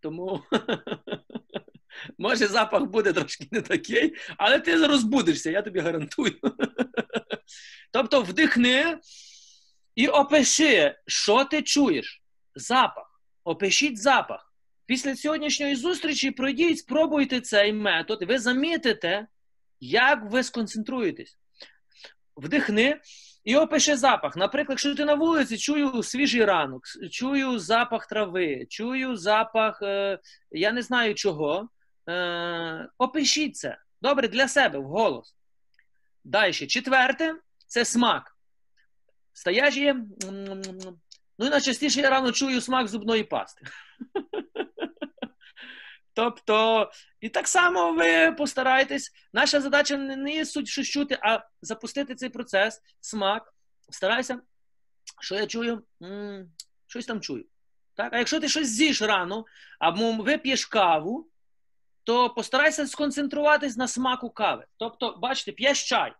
Тому 0.00 0.42
може 2.18 2.46
запах 2.46 2.84
буде 2.84 3.12
трошки 3.12 3.48
не 3.50 3.60
такий, 3.60 4.14
але 4.38 4.60
ти 4.60 4.86
розбудешся, 4.86 5.50
я 5.50 5.62
тобі 5.62 5.80
гарантую. 5.80 6.34
Тобто 7.92 8.22
вдихни 8.22 8.98
і 9.94 10.08
опиши, 10.08 10.94
що 11.06 11.44
ти 11.44 11.62
чуєш. 11.62 12.22
Запах. 12.54 13.20
Опишіть 13.44 13.98
запах. 13.98 14.52
Після 14.86 15.16
сьогоднішньої 15.16 15.76
зустрічі 15.76 16.30
пройдіть, 16.30 16.78
спробуйте 16.78 17.40
цей 17.40 17.72
метод, 17.72 18.22
ви 18.22 18.38
замітите, 18.38 19.26
як 19.82 20.30
ви 20.30 20.42
сконцентруєтесь. 20.42 21.38
Вдихни 22.36 23.00
і 23.44 23.56
опиши 23.56 23.96
запах. 23.96 24.36
Наприклад, 24.36 24.70
якщо 24.70 24.94
ти 24.94 25.04
на 25.04 25.14
вулиці 25.14 25.58
чую 25.58 26.02
свіжий 26.02 26.44
ранок, 26.44 26.82
чую 27.10 27.58
запах 27.58 28.06
трави, 28.06 28.66
чую 28.68 29.16
запах, 29.16 29.82
е, 29.82 30.18
я 30.50 30.72
не 30.72 30.82
знаю 30.82 31.14
чого. 31.14 31.68
Е, 32.08 32.88
Опишіть 32.98 33.56
це. 33.56 33.78
Добре, 34.02 34.28
для 34.28 34.48
себе 34.48 34.78
в 34.78 34.84
голос. 34.84 35.36
Далі. 36.24 36.52
Четверте 36.52 37.34
це 37.66 37.84
смак. 37.84 38.36
Є. 39.72 39.96
Ну 41.38 41.46
і 41.46 41.50
найчастіше 41.50 42.00
я 42.00 42.10
рано 42.10 42.32
чую 42.32 42.60
смак 42.60 42.88
зубної 42.88 43.24
пасти. 43.24 43.66
Тобто, 46.14 46.90
і 47.20 47.28
так 47.28 47.48
само 47.48 47.92
ви 47.92 48.32
постарайтесь. 48.32 49.12
Наша 49.32 49.60
задача 49.60 49.96
не 49.96 50.34
є 50.34 50.44
суть 50.44 50.68
щось 50.68 50.88
чути, 50.88 51.18
а 51.22 51.40
запустити 51.62 52.14
цей 52.14 52.28
процес, 52.28 52.80
смак. 53.00 53.54
Старайся, 53.90 54.40
що 55.20 55.34
я 55.34 55.46
чую, 55.46 55.82
М-м, 56.02 56.48
щось 56.86 57.06
там 57.06 57.20
чую. 57.20 57.44
Так? 57.94 58.14
А 58.14 58.18
якщо 58.18 58.40
ти 58.40 58.48
щось 58.48 58.68
з'їш 58.68 59.02
рано, 59.02 59.44
або 59.78 60.12
вип'єш 60.12 60.66
каву, 60.66 61.28
то 62.04 62.30
постарайся 62.30 62.86
сконцентруватись 62.86 63.76
на 63.76 63.88
смаку 63.88 64.30
кави. 64.30 64.66
Тобто, 64.76 65.18
бачите, 65.22 65.52
п'єш 65.52 65.88
чай. 65.88 66.12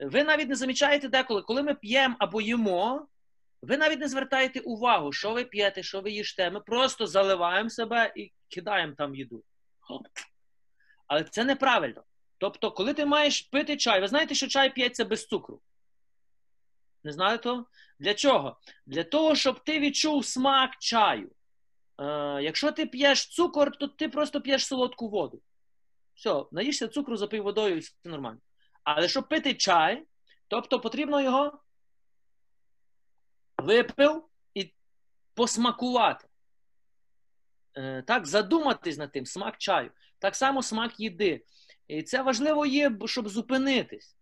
Ви 0.00 0.24
навіть 0.24 0.48
не 0.48 0.54
замічаєте 0.54 1.08
деколи, 1.08 1.42
коли 1.42 1.62
ми 1.62 1.74
п'ємо 1.74 2.16
або 2.18 2.40
їмо, 2.40 3.08
ви 3.62 3.76
навіть 3.76 4.00
не 4.00 4.08
звертаєте 4.08 4.60
увагу, 4.60 5.12
що 5.12 5.32
ви 5.32 5.44
п'єте, 5.44 5.82
що 5.82 6.00
ви 6.00 6.10
їжте. 6.10 6.50
Ми 6.50 6.60
просто 6.60 7.06
заливаємо 7.06 7.70
себе 7.70 8.12
і 8.16 8.32
кидаємо 8.48 8.94
там 8.98 9.14
їду. 9.14 9.44
Але 11.06 11.24
це 11.24 11.44
неправильно. 11.44 12.04
Тобто, 12.38 12.72
коли 12.72 12.94
ти 12.94 13.06
маєш 13.06 13.40
пити 13.40 13.76
чай, 13.76 14.00
ви 14.00 14.08
знаєте, 14.08 14.34
що 14.34 14.48
чай 14.48 14.74
п'ється 14.74 15.04
без 15.04 15.26
цукру? 15.26 15.60
Не 17.04 17.12
знаєте 17.12 17.42
того? 17.42 17.66
Для 17.98 18.14
чого? 18.14 18.58
Для 18.86 19.04
того, 19.04 19.34
щоб 19.34 19.64
ти 19.64 19.78
відчув 19.78 20.26
смак 20.26 20.70
чаю. 20.80 21.30
Е, 22.00 22.38
Якщо 22.42 22.72
ти 22.72 22.86
п'єш 22.86 23.26
цукор, 23.26 23.76
то 23.78 23.88
ти 23.88 24.08
просто 24.08 24.40
п'єш 24.40 24.66
солодку 24.66 25.08
воду. 25.08 25.42
Все, 26.14 26.44
наїшся 26.52 26.88
цукру, 26.88 27.16
запий 27.16 27.40
водою 27.40 27.76
і 27.76 27.78
все 27.78 27.94
нормально. 28.04 28.38
Але 28.84 29.08
щоб 29.08 29.28
пити 29.28 29.54
чай, 29.54 30.06
тобто 30.48 30.80
потрібно 30.80 31.22
його 31.22 31.58
випив 33.66 34.24
і 34.54 34.72
посмакувати. 35.34 36.26
Е, 37.74 38.02
так, 38.06 38.26
задуматись 38.26 38.98
над 38.98 39.12
тим, 39.12 39.26
смак 39.26 39.58
чаю. 39.58 39.90
Так 40.18 40.36
само 40.36 40.62
смак 40.62 41.00
їди. 41.00 41.44
І 41.88 42.02
це 42.02 42.22
важливо 42.22 42.66
є, 42.66 42.92
щоб 43.06 43.28
зупинитись 43.28 44.16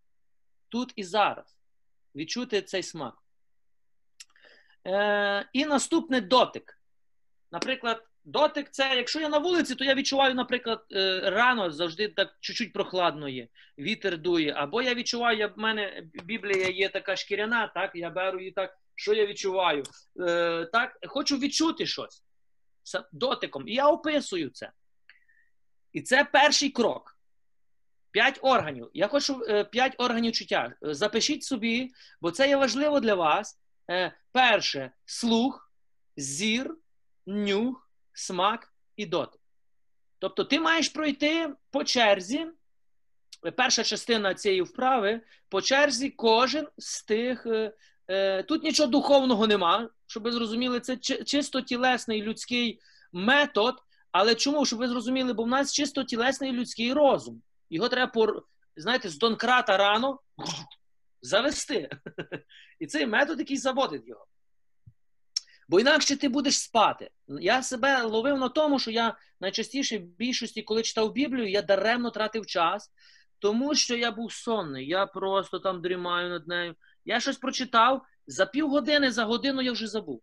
тут 0.68 0.92
і 0.96 1.04
зараз. 1.04 1.56
Відчути 2.14 2.62
цей 2.62 2.82
смак. 2.82 3.14
Е, 4.86 5.48
І 5.52 5.64
наступний 5.64 6.20
дотик. 6.20 6.78
Наприклад, 7.52 8.04
дотик 8.24 8.70
це, 8.70 8.96
якщо 8.96 9.20
я 9.20 9.28
на 9.28 9.38
вулиці, 9.38 9.74
то 9.74 9.84
я 9.84 9.94
відчуваю, 9.94 10.34
наприклад, 10.34 10.84
е, 10.92 11.20
рано 11.24 11.70
завжди 11.70 12.08
так 12.08 12.36
чуть-чуть 12.40 12.72
прохладно 12.72 13.28
є, 13.28 13.48
вітер 13.78 14.18
дує. 14.18 14.52
Або 14.56 14.82
я 14.82 14.94
відчуваю, 14.94 15.38
я, 15.38 15.46
в 15.46 15.58
мене 15.58 16.02
Біблія 16.24 16.68
є 16.68 16.88
така 16.88 17.16
шкіряна, 17.16 17.66
так, 17.66 17.90
я 17.94 18.10
беру 18.10 18.38
її 18.38 18.50
так, 18.50 18.78
що 18.94 19.14
я 19.14 19.26
відчуваю. 19.26 19.82
Е, 20.20 20.68
так, 20.72 20.98
Хочу 21.06 21.38
відчути 21.38 21.86
щось 21.86 22.24
дотиком. 23.12 23.68
І 23.68 23.74
я 23.74 23.88
описую 23.88 24.50
це. 24.50 24.72
І 25.92 26.02
це 26.02 26.24
перший 26.24 26.70
крок. 26.70 27.18
П'ять 28.10 28.38
органів. 28.42 28.90
Я 28.94 29.08
хочу 29.08 29.44
е, 29.48 29.64
п'ять 29.64 29.94
органів 29.98 30.32
чуття. 30.32 30.74
Запишіть 30.82 31.44
собі, 31.44 31.92
бо 32.20 32.30
це 32.30 32.48
є 32.48 32.56
важливо 32.56 33.00
для 33.00 33.14
вас. 33.14 33.60
Е, 33.90 34.16
перше 34.32 34.90
слух, 35.04 35.72
зір, 36.16 36.76
нюх, 37.26 37.90
смак 38.12 38.74
і 38.96 39.06
дотик. 39.06 39.40
Тобто, 40.18 40.44
ти 40.44 40.60
маєш 40.60 40.88
пройти 40.88 41.54
по 41.70 41.84
черзі. 41.84 42.46
Перша 43.56 43.84
частина 43.84 44.34
цієї 44.34 44.62
вправи 44.62 45.20
по 45.48 45.62
черзі 45.62 46.10
кожен 46.10 46.68
з 46.78 47.02
тих. 47.02 47.46
Е, 48.08 48.42
тут 48.42 48.62
нічого 48.62 48.88
духовного 48.90 49.46
нема, 49.46 49.88
щоб 50.06 50.22
ви 50.22 50.32
зрозуміли, 50.32 50.80
це 50.80 50.96
чисто 51.24 51.60
тілесний 51.60 52.22
людський 52.22 52.80
метод. 53.12 53.74
Але 54.12 54.34
чому? 54.34 54.66
Щоб 54.66 54.78
ви 54.78 54.88
зрозуміли, 54.88 55.32
бо 55.32 55.42
в 55.42 55.48
нас 55.48 55.72
чисто 55.72 56.04
тілесний 56.04 56.52
людський 56.52 56.92
розум. 56.92 57.42
Його 57.70 57.88
треба, 57.88 58.42
знаєте, 58.76 59.08
з 59.08 59.18
донкрата 59.18 59.76
рано 59.76 60.20
завести. 61.22 61.90
І 62.80 62.86
цей 62.86 63.06
метод, 63.06 63.38
який 63.38 63.56
заводить 63.56 64.08
його. 64.08 64.26
Бо 65.68 65.80
інакше 65.80 66.16
ти 66.16 66.28
будеш 66.28 66.58
спати. 66.58 67.10
Я 67.28 67.62
себе 67.62 68.02
ловив 68.02 68.38
на 68.38 68.48
тому, 68.48 68.78
що 68.78 68.90
я 68.90 69.16
найчастіше 69.40 69.98
в 69.98 70.02
більшості, 70.02 70.62
коли 70.62 70.82
читав 70.82 71.12
Біблію, 71.12 71.50
я 71.50 71.62
даремно 71.62 72.10
тратив 72.10 72.46
час, 72.46 72.92
тому 73.38 73.74
що 73.74 73.96
я 73.96 74.10
був 74.10 74.32
сонний. 74.32 74.88
Я 74.88 75.06
просто 75.06 75.58
там 75.58 75.82
дрімаю 75.82 76.28
над 76.28 76.48
нею. 76.48 76.74
Я 77.04 77.20
щось 77.20 77.36
прочитав, 77.36 78.06
за 78.26 78.46
півгодини, 78.46 79.10
за 79.10 79.24
годину 79.24 79.62
я 79.62 79.72
вже 79.72 79.86
забув. 79.86 80.22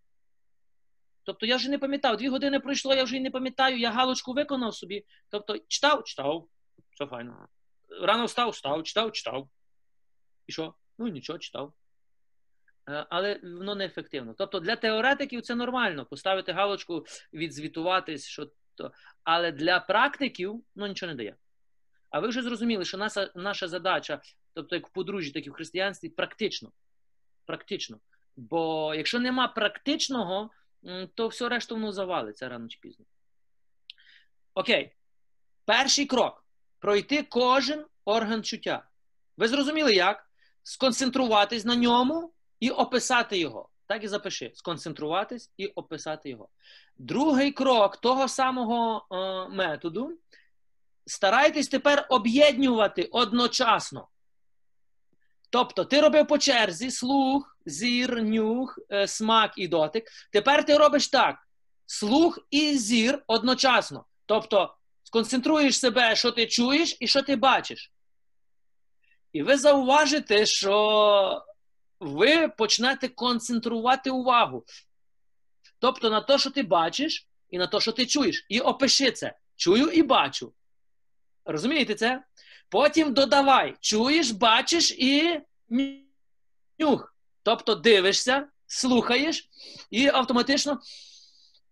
Тобто 1.23 1.45
я 1.45 1.55
вже 1.55 1.69
не 1.69 1.77
пам'ятав, 1.77 2.17
дві 2.17 2.29
години 2.29 2.59
пройшло, 2.59 2.93
я 2.93 3.03
вже 3.03 3.17
й 3.17 3.19
не 3.19 3.31
пам'ятаю, 3.31 3.79
я 3.79 3.91
галочку 3.91 4.33
виконав 4.33 4.75
собі. 4.75 5.05
Тобто, 5.29 5.57
читав, 5.67 6.03
читав, 6.03 6.47
все 6.89 7.05
файно. 7.05 7.47
Рано 8.01 8.25
встав, 8.25 8.49
встав, 8.49 8.83
читав, 8.83 9.11
читав. 9.11 9.49
І 10.47 10.51
що? 10.51 10.73
Ну 10.97 11.07
нічого, 11.07 11.39
читав. 11.39 11.73
Е, 12.89 13.05
але 13.09 13.39
воно 13.43 13.75
не 13.75 13.85
ефективно. 13.85 14.33
Тобто 14.37 14.59
для 14.59 14.75
теоретиків 14.75 15.41
це 15.41 15.55
нормально 15.55 16.05
поставити 16.05 16.51
галочку, 16.51 17.05
відзвітуватись, 17.33 18.27
що 18.27 18.51
то. 18.75 18.91
Але 19.23 19.51
для 19.51 19.79
практиків 19.79 20.63
ну 20.75 20.87
нічого 20.87 21.11
не 21.11 21.15
дає. 21.15 21.35
А 22.09 22.19
ви 22.19 22.27
вже 22.27 22.41
зрозуміли, 22.41 22.85
що 22.85 22.97
наша 22.97 23.31
наша 23.35 23.67
задача, 23.67 24.21
тобто 24.53 24.75
як 24.75 24.87
в 24.87 24.91
подружжі, 24.91 25.31
так 25.31 25.47
і 25.47 25.49
в 25.49 25.53
християнстві, 25.53 26.09
практично. 26.09 26.71
Практично. 27.45 27.99
Бо 28.35 28.93
якщо 28.95 29.19
нема 29.19 29.47
практичного, 29.47 30.49
то 31.15 31.27
все 31.27 31.49
решту 31.49 31.75
воно 31.75 31.91
завалиться 31.91 32.49
рано 32.49 32.67
чи 32.67 32.79
пізно. 32.81 33.05
Окей. 34.53 34.95
Перший 35.65 36.05
крок 36.05 36.45
пройти 36.79 37.23
кожен 37.23 37.85
орган 38.05 38.43
чуття. 38.43 38.87
Ви 39.37 39.47
зрозуміли 39.47 39.93
як? 39.93 40.29
Сконцентруватись 40.63 41.65
на 41.65 41.75
ньому 41.75 42.33
і 42.59 42.69
описати 42.69 43.37
його. 43.37 43.69
Так 43.87 44.03
і 44.03 44.07
запиши: 44.07 44.51
сконцентруватись 44.55 45.51
і 45.57 45.67
описати 45.67 46.29
його. 46.29 46.49
Другий 46.97 47.51
крок 47.51 47.97
того 47.97 48.27
самого 48.27 49.07
е, 49.11 49.47
методу. 49.55 50.17
Старайтесь 51.05 51.67
тепер 51.67 52.07
об'єднувати 52.09 53.03
одночасно. 53.03 54.07
Тобто, 55.51 55.85
ти 55.85 56.01
робив 56.01 56.27
по 56.27 56.37
черзі 56.37 56.91
слух, 56.91 57.57
зір, 57.65 58.23
нюх, 58.23 58.79
е, 58.91 59.07
смак 59.07 59.53
і 59.57 59.67
дотик. 59.67 60.03
Тепер 60.31 60.65
ти 60.65 60.77
робиш 60.77 61.07
так: 61.07 61.47
слух 61.85 62.39
і 62.49 62.77
зір 62.77 63.23
одночасно. 63.27 64.05
Тобто, 64.25 64.75
сконцентруєш 65.03 65.79
себе, 65.79 66.15
що 66.15 66.31
ти 66.31 66.47
чуєш 66.47 66.97
і 66.99 67.07
що 67.07 67.21
ти 67.21 67.35
бачиш. 67.35 67.91
І 69.33 69.43
ви 69.43 69.57
зауважите, 69.57 70.45
що 70.45 71.45
ви 71.99 72.47
почнете 72.47 73.07
концентрувати 73.07 74.09
увагу. 74.09 74.65
Тобто 75.79 76.09
на 76.09 76.21
те, 76.21 76.37
що 76.37 76.49
ти 76.49 76.63
бачиш, 76.63 77.27
і 77.49 77.57
на 77.57 77.67
те, 77.67 77.79
що 77.79 77.91
ти 77.91 78.05
чуєш. 78.05 78.45
І 78.49 78.59
опиши 78.59 79.11
це. 79.11 79.37
Чую 79.55 79.87
і 79.87 80.03
бачу. 80.03 80.53
Розумієте 81.45 81.95
це? 81.95 82.23
Потім 82.71 83.13
додавай. 83.13 83.75
Чуєш, 83.79 84.31
бачиш 84.31 84.91
і 84.91 85.41
нюх. 86.79 87.15
Тобто 87.43 87.75
дивишся, 87.75 88.47
слухаєш 88.67 89.49
і 89.89 90.07
автоматично 90.07 90.79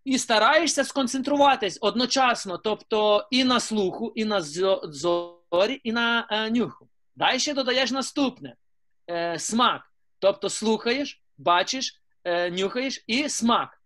і 0.04 0.18
стараєшся 0.18 0.84
сконцентруватись 0.84 1.78
одночасно, 1.82 2.58
тобто 2.58 3.28
і 3.32 3.44
на 3.44 3.60
слуху, 3.60 4.14
і 4.16 4.26
на 4.26 4.42
зорі, 4.42 5.82
і 5.84 5.92
на 5.92 6.28
е, 6.30 6.52
нюху. 6.52 6.90
Далі 7.16 7.54
додаєш 7.54 7.92
наступне 7.92 8.56
е, 9.10 9.40
смак. 9.40 9.82
Тобто 10.20 10.50
слухаєш, 10.50 11.24
бачиш, 11.38 12.02
е, 12.24 12.52
нюхаєш 12.52 13.04
і 13.08 13.30
смак. 13.30 13.82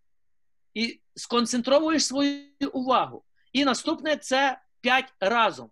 І 0.74 1.02
сконцентровуєш 1.16 2.06
свою 2.06 2.70
увагу. 2.74 3.24
І 3.54 3.66
наступне 3.66 4.18
це 4.18 4.60
п'ять 4.82 5.14
разом: 5.20 5.72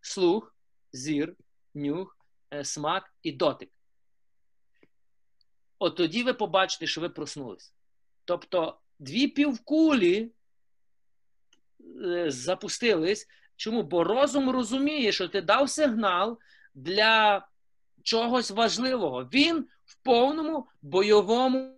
слух, 0.00 0.51
зір, 0.92 1.34
нюх, 1.74 2.18
е, 2.54 2.64
смак 2.64 3.14
і 3.22 3.32
дотик. 3.32 3.70
От 5.78 5.96
тоді 5.96 6.22
ви 6.22 6.34
побачите, 6.34 6.86
що 6.86 7.00
ви 7.00 7.08
проснулися. 7.08 7.72
Тобто 8.24 8.78
дві 8.98 9.28
півкулі 9.28 10.30
е, 12.04 12.30
запустились. 12.30 13.28
Чому? 13.56 13.82
Бо 13.82 14.04
розум 14.04 14.50
розуміє, 14.50 15.12
що 15.12 15.28
ти 15.28 15.40
дав 15.40 15.70
сигнал 15.70 16.38
для 16.74 17.46
чогось 18.02 18.50
важливого. 18.50 19.24
Він 19.24 19.66
в 19.84 19.94
повному 19.94 20.66
бойовому 20.82 21.74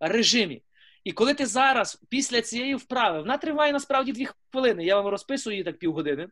режимі. 0.00 0.62
І 1.04 1.12
коли 1.12 1.34
ти 1.34 1.46
зараз, 1.46 2.02
після 2.08 2.42
цієї 2.42 2.74
вправи, 2.74 3.20
вона 3.20 3.38
триває 3.38 3.72
насправді 3.72 4.12
дві 4.12 4.28
хвилини, 4.50 4.84
я 4.84 4.96
вам 4.96 5.06
розписую 5.06 5.54
її 5.56 5.64
так 5.64 5.78
півгодини. 5.78 6.28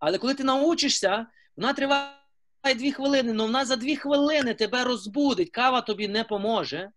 Але 0.00 0.18
коли 0.18 0.34
ти 0.34 0.44
научишся, 0.44 1.26
вона 1.56 1.72
триває 1.72 2.14
дві 2.76 2.92
хвилини, 2.92 3.32
але 3.32 3.42
вона 3.42 3.64
за 3.64 3.76
дві 3.76 3.96
хвилини 3.96 4.54
тебе 4.54 4.84
розбудить, 4.84 5.50
кава 5.50 5.80
тобі 5.80 6.08
не 6.08 6.24
поможе. 6.24 6.90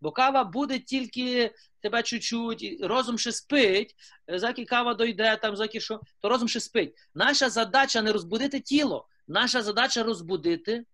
Бо 0.00 0.12
кава 0.12 0.44
буде 0.44 0.78
тільки 0.78 1.54
тебе 1.80 2.02
чуть-чуть, 2.02 2.78
розум 2.80 3.18
ще 3.18 3.32
спить, 3.32 3.94
заки 4.28 4.64
кава 4.64 4.94
дойде, 4.94 5.36
там, 5.36 5.56
заки 5.56 5.80
що, 5.80 6.00
то 6.20 6.28
розум 6.28 6.48
ще 6.48 6.60
спить. 6.60 6.94
Наша 7.14 7.50
задача 7.50 8.02
не 8.02 8.12
розбудити 8.12 8.60
тіло, 8.60 9.08
наша 9.28 9.62
задача 9.62 10.02
розбудити 10.02 10.84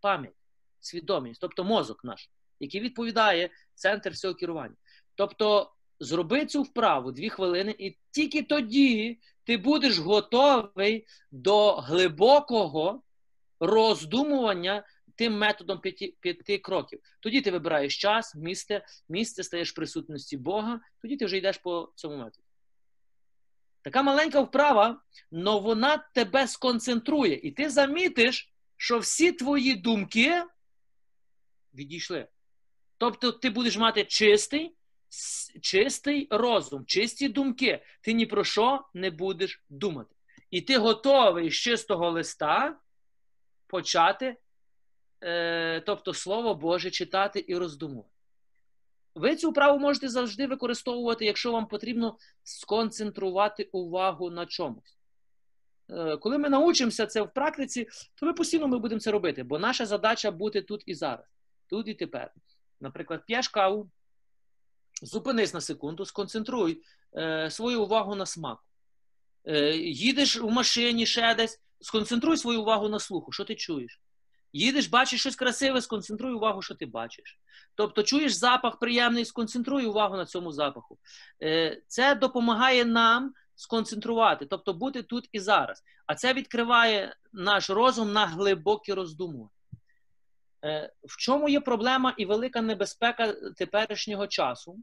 пам'ять, 0.00 0.34
свідомість, 0.80 1.40
тобто 1.40 1.64
мозок 1.64 2.04
наш, 2.04 2.30
який 2.60 2.80
відповідає 2.80 3.50
центр 3.74 4.10
всього 4.10 4.34
керування. 4.34 4.76
Тобто, 5.14 5.72
зроби 6.02 6.46
цю 6.46 6.62
вправу 6.62 7.12
дві 7.12 7.28
хвилини, 7.28 7.74
і 7.78 7.96
тільки 8.10 8.42
тоді 8.42 9.18
ти 9.44 9.56
будеш 9.56 9.98
готовий 9.98 11.06
до 11.30 11.72
глибокого 11.74 13.02
роздумування 13.60 14.84
тим 15.16 15.38
методом 15.38 15.80
п'яти, 15.80 16.14
п'яти 16.20 16.58
кроків. 16.58 17.00
Тоді 17.20 17.40
ти 17.40 17.50
вибираєш 17.50 17.98
час, 17.98 18.34
місце, 18.34 18.84
місце 19.08 19.42
стаєш 19.42 19.72
в 19.72 19.74
присутності 19.74 20.36
Бога, 20.36 20.80
тоді 21.02 21.16
ти 21.16 21.24
вже 21.24 21.36
йдеш 21.36 21.58
по 21.58 21.92
цьому 21.94 22.16
методу. 22.16 22.44
Така 23.82 24.02
маленька 24.02 24.40
вправа, 24.40 25.00
але 25.32 25.60
вона 25.60 25.96
тебе 26.14 26.48
сконцентрує. 26.48 27.40
І 27.42 27.50
ти 27.50 27.70
замітиш, 27.70 28.52
що 28.76 28.98
всі 28.98 29.32
твої 29.32 29.74
думки 29.74 30.42
відійшли. 31.74 32.28
Тобто 32.98 33.32
ти 33.32 33.50
будеш 33.50 33.76
мати 33.76 34.04
чистий, 34.04 34.76
чистий 35.60 36.28
розум, 36.30 36.86
чисті 36.86 37.28
думки. 37.28 37.82
Ти 38.00 38.12
ні 38.12 38.26
про 38.26 38.44
що 38.44 38.84
не 38.94 39.10
будеш 39.10 39.64
думати. 39.68 40.14
І 40.50 40.60
ти 40.60 40.78
готовий 40.78 41.50
з 41.50 41.54
чистого 41.54 42.10
листа 42.10 42.76
почати 43.66 44.36
Е, 45.22 45.80
тобто 45.86 46.14
Слово 46.14 46.54
Боже 46.54 46.90
читати 46.90 47.44
і 47.48 47.56
роздумувати. 47.56 48.08
Ви 49.14 49.36
цю 49.36 49.50
вправу 49.50 49.78
можете 49.78 50.08
завжди 50.08 50.46
використовувати, 50.46 51.24
якщо 51.24 51.52
вам 51.52 51.66
потрібно 51.66 52.18
сконцентрувати 52.42 53.68
увагу 53.72 54.30
на 54.30 54.46
чомусь. 54.46 54.98
Е, 55.90 56.16
коли 56.16 56.38
ми 56.38 56.48
научимося 56.48 57.06
це 57.06 57.22
в 57.22 57.32
практиці, 57.32 57.88
то 58.14 58.26
ми 58.26 58.32
постійно 58.32 58.68
ми 58.68 58.78
будемо 58.78 59.00
це 59.00 59.10
робити, 59.10 59.42
бо 59.42 59.58
наша 59.58 59.86
задача 59.86 60.30
бути 60.30 60.62
тут 60.62 60.82
і 60.86 60.94
зараз, 60.94 61.26
тут 61.66 61.88
і 61.88 61.94
тепер. 61.94 62.32
Наприклад, 62.80 63.22
п'єш 63.26 63.48
каву, 63.48 63.90
зупинись 65.02 65.54
на 65.54 65.60
секунду, 65.60 66.04
сконцентруй 66.04 66.82
е, 67.16 67.50
свою 67.50 67.82
увагу 67.82 68.14
на 68.14 68.26
смаку. 68.26 68.62
Е, 69.44 69.76
їдеш 69.76 70.36
в 70.36 70.50
машині 70.50 71.06
ще 71.06 71.34
десь, 71.34 71.60
сконцентруй 71.80 72.36
свою 72.36 72.62
увагу 72.62 72.88
на 72.88 72.98
слуху. 72.98 73.32
Що 73.32 73.44
ти 73.44 73.54
чуєш? 73.54 74.00
Їдеш, 74.52 74.86
бачиш 74.86 75.20
щось 75.20 75.36
красиве, 75.36 75.82
сконцентруй 75.82 76.32
увагу, 76.32 76.62
що 76.62 76.74
ти 76.74 76.86
бачиш. 76.86 77.38
Тобто, 77.74 78.02
чуєш 78.02 78.32
запах 78.32 78.78
приємний, 78.78 79.24
сконцентруй 79.24 79.86
увагу 79.86 80.16
на 80.16 80.26
цьому 80.26 80.52
запаху. 80.52 80.98
Е, 81.42 81.82
це 81.88 82.14
допомагає 82.14 82.84
нам 82.84 83.34
сконцентрувати, 83.54 84.46
тобто 84.46 84.74
бути 84.74 85.02
тут 85.02 85.28
і 85.32 85.40
зараз. 85.40 85.82
А 86.06 86.14
це 86.14 86.34
відкриває 86.34 87.16
наш 87.32 87.70
розум 87.70 88.12
на 88.12 88.26
глибокі 88.26 88.92
роздумування. 88.92 89.50
Е, 90.64 90.92
в 91.04 91.16
чому 91.16 91.48
є 91.48 91.60
проблема 91.60 92.14
і 92.16 92.24
велика 92.24 92.62
небезпека 92.62 93.32
теперішнього 93.32 94.26
часу? 94.26 94.78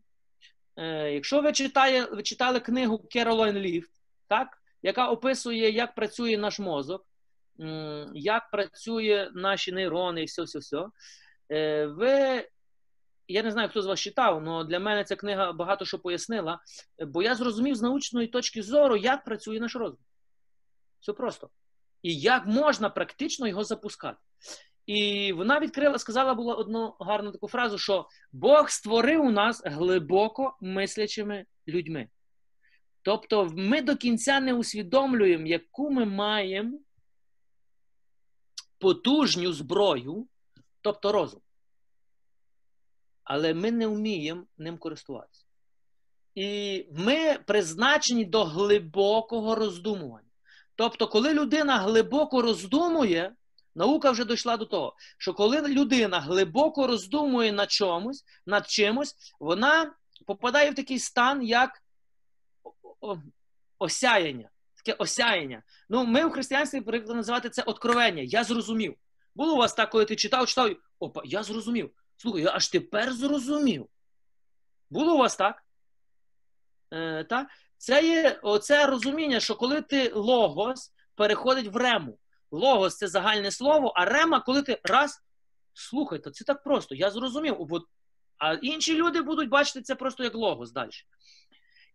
Е, 0.79 1.11
якщо 1.13 1.41
ви 1.41 1.51
читає, 1.51 2.05
ви 2.05 2.23
читали 2.23 2.59
книгу 2.59 2.99
Керолайн 2.99 3.57
Ліфт, 3.57 3.91
так, 4.27 4.47
яка 4.81 5.09
описує, 5.09 5.71
як 5.71 5.95
працює 5.95 6.37
наш 6.37 6.59
мозок 6.59 7.05
як 8.13 8.49
працює 8.51 9.31
наші 9.33 9.71
нейрони 9.71 10.21
і 10.21 10.25
все, 10.25 10.43
все, 10.43 10.59
все. 10.59 10.85
Ви, 11.85 12.47
я 13.27 13.43
не 13.43 13.51
знаю, 13.51 13.69
хто 13.69 13.81
з 13.81 13.85
вас 13.85 13.99
читав, 13.99 14.43
але 14.47 14.63
для 14.63 14.79
мене 14.79 15.03
ця 15.03 15.15
книга 15.15 15.51
багато 15.51 15.85
що 15.85 15.99
пояснила, 15.99 16.59
бо 16.99 17.23
я 17.23 17.35
зрозумів 17.35 17.75
з 17.75 17.81
научної 17.81 18.27
точки 18.27 18.63
зору, 18.63 18.97
як 18.97 19.23
працює 19.23 19.59
наш 19.59 19.75
розум. 19.75 19.99
Все 20.99 21.13
просто. 21.13 21.49
І 22.01 22.19
як 22.19 22.45
можна 22.45 22.89
практично 22.89 23.47
його 23.47 23.63
запускати. 23.63 24.17
І 24.89 25.33
вона 25.33 25.59
відкрила, 25.59 25.99
сказала 25.99 26.33
була 26.33 26.55
одну 26.55 26.95
гарну 26.99 27.31
таку 27.31 27.47
фразу, 27.47 27.77
що 27.77 28.07
Бог 28.31 28.69
створив 28.69 29.31
нас 29.31 29.61
глибоко 29.65 30.57
мислячими 30.61 31.45
людьми. 31.67 32.07
Тобто, 33.01 33.45
ми 33.55 33.81
до 33.81 33.95
кінця 33.95 34.39
не 34.39 34.53
усвідомлюємо, 34.53 35.47
яку 35.47 35.91
ми 35.91 36.05
маємо 36.05 36.79
потужню 38.79 39.53
зброю, 39.53 40.27
тобто 40.81 41.11
розум. 41.11 41.41
Але 43.23 43.53
ми 43.53 43.71
не 43.71 43.87
вміємо 43.87 44.43
ним 44.57 44.77
користуватися. 44.77 45.45
І 46.35 46.85
ми 46.91 47.37
призначені 47.47 48.25
до 48.25 48.43
глибокого 48.43 49.55
роздумування. 49.55 50.29
Тобто, 50.75 51.07
коли 51.07 51.33
людина 51.33 51.77
глибоко 51.77 52.41
роздумує, 52.41 53.35
наука 53.75 54.11
вже 54.11 54.25
дійшла 54.25 54.57
до 54.57 54.65
того, 54.65 54.95
що 55.17 55.33
коли 55.33 55.61
людина 55.61 56.19
глибоко 56.19 56.87
роздумує 56.87 57.51
над 57.51 57.71
чомусь, 57.71 58.23
над 58.45 58.69
чимось, 58.69 59.15
вона 59.39 59.93
попадає 60.25 60.71
в 60.71 60.75
такий 60.75 60.99
стан, 60.99 61.43
як 61.43 61.83
осяяння 63.79 64.49
таке 64.83 65.03
осяяння. 65.03 65.63
Ну, 65.89 66.05
ми 66.05 66.25
в 66.25 66.31
християнстві 66.31 66.81
привикли 66.81 67.15
називати 67.15 67.49
це 67.49 67.61
откровення. 67.61 68.23
Я 68.23 68.43
зрозумів. 68.43 68.95
Було 69.35 69.53
у 69.53 69.57
вас 69.57 69.73
так, 69.73 69.89
коли 69.89 70.05
ти 70.05 70.15
читав, 70.15 70.47
читав, 70.47 70.75
опа, 70.99 71.21
я 71.25 71.43
зрозумів. 71.43 71.91
Слухай, 72.17 72.41
я 72.41 72.51
аж 72.51 72.69
тепер 72.69 73.13
зрозумів. 73.13 73.87
Було 74.89 75.15
у 75.15 75.17
вас 75.17 75.35
так? 75.35 75.63
Е, 76.93 77.23
так? 77.23 77.47
Це 77.77 78.07
є 78.07 78.39
оце 78.43 78.85
розуміння, 78.85 79.39
що 79.39 79.55
коли 79.55 79.81
ти 79.81 80.11
логос 80.13 80.93
переходить 81.15 81.67
в 81.67 81.75
рему. 81.75 82.17
Логос 82.51 82.97
це 82.97 83.07
загальне 83.07 83.51
слово, 83.51 83.93
а 83.95 84.05
рема, 84.05 84.39
коли 84.39 84.61
ти 84.61 84.81
раз, 84.83 85.21
слухай, 85.73 86.19
то 86.19 86.31
це 86.31 86.43
так 86.45 86.63
просто, 86.63 86.95
я 86.95 87.11
зрозумів. 87.11 87.67
А 88.37 88.53
інші 88.53 88.95
люди 88.95 89.21
будуть 89.21 89.49
бачити 89.49 89.81
це 89.81 89.95
просто 89.95 90.23
як 90.23 90.35
логос 90.35 90.71
далі. 90.71 90.91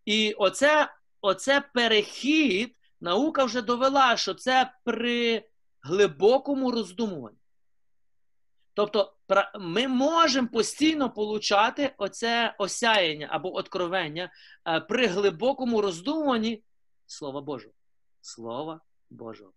І 0.04 0.32
оце 0.32 0.88
оце 1.20 1.60
перехід, 1.74 2.76
наука 3.00 3.44
вже 3.44 3.62
довела, 3.62 4.16
що 4.16 4.34
це 4.34 4.72
при 4.84 5.44
глибокому 5.82 6.70
роздумуванні. 6.70 7.38
Тобто, 8.74 9.14
ми 9.60 9.88
можемо 9.88 10.48
постійно 10.48 11.10
получати 11.10 11.94
оце 11.98 12.54
осяяння 12.58 13.28
або 13.30 13.54
откровення 13.56 14.32
е, 14.68 14.80
при 14.80 15.06
глибокому 15.06 15.80
роздумуванні 15.80 16.62
Слова 17.06 17.40
Божого. 17.40 17.74
Слова 18.20 18.80
Божого. 19.10 19.52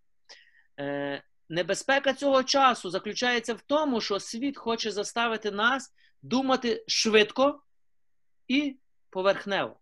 Е, 0.79 1.23
небезпека 1.49 2.13
цього 2.13 2.43
часу 2.43 2.89
заключається 2.89 3.53
в 3.53 3.61
тому, 3.61 4.01
що 4.01 4.19
світ 4.19 4.57
хоче 4.57 4.91
заставити 4.91 5.51
нас 5.51 5.93
думати 6.21 6.83
швидко 6.87 7.61
і 8.47 8.77
поверхнево 9.09 9.79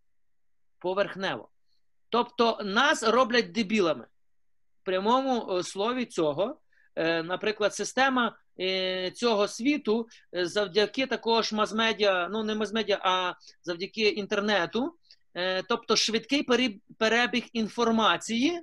поверхнево. 0.85 1.49
Тобто 2.09 2.59
нас 2.63 3.03
роблять 3.03 3.51
дебілами. 3.51 4.07
В 4.81 4.85
прямому 4.85 5.63
слові 5.63 6.05
цього, 6.05 6.59
наприклад, 7.23 7.75
система 7.75 8.37
цього 9.13 9.47
світу 9.47 10.07
завдяки 10.33 11.07
також 11.07 11.53
мазмедіа, 11.53 12.29
ну 12.29 12.43
не 12.43 12.55
мазмедіа, 12.55 12.99
а 13.01 13.33
завдяки 13.63 14.01
інтернету, 14.01 14.95
тобто 15.69 15.95
швидкий 15.95 16.47
перебіг 16.97 17.43
інформації, 17.53 18.61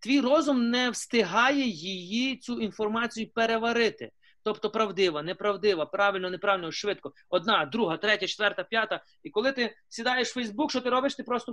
твій 0.00 0.20
розум 0.20 0.70
не 0.70 0.90
встигає 0.90 1.66
її 1.66 2.36
цю 2.36 2.60
інформацію 2.60 3.30
переварити. 3.34 4.10
Тобто 4.42 4.70
правдива, 4.70 5.22
неправдива, 5.22 5.86
правильно, 5.86 6.30
неправильно, 6.30 6.72
швидко. 6.72 7.12
Одна, 7.28 7.66
друга, 7.66 7.96
третя, 7.96 8.26
четверта, 8.26 8.64
п'ята. 8.64 9.04
І 9.22 9.30
коли 9.30 9.52
ти 9.52 9.76
сідаєш 9.88 10.28
в 10.28 10.32
Фейсбук, 10.32 10.70
що 10.70 10.80
ти 10.80 10.90
робиш? 10.90 11.14
Ти 11.14 11.22
просто 11.22 11.52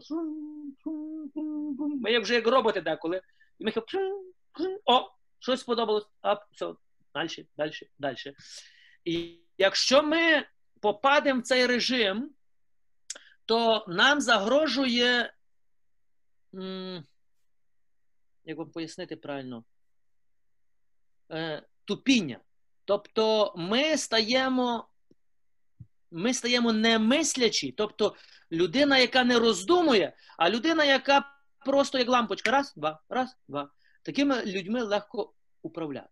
ми 2.01 2.19
вже 2.19 2.33
як 2.33 2.47
роботи 2.47 2.81
деколи. 2.81 3.21
І 3.59 3.65
ми 3.65 3.73
о, 4.85 5.09
щось 5.39 5.59
сподобалось, 5.59 6.07
а 6.21 6.33
все, 6.51 6.73
далі, 7.13 7.47
далі, 7.57 7.71
далі. 7.99 8.35
І 9.05 9.39
якщо 9.57 10.03
ми 10.03 10.45
попадемо 10.81 11.39
в 11.39 11.43
цей 11.43 11.65
режим, 11.65 12.29
то 13.45 13.85
нам 13.87 14.21
загрожує, 14.21 15.33
як 18.47 18.57
вам 18.57 18.69
пояснити 18.69 19.15
правильно, 19.15 19.63
е, 21.31 21.63
тупіння. 21.85 22.39
Тобто 22.85 23.53
ми 23.57 23.97
стаємо 23.97 24.87
ми 26.11 26.33
стаємо 26.33 26.73
немислячі, 26.73 27.71
тобто 27.71 28.15
людина, 28.51 28.97
яка 28.97 29.23
не 29.23 29.39
роздумує, 29.39 30.15
а 30.37 30.49
людина, 30.49 30.85
яка 30.85 31.35
просто 31.65 31.97
як 31.97 32.09
лампочка, 32.09 32.51
раз, 32.51 32.73
два, 32.75 33.01
раз, 33.09 33.37
два. 33.47 33.69
Такими 34.03 34.45
людьми 34.45 34.83
легко 34.83 35.33
управляти. 35.61 36.09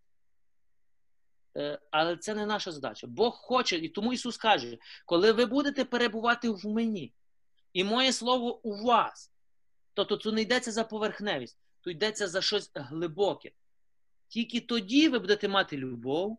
Е, 1.56 1.78
але 1.90 2.16
це 2.16 2.34
не 2.34 2.46
наша 2.46 2.72
задача. 2.72 3.06
Бог 3.06 3.34
хоче, 3.34 3.76
і 3.76 3.88
тому 3.88 4.12
Ісус 4.12 4.36
каже, 4.36 4.78
коли 5.06 5.32
ви 5.32 5.46
будете 5.46 5.84
перебувати 5.84 6.50
в 6.50 6.66
мені, 6.66 7.14
і 7.72 7.84
моє 7.84 8.12
слово 8.12 8.66
у 8.66 8.84
вас, 8.84 9.32
то 9.94 10.04
тут 10.04 10.34
не 10.34 10.42
йдеться 10.42 10.72
за 10.72 10.84
поверхневість, 10.84 11.58
то 11.86 11.90
йдеться 11.90 12.28
за 12.28 12.42
щось 12.42 12.70
глибоке. 12.74 13.50
Тільки 14.28 14.60
тоді 14.60 15.08
ви 15.08 15.18
будете 15.18 15.48
мати 15.48 15.76
любов, 15.76 16.38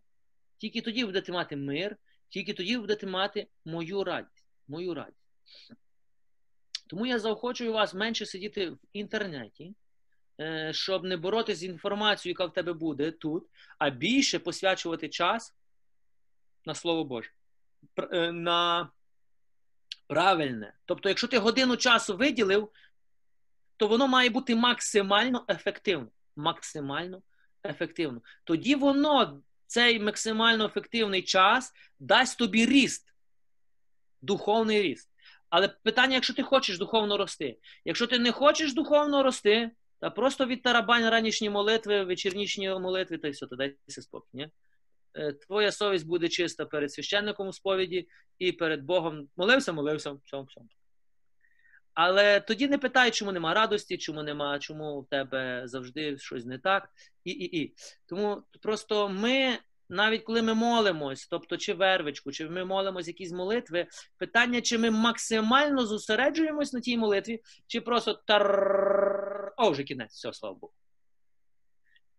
тільки 0.58 0.82
тоді 0.82 1.02
ви 1.02 1.06
будете 1.06 1.32
мати 1.32 1.56
мир, 1.56 1.98
тільки 2.30 2.54
тоді 2.54 2.76
ви 2.76 2.82
будете 2.82 3.08
мати 3.08 3.48
мою 3.66 4.04
радість. 4.04 4.45
Мою 4.68 4.93
радість. 4.93 5.18
Тому 6.88 7.06
я 7.06 7.20
заохочую 7.20 7.74
вас 7.74 7.93
менше 7.93 8.26
сидіти 8.26 8.70
в 8.70 8.78
інтернеті, 8.93 9.76
е, 10.39 10.74
щоб 10.74 11.04
не 11.04 11.18
боротися 11.18 11.60
з 11.60 11.64
інформацією, 11.64 12.34
яка 12.34 12.45
в 12.45 12.54
тебе 12.54 12.74
буде 12.74 13.12
тут, 13.12 13.48
а 13.78 13.89
більше 13.89 14.39
посвячувати 14.39 15.10
час 15.10 15.56
на 16.66 16.76
Слово 16.76 17.04
Боже. 17.04 17.32
Е, 18.12 18.32
на 18.32 18.89
правильне. 20.08 20.74
Тобто, 20.86 21.10
якщо 21.10 21.28
ти 21.28 21.38
годину 21.38 21.78
часу 21.78 22.18
виділив, 22.18 22.72
то 23.78 23.88
воно 23.88 24.07
має 24.07 24.30
бути 24.30 24.55
максимально 24.55 25.45
ефективно. 25.49 26.07
Максимально 26.36 27.21
ефективно. 27.65 28.21
Тоді 28.43 28.75
воно 28.75 29.41
цей 29.67 29.99
максимально 29.99 30.65
ефективний 30.65 31.21
час 31.21 31.73
дасть 31.99 32.38
тобі 32.38 32.65
ріст, 32.65 33.13
духовний 34.21 34.82
ріст. 34.82 35.09
Але 35.49 35.67
питання, 35.67 36.13
якщо 36.13 36.34
ти 36.34 36.43
хочеш 36.43 36.78
духовно 36.78 37.17
рости. 37.17 37.57
Якщо 37.86 38.07
ти 38.07 38.19
не 38.19 38.32
хочеш 38.32 38.73
духовно 38.73 39.23
рости, 39.23 39.71
та 39.99 40.09
просто 40.09 40.45
відтарабань 40.45 41.09
ранішні 41.09 41.49
молитви, 41.49 42.03
вечірнішні 42.03 42.69
молитви, 42.69 43.17
та 43.17 43.28
й 43.28 43.32
все, 43.32 43.47
то 43.47 43.55
дайся 43.55 44.01
спокій. 44.01 44.28
Ні? 44.34 44.49
Е, 45.13 45.34
твоя 45.34 45.71
совість 45.71 46.07
буде 46.07 46.30
чиста 46.30 46.65
перед 46.65 46.91
священником 46.91 47.47
у 47.47 47.53
сповіді 47.53 48.07
і 48.39 48.51
перед 48.51 48.84
Богом. 48.84 49.30
Молився, 49.38 49.73
молився, 49.73 50.11
все, 50.11 50.41
все. 50.41 50.61
Але 51.98 52.39
тоді 52.39 52.68
не 52.68 52.78
питай, 52.78 53.12
чому 53.12 53.32
нема 53.32 53.54
радості, 53.54 53.98
чому 53.98 54.24
нема, 54.24 54.60
чому 54.60 55.02
в 55.02 55.08
тебе 55.08 55.62
завжди 55.66 56.18
щось 56.18 56.45
не 56.45 56.60
так. 56.60 56.89
І, 57.24 57.32
і, 57.32 57.62
і. 57.62 57.76
Тому 58.06 58.43
просто 58.62 59.10
ми, 59.10 59.58
навіть 59.89 60.24
коли 60.24 60.41
ми 60.41 60.54
молимось, 60.54 61.28
тобто 61.28 61.58
чи 61.58 61.74
вервичку, 61.74 62.32
чи 62.32 62.50
ми 62.50 62.66
молимось 62.66 63.08
якісь 63.08 63.32
молитви, 63.32 63.88
питання, 64.18 64.62
чи 64.62 64.78
ми 64.78 64.91
максимально 64.91 65.86
зосереджуємось 65.86 66.74
на 66.74 66.80
тій 66.80 66.98
молитві, 66.98 67.41
чи 67.68 67.82
просто 67.82 68.14
тар. 68.14 69.54
О, 69.58 69.70
вже 69.70 69.84
кінець, 69.84 70.14
все, 70.14 70.34
слава 70.34 70.56
Богу. 70.56 70.74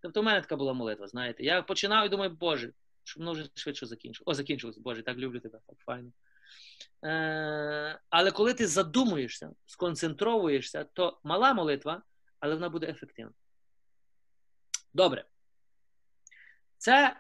Тобто, 0.00 0.20
у 0.20 0.22
мене 0.22 0.40
така 0.40 0.56
була 0.56 0.72
молитва, 0.72 1.06
знаєте. 1.06 1.44
Я 1.44 1.62
починав 1.62 2.06
і 2.06 2.08
думаю, 2.08 2.30
Боже, 2.30 2.72
щоб 3.04 3.22
воно 3.22 3.32
вже 3.32 3.48
швидше 3.54 3.86
закінчилося. 3.86 4.30
О, 4.30 4.34
закінчилось, 4.34 4.78
Боже, 4.78 5.02
так 5.02 5.16
люблю 5.16 5.40
тебе, 5.40 5.58
так 5.66 5.78
файно. 5.78 6.10
Е, 7.04 8.00
але 8.10 8.30
коли 8.30 8.54
ти 8.54 8.66
задумуєшся, 8.66 9.50
сконцентровуєшся, 9.66 10.84
то 10.84 11.20
мала 11.24 11.54
молитва, 11.54 12.02
але 12.40 12.54
вона 12.54 12.68
буде 12.68 12.86
ефективна. 12.86 13.32
Добре. 14.94 15.24
Це 16.78 17.16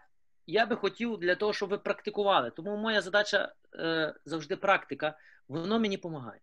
я 0.46 0.66
би 0.66 0.76
хотів 0.76 1.18
для 1.18 1.34
того, 1.34 1.52
щоб 1.52 1.68
ви 1.68 1.78
практикували. 1.78 2.50
Тому 2.50 2.76
моя 2.76 3.02
задача 3.02 3.54
е, 3.74 4.14
завжди 4.24 4.56
практика, 4.56 5.18
воно 5.48 5.78
мені 5.78 5.96
допомагає. 5.96 6.40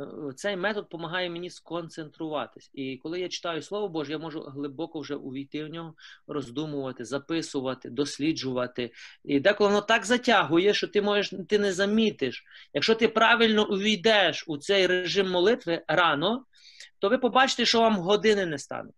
Е, 0.00 0.32
цей 0.36 0.56
метод 0.56 0.84
допомагає 0.84 1.30
мені 1.30 1.50
сконцентруватись. 1.50 2.70
І 2.74 2.96
коли 2.96 3.20
я 3.20 3.28
читаю 3.28 3.62
Слово 3.62 3.88
Боже, 3.88 4.12
я 4.12 4.18
можу 4.18 4.40
глибоко 4.40 5.00
вже 5.00 5.14
увійти 5.14 5.64
в 5.64 5.68
нього, 5.68 5.94
роздумувати, 6.26 7.04
записувати, 7.04 7.90
досліджувати. 7.90 8.92
І 9.24 9.40
деколи 9.40 9.70
воно 9.70 9.80
так 9.80 10.06
затягує, 10.06 10.74
що 10.74 10.88
ти 10.88 11.02
можеш 11.02 11.34
ти 11.48 11.58
не 11.58 11.72
замітиш. 11.72 12.44
Якщо 12.72 12.94
ти 12.94 13.08
правильно 13.08 13.70
увійдеш 13.70 14.44
у 14.46 14.58
цей 14.58 14.86
режим 14.86 15.30
молитви 15.30 15.82
рано, 15.88 16.44
то 16.98 17.08
ви 17.08 17.18
побачите, 17.18 17.64
що 17.64 17.80
вам 17.80 17.96
години 17.96 18.46
не 18.46 18.58
стане. 18.58 18.90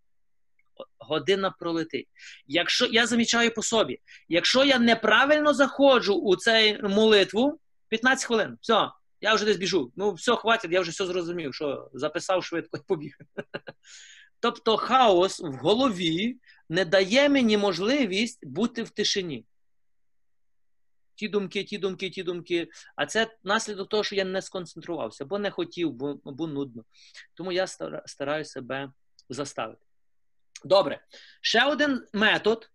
Година 0.99 1.55
пролетить. 1.59 2.07
Якщо 2.47 2.85
я 2.85 3.07
замічаю 3.07 3.53
по 3.53 3.63
собі, 3.63 3.99
якщо 4.29 4.63
я 4.63 4.79
неправильно 4.79 5.53
заходжу 5.53 6.13
у 6.13 6.35
цей 6.35 6.81
молитву, 6.81 7.59
15 7.89 8.27
хвилин, 8.27 8.57
все, 8.61 8.89
я 9.21 9.33
вже 9.33 9.45
десь 9.45 9.57
біжу. 9.57 9.91
Ну, 9.95 10.13
все, 10.13 10.35
хватить, 10.35 10.71
я 10.71 10.81
вже 10.81 10.91
все 10.91 11.05
зрозумів, 11.05 11.55
що 11.55 11.89
записав 11.93 12.43
швидко 12.43 12.77
і 12.77 12.81
побіг. 12.87 13.17
Тобто 14.39 14.77
хаос 14.77 15.39
в 15.39 15.51
голові 15.51 16.37
не 16.69 16.85
дає 16.85 17.29
мені 17.29 17.57
можливість 17.57 18.45
бути 18.45 18.83
в 18.83 18.89
тишині. 18.89 19.45
Ті 21.15 21.27
думки, 21.27 21.63
ті 21.63 21.77
думки, 21.77 22.09
ті 22.09 22.23
думки. 22.23 22.67
А 22.95 23.05
це 23.05 23.37
наслідок 23.43 23.89
того, 23.89 24.03
що 24.03 24.15
я 24.15 24.25
не 24.25 24.41
сконцентрувався, 24.41 25.25
бо 25.25 25.39
не 25.39 25.51
хотів, 25.51 25.91
бо, 25.91 26.19
бо 26.23 26.47
нудно. 26.47 26.83
Тому 27.33 27.51
я 27.51 27.67
стараюся 28.05 28.51
себе 28.51 28.91
заставити. 29.29 29.81
Добре. 30.63 31.05
Ще 31.41 31.65
один 31.65 32.05
метод, 32.13 32.69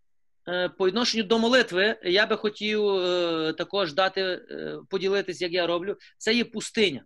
по 0.79 0.87
відношенню 0.87 1.25
до 1.25 1.39
молитви, 1.39 1.97
я 2.03 2.27
би 2.27 2.37
хотів 2.37 2.89
е, 2.89 3.53
також 3.53 3.93
дати, 3.93 4.21
е, 4.21 4.79
поділитись, 4.91 5.41
як 5.41 5.53
я 5.53 5.67
роблю. 5.67 5.97
Це 6.19 6.35
є 6.35 6.45
пустиня, 6.45 7.05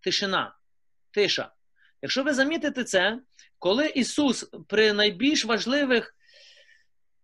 тишина, 0.00 0.56
тиша. 1.10 1.52
Якщо 2.02 2.22
ви 2.22 2.34
замітите 2.34 2.84
це, 2.84 3.18
коли 3.58 3.86
Ісус 3.86 4.50
при 4.68 4.92
найбільш 4.92 5.44
важливих 5.44 6.14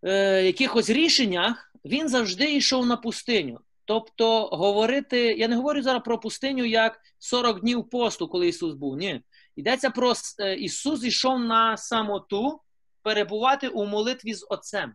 е, 0.02 0.42
якихось 0.42 0.90
рішеннях, 0.90 1.72
Він 1.84 2.08
завжди 2.08 2.54
йшов 2.54 2.86
на 2.86 2.96
пустиню. 2.96 3.60
Тобто, 3.84 4.46
говорити, 4.46 5.18
я 5.18 5.48
не 5.48 5.56
говорю 5.56 5.82
зараз 5.82 6.02
про 6.04 6.18
пустиню 6.18 6.64
як 6.64 7.00
40 7.18 7.60
днів 7.60 7.90
посту, 7.90 8.28
коли 8.28 8.48
Ісус 8.48 8.74
був. 8.74 8.96
Ні. 8.96 9.22
Йдеться 9.56 9.90
про 9.90 10.12
Ісус 10.58 11.04
йшов 11.04 11.40
на 11.40 11.76
самоту 11.76 12.60
перебувати 13.02 13.68
у 13.68 13.84
молитві 13.84 14.34
з 14.34 14.46
Отцем 14.50 14.94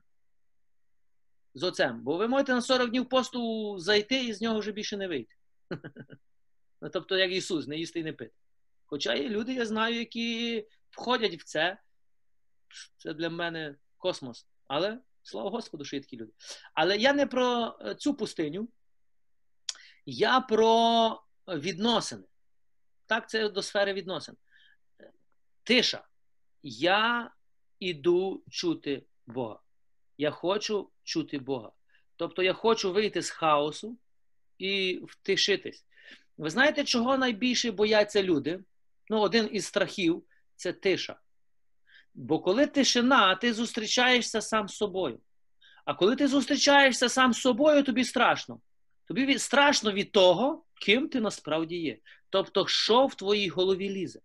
з 1.54 1.64
отцем. 1.64 2.02
Бо 2.02 2.18
ви 2.18 2.28
можете 2.28 2.54
на 2.54 2.62
40 2.62 2.90
днів 2.90 3.10
посту 3.10 3.80
зайти 3.80 4.26
і 4.26 4.34
з 4.34 4.42
нього 4.42 4.60
вже 4.60 4.72
більше 4.72 4.98
не 4.98 5.08
вийти. 5.08 5.36
Ну, 6.82 6.90
тобто, 6.90 7.18
як 7.18 7.32
Ісус, 7.32 7.68
не 7.68 7.78
їсти 7.78 8.00
і 8.00 8.04
не 8.04 8.14
пити. 8.14 8.34
Хоча 8.86 9.14
є 9.14 9.30
люди, 9.30 9.54
я 9.54 9.66
знаю, 9.66 9.96
які 9.96 10.68
входять 10.90 11.42
в 11.42 11.44
це. 11.44 11.78
Це 12.98 13.14
для 13.14 13.30
мене 13.30 13.76
космос. 13.98 14.48
Але 14.68 15.00
слава 15.24 15.50
Господу, 15.50 15.86
що 15.86 15.96
є 15.96 16.02
такі 16.02 16.18
люди. 16.18 16.32
Але 16.74 16.98
я 16.98 17.14
не 17.14 17.28
про 17.28 17.78
е, 17.82 17.96
цю 17.96 18.14
пустиню, 18.14 18.70
я 20.06 20.40
про 20.40 21.24
відносини. 21.48 22.24
Так, 23.06 23.30
це 23.30 23.50
до 23.50 23.62
сфери 23.62 23.94
відносин. 23.94 24.36
Тиша. 25.64 26.08
Я 26.64 27.32
іду 27.80 28.44
чути 28.50 29.06
Бога. 29.28 29.60
Я 30.18 30.32
хочу 30.32 30.90
чути 31.04 31.40
Бога. 31.40 31.72
Тобто 32.16 32.44
я 32.44 32.54
хочу 32.54 32.94
вийти 32.94 33.22
з 33.22 33.30
хаосу 33.30 33.98
і 34.58 35.02
втишитись. 35.08 35.86
Ви 36.38 36.50
знаєте, 36.50 36.84
чого 36.84 37.18
найбільше 37.18 37.72
бояться 37.72 38.24
люди? 38.24 38.60
Ну, 39.10 39.20
один 39.20 39.50
із 39.52 39.66
страхів 39.66 40.24
це 40.56 40.74
тиша. 40.74 41.20
Бо 42.14 42.40
коли 42.40 42.68
тишина, 42.68 43.36
ти 43.36 43.54
зустрічаєшся 43.54 44.42
сам 44.42 44.70
з 44.70 44.76
собою. 44.76 45.20
А 45.86 45.94
коли 45.94 46.16
ти 46.16 46.28
зустрічаєшся 46.28 47.10
сам 47.10 47.34
з 47.34 47.42
собою, 47.42 47.84
тобі 47.84 48.04
страшно. 48.04 48.62
Тобі 49.08 49.40
страшно 49.40 49.92
від 49.92 50.12
того, 50.12 50.66
ким 50.82 51.10
ти 51.10 51.22
насправді 51.22 51.78
є. 51.78 51.98
Тобто, 52.30 52.68
що 52.68 53.06
в 53.06 53.16
твоїй 53.16 53.50
голові 53.50 53.90
лізе. 53.90 54.20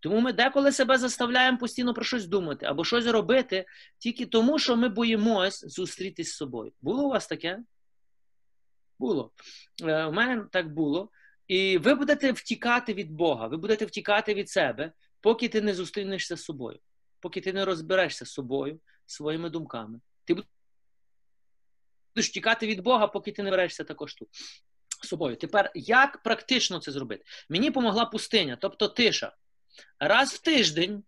Тому 0.00 0.20
ми 0.20 0.32
деколи 0.32 0.72
себе 0.72 0.98
заставляємо 0.98 1.58
постійно 1.58 1.94
про 1.94 2.04
щось 2.04 2.26
думати 2.26 2.66
або 2.66 2.84
щось 2.84 3.06
робити 3.06 3.66
тільки 3.98 4.26
тому, 4.26 4.58
що 4.58 4.76
ми 4.76 4.88
боїмось 4.88 5.64
зустрітись 5.64 6.32
з 6.32 6.36
собою. 6.36 6.72
Було 6.80 7.06
у 7.06 7.10
вас 7.10 7.26
таке? 7.26 7.58
Було. 8.98 9.32
Е, 9.82 10.04
у 10.04 10.12
мене 10.12 10.44
так 10.52 10.74
було. 10.74 11.10
І 11.46 11.78
ви 11.78 11.94
будете 11.94 12.32
втікати 12.32 12.94
від 12.94 13.12
Бога, 13.12 13.46
ви 13.46 13.56
будете 13.56 13.84
втікати 13.84 14.34
від 14.34 14.50
себе, 14.50 14.92
поки 15.20 15.48
ти 15.48 15.60
не 15.60 15.74
зустрінешся 15.74 16.36
з 16.36 16.44
собою, 16.44 16.78
поки 17.20 17.40
ти 17.40 17.52
не 17.52 17.64
розберешся 17.64 18.26
з 18.26 18.32
собою, 18.32 18.80
своїми 19.06 19.50
думками. 19.50 20.00
Ти 20.24 20.34
будеш 20.34 22.28
втікати 22.28 22.66
від 22.66 22.80
Бога, 22.80 23.06
поки 23.06 23.32
ти 23.32 23.42
не 23.42 23.50
берешся 23.50 23.84
також 23.84 24.14
тут 24.14 24.28
собою. 25.06 25.36
Тепер, 25.36 25.70
як 25.74 26.22
практично 26.22 26.78
це 26.78 26.92
зробити? 26.92 27.24
Мені 27.48 27.70
помогла 27.70 28.04
пустиня, 28.04 28.58
тобто 28.60 28.88
тиша. 28.88 29.32
Раз 29.98 30.32
в 30.32 30.38
тиждень 30.38 31.04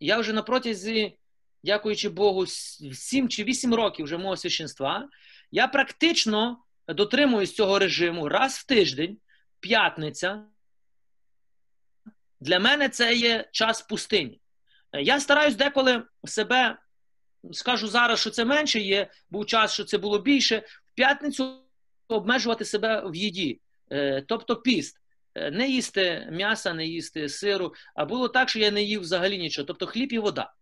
я 0.00 0.18
вже 0.18 0.32
на 0.32 0.42
протязі, 0.42 1.18
дякуючи 1.64 2.08
Богу, 2.08 2.46
7 2.46 3.28
чи 3.28 3.44
8 3.44 3.74
років 3.74 4.04
вже 4.04 4.18
мого 4.18 4.36
священства, 4.36 5.08
я 5.50 5.68
практично 5.68 6.64
дотримуюсь 6.88 7.54
цього 7.54 7.78
режиму 7.78 8.28
раз 8.28 8.54
в 8.54 8.66
тиждень, 8.66 9.18
п'ятниця. 9.60 10.44
Для 12.40 12.58
мене 12.58 12.88
це 12.88 13.14
є 13.14 13.48
час 13.52 13.82
пустині. 13.82 14.40
Я 14.92 15.20
стараюсь 15.20 15.56
деколи 15.56 16.02
себе, 16.24 16.78
скажу 17.52 17.88
зараз, 17.88 18.20
що 18.20 18.30
це 18.30 18.44
менше 18.44 18.80
є, 18.80 19.10
був 19.30 19.46
час, 19.46 19.72
що 19.72 19.84
це 19.84 19.98
було 19.98 20.18
більше, 20.18 20.58
в 20.58 20.94
п'ятницю 20.94 21.62
обмежувати 22.08 22.64
себе 22.64 23.02
в 23.06 23.14
їді, 23.14 23.60
е, 23.90 24.24
тобто 24.28 24.56
піст. 24.56 25.01
Е, 25.34 25.50
не 25.50 25.68
їсти 25.68 26.28
м'яса, 26.30 26.74
не 26.74 26.86
їсти 26.86 27.28
сиру, 27.28 27.74
а 27.94 28.04
було 28.04 28.28
так, 28.28 28.48
що 28.48 28.58
я 28.58 28.70
не 28.70 28.82
їв 28.82 29.00
взагалі 29.00 29.38
нічого, 29.38 29.66
тобто 29.66 29.86
хліб 29.86 30.12
і 30.12 30.18
вода. 30.18 30.52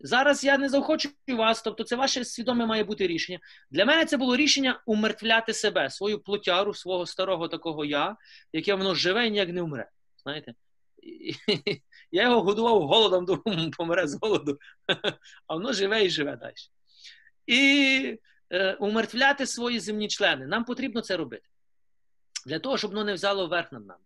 Зараз 0.00 0.44
я 0.44 0.58
не 0.58 0.68
заохочую 0.68 1.14
вас, 1.28 1.62
тобто 1.62 1.84
це 1.84 1.96
ваше 1.96 2.24
свідоме 2.24 2.66
має 2.66 2.84
бути 2.84 3.06
рішення. 3.06 3.38
Для 3.70 3.84
мене 3.84 4.04
це 4.04 4.16
було 4.16 4.36
рішення 4.36 4.82
умертвляти 4.86 5.52
себе, 5.54 5.90
свою 5.90 6.18
плотяру, 6.18 6.74
свого 6.74 7.06
старого 7.06 7.48
такого 7.48 7.84
я, 7.84 8.16
яке 8.52 8.74
воно 8.74 8.94
живе 8.94 9.26
і 9.26 9.30
ніяк 9.30 9.48
не 9.48 9.62
вмре. 9.62 9.90
Знаєте? 10.22 10.54
Я 12.10 12.22
його 12.22 12.42
годував 12.42 12.82
голодом, 12.82 13.24
думаю, 13.44 13.70
помре 13.70 14.08
з 14.08 14.18
голоду, 14.22 14.58
а 15.46 15.54
воно 15.54 15.72
живе 15.72 16.04
і 16.04 16.10
живе 16.10 16.36
далі. 16.36 16.54
І 17.46 18.18
е, 18.50 18.74
умертвляти 18.74 19.46
свої 19.46 19.80
земні 19.80 20.08
члени. 20.08 20.46
Нам 20.46 20.64
потрібно 20.64 21.00
це 21.00 21.16
робити 21.16 21.48
для 22.46 22.58
того, 22.58 22.78
щоб 22.78 22.90
воно 22.90 23.04
не 23.04 23.14
взяло 23.14 23.46
верх 23.46 23.72
над 23.72 23.86
нами. 23.86 24.00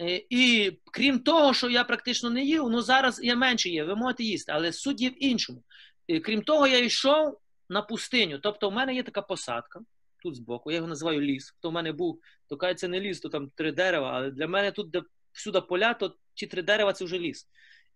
Е, 0.00 0.22
і 0.30 0.72
крім 0.92 1.20
того, 1.20 1.54
що 1.54 1.70
я 1.70 1.84
практично 1.84 2.30
не 2.30 2.44
їв, 2.44 2.70
ну 2.70 2.82
зараз 2.82 3.20
я 3.22 3.36
менше 3.36 3.68
є, 3.70 3.84
ви 3.84 3.94
можете 3.96 4.24
їсти, 4.24 4.52
але 4.52 4.72
суть 4.72 5.00
є 5.00 5.10
в 5.10 5.24
іншому. 5.24 5.62
І, 6.06 6.20
крім 6.20 6.42
того, 6.42 6.66
я 6.66 6.78
йшов 6.78 7.40
на 7.68 7.82
пустиню. 7.82 8.38
Тобто, 8.38 8.68
у 8.68 8.70
мене 8.70 8.94
є 8.94 9.02
така 9.02 9.22
посадка 9.22 9.80
тут 10.26 10.36
збоку, 10.36 10.70
я 10.70 10.76
його 10.76 10.88
називаю 10.88 11.20
ліс. 11.20 11.50
Хто 11.50 11.70
в 11.70 11.72
мене 11.72 11.92
був, 11.92 12.20
то 12.48 12.56
каже, 12.56 12.74
це 12.74 12.88
не 12.88 13.00
ліс, 13.00 13.20
то 13.20 13.28
там 13.28 13.50
три 13.50 13.72
дерева, 13.72 14.10
але 14.14 14.30
для 14.30 14.46
мене 14.46 14.72
тут, 14.72 14.90
де 14.90 15.02
всюди 15.32 15.60
поля, 15.60 15.94
то 15.94 16.16
ті 16.34 16.46
три 16.46 16.62
дерева 16.62 16.92
це 16.92 17.04
вже 17.04 17.18
ліс. 17.18 17.48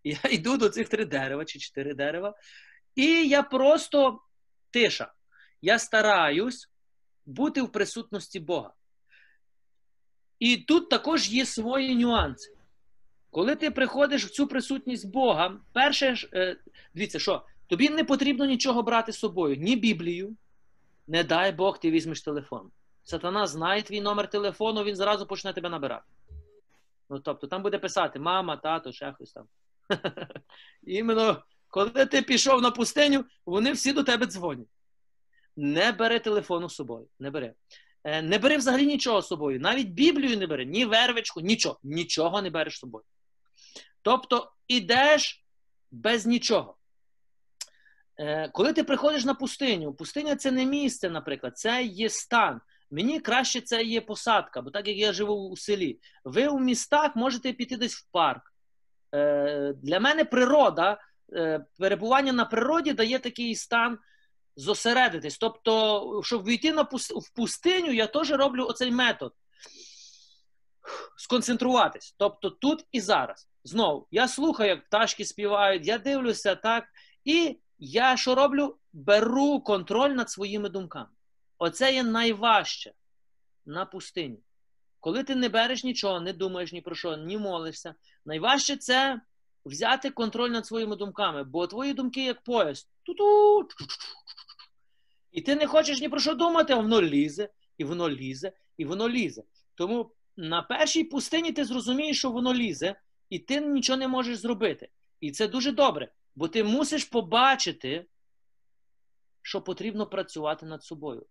І 0.02 0.10
я 0.10 0.30
йду 0.30 0.56
до 0.56 0.68
цих 0.68 0.88
три 0.88 1.04
дерева 1.04 1.44
чи 1.44 1.58
чотири 1.58 1.94
дерева, 1.94 2.34
і 2.94 3.28
я 3.28 3.42
просто 3.42 4.20
тиша. 4.70 5.12
Я 5.62 5.78
стараюсь 5.78 6.70
бути 7.26 7.62
в 7.62 7.72
присутності 7.72 8.40
Бога. 8.40 8.72
І 10.40 10.56
тут 10.56 10.88
також 10.88 11.30
є 11.30 11.46
свої 11.46 11.96
нюанси. 11.96 12.54
Коли 13.30 13.56
ти 13.56 13.70
приходиш 13.70 14.24
в 14.24 14.30
цю 14.30 14.46
присутність 14.46 15.10
Бога, 15.10 15.60
перше, 15.72 16.16
е, 16.32 16.56
дивіться, 16.94 17.18
що 17.18 17.42
тобі 17.66 17.88
не 17.88 18.04
потрібно 18.04 18.44
нічого 18.44 18.82
брати 18.82 19.12
з 19.12 19.18
собою, 19.18 19.56
ні 19.56 19.76
Біблію, 19.76 20.36
не 21.06 21.24
дай 21.24 21.52
Бог, 21.52 21.78
ти 21.78 21.90
візьмеш 21.90 22.22
телефон. 22.22 22.70
Сатана 23.04 23.46
знає 23.46 23.82
твій 23.82 24.00
номер 24.00 24.30
телефону, 24.30 24.84
він 24.84 24.96
зразу 24.96 25.26
почне 25.26 25.52
тебе 25.52 25.68
набирати. 25.68 26.04
Ну, 27.10 27.18
тобто, 27.18 27.46
там 27.46 27.62
буде 27.62 27.78
писати 27.78 28.18
мама, 28.18 28.56
тато, 28.56 28.92
ще 28.92 29.12
хтось 29.12 29.32
там. 29.32 29.46
Іменно, 30.82 31.42
коли 31.68 32.06
ти 32.06 32.22
пішов 32.22 32.62
на 32.62 32.70
пустиню, 32.70 33.24
вони 33.46 33.72
всі 33.72 33.92
до 33.92 34.04
тебе 34.04 34.26
дзвонять. 34.26 34.68
Не 35.56 35.92
бери 35.92 36.18
телефону 36.18 36.68
з 36.68 36.74
собою. 36.74 37.06
Не 37.18 37.30
бери. 37.30 37.54
Е, 38.04 38.22
не 38.22 38.38
бери 38.38 38.56
взагалі 38.56 38.86
нічого 38.86 39.22
з 39.22 39.26
собою. 39.26 39.60
Навіть 39.60 39.88
Біблію 39.88 40.38
не 40.38 40.46
бери, 40.46 40.64
ні 40.64 40.84
вервичку, 40.84 41.40
нічого. 41.40 41.78
Нічого 41.82 42.42
не 42.42 42.50
береш 42.50 42.76
з 42.76 42.78
собою. 42.78 43.04
Тобто 44.02 44.52
ідеш 44.68 45.44
без 45.90 46.26
нічого. 46.26 46.76
Е, 48.18 48.48
коли 48.48 48.72
ти 48.72 48.84
приходиш 48.84 49.24
на 49.24 49.34
пустиню, 49.34 49.94
пустиня 49.94 50.36
це 50.36 50.50
не 50.50 50.66
місце, 50.66 51.10
наприклад, 51.10 51.58
це 51.58 51.82
є 51.82 52.10
стан. 52.10 52.60
Мені 52.90 53.20
краще 53.20 53.60
це 53.60 53.82
є 53.82 54.00
посадка, 54.00 54.62
бо 54.62 54.70
так 54.70 54.88
як 54.88 54.96
я 54.96 55.12
живу 55.12 55.34
у 55.34 55.56
селі. 55.56 55.98
Ви 56.24 56.48
у 56.48 56.58
містах 56.58 57.16
можете 57.16 57.52
піти 57.52 57.76
десь 57.76 57.94
в 57.94 58.06
парк. 58.10 58.52
Е, 59.14 59.72
для 59.82 60.00
мене 60.00 60.24
природа, 60.24 61.00
перебування 61.78 62.32
на 62.32 62.44
природі 62.44 62.92
дає 62.92 63.18
такий 63.18 63.54
стан 63.54 63.98
зосередитись. 64.56 65.38
Тобто, 65.38 66.20
щоб 66.24 66.44
війти 66.44 66.72
на 66.72 66.84
пуст... 66.84 67.10
в 67.10 67.34
пустиню, 67.34 67.92
я 67.92 68.06
теж 68.06 68.30
роблю 68.30 68.66
оцей 68.66 68.90
метод. 68.90 69.32
Сконцентруватись. 71.16 72.14
Тобто 72.18 72.50
тут 72.50 72.86
і 72.92 73.00
зараз. 73.00 73.48
Знову, 73.64 74.06
я 74.10 74.28
слухаю, 74.28 74.68
як 74.68 74.86
пташки 74.86 75.24
співають, 75.24 75.86
я 75.86 75.98
дивлюся 75.98 76.54
так. 76.54 76.84
І 77.24 77.58
я 77.78 78.16
що 78.16 78.34
роблю? 78.34 78.76
Беру 78.92 79.60
контроль 79.60 80.10
над 80.10 80.30
своїми 80.30 80.68
думками. 80.68 81.10
Оце 81.58 81.94
є 81.94 82.02
найважче 82.02 82.92
на 83.66 83.86
пустині. 83.86 84.38
Коли 85.00 85.24
ти 85.24 85.34
не 85.34 85.48
береш 85.48 85.84
нічого, 85.84 86.20
не 86.20 86.32
думаєш 86.32 86.72
ні 86.72 86.80
про 86.80 86.94
що, 86.94 87.16
ні 87.16 87.38
молишся. 87.38 87.94
Найважче 88.26 88.76
це 88.76 89.20
взяти 89.64 90.10
контроль 90.10 90.50
над 90.50 90.66
своїми 90.66 90.96
думками, 90.96 91.44
бо 91.44 91.66
твої 91.66 91.94
думки 91.94 92.24
як 92.24 92.44
пояс. 92.44 92.88
Ту-ту, 93.14 93.68
і 95.32 95.42
ти 95.42 95.54
не 95.54 95.66
хочеш 95.66 96.00
ні 96.00 96.08
про 96.08 96.20
що 96.20 96.34
думати, 96.34 96.72
а 96.72 96.76
воно 96.76 97.02
лізе, 97.02 97.48
і 97.78 97.84
воно 97.84 98.10
лізе, 98.10 98.52
і 98.76 98.84
воно 98.84 99.08
лізе. 99.08 99.42
Тому 99.74 100.10
на 100.36 100.62
першій 100.62 101.04
пустині 101.04 101.52
ти 101.52 101.64
зрозумієш, 101.64 102.18
що 102.18 102.30
воно 102.30 102.54
лізе, 102.54 103.00
і 103.28 103.38
ти 103.38 103.60
нічого 103.60 103.96
не 103.96 104.08
можеш 104.08 104.38
зробити. 104.38 104.88
І 105.20 105.30
це 105.30 105.48
дуже 105.48 105.72
добре, 105.72 106.12
бо 106.34 106.48
ти 106.48 106.64
мусиш 106.64 107.04
побачити, 107.04 108.06
що 109.42 109.62
потрібно 109.62 110.06
працювати 110.06 110.66
над 110.66 110.84
собою. 110.84 111.26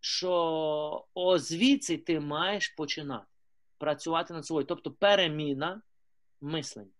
Що 0.00 1.06
о, 1.14 1.38
звідси 1.38 1.96
ти 1.96 2.20
маєш 2.20 2.68
починати 2.68 3.26
працювати 3.78 4.34
над 4.34 4.46
собою. 4.46 4.66
Тобто 4.66 4.90
переміна 4.90 5.82
мислення, 6.40 6.90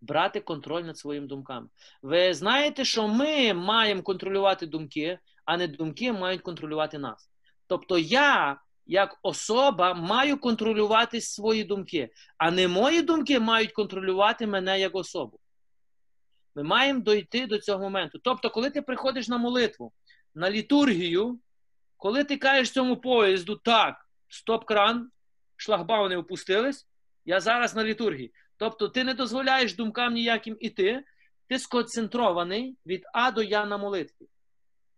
брати 0.00 0.40
контроль 0.40 0.82
над 0.82 0.98
своїми 0.98 1.26
думками. 1.26 1.68
Ви 2.02 2.34
знаєте, 2.34 2.84
що 2.84 3.08
ми 3.08 3.54
маємо 3.54 4.02
контролювати 4.02 4.66
думки, 4.66 5.18
а 5.44 5.56
не 5.56 5.68
думки 5.68 6.12
мають 6.12 6.42
контролювати 6.42 6.98
нас. 6.98 7.30
Тобто 7.66 7.98
я, 7.98 8.60
як 8.86 9.18
особа, 9.22 9.94
маю 9.94 10.38
контролювати 10.38 11.20
свої 11.20 11.64
думки, 11.64 12.10
а 12.38 12.50
не 12.50 12.68
мої 12.68 13.02
думки 13.02 13.40
мають 13.40 13.72
контролювати 13.72 14.46
мене 14.46 14.80
як 14.80 14.94
особу. 14.94 15.40
Ми 16.54 16.62
маємо 16.62 17.00
дойти 17.00 17.46
до 17.46 17.58
цього 17.58 17.82
моменту. 17.82 18.18
Тобто, 18.18 18.50
коли 18.50 18.70
ти 18.70 18.82
приходиш 18.82 19.28
на 19.28 19.38
молитву, 19.38 19.92
на 20.34 20.50
літургію, 20.50 21.38
коли 21.96 22.24
ти 22.24 22.36
кажеш 22.36 22.70
цьому 22.70 22.96
поїзду, 22.96 23.56
так, 23.56 24.08
стоп-кран, 24.28 25.06
шлагбауни 25.56 26.16
опустились, 26.16 26.86
я 27.24 27.40
зараз 27.40 27.76
на 27.76 27.84
літургії. 27.84 28.32
Тобто, 28.60 28.88
ти 28.88 29.04
не 29.04 29.14
дозволяєш 29.14 29.74
думкам 29.74 30.14
ніяким 30.14 30.56
іти, 30.60 31.04
ти 31.48 31.58
сконцентрований 31.58 32.76
від 32.86 33.02
А 33.12 33.30
до 33.30 33.42
Я 33.42 33.66
на 33.66 33.78
молитві. 33.78 34.28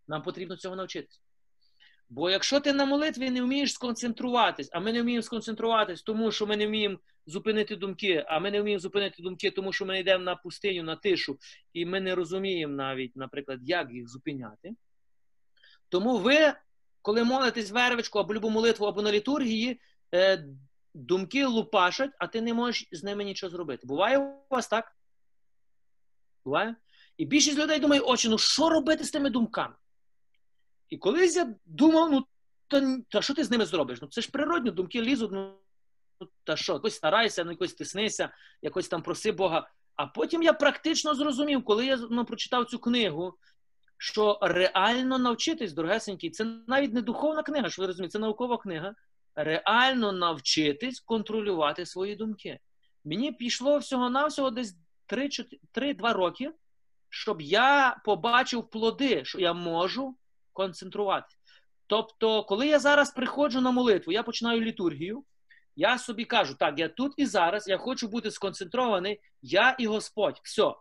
Нам 0.08 0.22
потрібно 0.22 0.56
цього 0.56 0.76
навчитися. 0.76 1.20
Бо 2.08 2.30
якщо 2.30 2.60
ти 2.60 2.72
на 2.72 2.84
молитві 2.84 3.30
не 3.30 3.42
вмієш 3.42 3.72
сконцентруватись, 3.72 4.68
а 4.72 4.80
ми 4.80 4.92
не 4.92 5.02
вміємо 5.02 5.22
сконцентруватись, 5.22 6.02
тому 6.02 6.32
що 6.32 6.46
ми 6.46 6.56
не 6.56 6.66
вміємо 6.66 6.98
зупинити 7.26 7.76
думки, 7.76 8.24
а 8.28 8.38
ми 8.38 8.50
не 8.50 8.60
вміємо 8.60 8.80
зупинити 8.80 9.22
думки, 9.22 9.50
тому 9.50 9.72
що 9.72 9.86
ми 9.86 10.00
йдемо 10.00 10.24
на 10.24 10.36
пустиню, 10.36 10.82
на 10.82 10.96
тишу, 10.96 11.38
і 11.72 11.86
ми 11.86 12.00
не 12.00 12.14
розуміємо 12.14 12.74
навіть, 12.74 13.16
наприклад, 13.16 13.58
як 13.62 13.92
їх 13.92 14.08
зупиняти. 14.08 14.70
Тому 15.88 16.18
ви, 16.18 16.52
коли 17.02 17.24
молитесь 17.24 17.70
вервичку 17.70 18.18
або 18.18 18.34
любу 18.34 18.50
молитву, 18.50 18.86
або 18.86 19.02
на 19.02 19.12
літургії, 19.12 19.80
е, 20.14 20.44
думки 20.94 21.44
лупашать, 21.46 22.10
а 22.18 22.26
ти 22.26 22.40
не 22.40 22.54
можеш 22.54 22.88
з 22.92 23.04
ними 23.04 23.24
нічого 23.24 23.50
зробити. 23.50 23.86
Буває 23.86 24.18
у 24.18 24.54
вас 24.54 24.68
так? 24.68 24.96
Буває? 26.44 26.76
І 27.16 27.26
більшість 27.26 27.58
людей 27.58 27.80
думає, 27.80 28.00
очі, 28.00 28.28
ну 28.28 28.38
що 28.38 28.68
робити 28.68 29.04
з 29.04 29.10
тими 29.10 29.30
думками? 29.30 29.74
І 30.88 30.98
колись 30.98 31.36
я 31.36 31.54
думав, 31.66 32.12
ну 32.12 32.26
та, 32.68 32.98
та 33.08 33.22
що 33.22 33.34
ти 33.34 33.44
з 33.44 33.50
ними 33.50 33.66
зробиш? 33.66 34.02
Ну 34.02 34.08
це 34.08 34.20
ж 34.20 34.30
природно, 34.30 34.70
думки 34.70 35.02
лізуть, 35.02 35.32
ну 35.32 35.58
та 36.44 36.56
що, 36.56 36.72
якось 36.72 36.94
старайся, 36.94 37.44
ну 37.44 37.50
якось 37.50 37.74
тиснися, 37.74 38.30
якось 38.62 38.88
там 38.88 39.02
проси 39.02 39.32
Бога. 39.32 39.70
А 39.96 40.06
потім 40.06 40.42
я 40.42 40.52
практично 40.52 41.14
зрозумів, 41.14 41.64
коли 41.64 41.86
я 41.86 41.96
ну, 42.10 42.24
прочитав 42.24 42.66
цю 42.66 42.78
книгу, 42.78 43.38
що 43.98 44.38
реально 44.42 45.18
навчитись, 45.18 45.72
дорогесенький, 45.72 46.30
це 46.30 46.44
навіть 46.66 46.92
не 46.92 47.02
духовна 47.02 47.42
книга, 47.42 47.70
що 47.70 47.82
ви 47.82 47.86
розумієте, 47.86 48.12
це 48.12 48.18
наукова 48.18 48.58
книга. 48.58 48.94
Реально 49.34 50.12
навчитись 50.12 51.00
контролювати 51.00 51.86
свої 51.86 52.16
думки. 52.16 52.58
Мені 53.04 53.32
пішло 53.32 53.78
всього-навсього 53.78 54.50
десь 54.50 54.76
3-2 55.08 56.12
роки, 56.12 56.52
щоб 57.08 57.42
я 57.42 58.00
побачив 58.04 58.70
плоди, 58.70 59.24
що 59.24 59.40
я 59.40 59.52
можу 59.52 60.16
концентруватися. 60.52 61.36
Тобто, 61.86 62.44
коли 62.44 62.66
я 62.66 62.78
зараз 62.78 63.10
приходжу 63.10 63.60
на 63.60 63.70
молитву, 63.70 64.12
я 64.12 64.22
починаю 64.22 64.60
літургію, 64.60 65.24
я 65.76 65.98
собі 65.98 66.24
кажу, 66.24 66.54
так, 66.54 66.78
я 66.78 66.88
тут 66.88 67.12
і 67.16 67.26
зараз, 67.26 67.68
я 67.68 67.78
хочу 67.78 68.08
бути 68.08 68.30
сконцентрований, 68.30 69.20
я 69.42 69.76
і 69.78 69.86
Господь. 69.86 70.40
Все. 70.44 70.74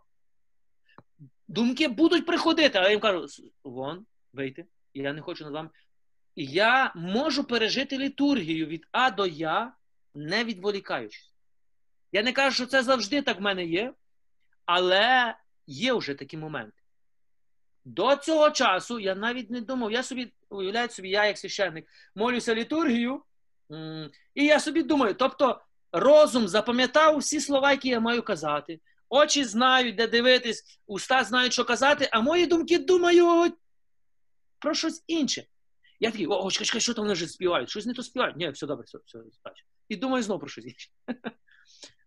Думки 1.48 1.88
будуть 1.88 2.26
приходити, 2.26 2.78
а 2.78 2.82
я 2.82 2.90
їм 2.90 3.00
кажу, 3.00 3.26
вон, 3.64 4.06
вийти, 4.32 4.66
я 4.94 5.12
не 5.12 5.20
хочу 5.20 5.44
над 5.44 5.52
вами. 5.52 5.70
Я 6.36 6.92
можу 6.94 7.44
пережити 7.44 7.98
літургію 7.98 8.66
від 8.66 8.86
А 8.92 9.10
до 9.10 9.26
Я, 9.26 9.72
не 10.14 10.44
відволікаючись. 10.44 11.32
Я 12.12 12.22
не 12.22 12.32
кажу, 12.32 12.54
що 12.54 12.66
це 12.66 12.82
завжди 12.82 13.22
так 13.22 13.38
в 13.38 13.42
мене 13.42 13.64
є, 13.64 13.94
але 14.64 15.34
є 15.66 15.92
вже 15.92 16.14
такі 16.14 16.36
моменти. 16.36 16.82
До 17.84 18.16
цього 18.16 18.50
часу 18.50 18.98
я 18.98 19.14
навіть 19.14 19.50
не 19.50 19.60
думав, 19.60 19.92
я 19.92 20.02
собі, 20.02 20.32
уявляю 20.48 20.88
собі, 20.88 21.10
я 21.10 21.26
як 21.26 21.38
священник, 21.38 21.86
молюся 22.14 22.54
літургію, 22.54 23.22
і 24.34 24.44
я 24.44 24.60
собі 24.60 24.82
думаю, 24.82 25.14
тобто 25.14 25.60
розум 25.92 26.48
запам'ятав 26.48 27.18
всі 27.18 27.40
слова, 27.40 27.70
які 27.70 27.88
я 27.88 28.00
маю 28.00 28.22
казати, 28.22 28.80
очі 29.08 29.44
знають, 29.44 29.96
де 29.96 30.06
дивитись, 30.06 30.80
уста 30.86 31.24
знають, 31.24 31.52
що 31.52 31.64
казати, 31.64 32.08
а 32.12 32.20
мої 32.20 32.46
думки 32.46 32.78
думають 32.78 33.54
про 34.58 34.74
щось 34.74 35.04
інше. 35.06 35.46
Я 36.02 36.10
такий, 36.10 36.26
о, 36.26 36.50
чекай, 36.50 36.66
чекай, 36.66 36.80
що 36.80 36.94
там 36.94 37.04
вони 37.04 37.14
вже 37.14 37.26
співають? 37.26 37.70
Щось 37.70 37.86
не 37.86 37.94
то 37.94 38.02
співають. 38.02 38.36
Ні, 38.36 38.50
все 38.50 38.66
добре, 38.66 38.84
все, 38.84 38.98
все, 39.06 39.18
бачу. 39.44 39.64
І 39.88 39.96
думаю 39.96 40.22
знову 40.22 40.40
про 40.40 40.48
щось 40.48 40.64
інше. 40.64 40.90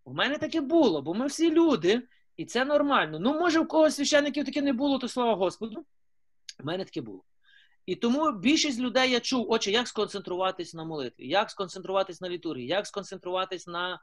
У 0.05 0.13
мене 0.13 0.37
таке 0.37 0.61
було, 0.61 1.01
бо 1.01 1.13
ми 1.13 1.27
всі 1.27 1.51
люди, 1.51 2.01
і 2.37 2.45
це 2.45 2.65
нормально. 2.65 3.19
Ну, 3.19 3.33
може, 3.33 3.59
у 3.59 3.65
когось 3.65 3.95
священників 3.95 4.45
таке 4.45 4.61
не 4.61 4.73
було, 4.73 4.99
то 4.99 5.07
слава 5.07 5.35
Господу. 5.35 5.85
У 6.59 6.63
мене 6.63 6.85
таке 6.85 7.01
було. 7.01 7.23
І 7.85 7.95
тому 7.95 8.31
більшість 8.31 8.79
людей 8.79 9.11
я 9.11 9.19
чув, 9.19 9.51
отче, 9.51 9.71
як 9.71 9.87
сконцентруватись 9.87 10.73
на 10.73 10.83
молитві, 10.83 11.27
як 11.27 11.51
сконцентруватись 11.51 12.21
на 12.21 12.29
літургії, 12.29 12.67
як 12.67 12.87
сконцентруватись 12.87 13.67
на 13.67 13.99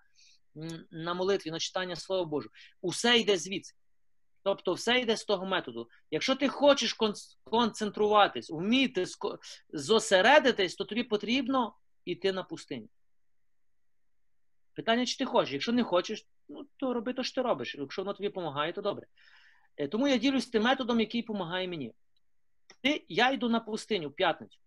на 0.91 1.15
молитві, 1.15 1.51
на 1.51 1.59
читання 1.59 1.97
Слова 1.97 2.25
Божого. 2.25 2.55
Усе 2.81 3.19
йде 3.19 3.37
звідси. 3.37 3.75
Тобто, 4.45 4.73
все 4.73 5.01
йде 5.01 5.17
з 5.17 5.25
того 5.25 5.47
методу. 5.47 5.89
Якщо 6.11 6.37
ти 6.37 6.49
хочеш 6.49 6.97
концентруватись, 7.45 8.51
вміти 8.51 9.05
зосередитись, 9.73 10.75
то 10.75 10.85
тобі 10.85 11.03
потрібно 11.03 11.75
йти 12.05 12.33
на 12.33 12.43
пустиню. 12.43 12.89
Питання, 14.75 15.07
чи 15.07 15.19
ти 15.19 15.25
хочеш? 15.25 15.53
Якщо 15.53 15.73
не 15.73 15.85
хочеш, 15.85 16.27
ну, 16.49 16.67
то 16.77 16.95
роби 16.95 17.13
то, 17.13 17.23
що 17.23 17.35
ти 17.35 17.49
робиш. 17.49 17.75
Якщо 17.75 18.03
воно 18.03 18.15
тобі 18.15 18.29
допомагає, 18.29 18.73
то 18.73 18.83
добре. 18.83 19.07
Е, 19.77 19.89
тому 19.89 20.09
я 20.09 20.17
ділюсь 20.17 20.47
тим 20.47 20.63
методом, 20.63 21.01
який 21.01 21.23
допомагає 21.23 21.69
мені. 21.69 21.95
Ти, 22.83 23.05
Я 23.09 23.31
йду 23.31 23.49
на 23.49 23.61
пустиню 23.61 24.09
в 24.09 24.15
п'ятницю. 24.15 24.59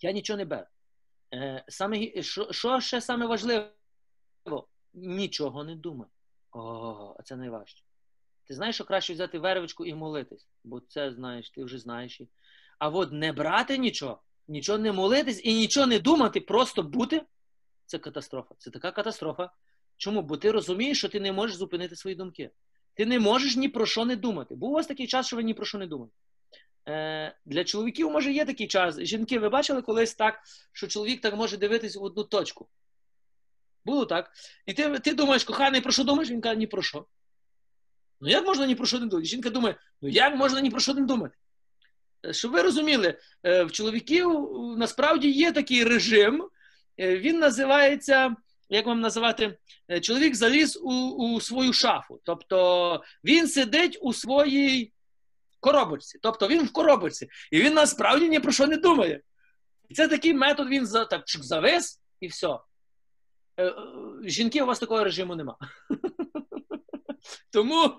Я 0.00 0.12
нічого 0.12 0.36
не 0.36 0.44
беру. 0.44 0.66
Е, 1.34 1.64
саме, 1.68 2.22
Що 2.22 2.52
що 2.52 2.80
ще 2.80 3.00
саме 3.00 3.26
важливо? 3.26 3.68
Нічого 4.94 5.64
не 5.64 5.76
думай. 5.76 6.08
О, 6.52 7.16
це 7.24 7.36
найважче. 7.36 7.84
Ти 8.44 8.54
знаєш, 8.54 8.74
що 8.74 8.84
краще 8.84 9.12
взяти 9.12 9.38
вервичку 9.38 9.84
і 9.84 9.94
молитись, 9.94 10.46
бо 10.64 10.80
це 10.80 11.12
знаєш, 11.12 11.50
ти 11.50 11.64
вже 11.64 11.78
знаєш. 11.78 12.20
А 12.78 12.88
от 12.88 13.12
не 13.12 13.32
брати 13.32 13.78
нічого, 13.78 14.22
нічого 14.48 14.78
не 14.78 14.92
молитись 14.92 15.40
і 15.44 15.54
нічого 15.54 15.86
не 15.86 15.98
думати, 15.98 16.40
просто 16.40 16.82
бути 16.82 17.22
це 17.86 17.98
катастрофа. 17.98 18.54
Це 18.58 18.70
така 18.70 18.92
катастрофа. 18.92 19.50
Чому? 19.96 20.22
Бо 20.22 20.36
ти 20.36 20.50
розумієш, 20.50 20.98
що 20.98 21.08
ти 21.08 21.20
не 21.20 21.32
можеш 21.32 21.56
зупинити 21.56 21.96
свої 21.96 22.16
думки. 22.16 22.50
Ти 22.94 23.06
не 23.06 23.18
можеш 23.18 23.56
ні 23.56 23.68
про 23.68 23.86
що 23.86 24.04
не 24.04 24.16
думати. 24.16 24.54
Був 24.54 24.70
у 24.70 24.74
вас 24.74 24.86
такий 24.86 25.06
час, 25.06 25.26
що 25.26 25.36
ви 25.36 25.42
ні 25.42 25.54
про 25.54 25.66
що 25.66 25.78
не 25.78 25.86
думаєте. 25.86 26.16
Е, 26.88 27.36
Для 27.44 27.64
чоловіків, 27.64 28.10
може, 28.10 28.32
є 28.32 28.44
такий 28.44 28.66
час. 28.66 29.00
Жінки, 29.00 29.38
ви 29.38 29.48
бачили 29.48 29.82
колись 29.82 30.14
так, 30.14 30.40
що 30.72 30.86
чоловік 30.88 31.20
так 31.20 31.36
може 31.36 31.56
дивитись 31.56 31.96
в 31.96 32.02
одну 32.02 32.24
точку. 32.24 32.68
Було 33.84 34.06
так. 34.06 34.30
І 34.66 34.72
ти 34.72 34.98
ти 34.98 35.14
думаєш, 35.14 35.44
коханий, 35.44 35.80
про 35.80 35.92
що 35.92 36.04
думаєш? 36.04 36.30
Він 36.30 36.40
каже, 36.40 36.56
ні 36.56 36.66
про 36.66 36.82
що. 36.82 37.06
Ну 38.22 38.28
як 38.30 38.46
можна 38.46 38.66
ні 38.66 38.74
про 38.74 38.86
що 38.86 38.98
не 38.98 39.06
думати? 39.06 39.28
Жінка 39.28 39.50
думає, 39.50 39.76
ну 40.02 40.08
як 40.08 40.36
можна 40.36 40.60
ні 40.60 40.70
про 40.70 40.80
що 40.80 40.94
не 40.94 41.00
думати? 41.00 41.34
Е, 42.26 42.32
щоб 42.32 42.52
ви 42.52 42.62
розуміли, 42.62 43.18
е, 43.42 43.64
в 43.64 43.72
чоловіків 43.72 44.50
насправді 44.76 45.30
є 45.30 45.52
такий 45.52 45.84
режим, 45.84 46.48
е, 47.00 47.18
він 47.18 47.38
називається. 47.38 48.36
Як 48.68 48.86
вам 48.86 49.00
називати, 49.00 49.58
чоловік 50.02 50.34
заліз 50.34 50.80
у 50.82 50.92
у 51.10 51.40
свою 51.40 51.72
шафу. 51.72 52.20
Тобто 52.24 53.02
він 53.24 53.48
сидить 53.48 53.98
у 54.02 54.12
своїй 54.12 54.92
коробочці. 55.60 56.18
Тобто 56.22 56.48
він 56.48 56.64
в 56.64 56.72
коробочці. 56.72 57.28
І 57.50 57.60
він 57.60 57.74
насправді 57.74 58.28
ні 58.28 58.40
про 58.40 58.52
що 58.52 58.66
не 58.66 58.76
думає. 58.76 59.20
І 59.88 59.94
це 59.94 60.08
такий 60.08 60.34
метод, 60.34 60.68
він 60.68 60.86
за, 60.86 61.04
так 61.04 61.22
завис 61.26 62.00
і 62.20 62.26
все. 62.26 62.58
Жінки, 64.24 64.62
у 64.62 64.66
вас 64.66 64.78
такого 64.78 65.04
режиму 65.04 65.36
нема. 65.36 65.56
Тому 67.50 67.92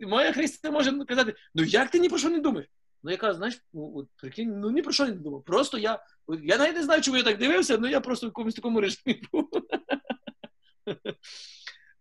моя 0.00 0.32
Христина 0.32 0.72
може 0.72 1.04
казати: 1.04 1.34
ну 1.54 1.64
як 1.64 1.90
ти 1.90 1.98
ні 1.98 2.08
про 2.08 2.18
що 2.18 2.30
не 2.30 2.38
думаєш? 2.38 2.68
Ну, 3.02 3.10
яка, 3.10 3.34
знаєш, 3.34 3.58
ну, 3.72 4.08
прикинь, 4.16 4.60
ну 4.60 4.70
ні 4.70 4.82
про 4.82 4.92
що 4.92 5.06
не 5.06 5.12
думав. 5.12 5.44
Просто 5.44 5.78
я. 5.78 6.02
Я 6.42 6.58
навіть 6.58 6.76
не 6.76 6.82
знаю, 6.82 7.02
чому 7.02 7.16
я 7.16 7.22
так 7.22 7.38
дивився, 7.38 7.76
але 7.76 7.90
я 7.90 8.00
просто 8.00 8.26
в 8.26 8.28
якомусь 8.28 8.54
такому 8.54 8.80
режимі 8.80 9.22
був. 9.32 9.48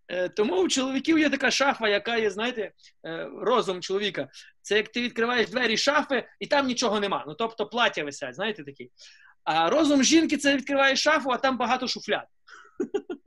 Е, 0.07 0.29
тому 0.29 0.61
у 0.61 0.67
чоловіків 0.67 1.19
є 1.19 1.29
така 1.29 1.51
шафа, 1.51 1.87
яка 1.89 2.17
є, 2.17 2.29
знаєте, 2.29 2.71
е, 3.05 3.29
розум 3.41 3.81
чоловіка. 3.81 4.29
Це 4.61 4.77
як 4.77 4.89
ти 4.89 5.01
відкриваєш 5.01 5.49
двері 5.49 5.77
шафи, 5.77 6.27
і 6.39 6.47
там 6.47 6.67
нічого 6.67 6.99
нема. 6.99 7.23
Ну, 7.27 7.33
тобто 7.33 7.67
плаття 7.67 8.03
висять, 8.03 8.35
знаєте 8.35 8.63
такі. 8.63 8.91
А 9.43 9.69
розум 9.69 10.03
жінки 10.03 10.37
це 10.37 10.55
відкриває 10.55 10.95
шафу, 10.95 11.29
а 11.29 11.37
там 11.37 11.57
багато 11.57 11.87
шуфляд. 11.87 12.25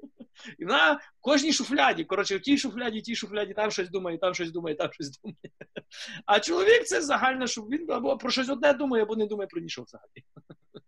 І 0.59 0.65
вона 0.65 0.93
в 0.93 1.01
кожній 1.21 1.53
шуфляді. 1.53 2.05
Коротше, 2.05 2.37
в 2.37 2.41
тій 2.41 2.59
шуфляді, 2.59 2.99
в 2.99 3.03
тій 3.03 3.15
шуфляді, 3.15 3.55
там 3.55 3.71
щось 3.71 3.91
думає, 3.91 4.19
там 4.19 4.35
щось 4.35 4.53
думає, 4.53 4.77
там 4.77 4.93
щось 4.93 5.21
думає. 5.21 5.37
А 6.27 6.41
чоловік 6.41 6.85
це 6.85 7.03
загально, 7.03 7.47
щоб 7.47 7.69
він 7.69 7.91
або 7.91 8.17
про 8.17 8.31
щось 8.31 8.49
одне 8.49 8.73
думає, 8.73 9.03
або 9.03 9.17
не 9.17 9.27
думає 9.27 9.47
про 9.47 9.61
нічого 9.61 9.85
взагалі. 9.85 10.25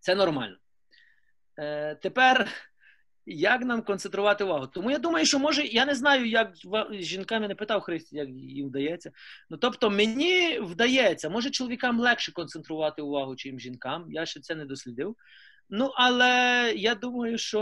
Це 0.00 0.14
нормально. 0.14 0.56
Е, 1.58 1.94
Тепер. 1.94 2.48
Як 3.28 3.64
нам 3.64 3.82
концентрувати 3.82 4.44
увагу? 4.44 4.66
Тому 4.66 4.90
я 4.90 4.98
думаю, 4.98 5.26
що 5.26 5.38
може, 5.38 5.62
я 5.64 5.84
не 5.84 5.94
знаю, 5.94 6.26
як 6.26 6.52
жінкам 6.90 7.42
не 7.42 7.54
питав 7.54 7.80
Христі, 7.80 8.16
як 8.16 8.28
їм 8.28 8.68
вдається. 8.68 9.10
Ну 9.50 9.56
тобто, 9.56 9.90
мені 9.90 10.60
вдається, 10.60 11.28
може 11.28 11.50
чоловікам 11.50 12.00
легше 12.00 12.32
концентрувати 12.32 13.02
увагу, 13.02 13.36
чим 13.36 13.60
жінкам. 13.60 14.06
Я 14.08 14.26
ще 14.26 14.40
це 14.40 14.54
не 14.54 14.64
дослідив. 14.64 15.16
Ну, 15.68 15.92
але 15.94 16.72
я 16.76 16.94
думаю, 16.94 17.38
що 17.38 17.60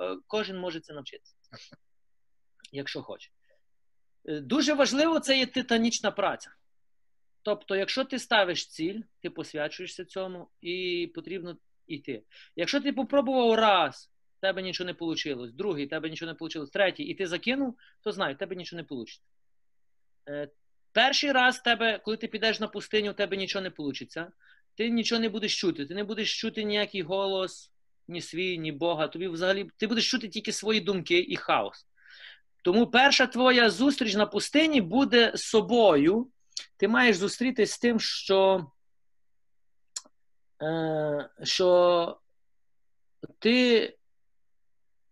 е, 0.00 0.22
кожен 0.26 0.58
може 0.58 0.80
це 0.80 0.92
навчитися, 0.92 1.34
якщо 2.72 3.02
хоче. 3.02 3.30
Е, 4.24 4.40
дуже 4.40 4.74
важливо 4.74 5.20
це 5.20 5.38
є 5.38 5.46
титанічна 5.46 6.10
праця. 6.10 6.50
Тобто, 7.42 7.76
якщо 7.76 8.04
ти 8.04 8.18
ставиш 8.18 8.66
ціль, 8.66 9.00
ти 9.22 9.30
посвячуєшся 9.30 10.04
цьому 10.04 10.50
і 10.60 11.06
потрібно 11.14 11.56
йти. 11.86 12.22
Якщо 12.56 12.80
ти 12.80 12.92
попробував 12.92 13.54
раз, 13.54 14.10
в 14.38 14.40
тебе 14.40 14.62
нічого 14.62 14.86
не 14.86 14.96
вийшло, 15.00 15.46
другий, 15.46 15.86
в 15.86 15.88
тебе 15.88 16.10
нічого 16.10 16.32
не 16.32 16.36
вийшло, 16.40 16.66
третій, 16.66 17.02
і 17.02 17.14
ти 17.14 17.26
закинув, 17.26 17.78
то 18.00 18.12
знай, 18.12 18.34
в 18.34 18.38
тебе 18.38 18.56
нічого 18.56 18.82
не 18.82 18.86
вийде. 18.90 20.52
Перший 20.92 21.32
раз, 21.32 21.60
тебе, 21.60 21.98
коли 21.98 22.16
ти 22.16 22.28
підеш 22.28 22.60
на 22.60 22.68
пустиню, 22.68 23.10
в 23.10 23.14
тебе 23.14 23.36
нічого 23.36 23.62
не 23.62 23.72
вийде 23.78 24.30
ти 24.74 24.90
нічого 24.90 25.20
не 25.20 25.28
будеш 25.28 25.60
чути. 25.60 25.86
Ти 25.86 25.94
не 25.94 26.04
будеш 26.04 26.40
чути 26.40 26.64
ніякий 26.64 27.02
голос, 27.02 27.72
ні 28.08 28.20
свій, 28.20 28.58
ні 28.58 28.72
Бога. 28.72 29.08
Тобі 29.08 29.28
взагалі 29.28 29.70
ти 29.76 29.86
будеш 29.86 30.10
чути 30.10 30.28
тільки 30.28 30.52
свої 30.52 30.80
думки 30.80 31.18
і 31.18 31.36
хаос. 31.36 31.86
Тому 32.64 32.86
перша 32.86 33.26
твоя 33.26 33.70
зустріч 33.70 34.14
на 34.14 34.26
пустині 34.26 34.80
буде 34.80 35.32
з 35.34 35.42
собою. 35.42 36.30
Ти 36.76 36.88
маєш 36.88 37.16
зустрітися 37.16 37.74
з 37.74 37.78
тим, 37.78 38.00
що, 38.00 38.66
е, 40.62 41.30
що 41.42 42.20
ти 43.38 43.96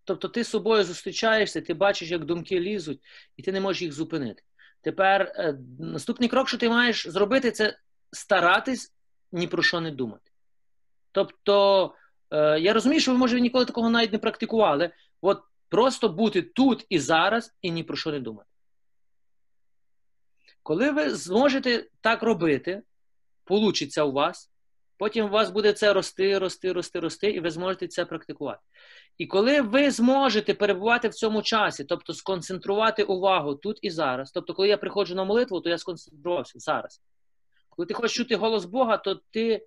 тобто 0.09 0.28
ти 0.28 0.44
з 0.44 0.48
собою 0.48 0.85
зустрічаєшся, 0.85 1.60
ти 1.60 1.74
бачиш, 1.74 2.10
як 2.10 2.24
думки 2.24 2.60
лізуть, 2.60 3.01
і 3.36 3.43
ти 3.43 3.52
не 3.52 3.60
можеш 3.60 3.82
їх 3.82 3.93
зупинити. 3.93 4.43
Тепер 4.80 5.22
е, 5.22 5.59
наступний 5.78 6.28
крок, 6.28 6.48
що 6.48 6.59
ти 6.59 6.68
маєш 6.68 7.09
зробити, 7.09 7.51
це 7.51 7.78
старатись 8.12 8.94
ні 9.32 9.46
про 9.46 9.62
що 9.62 9.80
не 9.80 9.90
думати. 9.90 10.30
Тобто, 11.12 11.94
е, 12.30 12.60
я 12.60 12.72
розумію, 12.72 13.00
що 13.00 13.12
ви, 13.12 13.18
може, 13.18 13.40
ніколи 13.40 13.64
такого 13.64 13.90
навіть 13.90 14.12
не 14.12 14.18
практикували. 14.18 14.90
От 15.20 15.42
просто 15.68 16.09
бути 16.09 16.42
тут 16.42 16.86
і 16.88 16.98
зараз, 16.98 17.56
і 17.62 17.70
ні 17.70 17.82
про 17.82 17.96
що 17.96 18.10
не 18.10 18.20
думати. 18.20 18.48
Коли 20.62 20.90
ви 20.90 21.10
зможете 21.10 21.86
так 22.00 22.22
робити, 22.22 22.82
получиться 23.44 24.05
у 24.05 24.12
вас, 24.12 24.50
потім 24.96 25.26
у 25.26 25.28
вас 25.28 25.50
буде 25.50 25.72
це 25.72 25.92
рости, 25.92 26.38
рости, 26.38 26.72
рости, 26.72 27.00
рости, 27.00 27.30
і 27.30 27.40
ви 27.40 27.50
зможете 27.50 27.88
це 27.88 28.05
практикувати. 28.05 28.60
І 29.18 29.26
коли 29.26 29.60
ви 29.60 29.90
зможете 29.90 30.55
перебувати 30.55 31.09
в 31.09 31.14
цьому 31.14 31.42
часі, 31.42 31.84
тобто 31.84 32.14
сконцентрувати 32.14 33.02
увагу 33.02 33.55
тут 33.55 33.78
і 33.82 33.90
зараз, 33.90 34.30
тобто, 34.30 34.55
коли 34.55 34.68
я 34.68 34.76
приходжу 34.76 35.14
на 35.14 35.24
молитву, 35.24 35.60
то 35.60 35.70
я 35.70 35.78
сконцентрувався 35.78 36.59
зараз. 36.59 37.02
Коли 37.78 37.86
ти 37.86 37.94
хочеш 37.94 38.16
чути 38.16 38.36
голос 38.36 38.64
Бога, 38.64 38.96
то 38.96 39.14
ти 39.14 39.66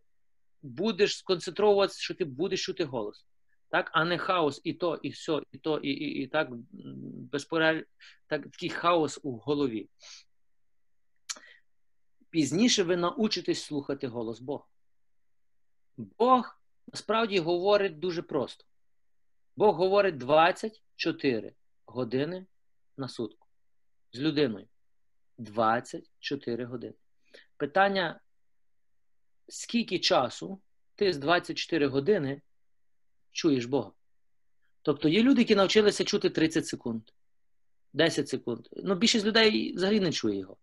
будеш 0.62 1.18
сконцентруватися, 1.18 2.02
що 2.02 2.16
ти 2.16 2.26
будеш 2.26 2.66
чути 2.66 2.84
голос. 2.84 3.26
Так, 3.70 3.92
а 3.94 4.06
не 4.06 4.18
хаос, 4.18 4.62
і 4.64 4.74
то, 4.74 4.96
і 4.96 5.10
все, 5.10 5.42
і 5.52 5.58
то, 5.58 5.78
і 5.78 5.90
і, 5.90 6.24
і 6.24 6.28
так 6.28 6.50
безпорядь, 7.32 7.86
так, 8.28 8.44
такий 8.44 8.70
хаос 8.70 9.20
у 9.24 9.38
голові. 9.38 9.90
Пізніше 12.30 12.84
ви 12.84 12.98
научитесь 12.98 13.64
слухати 13.64 14.08
голос 14.08 14.40
Бога. 14.40 14.66
Бог 15.98 16.62
насправді 16.88 17.40
говорить 17.40 18.00
дуже 18.00 18.22
просто. 18.22 18.66
Бог 19.56 19.76
говорить 19.76 20.18
24 20.18 21.54
години 21.86 22.46
на 22.98 23.10
сутку 23.10 23.48
з 24.14 24.20
людиною. 24.20 24.68
24 25.38 26.66
години. 26.66 26.94
Питання: 27.62 28.20
скільки 29.48 30.00
часу 30.00 30.62
ти 30.96 31.14
з 31.14 31.18
24 31.18 31.88
години 31.88 32.42
чуєш 33.32 33.66
Бога? 33.66 33.92
Тобто 34.82 35.10
є 35.10 35.24
люди, 35.24 35.42
які 35.42 35.56
навчилися 35.56 36.04
чути 36.04 36.30
30 36.30 36.68
секунд, 36.68 37.02
10 37.94 38.30
секунд. 38.30 38.68
Ну, 38.72 38.96
більшість 38.96 39.26
людей 39.26 39.74
взагалі 39.76 40.00
не 40.00 40.12
чує 40.12 40.40
його. 40.40 40.58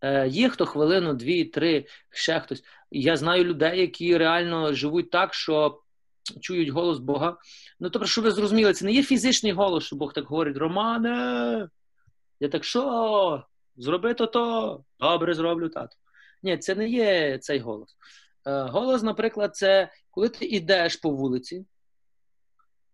Е, 0.00 0.28
Є 0.28 0.48
хто 0.48 0.66
хвилину, 0.66 1.14
дві, 1.14 1.44
три, 1.44 1.86
ще 2.10 2.40
хтось. 2.40 2.64
Я 2.90 3.16
знаю 3.16 3.44
людей, 3.44 3.80
які 3.80 4.16
реально 4.16 4.72
живуть 4.72 5.10
так, 5.10 5.34
що 5.34 5.82
чують 6.40 6.68
голос 6.68 6.98
Бога. 6.98 7.36
Ну, 7.80 7.90
тобто, 7.90 8.08
щоб 8.08 8.24
ви 8.24 8.30
зрозуміли, 8.30 8.72
це 8.72 8.84
не 8.84 8.92
є 8.92 9.02
фізичний 9.02 9.52
голос, 9.52 9.84
що 9.84 9.96
Бог 9.96 10.12
так 10.12 10.24
говорить: 10.24 10.56
Романе, 10.56 11.68
я 12.40 12.48
так 12.48 12.64
що? 12.64 13.44
Зроби 13.76 14.14
то 14.14 14.26
то, 14.26 14.84
добре 15.00 15.34
зроблю 15.34 15.68
тато. 15.68 15.96
Ні, 16.44 16.58
це 16.58 16.74
не 16.74 16.88
є 16.88 17.38
цей 17.38 17.58
голос. 17.58 17.96
Е, 18.46 18.62
голос, 18.62 19.02
наприклад, 19.02 19.56
це 19.56 19.92
коли 20.10 20.28
ти 20.28 20.46
йдеш 20.46 20.96
по 20.96 21.10
вулиці, 21.10 21.66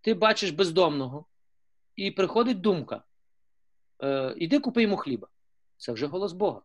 ти 0.01 0.15
бачиш 0.15 0.51
бездомного, 0.51 1.27
і 1.97 2.11
приходить 2.11 2.61
думка: 2.61 3.03
е, 4.03 4.35
іди 4.37 4.59
купи 4.59 4.83
йому 4.83 4.97
хліба. 4.97 5.29
Це 5.77 5.93
вже 5.93 6.07
голос 6.07 6.33
Бога. 6.33 6.63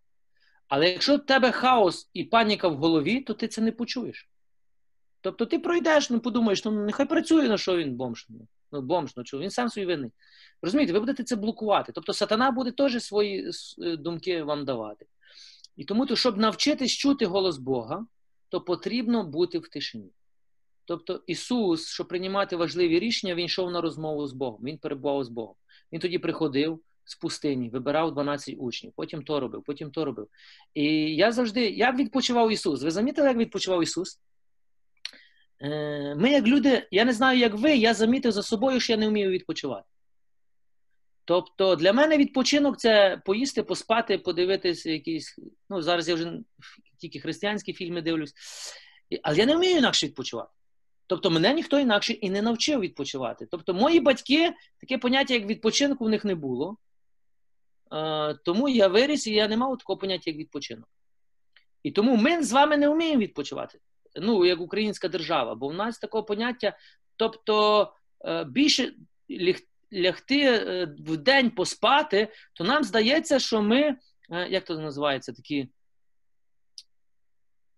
Але 0.68 0.90
якщо 0.90 1.18
в 1.18 1.26
тебе 1.26 1.52
хаос 1.52 2.10
і 2.14 2.24
паніка 2.24 2.68
в 2.68 2.78
голові, 2.78 3.22
то 3.22 3.34
ти 3.34 3.48
це 3.48 3.62
не 3.62 3.72
почуєш. 3.72 4.30
Тобто 5.22 5.46
ти 5.46 5.60
пройдеш, 5.60 6.10
ну 6.10 6.20
подумаєш, 6.20 6.66
ну 6.66 6.72
нехай 6.72 7.06
працює, 7.06 7.48
на 7.48 7.58
що 7.58 7.78
він 7.78 7.96
бомж. 7.96 8.28
Ну, 8.72 8.82
бомж, 8.82 9.14
ну 9.18 9.24
чого, 9.24 9.44
він 9.44 9.50
сам 9.50 9.70
свій 9.70 9.86
винний. 9.86 10.12
Розумієте, 10.62 10.94
ви 10.94 11.00
будете 11.00 11.24
це 11.24 11.36
блокувати. 11.36 11.92
Тобто 11.92 12.14
сатана 12.14 12.52
буде 12.52 12.72
теж 12.72 13.04
свої 13.04 13.52
е, 13.82 13.98
думки 13.98 14.44
вам 14.44 14.66
давати. 14.66 15.06
І 15.76 15.86
тому, 15.86 16.06
то, 16.06 16.16
щоб 16.16 16.38
навчитись 16.38 16.92
чути 16.92 17.26
голос 17.26 17.58
Бога, 17.58 18.06
то 18.50 18.62
потрібно 18.62 19.24
бути 19.24 19.60
в 19.60 19.68
тишині. 19.68 20.12
Тобто 20.86 21.24
Ісус, 21.28 21.88
щоб 21.88 22.08
приймати 22.08 22.56
важливі 22.56 23.00
рішення, 23.00 23.36
Він 23.36 23.46
йшов 23.46 23.72
на 23.72 23.82
розмову 23.82 24.28
з 24.28 24.34
Богом, 24.34 24.62
Він 24.64 24.78
перебував 24.78 25.24
з 25.24 25.30
Богом. 25.30 25.56
Він 25.92 26.00
тоді 26.00 26.20
приходив 26.20 26.80
з 27.06 27.16
пустині, 27.16 27.70
вибирав 27.70 28.14
12 28.14 28.56
учнів, 28.58 28.94
потім 28.96 29.24
то 29.24 29.40
робив, 29.40 29.64
потім 29.66 29.92
то 29.92 30.06
робив. 30.06 30.28
І 30.74 31.16
я 31.16 31.32
завжди, 31.32 31.70
як 31.70 31.98
відпочивав 31.98 32.52
Ісус? 32.52 32.84
Ви 32.84 32.92
замітили, 32.92 33.28
як 33.28 33.38
відпочивав 33.38 33.84
Ісус? 33.84 34.20
Е, 35.62 36.16
ми, 36.16 36.32
як 36.32 36.48
люди, 36.48 36.88
я 36.92 37.06
не 37.06 37.14
знаю, 37.14 37.40
як 37.40 37.54
ви, 37.54 37.76
я 37.76 37.94
замітив 37.94 38.32
за 38.32 38.44
собою, 38.44 38.80
що 38.80 38.94
я 38.94 38.98
не 38.98 39.10
вмію 39.10 39.30
відпочивати. 39.30 39.88
Тобто 41.26 41.76
для 41.76 41.94
мене 41.94 42.18
відпочинок 42.18 42.78
це 42.78 43.22
поїсти, 43.26 43.64
поспати, 43.64 44.18
подивитися 44.18 44.92
якісь. 44.92 45.40
Ну, 45.70 45.82
зараз 45.82 46.10
я 46.10 46.16
вже 46.16 46.34
тільки 46.98 47.20
християнські 47.20 47.74
фільми 47.74 48.02
дивлюсь. 48.02 48.34
Але 49.24 49.38
я 49.38 49.46
не 49.46 49.56
вмію 49.56 49.78
інакше 49.78 50.06
відпочивати. 50.06 50.50
Тобто, 51.08 51.30
мене 51.30 51.54
ніхто 51.54 51.80
інакше 51.80 52.14
і 52.14 52.30
не 52.30 52.42
навчив 52.42 52.80
відпочивати. 52.80 53.48
Тобто, 53.52 53.74
мої 53.74 54.00
батьки, 54.00 54.54
таке 54.80 54.98
поняття, 54.98 55.34
як 55.34 55.46
відпочинку, 55.46 56.06
в 56.06 56.10
них 56.10 56.26
не 56.26 56.36
було. 56.36 56.78
Тому 58.46 58.70
я 58.70 58.88
виріс 58.88 59.28
і 59.28 59.34
я 59.34 59.48
не 59.48 59.58
мав 59.58 59.78
такого 59.78 59.98
поняття, 59.98 60.32
як 60.32 60.40
відпочинок. 60.40 60.90
І 61.84 61.92
тому 61.92 62.16
ми 62.16 62.44
з 62.44 62.52
вами 62.52 62.78
не 62.78 62.90
вміємо 62.90 63.22
відпочивати. 63.22 63.80
Ну, 64.22 64.46
як 64.46 64.62
українська 64.62 65.08
держава, 65.08 65.56
бо 65.56 65.68
в 65.68 65.74
нас 65.74 66.00
такого 66.00 66.24
поняття, 66.24 66.78
тобто 67.16 67.94
е, 68.26 68.44
більше 68.44 68.94
лягти 69.94 70.42
е, 70.42 70.86
в 71.00 71.18
день 71.18 71.52
поспати, 71.52 72.28
то 72.54 72.64
нам 72.64 72.84
здається, 72.84 73.40
що 73.40 73.62
ми, 73.62 73.82
е, 73.82 73.98
як 74.50 74.66
то 74.66 74.80
називається, 74.80 75.34
такі, 75.34 75.70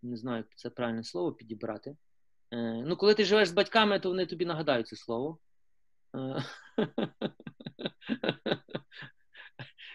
не 0.01 0.17
знаю, 0.17 0.37
як 0.37 0.47
це 0.55 0.69
правильне 0.69 1.03
слово 1.03 1.33
підібрати. 1.33 1.95
Ну, 2.85 2.97
коли 2.97 3.13
ти 3.13 3.25
живеш 3.25 3.47
з 3.47 3.51
батьками, 3.51 3.99
то 3.99 4.09
вони 4.09 4.25
тобі 4.25 4.45
нагадають 4.45 4.87
це 4.87 4.95
слово. 4.95 5.37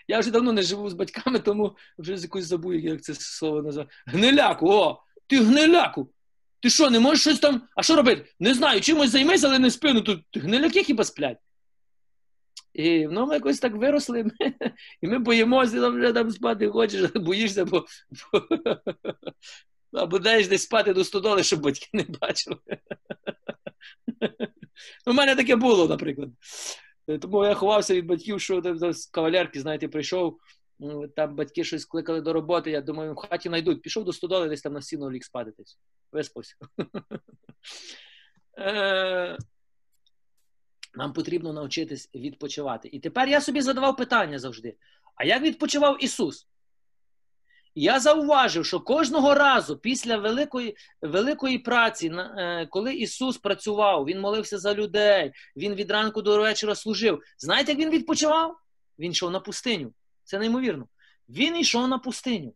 Я 0.09 0.19
вже 0.19 0.31
давно 0.31 0.53
не 0.53 0.63
живу 0.63 0.91
з 0.91 0.95
батьками, 0.95 1.39
тому 1.39 1.77
вже 1.99 2.17
з 2.17 2.23
якось 2.23 2.45
забув, 2.45 2.75
як 2.75 3.03
це 3.03 3.15
слово 3.15 3.63
називає. 3.63 3.89
Гниляку, 4.07 4.71
о! 4.71 5.03
Ти 5.27 5.41
гниляку! 5.41 6.13
Ти 6.61 6.71
що, 6.71 6.91
не 6.91 7.01
можеш 7.01 7.21
щось 7.21 7.39
там. 7.39 7.63
А 7.77 7.83
що 7.83 7.97
робити? 7.97 8.35
Не 8.41 8.55
знаю, 8.55 8.81
чимось 8.81 9.11
займись, 9.11 9.45
але 9.45 9.59
не 9.59 9.71
спину. 9.71 10.01
Тут 10.01 10.25
гниляки 10.35 10.83
хіба 10.83 11.05
сплять. 11.05 11.39
І 12.75 13.07
ну, 13.07 13.27
ми 13.27 13.35
якось 13.35 13.59
так 13.59 13.77
виросли, 13.77 14.25
і 15.03 15.09
ми 15.09 15.19
боїмося 15.19 15.81
там 15.81 15.97
вже 15.97 16.13
там 16.13 16.31
спати 16.31 16.69
хочеш, 16.69 17.11
боїшся, 17.15 17.65
бо, 17.65 17.87
бо 18.33 18.43
або 20.01 20.19
даєш 20.19 20.49
десь 20.49 20.63
спати 20.63 20.93
до 20.93 21.05
стодоли, 21.05 21.43
щоб 21.43 21.61
батьки 21.61 21.89
не 21.93 22.05
бачили. 22.21 22.57
У 25.07 25.13
мене 25.13 25.37
таке 25.37 25.57
було, 25.57 25.89
наприклад. 25.89 26.31
Тому 27.21 27.45
я 27.45 27.55
ховався 27.55 27.95
від 27.95 28.07
батьків, 28.07 28.41
що 28.41 28.63
там 28.63 28.93
з 28.93 29.07
кавалерки, 29.07 29.61
знаєте, 29.61 29.89
прийшов, 29.89 30.39
там 31.17 31.37
батьки 31.37 31.65
щось 31.65 31.85
кликали 31.85 32.21
до 32.21 32.33
роботи, 32.33 32.71
я 32.71 32.81
думаю, 32.81 33.13
в 33.13 33.17
хаті 33.17 33.49
знайдуть. 33.49 33.83
Пішов 33.83 34.05
до 34.05 34.13
стодоли, 34.13 34.49
десь 34.49 34.63
там 34.63 34.73
на 34.73 34.83
стіну 34.83 35.11
ліг 35.11 35.25
спати. 35.25 35.53
Виспався. 36.13 36.57
Нам 40.95 41.13
потрібно 41.13 41.53
навчитись 41.53 42.11
відпочивати. 42.15 42.89
І 42.93 43.01
тепер 43.01 43.29
я 43.29 43.41
собі 43.41 43.61
задавав 43.61 43.97
питання 43.97 44.39
завжди: 44.39 44.77
а 45.15 45.25
як 45.25 45.43
відпочивав 45.43 46.05
Ісус? 46.05 46.47
Я 47.75 48.01
зауважив, 48.01 48.67
що 48.67 48.81
кожного 48.81 49.35
разу 49.35 49.77
після 49.79 50.17
великої 50.17 50.77
великої 51.03 51.59
праці, 51.59 52.09
е, 52.09 52.67
коли 52.71 52.95
Ісус 52.95 53.39
працював, 53.39 54.05
Він 54.05 54.21
молився 54.21 54.59
за 54.59 54.75
людей, 54.75 55.33
Він 55.57 55.75
від 55.75 55.91
ранку 55.91 56.23
до 56.23 56.41
вечора 56.41 56.75
служив. 56.75 57.23
Знаєте, 57.39 57.73
як 57.73 57.81
він 57.81 57.91
відпочивав? 57.91 58.57
Він 58.99 59.13
йшов 59.13 59.31
на 59.31 59.41
пустиню. 59.41 59.93
Це 60.25 60.39
неймовірно. 60.39 60.89
Він 61.29 61.57
йшов 61.57 61.89
на 61.89 61.99
пустиню. 61.99 62.55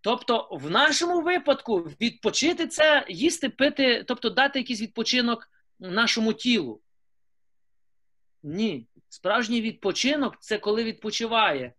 Тобто, 0.00 0.48
в 0.50 0.70
нашому 0.70 1.20
випадку 1.20 1.78
відпочити 1.78 2.66
це 2.66 3.06
їсти, 3.08 3.48
пити, 3.48 4.04
тобто 4.08 4.30
дати 4.30 4.58
якийсь 4.58 4.80
відпочинок 4.80 5.48
нашому 5.78 6.32
тілу. 6.32 6.80
Ні. 8.42 8.86
Справжній 9.08 9.60
відпочинок 9.60 10.36
це 10.40 10.58
коли 10.58 10.84
відпочиває. 10.84 11.72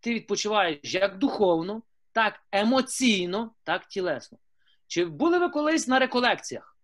Ти 0.00 0.14
відпочиваєш 0.14 0.78
як 0.82 1.18
духовно, 1.18 1.82
так 2.12 2.40
емоційно, 2.52 3.54
так 3.64 3.86
тілесно. 3.88 4.38
Чи 4.86 5.04
були 5.04 5.38
ви 5.38 5.48
колись 5.48 5.88
на 5.88 5.98
реколекціях? 5.98 6.76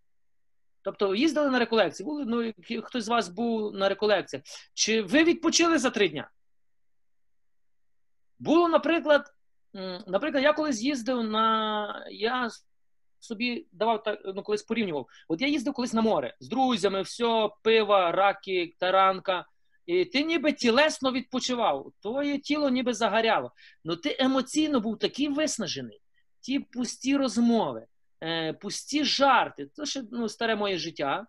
Тобто 0.83 1.15
їздили 1.15 1.51
на 1.51 1.59
реколекції, 1.59 2.05
були, 2.05 2.25
ну, 2.25 2.53
хтось 2.83 3.05
з 3.05 3.09
вас 3.09 3.29
був 3.29 3.75
на 3.75 3.89
реколекціях. 3.89 4.45
Чи 4.75 5.03
ви 5.03 5.25
відпочили 5.25 5.79
за 5.79 5.91
три 5.91 6.09
дня? 6.09 6.31
Було, 8.39 8.69
наприклад, 8.69 9.35
наприклад, 10.07 10.45
я 10.45 10.53
колись 10.53 10.83
їздив 10.83 11.23
на. 11.23 12.07
Я 12.11 12.49
собі 13.21 13.67
давав 13.73 14.03
так, 14.03 14.21
ну 14.35 14.43
колись 14.43 14.63
порівнював. 14.63 15.07
От 15.29 15.41
я 15.41 15.49
їздив 15.49 15.75
колись 15.75 15.93
на 15.93 16.03
море 16.03 16.37
з 16.41 16.49
друзями, 16.49 17.03
все, 17.03 17.51
пива, 17.63 18.13
раки, 18.13 18.75
таранка. 18.79 19.47
І 19.87 20.05
ти 20.05 20.25
ніби 20.25 20.53
тілесно 20.53 21.13
відпочивав, 21.13 21.93
твоє 22.03 22.39
тіло 22.39 22.69
ніби 22.71 22.95
загоряло. 22.95 23.53
Ну 23.85 23.97
ти 23.97 24.17
емоційно 24.19 24.81
був 24.81 24.99
такий 24.99 25.29
виснажений. 25.29 26.01
Ті 26.41 26.61
пусті 26.61 27.17
розмови, 27.17 27.87
е, 28.23 28.53
пусті 28.53 29.05
жарти. 29.05 29.67
Це 29.73 29.87
ще 29.87 30.03
ну, 30.13 30.29
старе 30.29 30.57
моє 30.57 30.79
життя. 30.79 31.27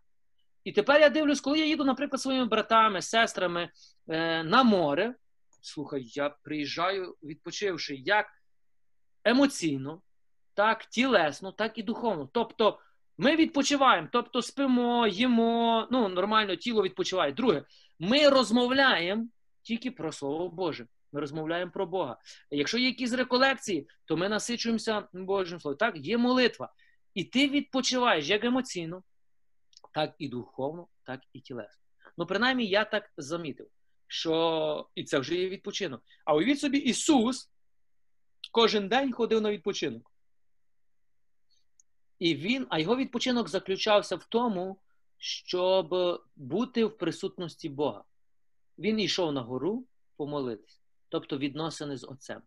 І 0.64 0.72
тепер 0.72 1.02
я 1.02 1.10
дивлюсь, 1.10 1.42
коли 1.42 1.60
я 1.60 1.66
їду, 1.66 1.86
наприклад, 1.86 2.22
своїми 2.22 2.46
братами, 2.46 3.02
сестрами 3.02 3.70
е, 4.10 4.44
на 4.44 4.64
море. 4.64 5.16
Слухай, 5.62 6.04
я 6.06 6.30
приїжджаю, 6.30 7.16
відпочивши 7.24 7.96
як 7.96 8.26
емоційно, 9.24 10.02
так 10.60 10.86
тілесно, 10.86 11.52
так 11.52 11.78
і 11.78 11.84
духовно. 11.84 12.30
Тобто 12.34 12.80
ми 13.18 13.36
відпочиваємо, 13.36 14.08
тобто 14.12 14.42
спимо, 14.42 15.08
їмо, 15.08 15.88
ну, 15.92 16.08
нормально 16.08 16.56
тіло 16.56 16.84
відпочиває. 16.84 17.32
Друге, 17.32 17.64
ми 18.00 18.30
розмовляємо 18.30 19.28
тільки 19.62 19.92
про 19.92 20.12
Слово 20.12 20.50
Боже. 20.50 20.88
Ми 21.12 21.22
розмовляємо 21.22 21.72
про 21.72 21.86
Бога. 21.86 22.18
Якщо 22.52 22.78
є 22.78 22.86
якісь 22.86 23.14
реколекції, 23.14 23.88
то 24.06 24.18
ми 24.18 24.30
насичуємося 24.30 25.08
Божим 25.14 25.60
Словом. 25.60 25.78
Так, 25.78 25.98
є 25.98 26.18
молитва. 26.18 26.74
І 27.14 27.24
ти 27.24 27.50
відпочиваєш 27.50 28.28
як 28.28 28.44
емоційно, 28.44 29.04
так 29.94 30.16
і 30.18 30.28
духовно, 30.28 30.88
так 31.04 31.22
і 31.34 31.40
тілесно. 31.40 31.84
Ну, 32.18 32.26
принаймні, 32.26 32.68
я 32.68 32.86
так 32.86 33.12
замітив, 33.18 33.68
що 34.08 34.90
і 34.96 35.04
це 35.04 35.20
вже 35.20 35.36
є 35.36 35.50
відпочинок. 35.50 36.02
А 36.26 36.36
уявіть 36.36 36.60
собі, 36.60 36.78
Ісус 36.78 37.52
кожен 38.52 38.88
день 38.88 39.12
ходив 39.12 39.42
на 39.42 39.52
відпочинок. 39.52 40.09
І 42.20 42.36
він, 42.36 42.68
а 42.70 42.80
його 42.80 42.96
відпочинок 42.96 43.50
заключався 43.50 44.16
в 44.16 44.24
тому, 44.24 44.80
щоб 45.18 45.96
бути 46.36 46.86
в 46.86 46.98
присутності 46.98 47.70
Бога. 47.70 48.04
Він 48.78 49.00
йшов 49.00 49.34
на 49.34 49.42
гору 49.42 49.86
помолитись, 50.18 50.82
тобто 51.10 51.38
відносини 51.38 51.98
з 51.98 52.04
Отцем. 52.04 52.42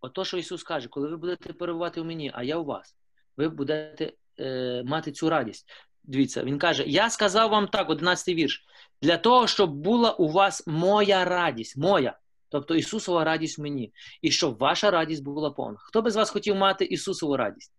Ото, 0.00 0.24
що 0.24 0.38
Ісус 0.38 0.62
каже, 0.62 0.88
коли 0.88 1.08
ви 1.08 1.16
будете 1.16 1.52
перебувати 1.52 2.00
в 2.00 2.04
мені, 2.04 2.30
а 2.34 2.42
я 2.42 2.56
у 2.56 2.64
вас, 2.64 2.96
ви 3.36 3.48
будете 3.48 4.12
е, 4.38 4.82
мати 4.86 5.12
цю 5.12 5.30
радість. 5.30 5.66
Дивіться, 6.02 6.44
він 6.44 6.58
каже: 6.58 6.84
Я 6.86 7.10
сказав 7.10 7.50
вам 7.50 7.68
так, 7.68 7.90
11 7.90 8.34
вірш, 8.34 8.64
для 9.02 9.18
того, 9.18 9.46
щоб 9.46 9.74
була 9.74 10.12
у 10.12 10.28
вас 10.28 10.66
моя 10.66 11.24
радість, 11.24 11.76
моя, 11.76 12.18
тобто 12.48 12.74
Ісусова 12.74 13.24
радість 13.24 13.58
в 13.58 13.62
мені, 13.62 13.92
і 14.22 14.30
щоб 14.30 14.58
ваша 14.58 14.90
радість 14.90 15.24
була 15.24 15.50
повна. 15.50 15.78
Хто 15.78 16.02
би 16.02 16.10
з 16.10 16.16
вас 16.16 16.30
хотів 16.30 16.56
мати 16.56 16.84
Ісусову 16.84 17.36
радість? 17.36 17.73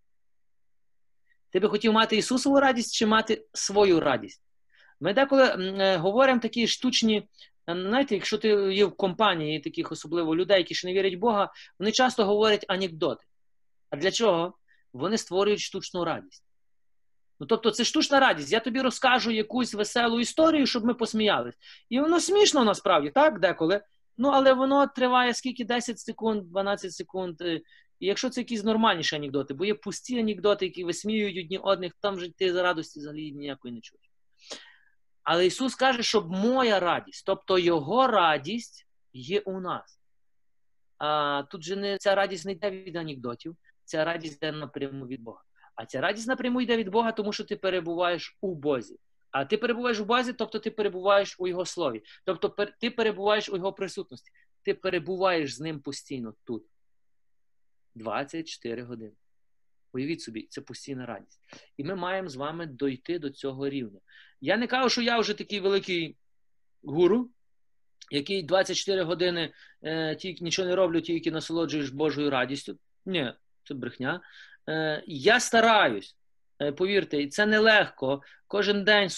Ти 1.56 1.60
би 1.60 1.69
хотів 1.69 1.94
мати 1.94 2.18
Ісусову 2.18 2.60
радість 2.60 2.95
чи 2.95 3.06
мати 3.06 3.45
свою 3.53 3.99
радість? 3.99 4.41
Ми 4.99 5.14
деколи 5.14 5.44
е, 5.44 5.98
говоримо 5.98 6.40
такі 6.40 6.68
штучні, 6.68 7.18
е, 7.18 7.27
знаєте, 7.68 8.15
якщо 8.15 8.38
ти 8.38 8.48
є 8.73 8.86
в 8.86 8.95
компанії 8.95 9.60
таких 9.60 9.91
особливо 9.91 10.36
людей, 10.36 10.57
які 10.57 10.76
ще 10.76 10.88
не 10.88 10.94
вірять 10.94 11.15
в 11.15 11.19
Бога, 11.19 11.52
вони 11.80 11.91
часто 11.91 12.26
говорять 12.26 12.65
анекдоти. 12.68 13.26
А 13.90 13.98
для 13.98 14.11
чого? 14.11 14.57
Вони 14.94 15.18
створюють 15.18 15.60
штучну 15.60 16.06
радість. 16.06 16.44
Ну, 17.40 17.48
тобто, 17.48 17.72
це 17.72 17.84
штучна 17.84 18.19
радість. 18.19 18.52
Я 18.52 18.60
тобі 18.60 18.82
розкажу 18.82 19.32
якусь 19.32 19.73
веселу 19.73 20.19
історію, 20.19 20.65
щоб 20.65 20.86
ми 20.86 20.94
посміялись. 20.94 21.56
І 21.90 21.99
воно 21.99 22.19
смішно 22.19 22.64
насправді, 22.64 23.10
так, 23.10 23.40
деколи. 23.40 23.82
Ну, 24.18 24.30
але 24.30 24.53
воно 24.53 24.88
триває 24.88 25.34
скільки 25.34 25.65
10 25.65 25.99
секунд, 25.99 26.52
12 26.52 26.94
секунд. 26.94 27.36
І 28.06 28.07
якщо 28.07 28.30
це 28.30 28.41
якісь 28.41 28.64
нормальніші 28.64 29.15
анекдоти, 29.15 29.53
бо 29.53 29.65
є 29.65 29.73
пусті 29.73 30.19
анекдоти, 30.19 30.65
які 30.65 30.84
висміюють 30.84 31.38
одні 31.38 31.57
одних, 31.57 31.94
там 31.99 32.19
же 32.19 32.32
ти 32.32 32.53
за 32.53 32.64
радості 32.64 32.99
взагалі 32.99 33.32
ніякої 33.32 33.73
не 33.73 33.82
чуєш. 33.82 34.11
Але 35.23 35.45
Ісус 35.45 35.76
каже, 35.76 36.03
щоб 36.03 36.30
моя 36.30 36.80
радість, 36.80 37.26
тобто 37.26 37.60
Його 37.60 38.07
радість 38.07 38.88
є 39.14 39.40
у 39.40 39.60
нас. 39.60 39.99
А 40.98 41.44
Тут 41.52 41.64
же 41.64 41.76
не 41.76 41.98
ця 41.98 42.15
радість 42.15 42.45
не 42.45 42.52
йде 42.52 42.72
від 42.72 42.95
анекдотів, 42.95 43.56
ця 43.84 44.06
радість 44.06 44.36
йде 44.38 44.52
напряму 44.52 45.07
від 45.07 45.22
Бога. 45.22 45.41
А 45.76 45.86
ця 45.86 46.02
радість 46.02 46.27
напряму 46.27 46.61
йде 46.61 46.77
від 46.77 46.90
Бога, 46.90 47.11
тому 47.11 47.34
що 47.34 47.44
ти 47.44 47.56
перебуваєш 47.56 48.38
у 48.41 48.56
Бозі. 48.56 48.99
А 49.32 49.45
ти 49.45 49.57
перебуваєш 49.57 49.99
у 49.99 50.06
Бозі, 50.06 50.34
тобто 50.34 50.60
ти 50.60 50.72
перебуваєш 50.72 51.36
у 51.40 51.48
Його 51.48 51.65
слові. 51.65 52.03
Тобто 52.26 52.56
ти 52.80 52.91
перебуваєш 52.91 53.49
у 53.49 53.56
Його 53.56 53.73
присутності. 53.73 54.32
Ти 54.64 54.73
перебуваєш 54.73 55.56
з 55.56 55.60
ним 55.60 55.80
постійно 55.80 56.34
тут. 56.44 56.64
24 57.96 58.84
години. 58.84 59.12
Уявіть 59.94 60.22
собі, 60.22 60.48
це 60.50 60.62
постійна 60.62 61.06
радість. 61.06 61.40
І 61.78 61.84
ми 61.84 61.96
маємо 61.96 62.30
з 62.30 62.36
вами 62.36 62.66
дойти 62.66 63.20
до 63.20 63.30
цього 63.30 63.70
рівня. 63.70 64.00
Я 64.42 64.58
не 64.58 64.68
кажу, 64.68 64.90
що 64.90 65.02
я 65.02 65.20
вже 65.20 65.34
такий 65.34 65.60
великий 65.60 66.18
гуру, 66.84 67.30
який 68.12 68.44
24 68.44 69.04
години 69.04 69.54
е, 69.84 70.16
тільки 70.16 70.44
нічого 70.44 70.68
не 70.68 70.76
роблю, 70.76 71.02
тільки 71.02 71.32
насолоджуєш 71.32 71.90
Божою 71.90 72.30
радістю. 72.30 72.78
Ні, 73.06 73.34
це 73.64 73.74
брехня. 73.74 74.22
Е, 74.70 75.04
Я 75.08 75.40
стараюсь, 75.40 76.18
е, 76.62 76.72
повірте, 76.72 77.22
і 77.22 77.28
це 77.28 77.46
нелегко. 77.46 78.22
Кожен 78.48 78.84
день 78.84 79.10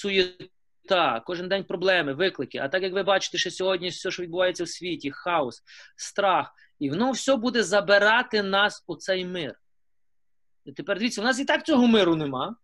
суєта, 0.87 1.19
кожен 1.25 1.47
день 1.47 1.63
проблеми, 1.63 2.13
виклики. 2.13 2.57
А 2.57 2.67
так 2.67 2.83
як 2.83 2.93
ви 2.93 3.03
бачите, 3.03 3.37
що 3.37 3.51
сьогодні 3.51 3.89
все, 3.89 4.11
що 4.11 4.23
відбувається 4.23 4.63
в 4.63 4.69
світі, 4.69 5.11
хаос, 5.11 5.63
страх, 5.95 6.53
і 6.79 6.89
воно 6.89 7.11
все 7.11 7.35
буде 7.35 7.63
забирати 7.63 8.43
нас 8.43 8.83
у 8.87 8.95
цей 8.95 9.25
мир. 9.25 9.59
І 10.65 10.71
тепер 10.71 10.97
дивіться, 10.97 11.21
у 11.21 11.23
нас 11.23 11.39
і 11.39 11.45
так 11.45 11.65
цього 11.65 11.87
миру 11.87 12.15
нема. 12.15 12.55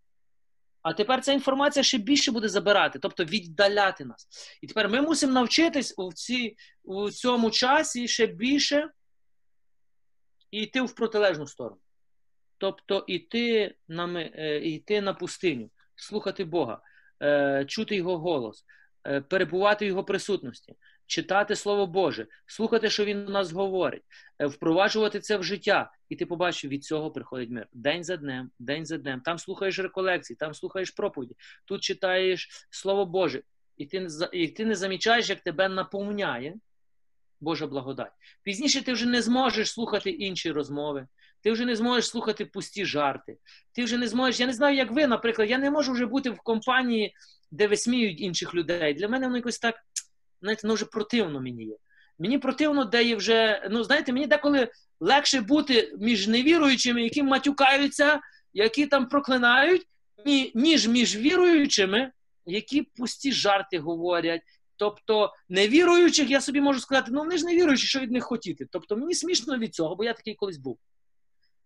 А 0.82 0.94
тепер 0.94 1.22
ця 1.22 1.34
інформація 1.34 1.84
ще 1.84 1.98
більше 1.98 2.32
буде 2.32 2.50
забирати, 2.50 3.00
тобто 3.00 3.24
віддаляти 3.24 4.06
нас. 4.06 4.28
І 4.62 4.68
тепер 4.68 4.90
ми 4.90 5.02
мусимо 5.02 5.34
навчитись 5.34 5.94
у, 5.98 6.14
ці, 6.14 6.56
у 6.84 7.10
цьому 7.10 7.52
часі 7.52 8.08
ще 8.08 8.26
більше 8.28 8.90
і 10.52 10.62
йти 10.62 10.82
в 10.82 10.96
протилежну 10.96 11.48
сторону. 11.48 11.82
Тобто 12.58 13.06
йти 13.08 13.76
на 13.88 14.22
е, 14.22 14.60
йти 14.60 15.02
на 15.02 15.14
пустиню, 15.14 15.70
слухати 15.96 16.46
Бога, 16.46 16.74
е, 16.74 16.93
чути 17.68 17.96
Його 17.96 18.18
голос, 18.18 18.66
е, 19.08 19.22
перебувати 19.22 19.86
в 19.86 19.88
Його 19.88 20.04
присутності, 20.04 20.76
читати 21.06 21.56
Слово 21.56 21.88
Боже, 21.88 22.28
слухати, 22.46 22.90
що 22.90 23.06
Він 23.06 23.28
у 23.28 23.30
нас 23.30 23.52
говорить, 23.52 24.04
впроваджувати 24.40 25.20
це 25.20 25.38
в 25.38 25.44
життя. 25.44 25.92
І 26.10 26.16
ти 26.16 26.26
побачиш, 26.26 26.66
від 26.66 26.84
цього 26.84 27.12
приходить 27.12 27.50
мир. 27.50 27.68
День 27.74 28.04
за 28.04 28.18
днем, 28.18 28.52
день 28.60 28.86
за 28.86 28.98
днем. 28.98 29.22
Там 29.22 29.40
слухаєш 29.40 29.80
реколекції, 29.80 30.38
там 30.38 30.54
слухаєш 30.54 30.92
проповіді, 30.92 31.36
тут 31.66 31.82
читаєш 31.82 32.68
Слово 32.70 33.06
Боже, 33.06 33.42
і 33.78 33.86
ти 33.86 34.08
і 34.32 34.48
ти 34.48 34.66
не 34.66 34.76
замічаєш, 34.76 35.30
як 35.30 35.40
тебе 35.40 35.70
наповняє 35.70 36.56
Божа 37.42 37.68
благодать. 37.68 38.12
Пізніше 38.44 38.84
ти 38.84 38.94
вже 38.94 39.06
не 39.06 39.22
зможеш 39.22 39.72
слухати 39.72 40.10
інші 40.10 40.52
розмови. 40.52 41.08
Ти 41.44 41.52
вже 41.52 41.66
не 41.66 41.76
зможеш 41.76 42.10
слухати 42.10 42.46
пусті 42.46 42.86
жарти. 42.86 43.38
Ти 43.72 43.84
вже 43.84 43.98
не 43.98 44.08
зможеш. 44.08 44.40
Я 44.40 44.48
не 44.48 44.54
знаю, 44.54 44.76
як 44.76 44.92
ви, 44.92 45.08
наприклад, 45.08 45.50
я 45.50 45.58
не 45.58 45.72
можу 45.72 45.92
вже 45.92 46.06
бути 46.06 46.30
в 46.30 46.38
компанії, 46.38 47.16
де 47.52 47.68
висміють 47.68 48.22
інших 48.22 48.56
людей. 48.56 48.94
Для 48.94 49.08
мене 49.08 49.26
воно 49.26 49.38
якось 49.38 49.60
так, 49.60 49.76
знаєте, 50.42 50.62
воно 50.64 50.74
вже 50.74 50.86
противно 50.86 51.42
мені 51.42 51.66
є. 51.66 51.76
Мені 52.20 52.38
противно, 52.38 52.86
де 52.86 53.04
є 53.04 53.16
вже, 53.16 53.68
ну 53.72 53.84
знаєте, 53.84 54.14
мені 54.14 54.28
деколи 54.28 54.68
легше 55.00 55.42
бути 55.42 55.94
між 56.00 56.28
невіруючими, 56.28 57.04
які 57.04 57.24
матюкаються, 57.24 58.22
які 58.54 58.88
там 58.88 59.08
проклинають, 59.08 59.88
ніж 60.54 60.88
між 60.88 61.18
віруючими, 61.18 62.12
які 62.46 62.82
пусті 62.82 63.32
жарти 63.32 63.80
говорять. 63.80 64.42
Тобто 64.76 65.34
невіруючих, 65.50 66.30
я 66.30 66.42
собі 66.42 66.62
можу 66.62 66.80
сказати, 66.80 67.12
ну 67.12 67.20
вони 67.20 67.38
ж 67.38 67.46
не 67.46 67.56
віруючі, 67.56 67.88
що 67.88 68.00
від 68.00 68.12
них 68.12 68.24
хотіти. 68.24 68.68
Тобто 68.72 68.98
мені 68.98 69.14
смішно 69.14 69.58
від 69.58 69.76
цього, 69.76 69.96
бо 69.96 70.04
я 70.04 70.14
такий 70.14 70.36
колись 70.36 70.58
був. 70.58 70.80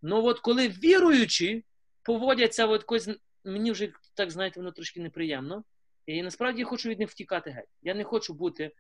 Ну 0.02 0.26
от 0.26 0.40
коли 0.40 0.68
віруючі 0.68 1.66
поводяться, 2.04 2.66
от 2.66 2.82
якось, 2.82 3.10
мені 3.44 3.72
вже 3.72 3.92
так 4.14 4.32
знаєте, 4.32 4.60
воно 4.60 4.72
трошки 4.72 5.00
неприємно. 5.00 5.64
І 6.06 6.24
насправді 6.24 6.60
я 6.60 6.66
хочу 6.66 6.90
від 6.90 7.00
них 7.00 7.10
втікати 7.10 7.50
геть. 7.50 7.70
Я 7.82 7.94
не 7.94 8.04
хочу 8.04 8.34
бути. 8.34 8.72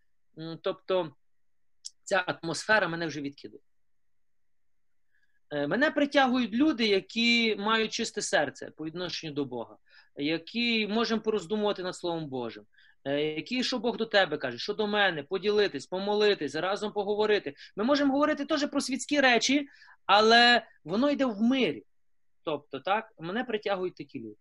Тобто 0.61 1.15
ця 2.03 2.17
атмосфера 2.27 2.87
мене 2.87 3.07
вже 3.07 3.21
відкидає. 3.21 3.61
Е, 5.49 5.67
мене 5.67 5.91
притягують 5.91 6.53
люди, 6.53 6.87
які 6.87 7.55
мають 7.55 7.93
чисте 7.93 8.21
серце 8.21 8.71
по 8.77 8.85
відношенню 8.85 9.33
до 9.33 9.45
Бога, 9.45 9.77
які 10.15 10.87
можемо 10.87 11.21
пороздумувати 11.21 11.83
над 11.83 11.95
Словом 11.95 12.27
Божим, 12.27 12.65
е, 13.07 13.35
які, 13.35 13.63
що 13.63 13.79
Бог 13.79 13.97
до 13.97 14.05
тебе 14.05 14.37
каже, 14.37 14.57
що 14.57 14.73
до 14.73 14.87
мене, 14.87 15.23
поділитись, 15.23 15.87
помолитись, 15.87 16.55
разом 16.55 16.93
поговорити. 16.93 17.55
Ми 17.75 17.83
можемо 17.83 18.13
говорити 18.13 18.45
теж 18.45 18.69
про 18.69 18.81
світські 18.81 19.21
речі, 19.21 19.67
але 20.05 20.67
воно 20.83 21.11
йде 21.11 21.25
в 21.25 21.41
мирі. 21.41 21.83
Тобто, 22.43 22.79
так, 22.79 23.13
мене 23.19 23.43
притягують 23.43 23.95
такі 23.95 24.19
люди. 24.19 24.35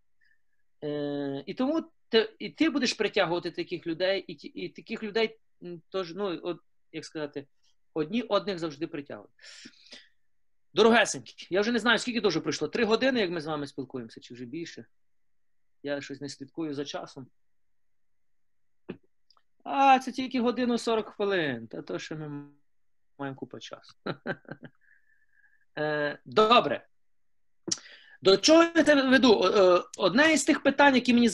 Е, 0.84 1.44
І 1.47 1.55
тому 1.55 1.84
ти, 2.09 2.34
і 2.38 2.51
ти 2.51 2.70
будеш 2.70 2.94
притягувати 2.94 3.51
таких 3.51 3.86
людей, 3.86 4.20
і 4.20 4.32
і 4.32 4.68
таких 4.68 5.02
людей, 5.02 5.38
тож, 5.88 6.14
ну, 6.14 6.40
от, 6.43 6.60
як 6.93 7.05
сказати, 7.05 7.47
одні 7.94 8.22
одних 8.22 8.59
завжди 8.59 8.86
притягують. 8.86 9.30
Дорогесенькі, 10.74 11.47
я 11.51 11.60
вже 11.60 11.72
не 11.72 11.78
знаю, 11.78 11.98
скільки 11.98 12.20
дуже 12.20 12.40
пройшло. 12.40 12.68
Три 12.68 12.84
години, 12.84 13.20
як 13.20 13.30
ми 13.30 13.40
з 13.40 13.47
вами 13.47 13.66
спілкуємося, 13.66 14.20
чи 14.20 14.34
вже 14.34 14.44
більше. 14.44 14.86
Я 15.82 16.01
щось 16.01 16.20
не 16.20 16.28
слідкую 16.28 16.74
за 16.74 16.84
часом. 16.84 17.26
А, 19.68 19.98
це 19.98 20.12
тільки 20.12 20.40
годину 20.40 20.78
40 20.78 21.09
хвилин. 21.09 21.66
Та 21.66 21.82
то, 21.82 21.98
що 21.98 22.16
ми 22.16 22.44
маємо 23.18 23.36
купу 23.36 23.59
часу. 23.59 23.94
Е, 25.78 26.18
добре. 26.24 26.86
До 28.22 28.36
чого 28.36 28.62
я 28.62 28.82
тебе 28.82 29.02
веду? 29.02 29.43
Е, 29.44 29.82
одне 29.98 30.32
із 30.32 30.44
тих 30.44 30.62
питань, 30.62 30.94
які 30.94 31.14
мені 31.14 31.28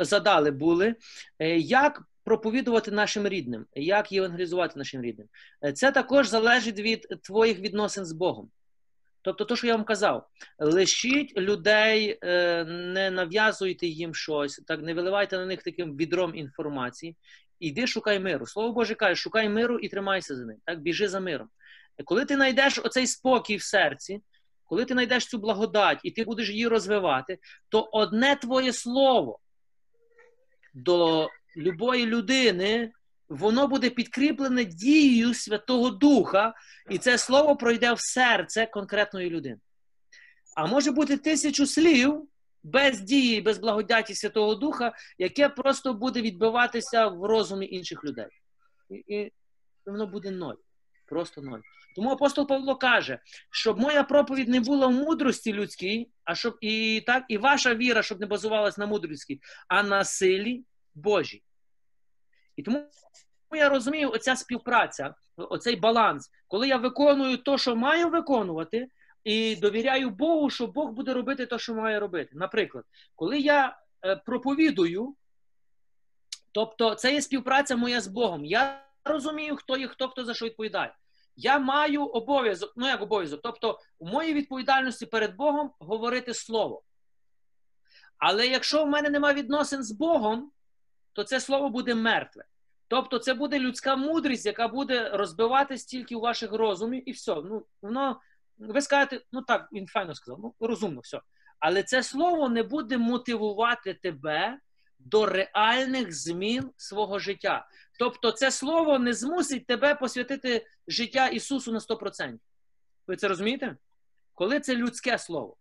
задали, 0.00 0.50
були, 0.50 0.94
е, 1.38 1.58
як 1.58 2.02
проповідувати 2.24 2.90
нашим 2.90 3.28
рідним, 3.28 3.66
як 3.74 4.12
євангелізувати 4.12 4.78
нашим 4.78 5.02
рідним. 5.02 5.28
Це 5.74 5.92
також 5.92 6.28
залежить 6.28 6.78
від 6.78 7.06
твоїх 7.22 7.58
відносин 7.58 8.04
з 8.04 8.12
Богом. 8.12 8.50
Тобто, 9.22 9.44
то, 9.44 9.56
що 9.56 9.66
я 9.66 9.76
вам 9.76 9.84
казав, 9.84 10.28
лишіть 10.58 11.36
людей, 11.36 12.18
не 12.66 13.10
нав'язуйте 13.12 13.86
їм 13.86 14.14
щось, 14.14 14.62
так 14.66 14.82
не 14.82 14.94
виливайте 14.94 15.38
на 15.38 15.46
них 15.46 15.62
таким 15.62 15.96
відром 15.96 16.34
інформації. 16.34 17.16
Іди, 17.62 17.86
шукай 17.86 18.20
миру. 18.20 18.46
Слово 18.46 18.72
Боже 18.72 18.94
каже, 18.94 19.14
шукай 19.14 19.48
миру 19.48 19.78
і 19.78 19.88
тримайся 19.88 20.36
за 20.36 20.44
ним. 20.44 20.56
Так, 20.64 20.80
біжи 20.80 21.08
за 21.08 21.20
миром. 21.20 21.48
Коли 22.04 22.24
ти 22.24 22.34
знайдеш 22.34 22.78
оцей 22.78 23.06
спокій 23.06 23.56
в 23.56 23.62
серці, 23.62 24.20
коли 24.64 24.84
ти 24.84 24.94
знайдеш 24.94 25.26
цю 25.26 25.38
благодать 25.38 26.00
і 26.02 26.10
ти 26.10 26.24
будеш 26.24 26.50
її 26.50 26.68
розвивати, 26.68 27.38
то 27.68 27.88
одне 27.92 28.36
твоє 28.36 28.72
слово 28.72 29.38
до 30.74 31.28
любої 31.56 32.06
людини, 32.06 32.92
воно 33.28 33.68
буде 33.68 33.90
підкріплене 33.90 34.64
дією 34.64 35.34
Святого 35.34 35.90
Духа, 35.90 36.54
і 36.90 36.98
це 36.98 37.18
слово 37.18 37.56
пройде 37.56 37.92
в 37.92 38.00
серце 38.00 38.66
конкретної 38.66 39.30
людини. 39.30 39.60
А 40.56 40.66
може 40.66 40.90
бути 40.90 41.16
тисячу 41.16 41.66
слів 41.66 42.28
без 42.62 43.00
дії, 43.00 43.40
без 43.40 43.58
благодаті 43.58 44.14
Святого 44.14 44.54
Духа, 44.54 44.92
яке 45.18 45.48
просто 45.48 45.94
буде 45.94 46.22
відбиватися 46.22 47.06
в 47.06 47.24
розумі 47.24 47.66
інших 47.66 48.04
людей. 48.04 48.28
І, 48.90 48.94
і 49.16 49.32
воно 49.86 50.06
буде 50.06 50.30
ноль. 50.30 50.56
Просто 51.06 51.42
ноль. 51.42 51.60
Тому 51.96 52.10
апостол 52.10 52.46
Павло 52.46 52.76
каже, 52.76 53.18
щоб 53.50 53.80
моя 53.80 54.04
проповідь 54.04 54.48
не 54.48 54.60
була 54.60 54.86
в 54.86 54.92
мудрості 54.92 55.52
людській, 55.52 56.10
а 56.24 56.34
щоб 56.34 56.56
і 56.60 57.02
так, 57.06 57.24
і 57.28 57.38
ваша 57.38 57.74
віра, 57.74 58.02
щоб 58.02 58.20
не 58.20 58.26
базувалась 58.26 58.78
на 58.78 58.86
мудрості, 58.86 59.40
а 59.68 59.82
на 59.82 60.04
силі 60.04 60.64
Божій. 60.94 61.42
І 62.56 62.62
тому 62.62 62.86
я 63.52 63.68
розумію, 63.68 64.10
оця 64.10 64.36
співпраця, 64.36 65.14
оцей 65.36 65.76
баланс, 65.76 66.30
коли 66.48 66.68
я 66.68 66.76
виконую 66.76 67.36
те, 67.36 67.58
що 67.58 67.76
маю 67.76 68.08
виконувати, 68.08 68.88
і 69.24 69.56
довіряю 69.56 70.10
Богу, 70.10 70.50
що 70.50 70.66
Бог 70.66 70.90
буде 70.90 71.14
робити 71.14 71.46
те, 71.46 71.58
що 71.58 71.74
має 71.74 72.00
робити. 72.00 72.30
Наприклад, 72.34 72.84
коли 73.14 73.40
я 73.40 73.78
е, 74.04 74.16
проповідую, 74.16 75.14
тобто 76.52 76.94
це 76.94 77.14
є 77.14 77.22
співпраця 77.22 77.76
моя 77.76 78.00
з 78.00 78.06
Богом. 78.06 78.44
Я 78.44 78.84
розумію, 79.04 79.56
хто 79.56 79.76
є, 79.76 79.88
хто 79.88 80.08
хто 80.08 80.24
за 80.24 80.34
що 80.34 80.46
відповідає. 80.46 80.94
Я 81.36 81.58
маю 81.58 82.04
обов'язок, 82.04 82.72
ну 82.76 82.86
як 82.86 83.02
обов'язок, 83.02 83.40
тобто 83.42 83.78
у 83.98 84.08
моїй 84.08 84.34
відповідальності 84.34 85.06
перед 85.06 85.36
Богом 85.36 85.70
говорити 85.78 86.34
слово. 86.34 86.82
Але 88.18 88.46
якщо 88.46 88.84
в 88.84 88.88
мене 88.88 89.10
немає 89.10 89.34
відносин 89.34 89.82
з 89.82 89.92
Богом, 89.92 90.52
то 91.12 91.24
це 91.24 91.40
слово 91.40 91.68
буде 91.68 91.94
мертве. 91.94 92.44
Тобто, 92.92 93.18
це 93.18 93.34
буде 93.34 93.58
людська 93.58 93.96
мудрість, 93.96 94.46
яка 94.46 94.68
буде 94.68 95.08
розбиватись 95.08 95.84
тільки 95.84 96.16
у 96.16 96.20
ваших 96.20 96.52
розумі, 96.52 96.98
і 96.98 97.12
все. 97.12 97.34
Ну, 97.34 97.66
воно, 97.82 98.20
Ви 98.68 98.82
скажете, 98.82 99.20
ну 99.32 99.42
так, 99.42 99.68
він 99.72 99.86
файно 99.86 100.14
сказав, 100.14 100.38
ну 100.42 100.54
розумно, 100.60 101.00
все. 101.00 101.20
Але 101.58 101.82
це 101.82 102.02
слово 102.02 102.48
не 102.48 102.62
буде 102.62 102.98
мотивувати 102.98 103.94
тебе 103.94 104.58
до 104.98 105.26
реальних 105.26 106.12
змін 106.12 106.70
свого 106.76 107.18
життя. 107.18 107.66
Тобто, 107.98 108.32
це 108.32 108.50
слово 108.50 108.98
не 108.98 109.12
змусить 109.12 109.66
тебе 109.66 109.94
посвятити 109.94 110.66
життя 110.88 111.26
Ісусу 111.26 111.72
на 111.72 111.78
100%. 111.78 112.38
Ви 113.06 113.16
це 113.16 113.28
розумієте? 113.28 113.76
Коли 114.34 114.60
це 114.60 114.76
людське 114.76 115.18
слово. 115.18 115.56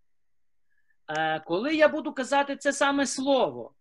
Е, 1.10 1.40
Коли 1.40 1.76
я 1.76 1.88
буду 1.88 2.14
казати 2.14 2.56
це 2.56 2.74
саме 2.74 3.06
слово, 3.06 3.74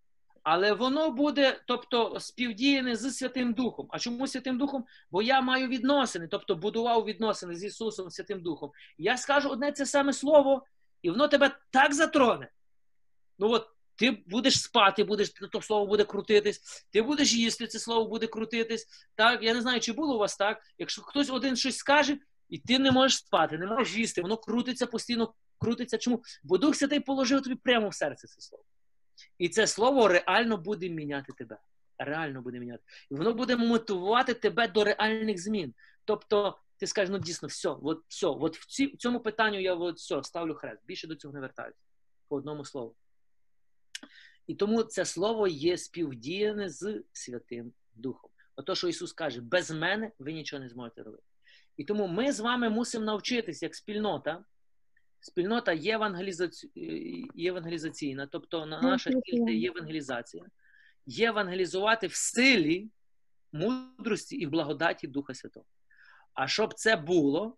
але 0.42 0.72
воно 0.72 1.10
буде, 1.10 1.60
тобто, 1.66 2.20
співдіяне 2.20 2.96
з 2.96 3.12
Святим 3.12 3.52
Духом. 3.52 3.86
А 3.90 3.98
чому 3.98 4.26
Святим 4.26 4.58
Духом? 4.58 4.84
Бо 5.10 5.22
я 5.22 5.40
маю 5.40 5.68
відносини, 5.68 6.28
тобто 6.30 6.54
будував 6.56 7.04
відносини 7.04 7.54
з 7.54 7.64
Ісусом 7.64 8.10
Святим 8.10 8.42
Духом. 8.42 8.70
Я 8.98 9.16
скажу 9.16 9.48
одне 9.48 9.72
це 9.72 9.86
саме 9.86 10.12
слово, 10.12 10.66
і 11.02 11.10
воно 11.10 11.28
тебе 11.28 11.56
так 11.70 11.94
затроне. 11.94 12.50
Ну 13.38 13.50
от 13.50 13.66
ти 13.96 14.22
будеш 14.26 14.60
спати, 14.62 15.04
будеш, 15.04 15.30
то 15.52 15.62
слово 15.62 15.86
буде 15.86 16.04
крутитись, 16.04 16.86
ти 16.90 17.02
будеш 17.02 17.32
їсти, 17.32 17.66
це 17.66 17.78
слово 17.78 18.10
буде 18.10 18.26
крутитись. 18.26 18.86
Так, 19.14 19.42
Я 19.42 19.54
не 19.54 19.60
знаю, 19.60 19.80
чи 19.80 19.92
було 19.92 20.14
у 20.14 20.18
вас 20.18 20.36
так. 20.36 20.62
Якщо 20.78 21.02
хтось 21.02 21.30
один 21.30 21.56
щось 21.56 21.76
скаже, 21.76 22.18
і 22.48 22.58
ти 22.58 22.78
не 22.78 22.90
можеш 22.90 23.18
спати, 23.18 23.58
не 23.58 23.66
можеш 23.66 23.96
їсти, 23.96 24.22
воно 24.22 24.36
крутиться 24.36 24.86
постійно, 24.86 25.34
крутиться. 25.58 25.98
Чому? 25.98 26.22
Бо 26.42 26.58
Дух 26.58 26.76
Святий 26.76 27.00
положив 27.00 27.42
тобі 27.42 27.56
прямо 27.56 27.88
в 27.88 27.94
серце 27.94 28.28
це 28.28 28.40
слово. 28.40 28.64
І 29.38 29.48
це 29.48 29.66
слово 29.66 30.08
реально 30.08 30.56
буде 30.56 30.88
міняти 30.88 31.32
тебе. 31.32 31.58
Реально 31.98 32.42
буде 32.42 32.58
міняти. 32.58 32.82
І 33.10 33.14
воно 33.14 33.34
буде 33.34 33.56
мотивувати 33.56 34.34
тебе 34.34 34.68
до 34.68 34.84
реальних 34.84 35.42
змін. 35.42 35.74
Тобто, 36.04 36.58
ти 36.76 36.86
скажеш, 36.86 37.10
ну 37.10 37.18
дійсно, 37.18 37.48
все, 37.48 37.68
от 37.68 38.02
все, 38.08 38.26
от 38.26 38.56
в, 38.56 38.66
ці, 38.66 38.86
в 38.86 38.96
цьому 38.96 39.20
питанню 39.20 39.60
я 39.60 39.74
от 39.74 39.96
все, 39.96 40.22
ставлю 40.22 40.54
хрест. 40.54 40.82
Більше 40.86 41.06
до 41.06 41.14
цього 41.14 41.34
не 41.34 41.40
вертаюся. 41.40 41.78
По 42.28 42.36
одному 42.36 42.64
слову. 42.64 42.94
І 44.46 44.54
тому 44.54 44.82
це 44.82 45.04
слово 45.04 45.48
є 45.48 45.78
співдіяне 45.78 46.68
з 46.68 47.02
Святим 47.12 47.72
Духом. 47.94 48.30
Ото, 48.56 48.74
що 48.74 48.88
Ісус 48.88 49.12
каже, 49.12 49.40
без 49.40 49.70
мене 49.70 50.12
ви 50.18 50.32
нічого 50.32 50.62
не 50.62 50.68
зможете 50.68 51.02
робити. 51.02 51.22
І 51.76 51.84
тому 51.84 52.06
ми 52.06 52.32
з 52.32 52.40
вами 52.40 52.70
мусимо 52.70 53.04
навчитись 53.04 53.62
як 53.62 53.74
спільнота. 53.74 54.44
Спільнота 55.20 55.72
євангелізаці... 55.72 56.70
євангелізаційна, 57.34 58.26
тобто 58.26 58.66
наша 58.66 59.10
ціль 59.10 59.44
це 59.44 59.52
євангелізація, 59.52 60.44
євангелізувати 61.06 62.06
в 62.06 62.14
силі 62.14 62.88
мудрості 63.52 64.36
і 64.36 64.46
в 64.46 64.50
благодаті 64.50 65.06
Духа 65.06 65.34
Святого. 65.34 65.66
А 66.34 66.48
щоб 66.48 66.74
це 66.74 66.96
було, 66.96 67.56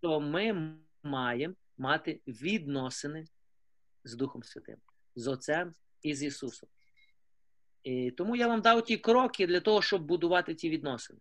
то 0.00 0.20
ми 0.20 0.74
маємо 1.02 1.54
мати 1.78 2.20
відносини 2.26 3.24
з 4.04 4.14
Духом 4.14 4.42
Святим 4.42 4.76
з 5.16 5.26
Отцем 5.26 5.72
і 6.02 6.14
з 6.14 6.22
Ісусом. 6.22 6.68
І 7.82 8.10
Тому 8.10 8.36
я 8.36 8.48
вам 8.48 8.60
дав 8.60 8.84
ті 8.84 8.96
кроки 8.96 9.46
для 9.46 9.60
того, 9.60 9.82
щоб 9.82 10.02
будувати 10.02 10.54
ті 10.54 10.70
відносини. 10.70 11.20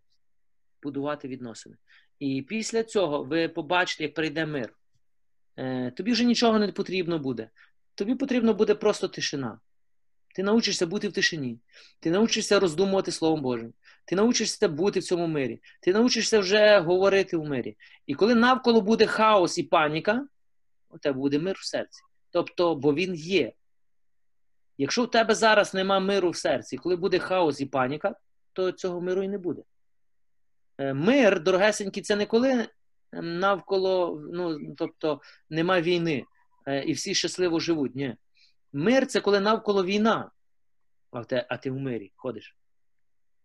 Будувати 0.83 1.27
відносини. 1.27 1.75
І 2.19 2.41
після 2.41 2.83
цього 2.83 3.23
ви 3.23 3.49
побачите, 3.49 4.03
як 4.03 4.13
прийде 4.13 4.45
мир. 4.45 4.73
Е, 5.57 5.91
тобі 5.91 6.11
вже 6.11 6.23
нічого 6.23 6.59
не 6.59 6.71
потрібно 6.71 7.19
буде. 7.19 7.49
Тобі 7.95 8.15
потрібно 8.15 8.53
буде 8.53 8.75
просто 8.75 9.07
тишина. 9.07 9.59
Ти 10.35 10.43
научишся 10.43 10.87
бути 10.87 11.07
в 11.07 11.13
тишині, 11.13 11.59
ти 11.99 12.11
научишся 12.11 12.59
роздумувати 12.59 13.11
Словом 13.11 13.41
Божим, 13.41 13.73
ти 14.05 14.15
научишся 14.15 14.67
бути 14.67 14.99
в 14.99 15.03
цьому 15.03 15.27
мирі, 15.27 15.61
ти 15.81 15.93
научишся 15.93 16.39
вже 16.39 16.79
говорити 16.79 17.37
в 17.37 17.45
мирі. 17.45 17.77
І 18.05 18.15
коли 18.15 18.35
навколо 18.35 18.81
буде 18.81 19.05
хаос 19.05 19.57
і 19.57 19.63
паніка, 19.63 20.27
у 20.89 20.97
тебе 20.97 21.19
буде 21.19 21.39
мир 21.39 21.57
в 21.59 21.65
серці. 21.65 22.01
Тобто, 22.29 22.75
бо 22.75 22.93
він 22.93 23.15
є. 23.15 23.53
Якщо 24.77 25.03
в 25.03 25.11
тебе 25.11 25.35
зараз 25.35 25.73
нема 25.73 25.99
миру 25.99 26.29
в 26.29 26.35
серці, 26.35 26.77
коли 26.77 26.95
буде 26.95 27.19
хаос 27.19 27.61
і 27.61 27.65
паніка, 27.65 28.15
то 28.53 28.71
цього 28.71 29.01
миру 29.01 29.23
і 29.23 29.27
не 29.27 29.37
буде. 29.37 29.61
Е, 30.77 30.93
мир, 30.93 31.43
дорогесенький, 31.43 32.03
це 32.03 32.15
не 32.15 32.25
коли 32.25 32.67
навколо, 33.13 34.21
ну, 34.33 34.75
тобто, 34.77 35.21
нема 35.49 35.81
війни 35.81 36.25
е, 36.67 36.83
і 36.83 36.93
всі 36.93 37.15
щасливо 37.15 37.59
живуть. 37.59 37.95
Ні. 37.95 38.15
Мир 38.73 39.07
це 39.07 39.21
коли 39.21 39.39
навколо 39.39 39.85
війна, 39.85 40.31
а, 41.11 41.23
те, 41.23 41.45
а 41.49 41.57
ти 41.57 41.71
в 41.71 41.79
мирі 41.79 42.11
ходиш. 42.15 42.57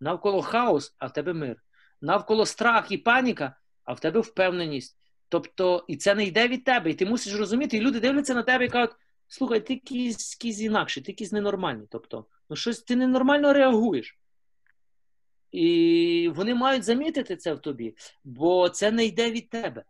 Навколо 0.00 0.42
хаос, 0.42 0.94
а 0.98 1.06
в 1.06 1.12
тебе 1.12 1.32
мир. 1.32 1.56
Навколо 2.00 2.46
страх 2.46 2.92
і 2.92 2.98
паніка, 2.98 3.56
а 3.84 3.92
в 3.92 4.00
тебе 4.00 4.20
впевненість. 4.20 4.98
Тобто, 5.28 5.84
і 5.88 5.96
це 5.96 6.14
не 6.14 6.24
йде 6.24 6.48
від 6.48 6.64
тебе, 6.64 6.90
і 6.90 6.94
ти 6.94 7.06
мусиш 7.06 7.34
розуміти, 7.34 7.76
і 7.76 7.80
люди 7.80 8.00
дивляться 8.00 8.34
на 8.34 8.42
тебе 8.42 8.64
і 8.64 8.68
кажуть, 8.68 8.96
слухай, 9.28 9.60
ти 9.66 9.74
якийсь 9.74 10.60
інакший, 10.60 11.02
ти 11.02 11.12
якийсь 11.12 11.32
ненормальний. 11.32 11.86
Тобто, 11.90 12.26
ну 12.50 12.56
щось 12.56 12.82
ти 12.82 12.96
ненормально 12.96 13.52
реагуєш. 13.52 14.18
І 15.56 16.32
вони 16.34 16.54
мають 16.54 16.84
замітити 16.84 17.36
це 17.36 17.54
в 17.54 17.58
тобі, 17.58 17.96
бо 18.24 18.68
це 18.68 18.90
не 18.90 19.04
йде 19.04 19.30
від 19.30 19.50
тебе. 19.50 19.84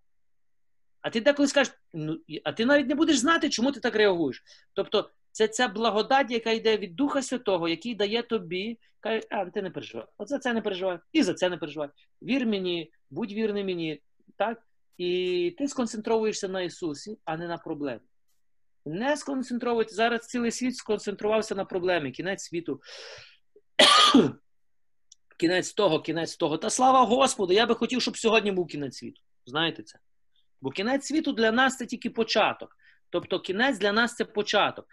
А 1.00 1.10
ти 1.10 1.20
деколи 1.20 1.48
скажеш, 1.48 1.74
ну, 1.94 2.18
а 2.44 2.52
ти 2.52 2.66
навіть 2.66 2.86
не 2.86 2.94
будеш 2.94 3.18
знати, 3.18 3.50
чому 3.50 3.72
ти 3.72 3.80
так 3.80 3.96
реагуєш. 3.96 4.42
Тобто, 4.74 5.10
це 5.32 5.48
ця 5.48 5.68
благодать, 5.68 6.30
яка 6.30 6.50
йде 6.50 6.76
від 6.76 6.96
Духа 6.96 7.22
Святого, 7.22 7.68
який 7.68 7.94
дає 7.94 8.22
тобі, 8.22 8.78
каже, 9.00 9.20
а 9.30 9.44
ти 9.44 9.62
не 9.62 9.70
переживай. 9.70 10.06
От 10.18 10.28
за 10.28 10.38
це 10.38 10.52
не 10.52 10.62
переживай, 10.62 10.98
і 11.12 11.22
за 11.22 11.34
це 11.34 11.50
не 11.50 11.56
переживай. 11.56 11.88
Вір 12.22 12.46
мені, 12.46 12.92
будь 13.10 13.32
вірний 13.32 13.64
мені. 13.64 14.02
так? 14.36 14.62
і 14.98 15.54
ти 15.58 15.68
сконцентруєшся 15.68 16.48
на 16.48 16.60
Ісусі, 16.60 17.18
а 17.24 17.36
не 17.36 17.48
на 17.48 17.58
проблемі. 17.58 18.00
Не 18.84 19.16
сконцентровуйте. 19.16 19.94
Зараз 19.94 20.26
цілий 20.26 20.50
світ 20.50 20.76
сконцентрувався 20.76 21.54
на 21.54 21.64
проблемі. 21.64 22.10
Кінець 22.10 22.42
світу. 22.42 22.80
Кінець 25.36 25.72
того, 25.72 26.00
кінець 26.00 26.36
того. 26.36 26.58
Та 26.58 26.70
слава 26.70 27.04
Господу! 27.04 27.52
Я 27.52 27.66
би 27.66 27.74
хотів, 27.74 28.02
щоб 28.02 28.18
сьогодні 28.18 28.52
був 28.52 28.66
кінець 28.66 28.96
світу. 28.96 29.22
Знаєте 29.46 29.82
це? 29.82 29.98
Бо 30.60 30.70
кінець 30.70 31.06
світу 31.06 31.32
для 31.32 31.52
нас 31.52 31.76
це 31.76 31.86
тільки 31.86 32.10
початок. 32.10 32.76
Тобто 33.10 33.40
кінець 33.40 33.78
для 33.78 33.92
нас 33.92 34.14
це 34.14 34.24
початок. 34.24 34.86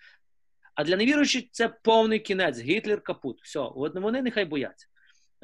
А 0.76 0.84
для 0.84 0.98
невіруючих 0.98 1.44
це 1.52 1.70
повний 1.70 2.20
кінець. 2.20 2.60
Гітлер 2.60 3.02
капут. 3.02 3.42
Все, 3.42 3.60
вони 3.76 4.22
нехай 4.22 4.46
бояться. 4.46 4.88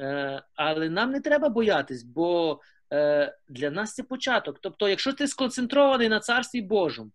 Е, 0.00 0.42
Але 0.54 0.88
нам 0.88 1.10
не 1.10 1.20
треба 1.20 1.48
боятись, 1.48 2.02
бо 2.02 2.60
е, 2.92 3.36
для 3.48 3.70
нас 3.70 3.94
це 3.94 4.02
початок. 4.02 4.58
Тобто, 4.60 4.88
якщо 4.88 5.12
ти 5.12 5.28
сконцентрований 5.28 6.08
на 6.08 6.20
царстві 6.20 6.62
Божому, 6.62 7.10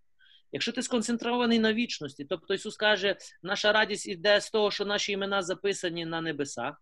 якщо 0.51 0.71
ти 0.71 0.81
сконцентрований 0.81 1.59
на 1.59 1.73
вічності, 1.73 2.25
тобто 2.25 2.53
Ісус 2.53 2.77
каже, 2.77 3.15
наша 3.43 3.71
радість 3.71 4.07
іде 4.07 4.41
з 4.41 4.49
того, 4.49 4.71
що 4.71 4.85
наші 4.85 5.11
імена 5.11 5.41
записані 5.41 6.05
на 6.05 6.21
небесах, 6.21 6.81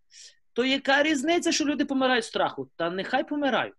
то 0.53 0.65
яка 0.65 1.03
різниця, 1.03 1.51
що 1.51 1.65
люди 1.65 1.85
помирають 1.85 2.25
страху? 2.25 2.69
Та 2.75 2.89
нехай 2.89 3.27
помирають. 3.27 3.73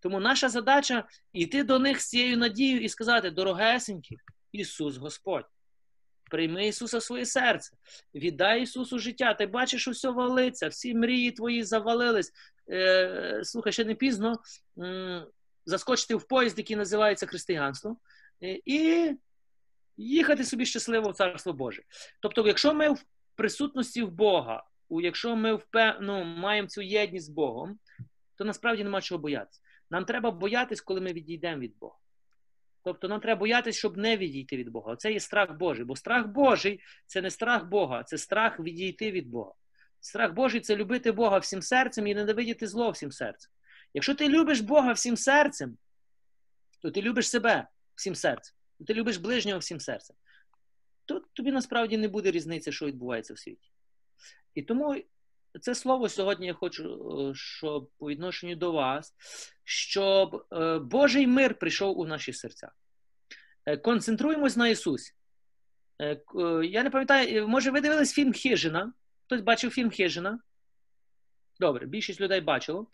Тому 0.00 0.20
наша 0.20 0.48
задача 0.48 1.04
йти 1.32 1.64
до 1.64 1.78
них 1.78 2.00
з 2.00 2.08
цією 2.08 2.36
надією 2.38 2.80
і 2.80 2.88
сказати: 2.88 3.30
дорогесенькі, 3.30 4.18
Ісус 4.52 4.96
Господь. 4.96 5.46
Прийми 6.30 6.66
Ісуса 6.66 6.98
в 6.98 7.02
своє 7.02 7.26
серце, 7.26 7.76
віддай 8.14 8.62
Ісусу 8.62 8.98
життя. 8.98 9.34
Ти 9.34 9.46
бачиш, 9.46 9.82
що 9.82 9.90
все 9.90 10.10
валиться, 10.10 10.68
всі 10.68 10.94
мрії 10.94 11.30
твої 11.30 11.62
завалились. 11.64 12.32
Е, 12.70 13.40
Слухай, 13.44 13.72
ще 13.72 13.84
не 13.84 13.94
пізно 13.94 14.42
м- 14.78 15.26
заскочити 15.66 16.14
в 16.14 16.28
поїзд, 16.28 16.58
який 16.58 16.76
називається 16.76 17.26
християнство, 17.26 17.96
е, 18.42 18.60
і 18.64 19.10
їхати 19.96 20.44
собі 20.44 20.66
щасливо 20.66 21.10
в 21.10 21.14
Царство 21.14 21.52
Боже. 21.52 21.82
Тобто, 22.20 22.46
якщо 22.46 22.74
ми 22.74 22.90
в 22.90 23.04
присутності 23.34 24.02
в 24.02 24.10
Бога, 24.10 24.64
якщо 25.00 25.36
ми 25.36 25.54
впев... 25.54 25.94
ну, 26.00 26.24
маємо 26.24 26.68
цю 26.68 26.82
єдність 26.82 27.26
з 27.26 27.28
Богом, 27.28 27.78
то 28.36 28.44
насправді 28.44 28.84
нема 28.84 29.00
чого 29.00 29.18
боятися. 29.18 29.60
Нам 29.90 30.04
треба 30.04 30.30
боятись, 30.30 30.80
коли 30.80 31.00
ми 31.00 31.12
відійдемо 31.12 31.60
від 31.60 31.78
Бога. 31.78 31.96
Тобто 32.84 33.08
нам 33.08 33.20
треба 33.20 33.38
боятися, 33.38 33.78
щоб 33.78 33.96
не 33.96 34.16
відійти 34.16 34.56
від 34.56 34.68
Бога. 34.68 34.96
Це 34.96 35.12
є 35.12 35.20
страх 35.20 35.52
Божий. 35.52 35.84
Бо 35.84 35.96
страх 35.96 36.26
Божий 36.26 36.80
це 37.06 37.22
не 37.22 37.30
страх 37.30 37.64
Бога, 37.64 38.04
це 38.04 38.18
страх 38.18 38.60
відійти 38.60 39.10
від 39.10 39.28
Бога. 39.28 39.52
Страх 40.00 40.32
Божий 40.32 40.60
це 40.60 40.76
любити 40.76 41.12
Бога 41.12 41.38
всім 41.38 41.62
серцем 41.62 42.06
і 42.06 42.14
ненавидіти 42.14 42.66
зло 42.66 42.90
всім 42.90 43.12
серцем. 43.12 43.52
Якщо 43.94 44.14
ти 44.14 44.28
любиш 44.28 44.60
Бога 44.60 44.92
всім 44.92 45.16
серцем, 45.16 45.78
то 46.82 46.90
ти 46.90 47.02
любиш 47.02 47.28
себе 47.28 47.68
всім 47.94 48.14
серцем, 48.14 48.54
то 48.78 48.84
ти 48.84 48.94
любиш 48.94 49.16
ближнього 49.16 49.58
всім 49.58 49.80
серцем, 49.80 50.16
то 51.04 51.22
тобі 51.32 51.52
насправді 51.52 51.96
не 51.96 52.08
буде 52.08 52.30
різниці, 52.30 52.72
що 52.72 52.86
відбувається 52.86 53.34
в 53.34 53.38
світі. 53.38 53.70
І 54.54 54.62
тому 54.62 54.96
це 55.60 55.74
слово 55.74 56.08
сьогодні 56.08 56.46
я 56.46 56.54
хочу, 56.54 56.84
е, 57.30 57.34
щоб 57.34 57.90
по 57.98 58.08
відношенню 58.08 58.56
до 58.56 58.72
вас, 58.72 59.14
щоб 59.64 60.46
е, 60.52 60.78
Божий 60.78 61.26
мир 61.26 61.54
прийшов 61.54 61.98
у 61.98 62.06
наші 62.06 62.32
серця. 62.32 62.70
Е, 63.66 63.76
концентруємось 63.76 64.56
на 64.56 64.68
Ісусі. 64.68 65.12
Я 66.62 66.82
не 66.82 66.90
пам'ятаю, 66.90 67.48
може, 67.48 67.70
ви 67.70 67.80
дивились 67.80 68.12
фільм 68.12 68.32
Хижина? 68.32 68.92
Хтось 69.26 69.40
бачив 69.40 69.70
фільм 69.70 69.90
Хижина? 69.90 70.38
Добре, 71.60 71.86
більшість 71.86 72.20
людей 72.20 72.40
бачило. 72.40 72.86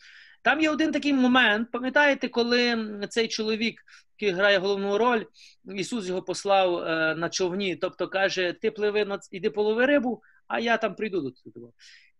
Там 0.42 0.60
є 0.60 0.70
один 0.70 0.92
такий 0.92 1.12
момент, 1.12 1.70
пам'ятаєте, 1.70 2.28
коли 2.28 2.88
цей 3.10 3.28
чоловік, 3.28 3.82
який 4.18 4.34
грає 4.34 4.58
головну 4.58 4.98
роль, 4.98 5.24
Ісус 5.64 6.06
його 6.06 6.22
послав 6.22 6.86
на 7.18 7.28
човні, 7.28 7.76
тобто 7.76 8.08
каже: 8.08 8.52
Ти 8.52 8.70
пливи, 8.70 9.18
іди 9.30 9.50
полови 9.50 9.86
рибу, 9.86 10.22
а 10.48 10.60
я 10.60 10.76
там 10.78 10.94
прийду 10.94 11.20
до 11.20 11.30
тебе. 11.30 11.66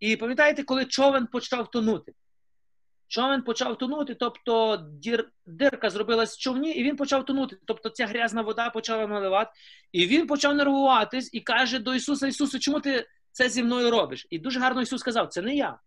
І 0.01 0.17
пам'ятаєте, 0.17 0.63
коли 0.63 0.85
човен 0.85 1.27
почав 1.27 1.71
тонути? 1.71 2.13
Човен 3.09 3.43
почав 3.43 3.79
тонути, 3.79 4.15
тобто 4.15 4.77
дір, 4.93 5.31
дирка 5.47 5.91
зробилась 5.91 6.37
в 6.37 6.41
човні, 6.41 6.71
і 6.71 6.85
він 6.85 6.97
почав 6.97 7.25
тонути. 7.25 7.59
Тобто 7.65 7.89
ця 7.89 8.07
грязна 8.07 8.43
вода 8.43 8.71
почала 8.71 9.07
наливати, 9.07 9.51
і 9.93 10.07
він 10.07 10.27
почав 10.27 10.55
нервуватись 10.55 11.31
і 11.33 11.41
каже 11.41 11.79
до 11.79 11.95
Ісуса: 11.95 12.27
Ісусе, 12.27 12.59
чому 12.59 12.81
ти 12.81 13.07
це 13.33 13.49
зі 13.49 13.63
мною 13.63 13.91
робиш? 13.91 14.27
І 14.31 14.39
дуже 14.39 14.61
гарно 14.61 14.83
Ісус 14.83 15.01
сказав: 15.01 15.29
це 15.29 15.43
не 15.43 15.57
я, 15.57 15.79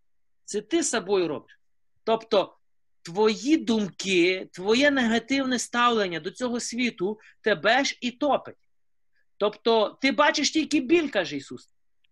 це 0.46 0.62
ти 0.62 0.84
з 0.84 0.90
собою 0.90 1.28
робиш. 1.28 1.60
Тобто, 2.04 2.58
твої 3.02 3.58
думки, 3.58 4.50
твоє 4.52 4.92
негативне 4.92 5.60
ставлення 5.60 6.20
до 6.20 6.32
цього 6.32 6.60
світу 6.60 7.20
тебе 7.42 7.84
ж 7.84 7.98
і 8.02 8.12
топить. 8.12 8.70
Тобто, 9.38 9.98
ти 10.02 10.12
бачиш 10.12 10.52
тільки 10.52 10.80
біль, 10.80 11.10
каже 11.10 11.38
Ісус. 11.38 11.70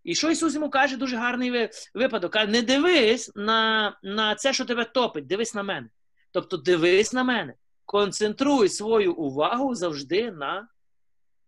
І 0.10 0.16
що 0.16 0.32
Ісус 0.32 0.54
йому 0.54 0.70
каже, 0.70 0.98
дуже 0.98 1.18
гарний 1.18 1.70
випадок. 1.94 2.32
Каже, 2.32 2.48
не 2.48 2.62
дивись 2.62 3.32
на 3.36 3.98
на 4.04 4.36
це, 4.36 4.54
що 4.54 4.66
тебе 4.66 4.86
топить, 4.86 5.28
дивись 5.28 5.56
на 5.56 5.64
мене. 5.64 5.90
Тобто 6.32 6.58
дивись 6.58 7.14
на 7.14 7.24
мене. 7.24 7.54
Концентруй 7.86 8.70
свою 8.70 9.14
увагу 9.14 9.76
завжди 9.76 10.32
на 10.32 10.68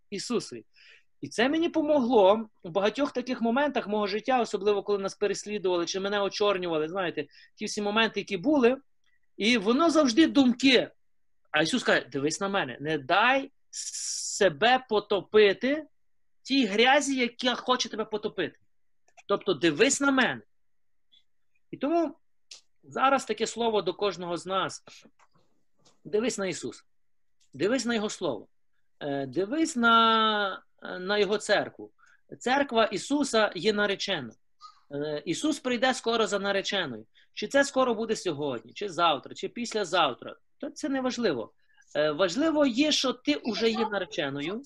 Ісусові. 0.10 0.66
І 1.22 1.28
це 1.28 1.50
мені 1.50 1.70
помогло 1.70 2.50
у 2.64 2.70
багатьох 2.70 3.12
таких 3.12 3.42
моментах 3.42 3.88
мого 3.88 4.08
життя, 4.08 4.42
особливо 4.42 4.84
коли 4.84 5.00
нас 5.00 5.16
переслідували 5.16 5.86
чи 5.86 6.00
мене 6.00 6.22
очорнювали. 6.22 6.90
Знаєте, 6.90 7.26
ті 7.56 7.66
всі 7.66 7.82
моменти, 7.82 8.20
які 8.20 8.38
були, 8.38 8.78
і 9.38 9.58
воно 9.58 9.90
завжди 9.90 10.28
думки. 10.28 10.90
А 11.52 11.62
Ісус 11.62 11.84
каже: 11.84 12.08
дивись 12.12 12.42
на 12.42 12.50
мене, 12.50 12.78
не 12.82 12.98
дай 12.98 13.52
себе 13.72 14.86
потопити 14.90 15.86
тій 16.44 16.66
грязі, 16.66 17.16
яка 17.16 17.56
хоче 17.56 17.90
тебе 17.90 18.06
потопити. 18.06 18.60
Тобто 19.28 19.54
дивись 19.54 20.02
на 20.02 20.12
мене. 20.12 20.42
І 21.72 21.78
тому 21.78 22.16
зараз 22.84 23.26
таке 23.26 23.48
слово 23.48 23.82
до 23.82 23.94
кожного 23.94 24.38
з 24.38 24.46
нас. 24.46 24.84
Дивись 26.04 26.38
на 26.38 26.48
Ісуса. 26.48 26.84
Дивись 27.54 27.86
на 27.86 27.96
Його 27.96 28.10
Слово. 28.10 28.48
Е, 29.00 29.26
дивись 29.26 29.76
на 29.76 30.64
на 31.00 31.18
Його 31.18 31.38
церкву. 31.38 31.92
Церква 32.40 32.86
Ісуса 32.86 33.52
є 33.56 33.74
наречена. 33.74 34.34
Е, 34.92 35.24
Ісус 35.26 35.60
прийде 35.60 35.94
скоро 35.94 36.28
за 36.28 36.40
нареченою. 36.40 37.06
Чи 37.34 37.48
це 37.48 37.64
скоро 37.64 37.96
буде 37.96 38.16
сьогодні, 38.16 38.74
чи 38.74 38.90
завтра, 38.90 39.36
чи 39.36 39.50
післязавтра. 39.50 40.36
То 40.58 40.70
це 40.70 40.90
не 40.90 41.02
важливо. 41.02 41.52
Е, 41.96 42.12
важливо 42.12 42.66
є, 42.66 42.92
що 42.92 43.14
ти 43.14 43.42
вже 43.46 43.70
є 43.70 43.90
нареченою, 43.90 44.62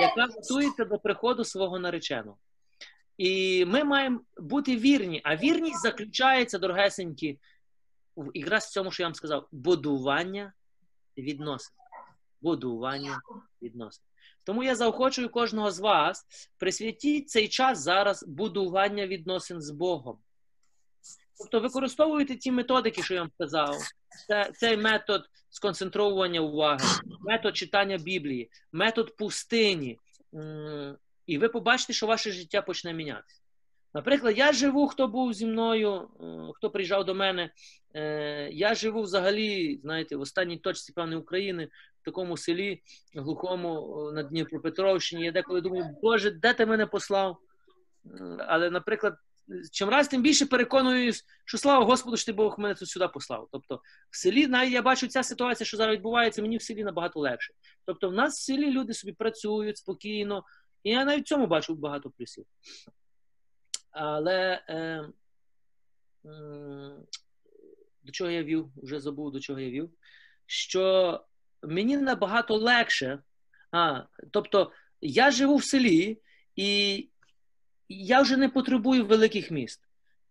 яка 0.00 0.26
готується 0.26 0.84
до 0.84 0.98
приходу 0.98 1.44
свого 1.44 1.78
нареченого. 1.78 2.38
І 3.16 3.64
ми 3.64 3.84
маємо 3.84 4.20
бути 4.36 4.76
вірні. 4.76 5.20
А 5.24 5.36
вірність 5.36 5.82
заключається, 5.82 6.58
дорогесенькі, 6.58 7.38
в 8.16 8.30
якраз 8.34 8.64
в 8.64 8.70
цьому, 8.70 8.90
що 8.90 9.02
я 9.02 9.06
вам 9.06 9.14
сказав, 9.14 9.48
будування 9.52 10.52
відносин. 11.18 11.74
Будування 12.40 13.20
відносин. 13.62 14.04
Тому 14.44 14.62
я 14.62 14.74
заохочую 14.74 15.28
кожного 15.28 15.70
з 15.70 15.80
вас 15.80 16.26
присвятіть 16.58 17.30
цей 17.30 17.48
час 17.48 17.78
зараз 17.78 18.24
будування 18.28 19.06
відносин 19.06 19.60
з 19.60 19.70
Богом. 19.70 20.18
Тобто 21.42 21.60
використовуйте 21.60 22.36
ті 22.36 22.52
методики, 22.52 23.02
що 23.02 23.14
я 23.14 23.20
вам 23.20 23.30
сказав. 23.34 23.76
Це, 24.28 24.52
Цей 24.56 24.76
метод 24.76 25.22
сконцентрування 25.50 26.40
уваги, 26.40 26.84
метод 27.20 27.56
читання 27.56 27.98
Біблії, 27.98 28.50
метод 28.72 29.16
пустині. 29.16 29.98
І 31.26 31.38
ви 31.38 31.48
побачите, 31.48 31.92
що 31.92 32.06
ваше 32.06 32.32
життя 32.32 32.62
почне 32.62 32.92
мінятися. 32.92 33.42
Наприклад, 33.94 34.38
я 34.38 34.52
живу, 34.52 34.86
хто 34.86 35.08
був 35.08 35.32
зі 35.32 35.46
мною, 35.46 36.08
хто 36.56 36.70
приїжджав 36.70 37.04
до 37.04 37.14
мене. 37.14 37.50
Е, 37.94 38.50
я 38.52 38.74
живу 38.74 39.02
взагалі, 39.02 39.80
знаєте, 39.82 40.16
в 40.16 40.20
останній 40.20 40.58
точці 40.58 40.92
певної 40.92 41.20
України, 41.20 41.68
в 42.02 42.04
такому 42.04 42.36
селі 42.36 42.82
глухому 43.14 44.10
на 44.14 44.22
Дніпропетровщині. 44.22 45.24
Я 45.24 45.32
деколи 45.32 45.60
думаю, 45.60 45.96
Боже, 46.02 46.30
де 46.30 46.54
ти 46.54 46.66
мене 46.66 46.86
послав? 46.86 47.38
Але, 48.38 48.70
наприклад, 48.70 49.14
чим 49.72 49.88
раз 49.88 50.08
тим 50.08 50.22
більше 50.22 50.46
переконуюсь, 50.46 51.24
що 51.44 51.58
слава 51.58 51.84
Господу, 51.84 52.16
що 52.16 52.26
ти 52.26 52.32
Бог 52.32 52.58
мене 52.58 52.74
тут 52.74 52.88
сюди 52.88 53.08
послав. 53.08 53.48
Тобто, 53.52 53.80
в 54.10 54.16
селі, 54.16 54.46
навіть 54.46 54.72
я 54.72 54.82
бачу 54.82 55.06
ця 55.06 55.22
ситуація, 55.22 55.66
що 55.66 55.76
зараз 55.76 55.96
відбувається, 55.96 56.42
мені 56.42 56.56
в 56.56 56.62
селі 56.62 56.84
набагато 56.84 57.20
легше. 57.20 57.54
Тобто, 57.84 58.08
в 58.08 58.12
нас 58.12 58.38
в 58.38 58.42
селі 58.42 58.70
люди 58.70 58.94
собі 58.94 59.12
працюють 59.12 59.78
спокійно, 59.78 60.44
і 60.82 60.90
я 60.90 61.04
навіть 61.04 61.24
в 61.24 61.28
цьому 61.28 61.46
бачу 61.46 61.74
багато 61.74 62.10
плюсів. 62.10 62.44
Але 63.90 64.64
е, 64.68 64.76
е, 64.76 65.08
до 68.02 68.12
чого 68.12 68.30
я 68.30 68.42
вів, 68.42 68.72
вже 68.76 69.00
забув, 69.00 69.32
до 69.32 69.40
чого 69.40 69.60
я 69.60 69.70
вів, 69.70 69.90
що 70.46 71.24
мені 71.62 71.96
набагато 71.96 72.56
легше, 72.56 73.22
а, 73.70 74.02
тобто 74.30 74.72
я 75.00 75.30
живу 75.30 75.56
в 75.56 75.64
селі, 75.64 76.22
і 76.56 77.08
я 77.88 78.22
вже 78.22 78.36
не 78.36 78.48
потребую 78.48 79.06
великих 79.06 79.50
міст. 79.50 79.80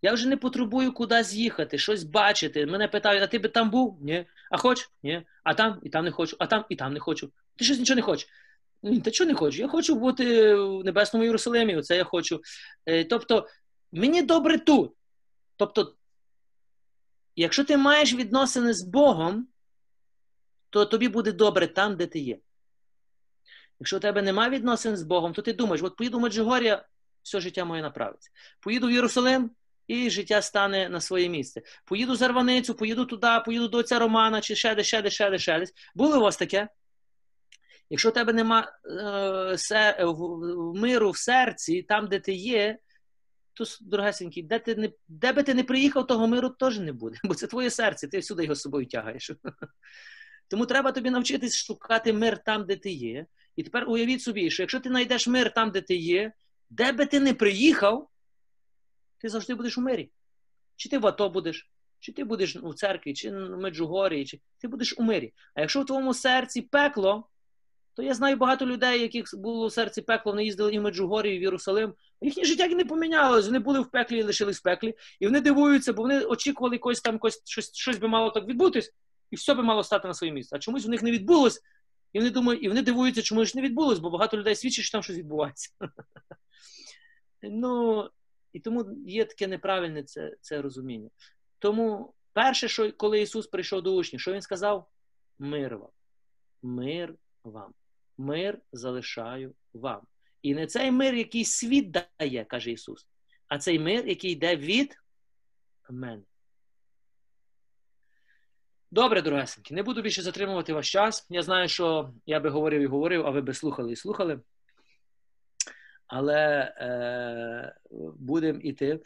Я 0.02 0.14
вже 0.14 0.28
не 0.28 0.38
потребую 0.38 0.94
кудись 0.94 1.34
їхати, 1.34 1.78
щось 1.78 2.04
бачити. 2.04 2.66
Мене 2.66 2.88
питають, 2.88 3.24
а 3.24 3.28
ти 3.28 3.40
би 3.40 3.50
там 3.50 3.70
був? 3.70 3.98
Ні. 4.02 4.26
А 4.52 4.58
хоч? 4.58 4.90
Ні. 5.04 5.26
А 5.44 5.54
там 5.54 5.80
і 5.84 5.90
там 5.90 6.06
не 6.06 6.12
хочу, 6.12 6.36
а 6.40 6.48
там 6.48 6.66
і 6.70 6.76
там 6.76 6.94
не 6.94 7.00
хочу. 7.00 7.32
Ти 7.56 7.66
щось 7.66 7.80
нічого 7.80 7.96
не 7.96 8.02
хочеш. 8.02 8.30
Та 9.04 9.12
чого 9.12 9.28
не 9.28 9.36
хочу? 9.36 9.62
Я 9.62 9.68
хочу 9.68 9.96
бути 9.96 10.56
в 10.56 10.84
Небесному 10.84 11.26
Єрусалимі, 11.26 11.76
оце 11.76 11.98
я 11.98 12.04
хочу. 12.04 12.42
Е, 12.86 13.04
тобто, 13.04 13.48
мені 13.92 14.22
добре 14.22 14.60
тут. 14.60 14.92
Тобто, 15.56 15.96
якщо 17.36 17.64
ти 17.64 17.78
маєш 17.78 18.14
відносини 18.14 18.74
з 18.74 18.84
Богом, 18.84 19.48
то 20.70 20.86
тобі 20.86 21.08
буде 21.08 21.32
добре 21.32 21.68
там, 21.68 21.96
де 21.96 22.08
ти 22.08 22.20
є. 22.20 22.40
Якщо 23.80 23.98
у 23.98 24.00
тебе 24.00 24.22
немає 24.22 24.50
відносин 24.50 24.98
з 24.98 25.04
Богом, 25.04 25.34
то 25.34 25.42
ти 25.42 25.54
думаєш, 25.54 25.84
от 25.84 25.96
поїду 25.96 26.18
в 26.18 26.22
Меджигор'я, 26.22 26.86
все 27.24 27.40
життя 27.40 27.66
моє 27.66 27.82
направиться. 27.82 28.32
Поїду 28.62 28.88
в 28.88 28.92
Єрусалим, 28.92 29.52
і 29.88 30.10
життя 30.10 30.42
стане 30.42 30.90
на 30.90 31.02
своє 31.02 31.30
місце. 31.30 31.62
Поїду 31.86 32.16
за 32.16 32.28
Рваницю, 32.28 32.76
поїду 32.76 33.06
туди, 33.06 33.28
поїду 33.46 33.68
до 33.68 33.78
отця 33.78 34.00
Романа, 34.00 34.42
чи 34.42 34.56
ще 34.56 34.76
десь, 34.76 34.88
ще 34.88 35.02
десь, 35.02 35.14
ще 35.14 35.30
десь, 35.30 35.42
ще 35.42 35.60
десь. 35.60 35.74
Було 35.96 36.18
у 36.18 36.22
вас 36.22 36.38
таке? 36.38 36.68
Якщо 37.90 38.10
у 38.10 38.12
тебе 38.12 38.34
нема 38.34 38.72
е, 38.86 39.58
се, 39.58 39.98
в, 40.00 40.74
миру 40.76 41.12
в 41.12 41.18
серці, 41.18 41.82
там, 41.82 42.08
де 42.08 42.20
ти 42.20 42.34
є, 42.34 42.78
то, 43.54 43.64
дорогесенький, 43.82 44.44
де 44.44 44.60
ти 44.60 44.76
не, 44.76 44.92
де 45.08 45.34
би 45.34 45.44
ти 45.44 45.54
не 45.54 45.64
приїхав, 45.64 46.08
того 46.08 46.28
миру 46.28 46.50
теж 46.50 46.80
не 46.80 46.92
буде. 46.94 47.18
Бо 47.24 47.36
це 47.36 47.48
твоє 47.48 47.70
серце, 47.70 48.08
ти 48.08 48.20
всюди 48.20 48.44
його 48.44 48.56
з 48.56 48.62
собою 48.62 48.86
тягаєш. 48.86 49.32
Тому 50.48 50.66
треба 50.66 50.92
тобі 50.92 51.10
навчитись 51.10 51.56
шукати 51.56 52.14
мир 52.14 52.44
там, 52.44 52.66
де 52.66 52.76
ти 52.76 52.92
є. 52.92 53.26
І 53.56 53.64
тепер 53.64 53.90
уявіть 53.90 54.22
собі, 54.22 54.52
що 54.52 54.64
якщо 54.64 54.80
ти 54.80 54.90
знайдеш 54.90 55.28
мир 55.28 55.54
там, 55.54 55.72
де 55.72 55.82
ти 55.82 55.96
є, 55.96 56.32
де 56.72 56.92
би 56.92 57.06
ти 57.06 57.20
не 57.20 57.34
приїхав, 57.34 58.10
ти 59.18 59.30
завжди 59.30 59.56
будеш 59.56 59.78
у 59.78 59.82
мирі. 59.82 60.12
Чи 60.76 60.90
ти 60.90 60.98
в 60.98 61.08
АТО 61.08 61.30
будеш, 61.30 61.70
чи 62.00 62.12
ти 62.12 62.24
будеш 62.24 62.56
у 62.56 62.74
церкві, 62.74 63.14
чи 63.14 63.32
в 63.32 63.58
Меджугорі, 63.58 64.26
чи 64.26 64.40
ти 64.58 64.68
будеш 64.68 64.96
у 64.98 65.04
мирі. 65.04 65.34
А 65.54 65.62
якщо 65.62 65.82
в 65.82 65.86
твоєму 65.86 66.14
серці 66.14 66.62
пекло, 66.62 67.28
то 67.94 68.04
я 68.04 68.14
знаю 68.14 68.38
багато 68.38 68.66
людей, 68.66 69.02
яких 69.02 69.26
було 69.34 69.68
в 69.68 69.74
серці 69.74 70.02
пекло, 70.02 70.32
вони 70.32 70.46
їздили 70.46 70.74
і 70.74 70.80
в 70.80 70.82
Меджугорі, 70.82 71.36
і 71.36 71.40
в 71.40 71.42
Єрусалим. 71.42 71.94
Їхнє 72.22 72.44
життя 72.44 72.68
не 72.68 72.86
помінялось, 72.86 73.46
вони 73.46 73.60
були 73.60 73.80
в 73.80 73.92
пеклі 73.92 74.18
і 74.18 74.24
лишились 74.24 74.60
в 74.60 74.64
пеклі. 74.64 74.94
І 75.20 75.26
вони 75.26 75.42
дивуються, 75.42 75.94
бо 75.94 76.02
вони 76.02 76.20
очікували 76.20 76.76
якось 76.76 77.02
там 77.02 77.16
якось, 77.16 77.42
щось, 77.46 77.76
щось 77.76 77.98
би 77.98 78.08
мало 78.08 78.30
так 78.30 78.48
відбутись, 78.48 78.94
і 79.32 79.36
все 79.36 79.54
би 79.54 79.64
мало 79.64 79.84
стати 79.84 80.08
на 80.08 80.14
своє 80.14 80.34
місце. 80.34 80.56
А 80.56 80.60
чомусь 80.60 80.86
у 80.86 80.90
них 80.90 81.04
не 81.04 81.12
відбулось, 81.12 81.62
і 82.14 82.20
вони 82.20 82.32
думають, 82.32 82.64
і 82.64 82.68
вони 82.68 82.82
дивуються, 82.82 83.22
чому 83.22 83.46
ж 83.46 83.52
не 83.56 83.62
відбулось, 83.62 84.00
бо 84.00 84.10
багато 84.10 84.38
людей 84.38 84.56
свідчить, 84.56 84.86
що 84.86 84.92
там 84.92 85.04
щось 85.04 85.18
відбувається. 85.18 85.70
Ну, 87.44 88.10
і 88.54 88.60
тому 88.60 88.86
є 89.08 89.26
таке 89.26 89.48
неправильне 89.48 90.04
це 90.04 90.36
це 90.42 90.62
розуміння. 90.62 91.10
Тому 91.60 92.14
перше, 92.34 92.68
що 92.68 92.92
коли 92.92 93.22
Ісус 93.22 93.48
прийшов 93.48 93.82
до 93.82 93.96
учнів, 93.96 94.22
що 94.22 94.34
Він 94.34 94.42
сказав? 94.42 94.90
Мир 95.40 95.78
вам. 95.78 95.90
Мир 96.62 97.16
вам. 97.44 97.74
Мир 98.18 98.60
залишаю 98.72 99.56
вам. 99.74 100.02
І 100.42 100.56
не 100.56 100.68
цей 100.68 100.92
мир, 100.92 101.16
який 101.16 101.46
світ 101.46 101.92
дає, 101.92 102.46
каже 102.46 102.72
Ісус, 102.72 103.08
а 103.48 103.58
цей 103.58 103.80
мир, 103.80 104.08
який 104.08 104.32
йде 104.32 104.56
від 104.56 104.98
мене. 105.90 106.24
Добре, 108.92 109.22
дорогесенькі, 109.22 109.76
не 109.76 109.84
буду 109.84 110.02
більше 110.02 110.22
затримувати 110.22 110.74
ваш 110.74 110.92
час. 110.92 111.28
Я 111.30 111.42
знаю, 111.42 111.68
що 111.68 112.14
я 112.26 112.40
би 112.40 112.50
говорив 112.50 112.82
і 112.82 112.86
говорив, 112.86 113.28
а 113.28 113.30
ви 113.30 113.42
би 113.42 113.54
слухали 113.54 113.92
і 113.92 113.96
слухали 113.96 114.40
але 116.12 116.74
е, 116.78 117.76
будемо 118.20 118.60
іти. 118.60 119.00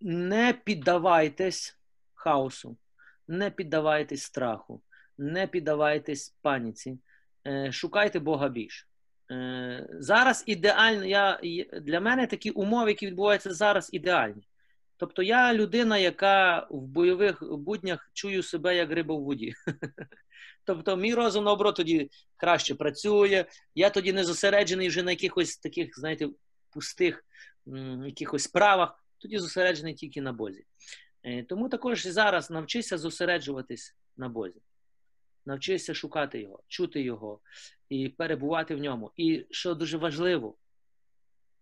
Не 0.00 0.52
піддавайтесь 0.64 1.78
хаосу, 2.14 2.76
не 3.28 3.50
піддавайтесь 3.50 4.22
страху, 4.22 4.82
не 5.18 5.46
піддавайтесь 5.46 6.36
паніці, 6.42 6.98
е, 7.46 7.72
шукайте 7.72 8.18
Бога 8.18 8.48
більше. 8.48 8.86
Е, 9.30 9.88
зараз 9.92 10.44
ідеально, 10.46 11.04
я, 11.04 11.40
для 11.82 12.00
мене 12.00 12.26
такі 12.26 12.50
умови, 12.50 12.90
які 12.90 13.06
відбуваються 13.06 13.54
зараз, 13.54 13.90
ідеальні. 13.92 14.48
Тобто 15.04 15.22
я 15.22 15.54
людина, 15.54 15.98
яка 15.98 16.66
в 16.70 16.86
бойових 16.86 17.42
буднях 17.42 18.10
чую 18.12 18.42
себе 18.42 18.76
як 18.76 18.90
риба 18.90 19.14
в 19.14 19.22
воді. 19.22 19.54
Тобто, 20.64 20.96
мій 20.96 21.14
розум 21.14 21.44
наоборот 21.44 21.76
тоді 21.76 22.10
краще 22.36 22.74
працює. 22.74 23.44
Я 23.74 23.90
тоді 23.90 24.12
не 24.12 24.24
зосереджений 24.24 24.88
вже 24.88 25.02
на 25.02 25.10
якихось 25.10 25.56
таких, 25.56 25.98
знаєте, 25.98 26.28
пустих 26.70 27.24
якихось 28.06 28.42
справах, 28.42 29.04
тоді 29.18 29.38
зосереджений 29.38 29.94
тільки 29.94 30.20
на 30.20 30.32
Бозі. 30.32 30.64
Е, 31.22 31.42
тому 31.42 31.68
також 31.68 32.06
і 32.06 32.10
зараз 32.10 32.50
навчися 32.50 32.98
зосереджуватись 32.98 33.96
на 34.16 34.28
Бозі. 34.28 34.62
Навчися 35.46 35.94
шукати 35.94 36.40
його, 36.40 36.62
чути 36.68 37.02
його 37.02 37.40
і 37.88 38.08
перебувати 38.08 38.74
в 38.74 38.78
ньому. 38.78 39.12
І 39.16 39.46
що 39.50 39.74
дуже 39.74 39.96
важливо, 39.98 40.56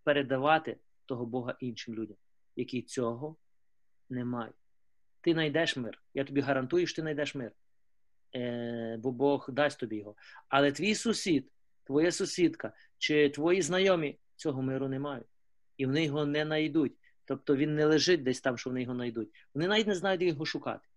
передавати 0.05 0.77
того 1.07 1.27
Бога 1.27 1.57
іншим 1.61 1.95
людям, 1.95 2.17
які 2.57 2.83
цього 2.83 3.37
не 4.11 4.25
мають. 4.25 4.55
Ти 5.21 5.33
знайдеш 5.33 5.77
мир. 5.77 6.03
Я 6.15 6.25
тобі 6.25 6.41
гарантую, 6.41 6.87
що 6.87 6.97
ти 6.97 7.03
знайдеш 7.03 7.35
мир. 7.35 7.53
Е, 8.35 8.97
бо 9.03 9.13
Бог 9.13 9.47
дасть 9.51 9.79
тобі 9.79 9.97
його. 9.97 10.15
Але 10.49 10.73
твій 10.73 10.95
сусід, 10.95 11.51
твоя 11.85 12.13
сусідка 12.13 12.73
чи 12.99 13.31
твої 13.31 13.63
знайомі 13.63 14.19
цього 14.37 14.63
миру 14.63 14.89
не 14.89 14.99
мають. 14.99 15.27
І 15.77 15.87
вони 15.87 16.05
його 16.05 16.27
не 16.27 16.45
знайдуть. 16.45 16.93
Тобто 17.25 17.57
він 17.57 17.75
не 17.75 17.85
лежить 17.85 18.23
десь 18.23 18.41
там, 18.41 18.59
що 18.59 18.71
вони 18.71 18.83
його 18.83 18.95
знайдуть. 18.95 19.31
Вони 19.55 19.69
навіть 19.69 19.87
не 19.87 19.95
знають, 19.95 20.23
його 20.23 20.45
шукати. 20.45 20.89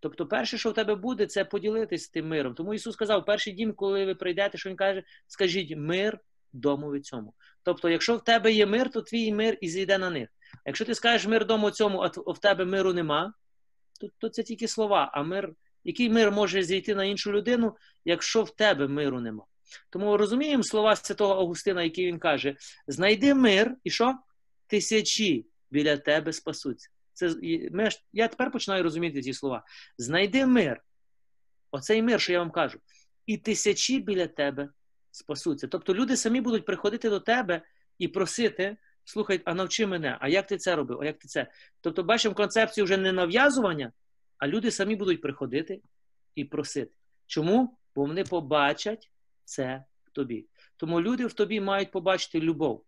Тобто, 0.00 0.26
перше, 0.26 0.58
що 0.58 0.70
в 0.70 0.74
тебе 0.74 0.94
буде, 0.94 1.26
це 1.26 1.44
поділитись 1.44 2.08
тим 2.08 2.28
миром. 2.28 2.54
Тому 2.54 2.74
Ісус 2.74 2.94
сказав, 2.94 3.24
перший 3.24 3.52
дім, 3.52 3.72
коли 3.72 4.06
ви 4.06 4.14
прийдете, 4.14 4.58
що 4.58 4.70
Він 4.70 4.76
каже, 4.76 5.02
скажіть 5.26 5.76
мир 5.76 6.18
дому 6.52 6.98
цьому. 6.98 7.34
Тобто, 7.62 7.88
якщо 7.88 8.16
в 8.16 8.24
тебе 8.24 8.52
є 8.52 8.66
мир, 8.66 8.90
то 8.90 9.02
твій 9.02 9.32
мир 9.32 9.58
і 9.60 9.68
зійде 9.68 9.98
на 9.98 10.10
них. 10.10 10.28
Якщо 10.66 10.84
ти 10.84 10.94
скажеш 10.94 11.26
мир 11.26 11.46
дому 11.46 11.70
цьому, 11.70 12.00
а 12.00 12.32
в 12.32 12.38
тебе 12.38 12.64
миру 12.64 12.92
нема, 12.92 13.32
то, 14.00 14.08
то 14.18 14.28
це 14.28 14.42
тільки 14.42 14.68
слова, 14.68 15.10
а 15.14 15.22
мир 15.22 15.54
який 15.84 16.10
мир 16.10 16.32
може 16.32 16.62
зійти 16.62 16.94
на 16.94 17.04
іншу 17.04 17.32
людину, 17.32 17.76
якщо 18.04 18.42
в 18.42 18.56
тебе 18.56 18.88
миру 18.88 19.20
нема? 19.20 19.44
Тому 19.90 20.16
розуміємо 20.16 20.62
слова 20.62 20.96
святого 20.96 21.34
Августина, 21.34 21.82
які 21.82 22.06
він 22.06 22.18
каже: 22.18 22.56
знайди 22.86 23.34
мир, 23.34 23.76
і 23.84 23.90
що? 23.90 24.18
Тисячі 24.66 25.46
біля 25.70 25.96
тебе 25.96 26.32
спасуться. 26.32 26.88
Це, 27.12 27.34
ми, 27.72 27.88
Я 28.12 28.28
тепер 28.28 28.50
починаю 28.50 28.82
розуміти 28.82 29.22
ці 29.22 29.34
слова. 29.34 29.64
Знайди 29.98 30.46
мир. 30.46 30.82
Оцей 31.70 32.02
мир, 32.02 32.20
що 32.20 32.32
я 32.32 32.38
вам 32.38 32.50
кажу, 32.50 32.78
і 33.26 33.36
тисячі 33.36 34.00
біля 34.00 34.26
тебе 34.26 34.68
спасуться. 35.10 35.68
Тобто 35.68 35.94
люди 35.94 36.16
самі 36.16 36.40
будуть 36.40 36.66
приходити 36.66 37.10
до 37.10 37.20
тебе 37.20 37.62
і 37.98 38.08
просити, 38.08 38.76
слухай, 39.10 39.40
а 39.44 39.54
навчи 39.54 39.86
мене, 39.86 40.18
а 40.20 40.28
як 40.28 40.46
ти 40.46 40.56
це 40.56 40.76
робив? 40.76 41.00
А 41.00 41.04
як 41.04 41.18
ти 41.18 41.28
це? 41.28 41.46
Тобто, 41.80 42.02
бачимо 42.02 42.34
концепцію 42.34 42.84
вже 42.84 42.96
не 42.96 43.12
нав'язування, 43.12 43.92
а 44.38 44.48
люди 44.48 44.70
самі 44.70 44.96
будуть 44.96 45.20
приходити 45.20 45.80
і 46.34 46.44
просити. 46.44 46.92
Чому? 47.26 47.76
Бо 47.94 48.04
вони 48.04 48.24
побачать 48.24 49.10
це 49.44 49.84
в 50.04 50.10
тобі. 50.10 50.46
Тому 50.76 51.00
люди 51.00 51.26
в 51.26 51.32
тобі 51.32 51.60
мають 51.60 51.90
побачити 51.90 52.40
любов, 52.40 52.84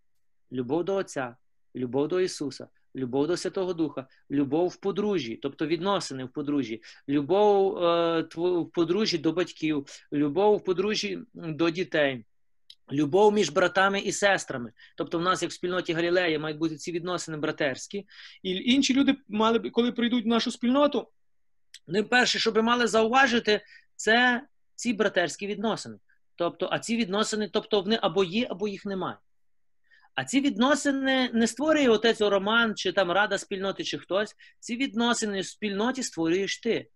любов 0.52 0.84
до 0.84 0.94
Отця, 0.94 1.36
любов 1.74 2.08
до 2.08 2.20
Ісуса, 2.20 2.68
любов 2.96 3.26
до 3.26 3.36
Святого 3.36 3.74
Духа, 3.74 4.06
любов 4.30 4.68
в 4.68 4.76
подружжі, 4.76 5.36
тобто 5.36 5.66
відносини 5.66 6.24
в 6.24 6.28
подружжі, 6.28 6.82
любов 7.08 7.84
е, 7.84 8.20
в 8.36 8.70
подружжі 8.70 9.18
до 9.18 9.32
батьків, 9.32 9.86
любов 10.12 10.56
в 10.56 10.64
подружжі 10.64 11.18
до 11.34 11.70
дітей. 11.70 12.24
Любов 12.92 13.32
між 13.32 13.50
братами 13.50 14.00
і 14.00 14.12
сестрами. 14.12 14.72
Тобто, 14.96 15.18
в 15.18 15.22
нас, 15.22 15.42
як 15.42 15.50
в 15.50 15.54
спільноті 15.54 15.92
Галілеї, 15.92 16.38
мають 16.38 16.58
бути 16.58 16.76
ці 16.76 16.92
відносини 16.92 17.38
братерські. 17.38 18.06
І 18.42 18.50
інші 18.50 18.94
люди 18.94 19.16
мали 19.28 19.58
б, 19.58 19.70
коли 19.70 19.92
прийдуть 19.92 20.24
в 20.24 20.28
нашу 20.28 20.50
спільноту, 20.50 21.08
вони 21.86 22.02
перше, 22.02 22.38
що 22.38 22.52
би 22.52 22.62
мали 22.62 22.86
зауважити, 22.86 23.60
це 23.96 24.42
ці 24.74 24.92
братерські 24.92 25.46
відносини. 25.46 25.98
Тобто, 26.36 26.68
а 26.72 26.78
ці 26.78 26.96
відносини, 26.96 27.50
тобто 27.52 27.80
вони 27.80 27.98
або 28.02 28.24
є, 28.24 28.46
або 28.50 28.68
їх 28.68 28.86
немає. 28.86 29.16
А 30.14 30.24
ці 30.24 30.40
відносини 30.40 31.30
не 31.32 31.46
створює 31.46 31.88
отець 31.88 32.20
Роман, 32.20 32.74
чи 32.76 32.92
там 32.92 33.10
рада 33.10 33.38
спільноти, 33.38 33.84
чи 33.84 33.98
хтось. 33.98 34.36
Ці 34.58 34.76
відносини 34.76 35.40
в 35.40 35.46
спільноті 35.46 36.02
створюєш 36.02 36.60
ти. 36.60 36.88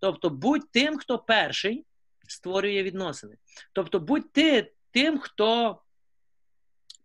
Тобто, 0.00 0.30
будь 0.30 0.70
тим, 0.70 0.98
хто 0.98 1.18
перший 1.18 1.86
створює 2.28 2.82
відносини. 2.82 3.36
Тобто, 3.72 4.00
будь 4.00 4.32
ти 4.32 4.72
тим, 4.94 5.18
хто 5.18 5.80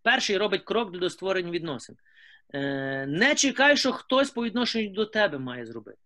перший 0.01 0.37
робить 0.37 0.63
крок 0.63 0.97
до 0.97 1.09
створення 1.09 1.51
відносин. 1.51 1.97
Е, 2.53 3.05
не 3.05 3.35
чекай, 3.35 3.77
що 3.77 3.91
хтось 3.91 4.31
по 4.31 4.43
відношенню 4.43 4.89
до 4.89 5.05
тебе 5.05 5.37
має 5.37 5.65
зробити. 5.65 5.97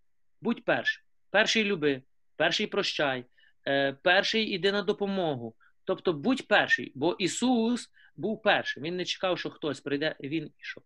Будь 0.41 0.65
першим. 0.65 1.03
Перший 1.29 1.63
люби, 1.63 2.01
перший 2.35 2.67
прощай, 2.67 3.25
е, 3.67 3.93
перший 3.93 4.43
іди 4.43 4.71
на 4.71 4.81
допомогу. 4.81 5.55
Тобто 5.83 6.13
будь 6.13 6.47
перший, 6.47 6.91
бо 6.95 7.13
Ісус 7.13 7.91
був 8.15 8.41
першим. 8.41 8.83
Він 8.83 8.95
не 8.95 9.05
чекав, 9.05 9.39
що 9.39 9.49
хтось 9.49 9.81
прийде, 9.81 10.15
Він 10.19 10.51
ішов. 10.59 10.83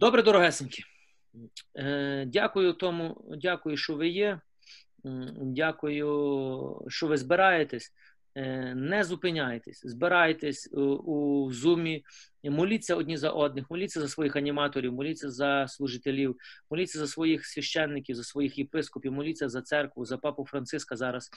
Добре, 0.00 0.22
дорогесенькі. 0.22 0.84
Е, 1.76 2.24
дякую 2.26 2.72
тому, 2.72 3.24
дякую, 3.36 3.76
що 3.76 3.94
ви 3.94 4.08
є. 4.08 4.40
Дякую, 5.34 6.86
що 6.88 7.06
ви 7.06 7.16
збираєтесь. 7.16 7.92
Е, 8.38 8.74
не 8.74 9.04
зупиняйтесь, 9.04 9.80
збирайтесь 9.84 10.68
у 10.72 11.48
зумі, 11.52 12.04
моліться 12.44 12.96
одні 12.96 13.16
за 13.16 13.30
одних, 13.30 13.70
моліться 13.70 14.00
за 14.00 14.08
своїх 14.08 14.36
аніматорів, 14.36 14.92
моліться 14.92 15.30
за 15.30 15.68
служителів, 15.68 16.36
моліться 16.70 16.98
за 16.98 17.06
своїх 17.06 17.46
священників, 17.46 18.16
за 18.16 18.24
своїх 18.24 18.58
єпископів, 18.58 19.12
моліться 19.12 19.48
за 19.48 19.62
церкву, 19.62 20.04
за 20.04 20.18
папу 20.18 20.46
Франциска 20.46 20.96
зараз. 20.96 21.30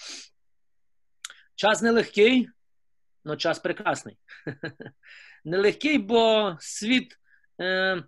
Час 1.55 1.81
нелегкий, 1.81 2.49
але 3.25 3.37
час 3.37 3.59
прекрасний. 3.59 4.17
Нелегкий, 5.45 5.97
бо 5.97 6.55
світ 6.59 7.19
е, 7.61 8.03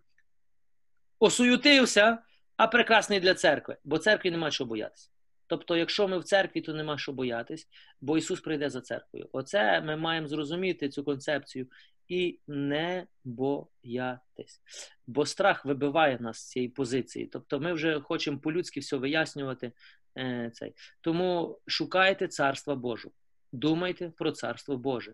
осуютився, 1.19 2.17
а 2.57 2.67
прекрасний 2.67 3.19
для 3.19 3.33
церкви, 3.33 3.77
бо 3.83 3.97
церкві 3.97 4.31
нема 4.31 4.51
чого 4.51 4.67
боятися. 4.67 5.12
Тобто, 5.47 5.77
якщо 5.77 6.07
ми 6.07 6.19
в 6.19 6.23
церкві, 6.23 6.61
то 6.61 6.73
нема 6.73 6.97
що 6.97 7.11
боятись, 7.11 7.67
бо 8.01 8.17
Ісус 8.17 8.41
прийде 8.41 8.69
за 8.69 8.81
церквою. 8.81 9.29
Оце 9.31 9.81
ми 9.81 9.95
маємо 9.95 10.27
зрозуміти 10.27 10.89
цю 10.89 11.03
концепцію 11.03 11.67
і 12.07 12.39
не 12.47 13.07
боятись. 13.23 14.61
Бо 15.07 15.25
страх 15.25 15.65
вибиває 15.65 16.17
нас 16.19 16.37
з 16.37 16.49
цієї 16.49 16.69
позиції. 16.69 17.25
Тобто, 17.25 17.59
ми 17.59 17.73
вже 17.73 17.99
хочемо 17.99 18.39
по-людськи 18.39 18.79
все 18.79 18.97
вияснювати. 18.97 19.71
Е, 20.17 20.51
цей. 20.53 20.73
Тому 21.01 21.59
шукайте 21.67 22.27
царства 22.27 22.75
Божого, 22.75 23.15
думайте 23.51 24.09
про 24.09 24.31
царство 24.31 24.77
Боже. 24.77 25.13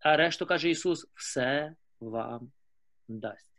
А 0.00 0.16
решту 0.16 0.46
каже 0.46 0.70
Ісус: 0.70 1.06
все 1.14 1.74
вам 2.00 2.52
дасть. 3.08 3.55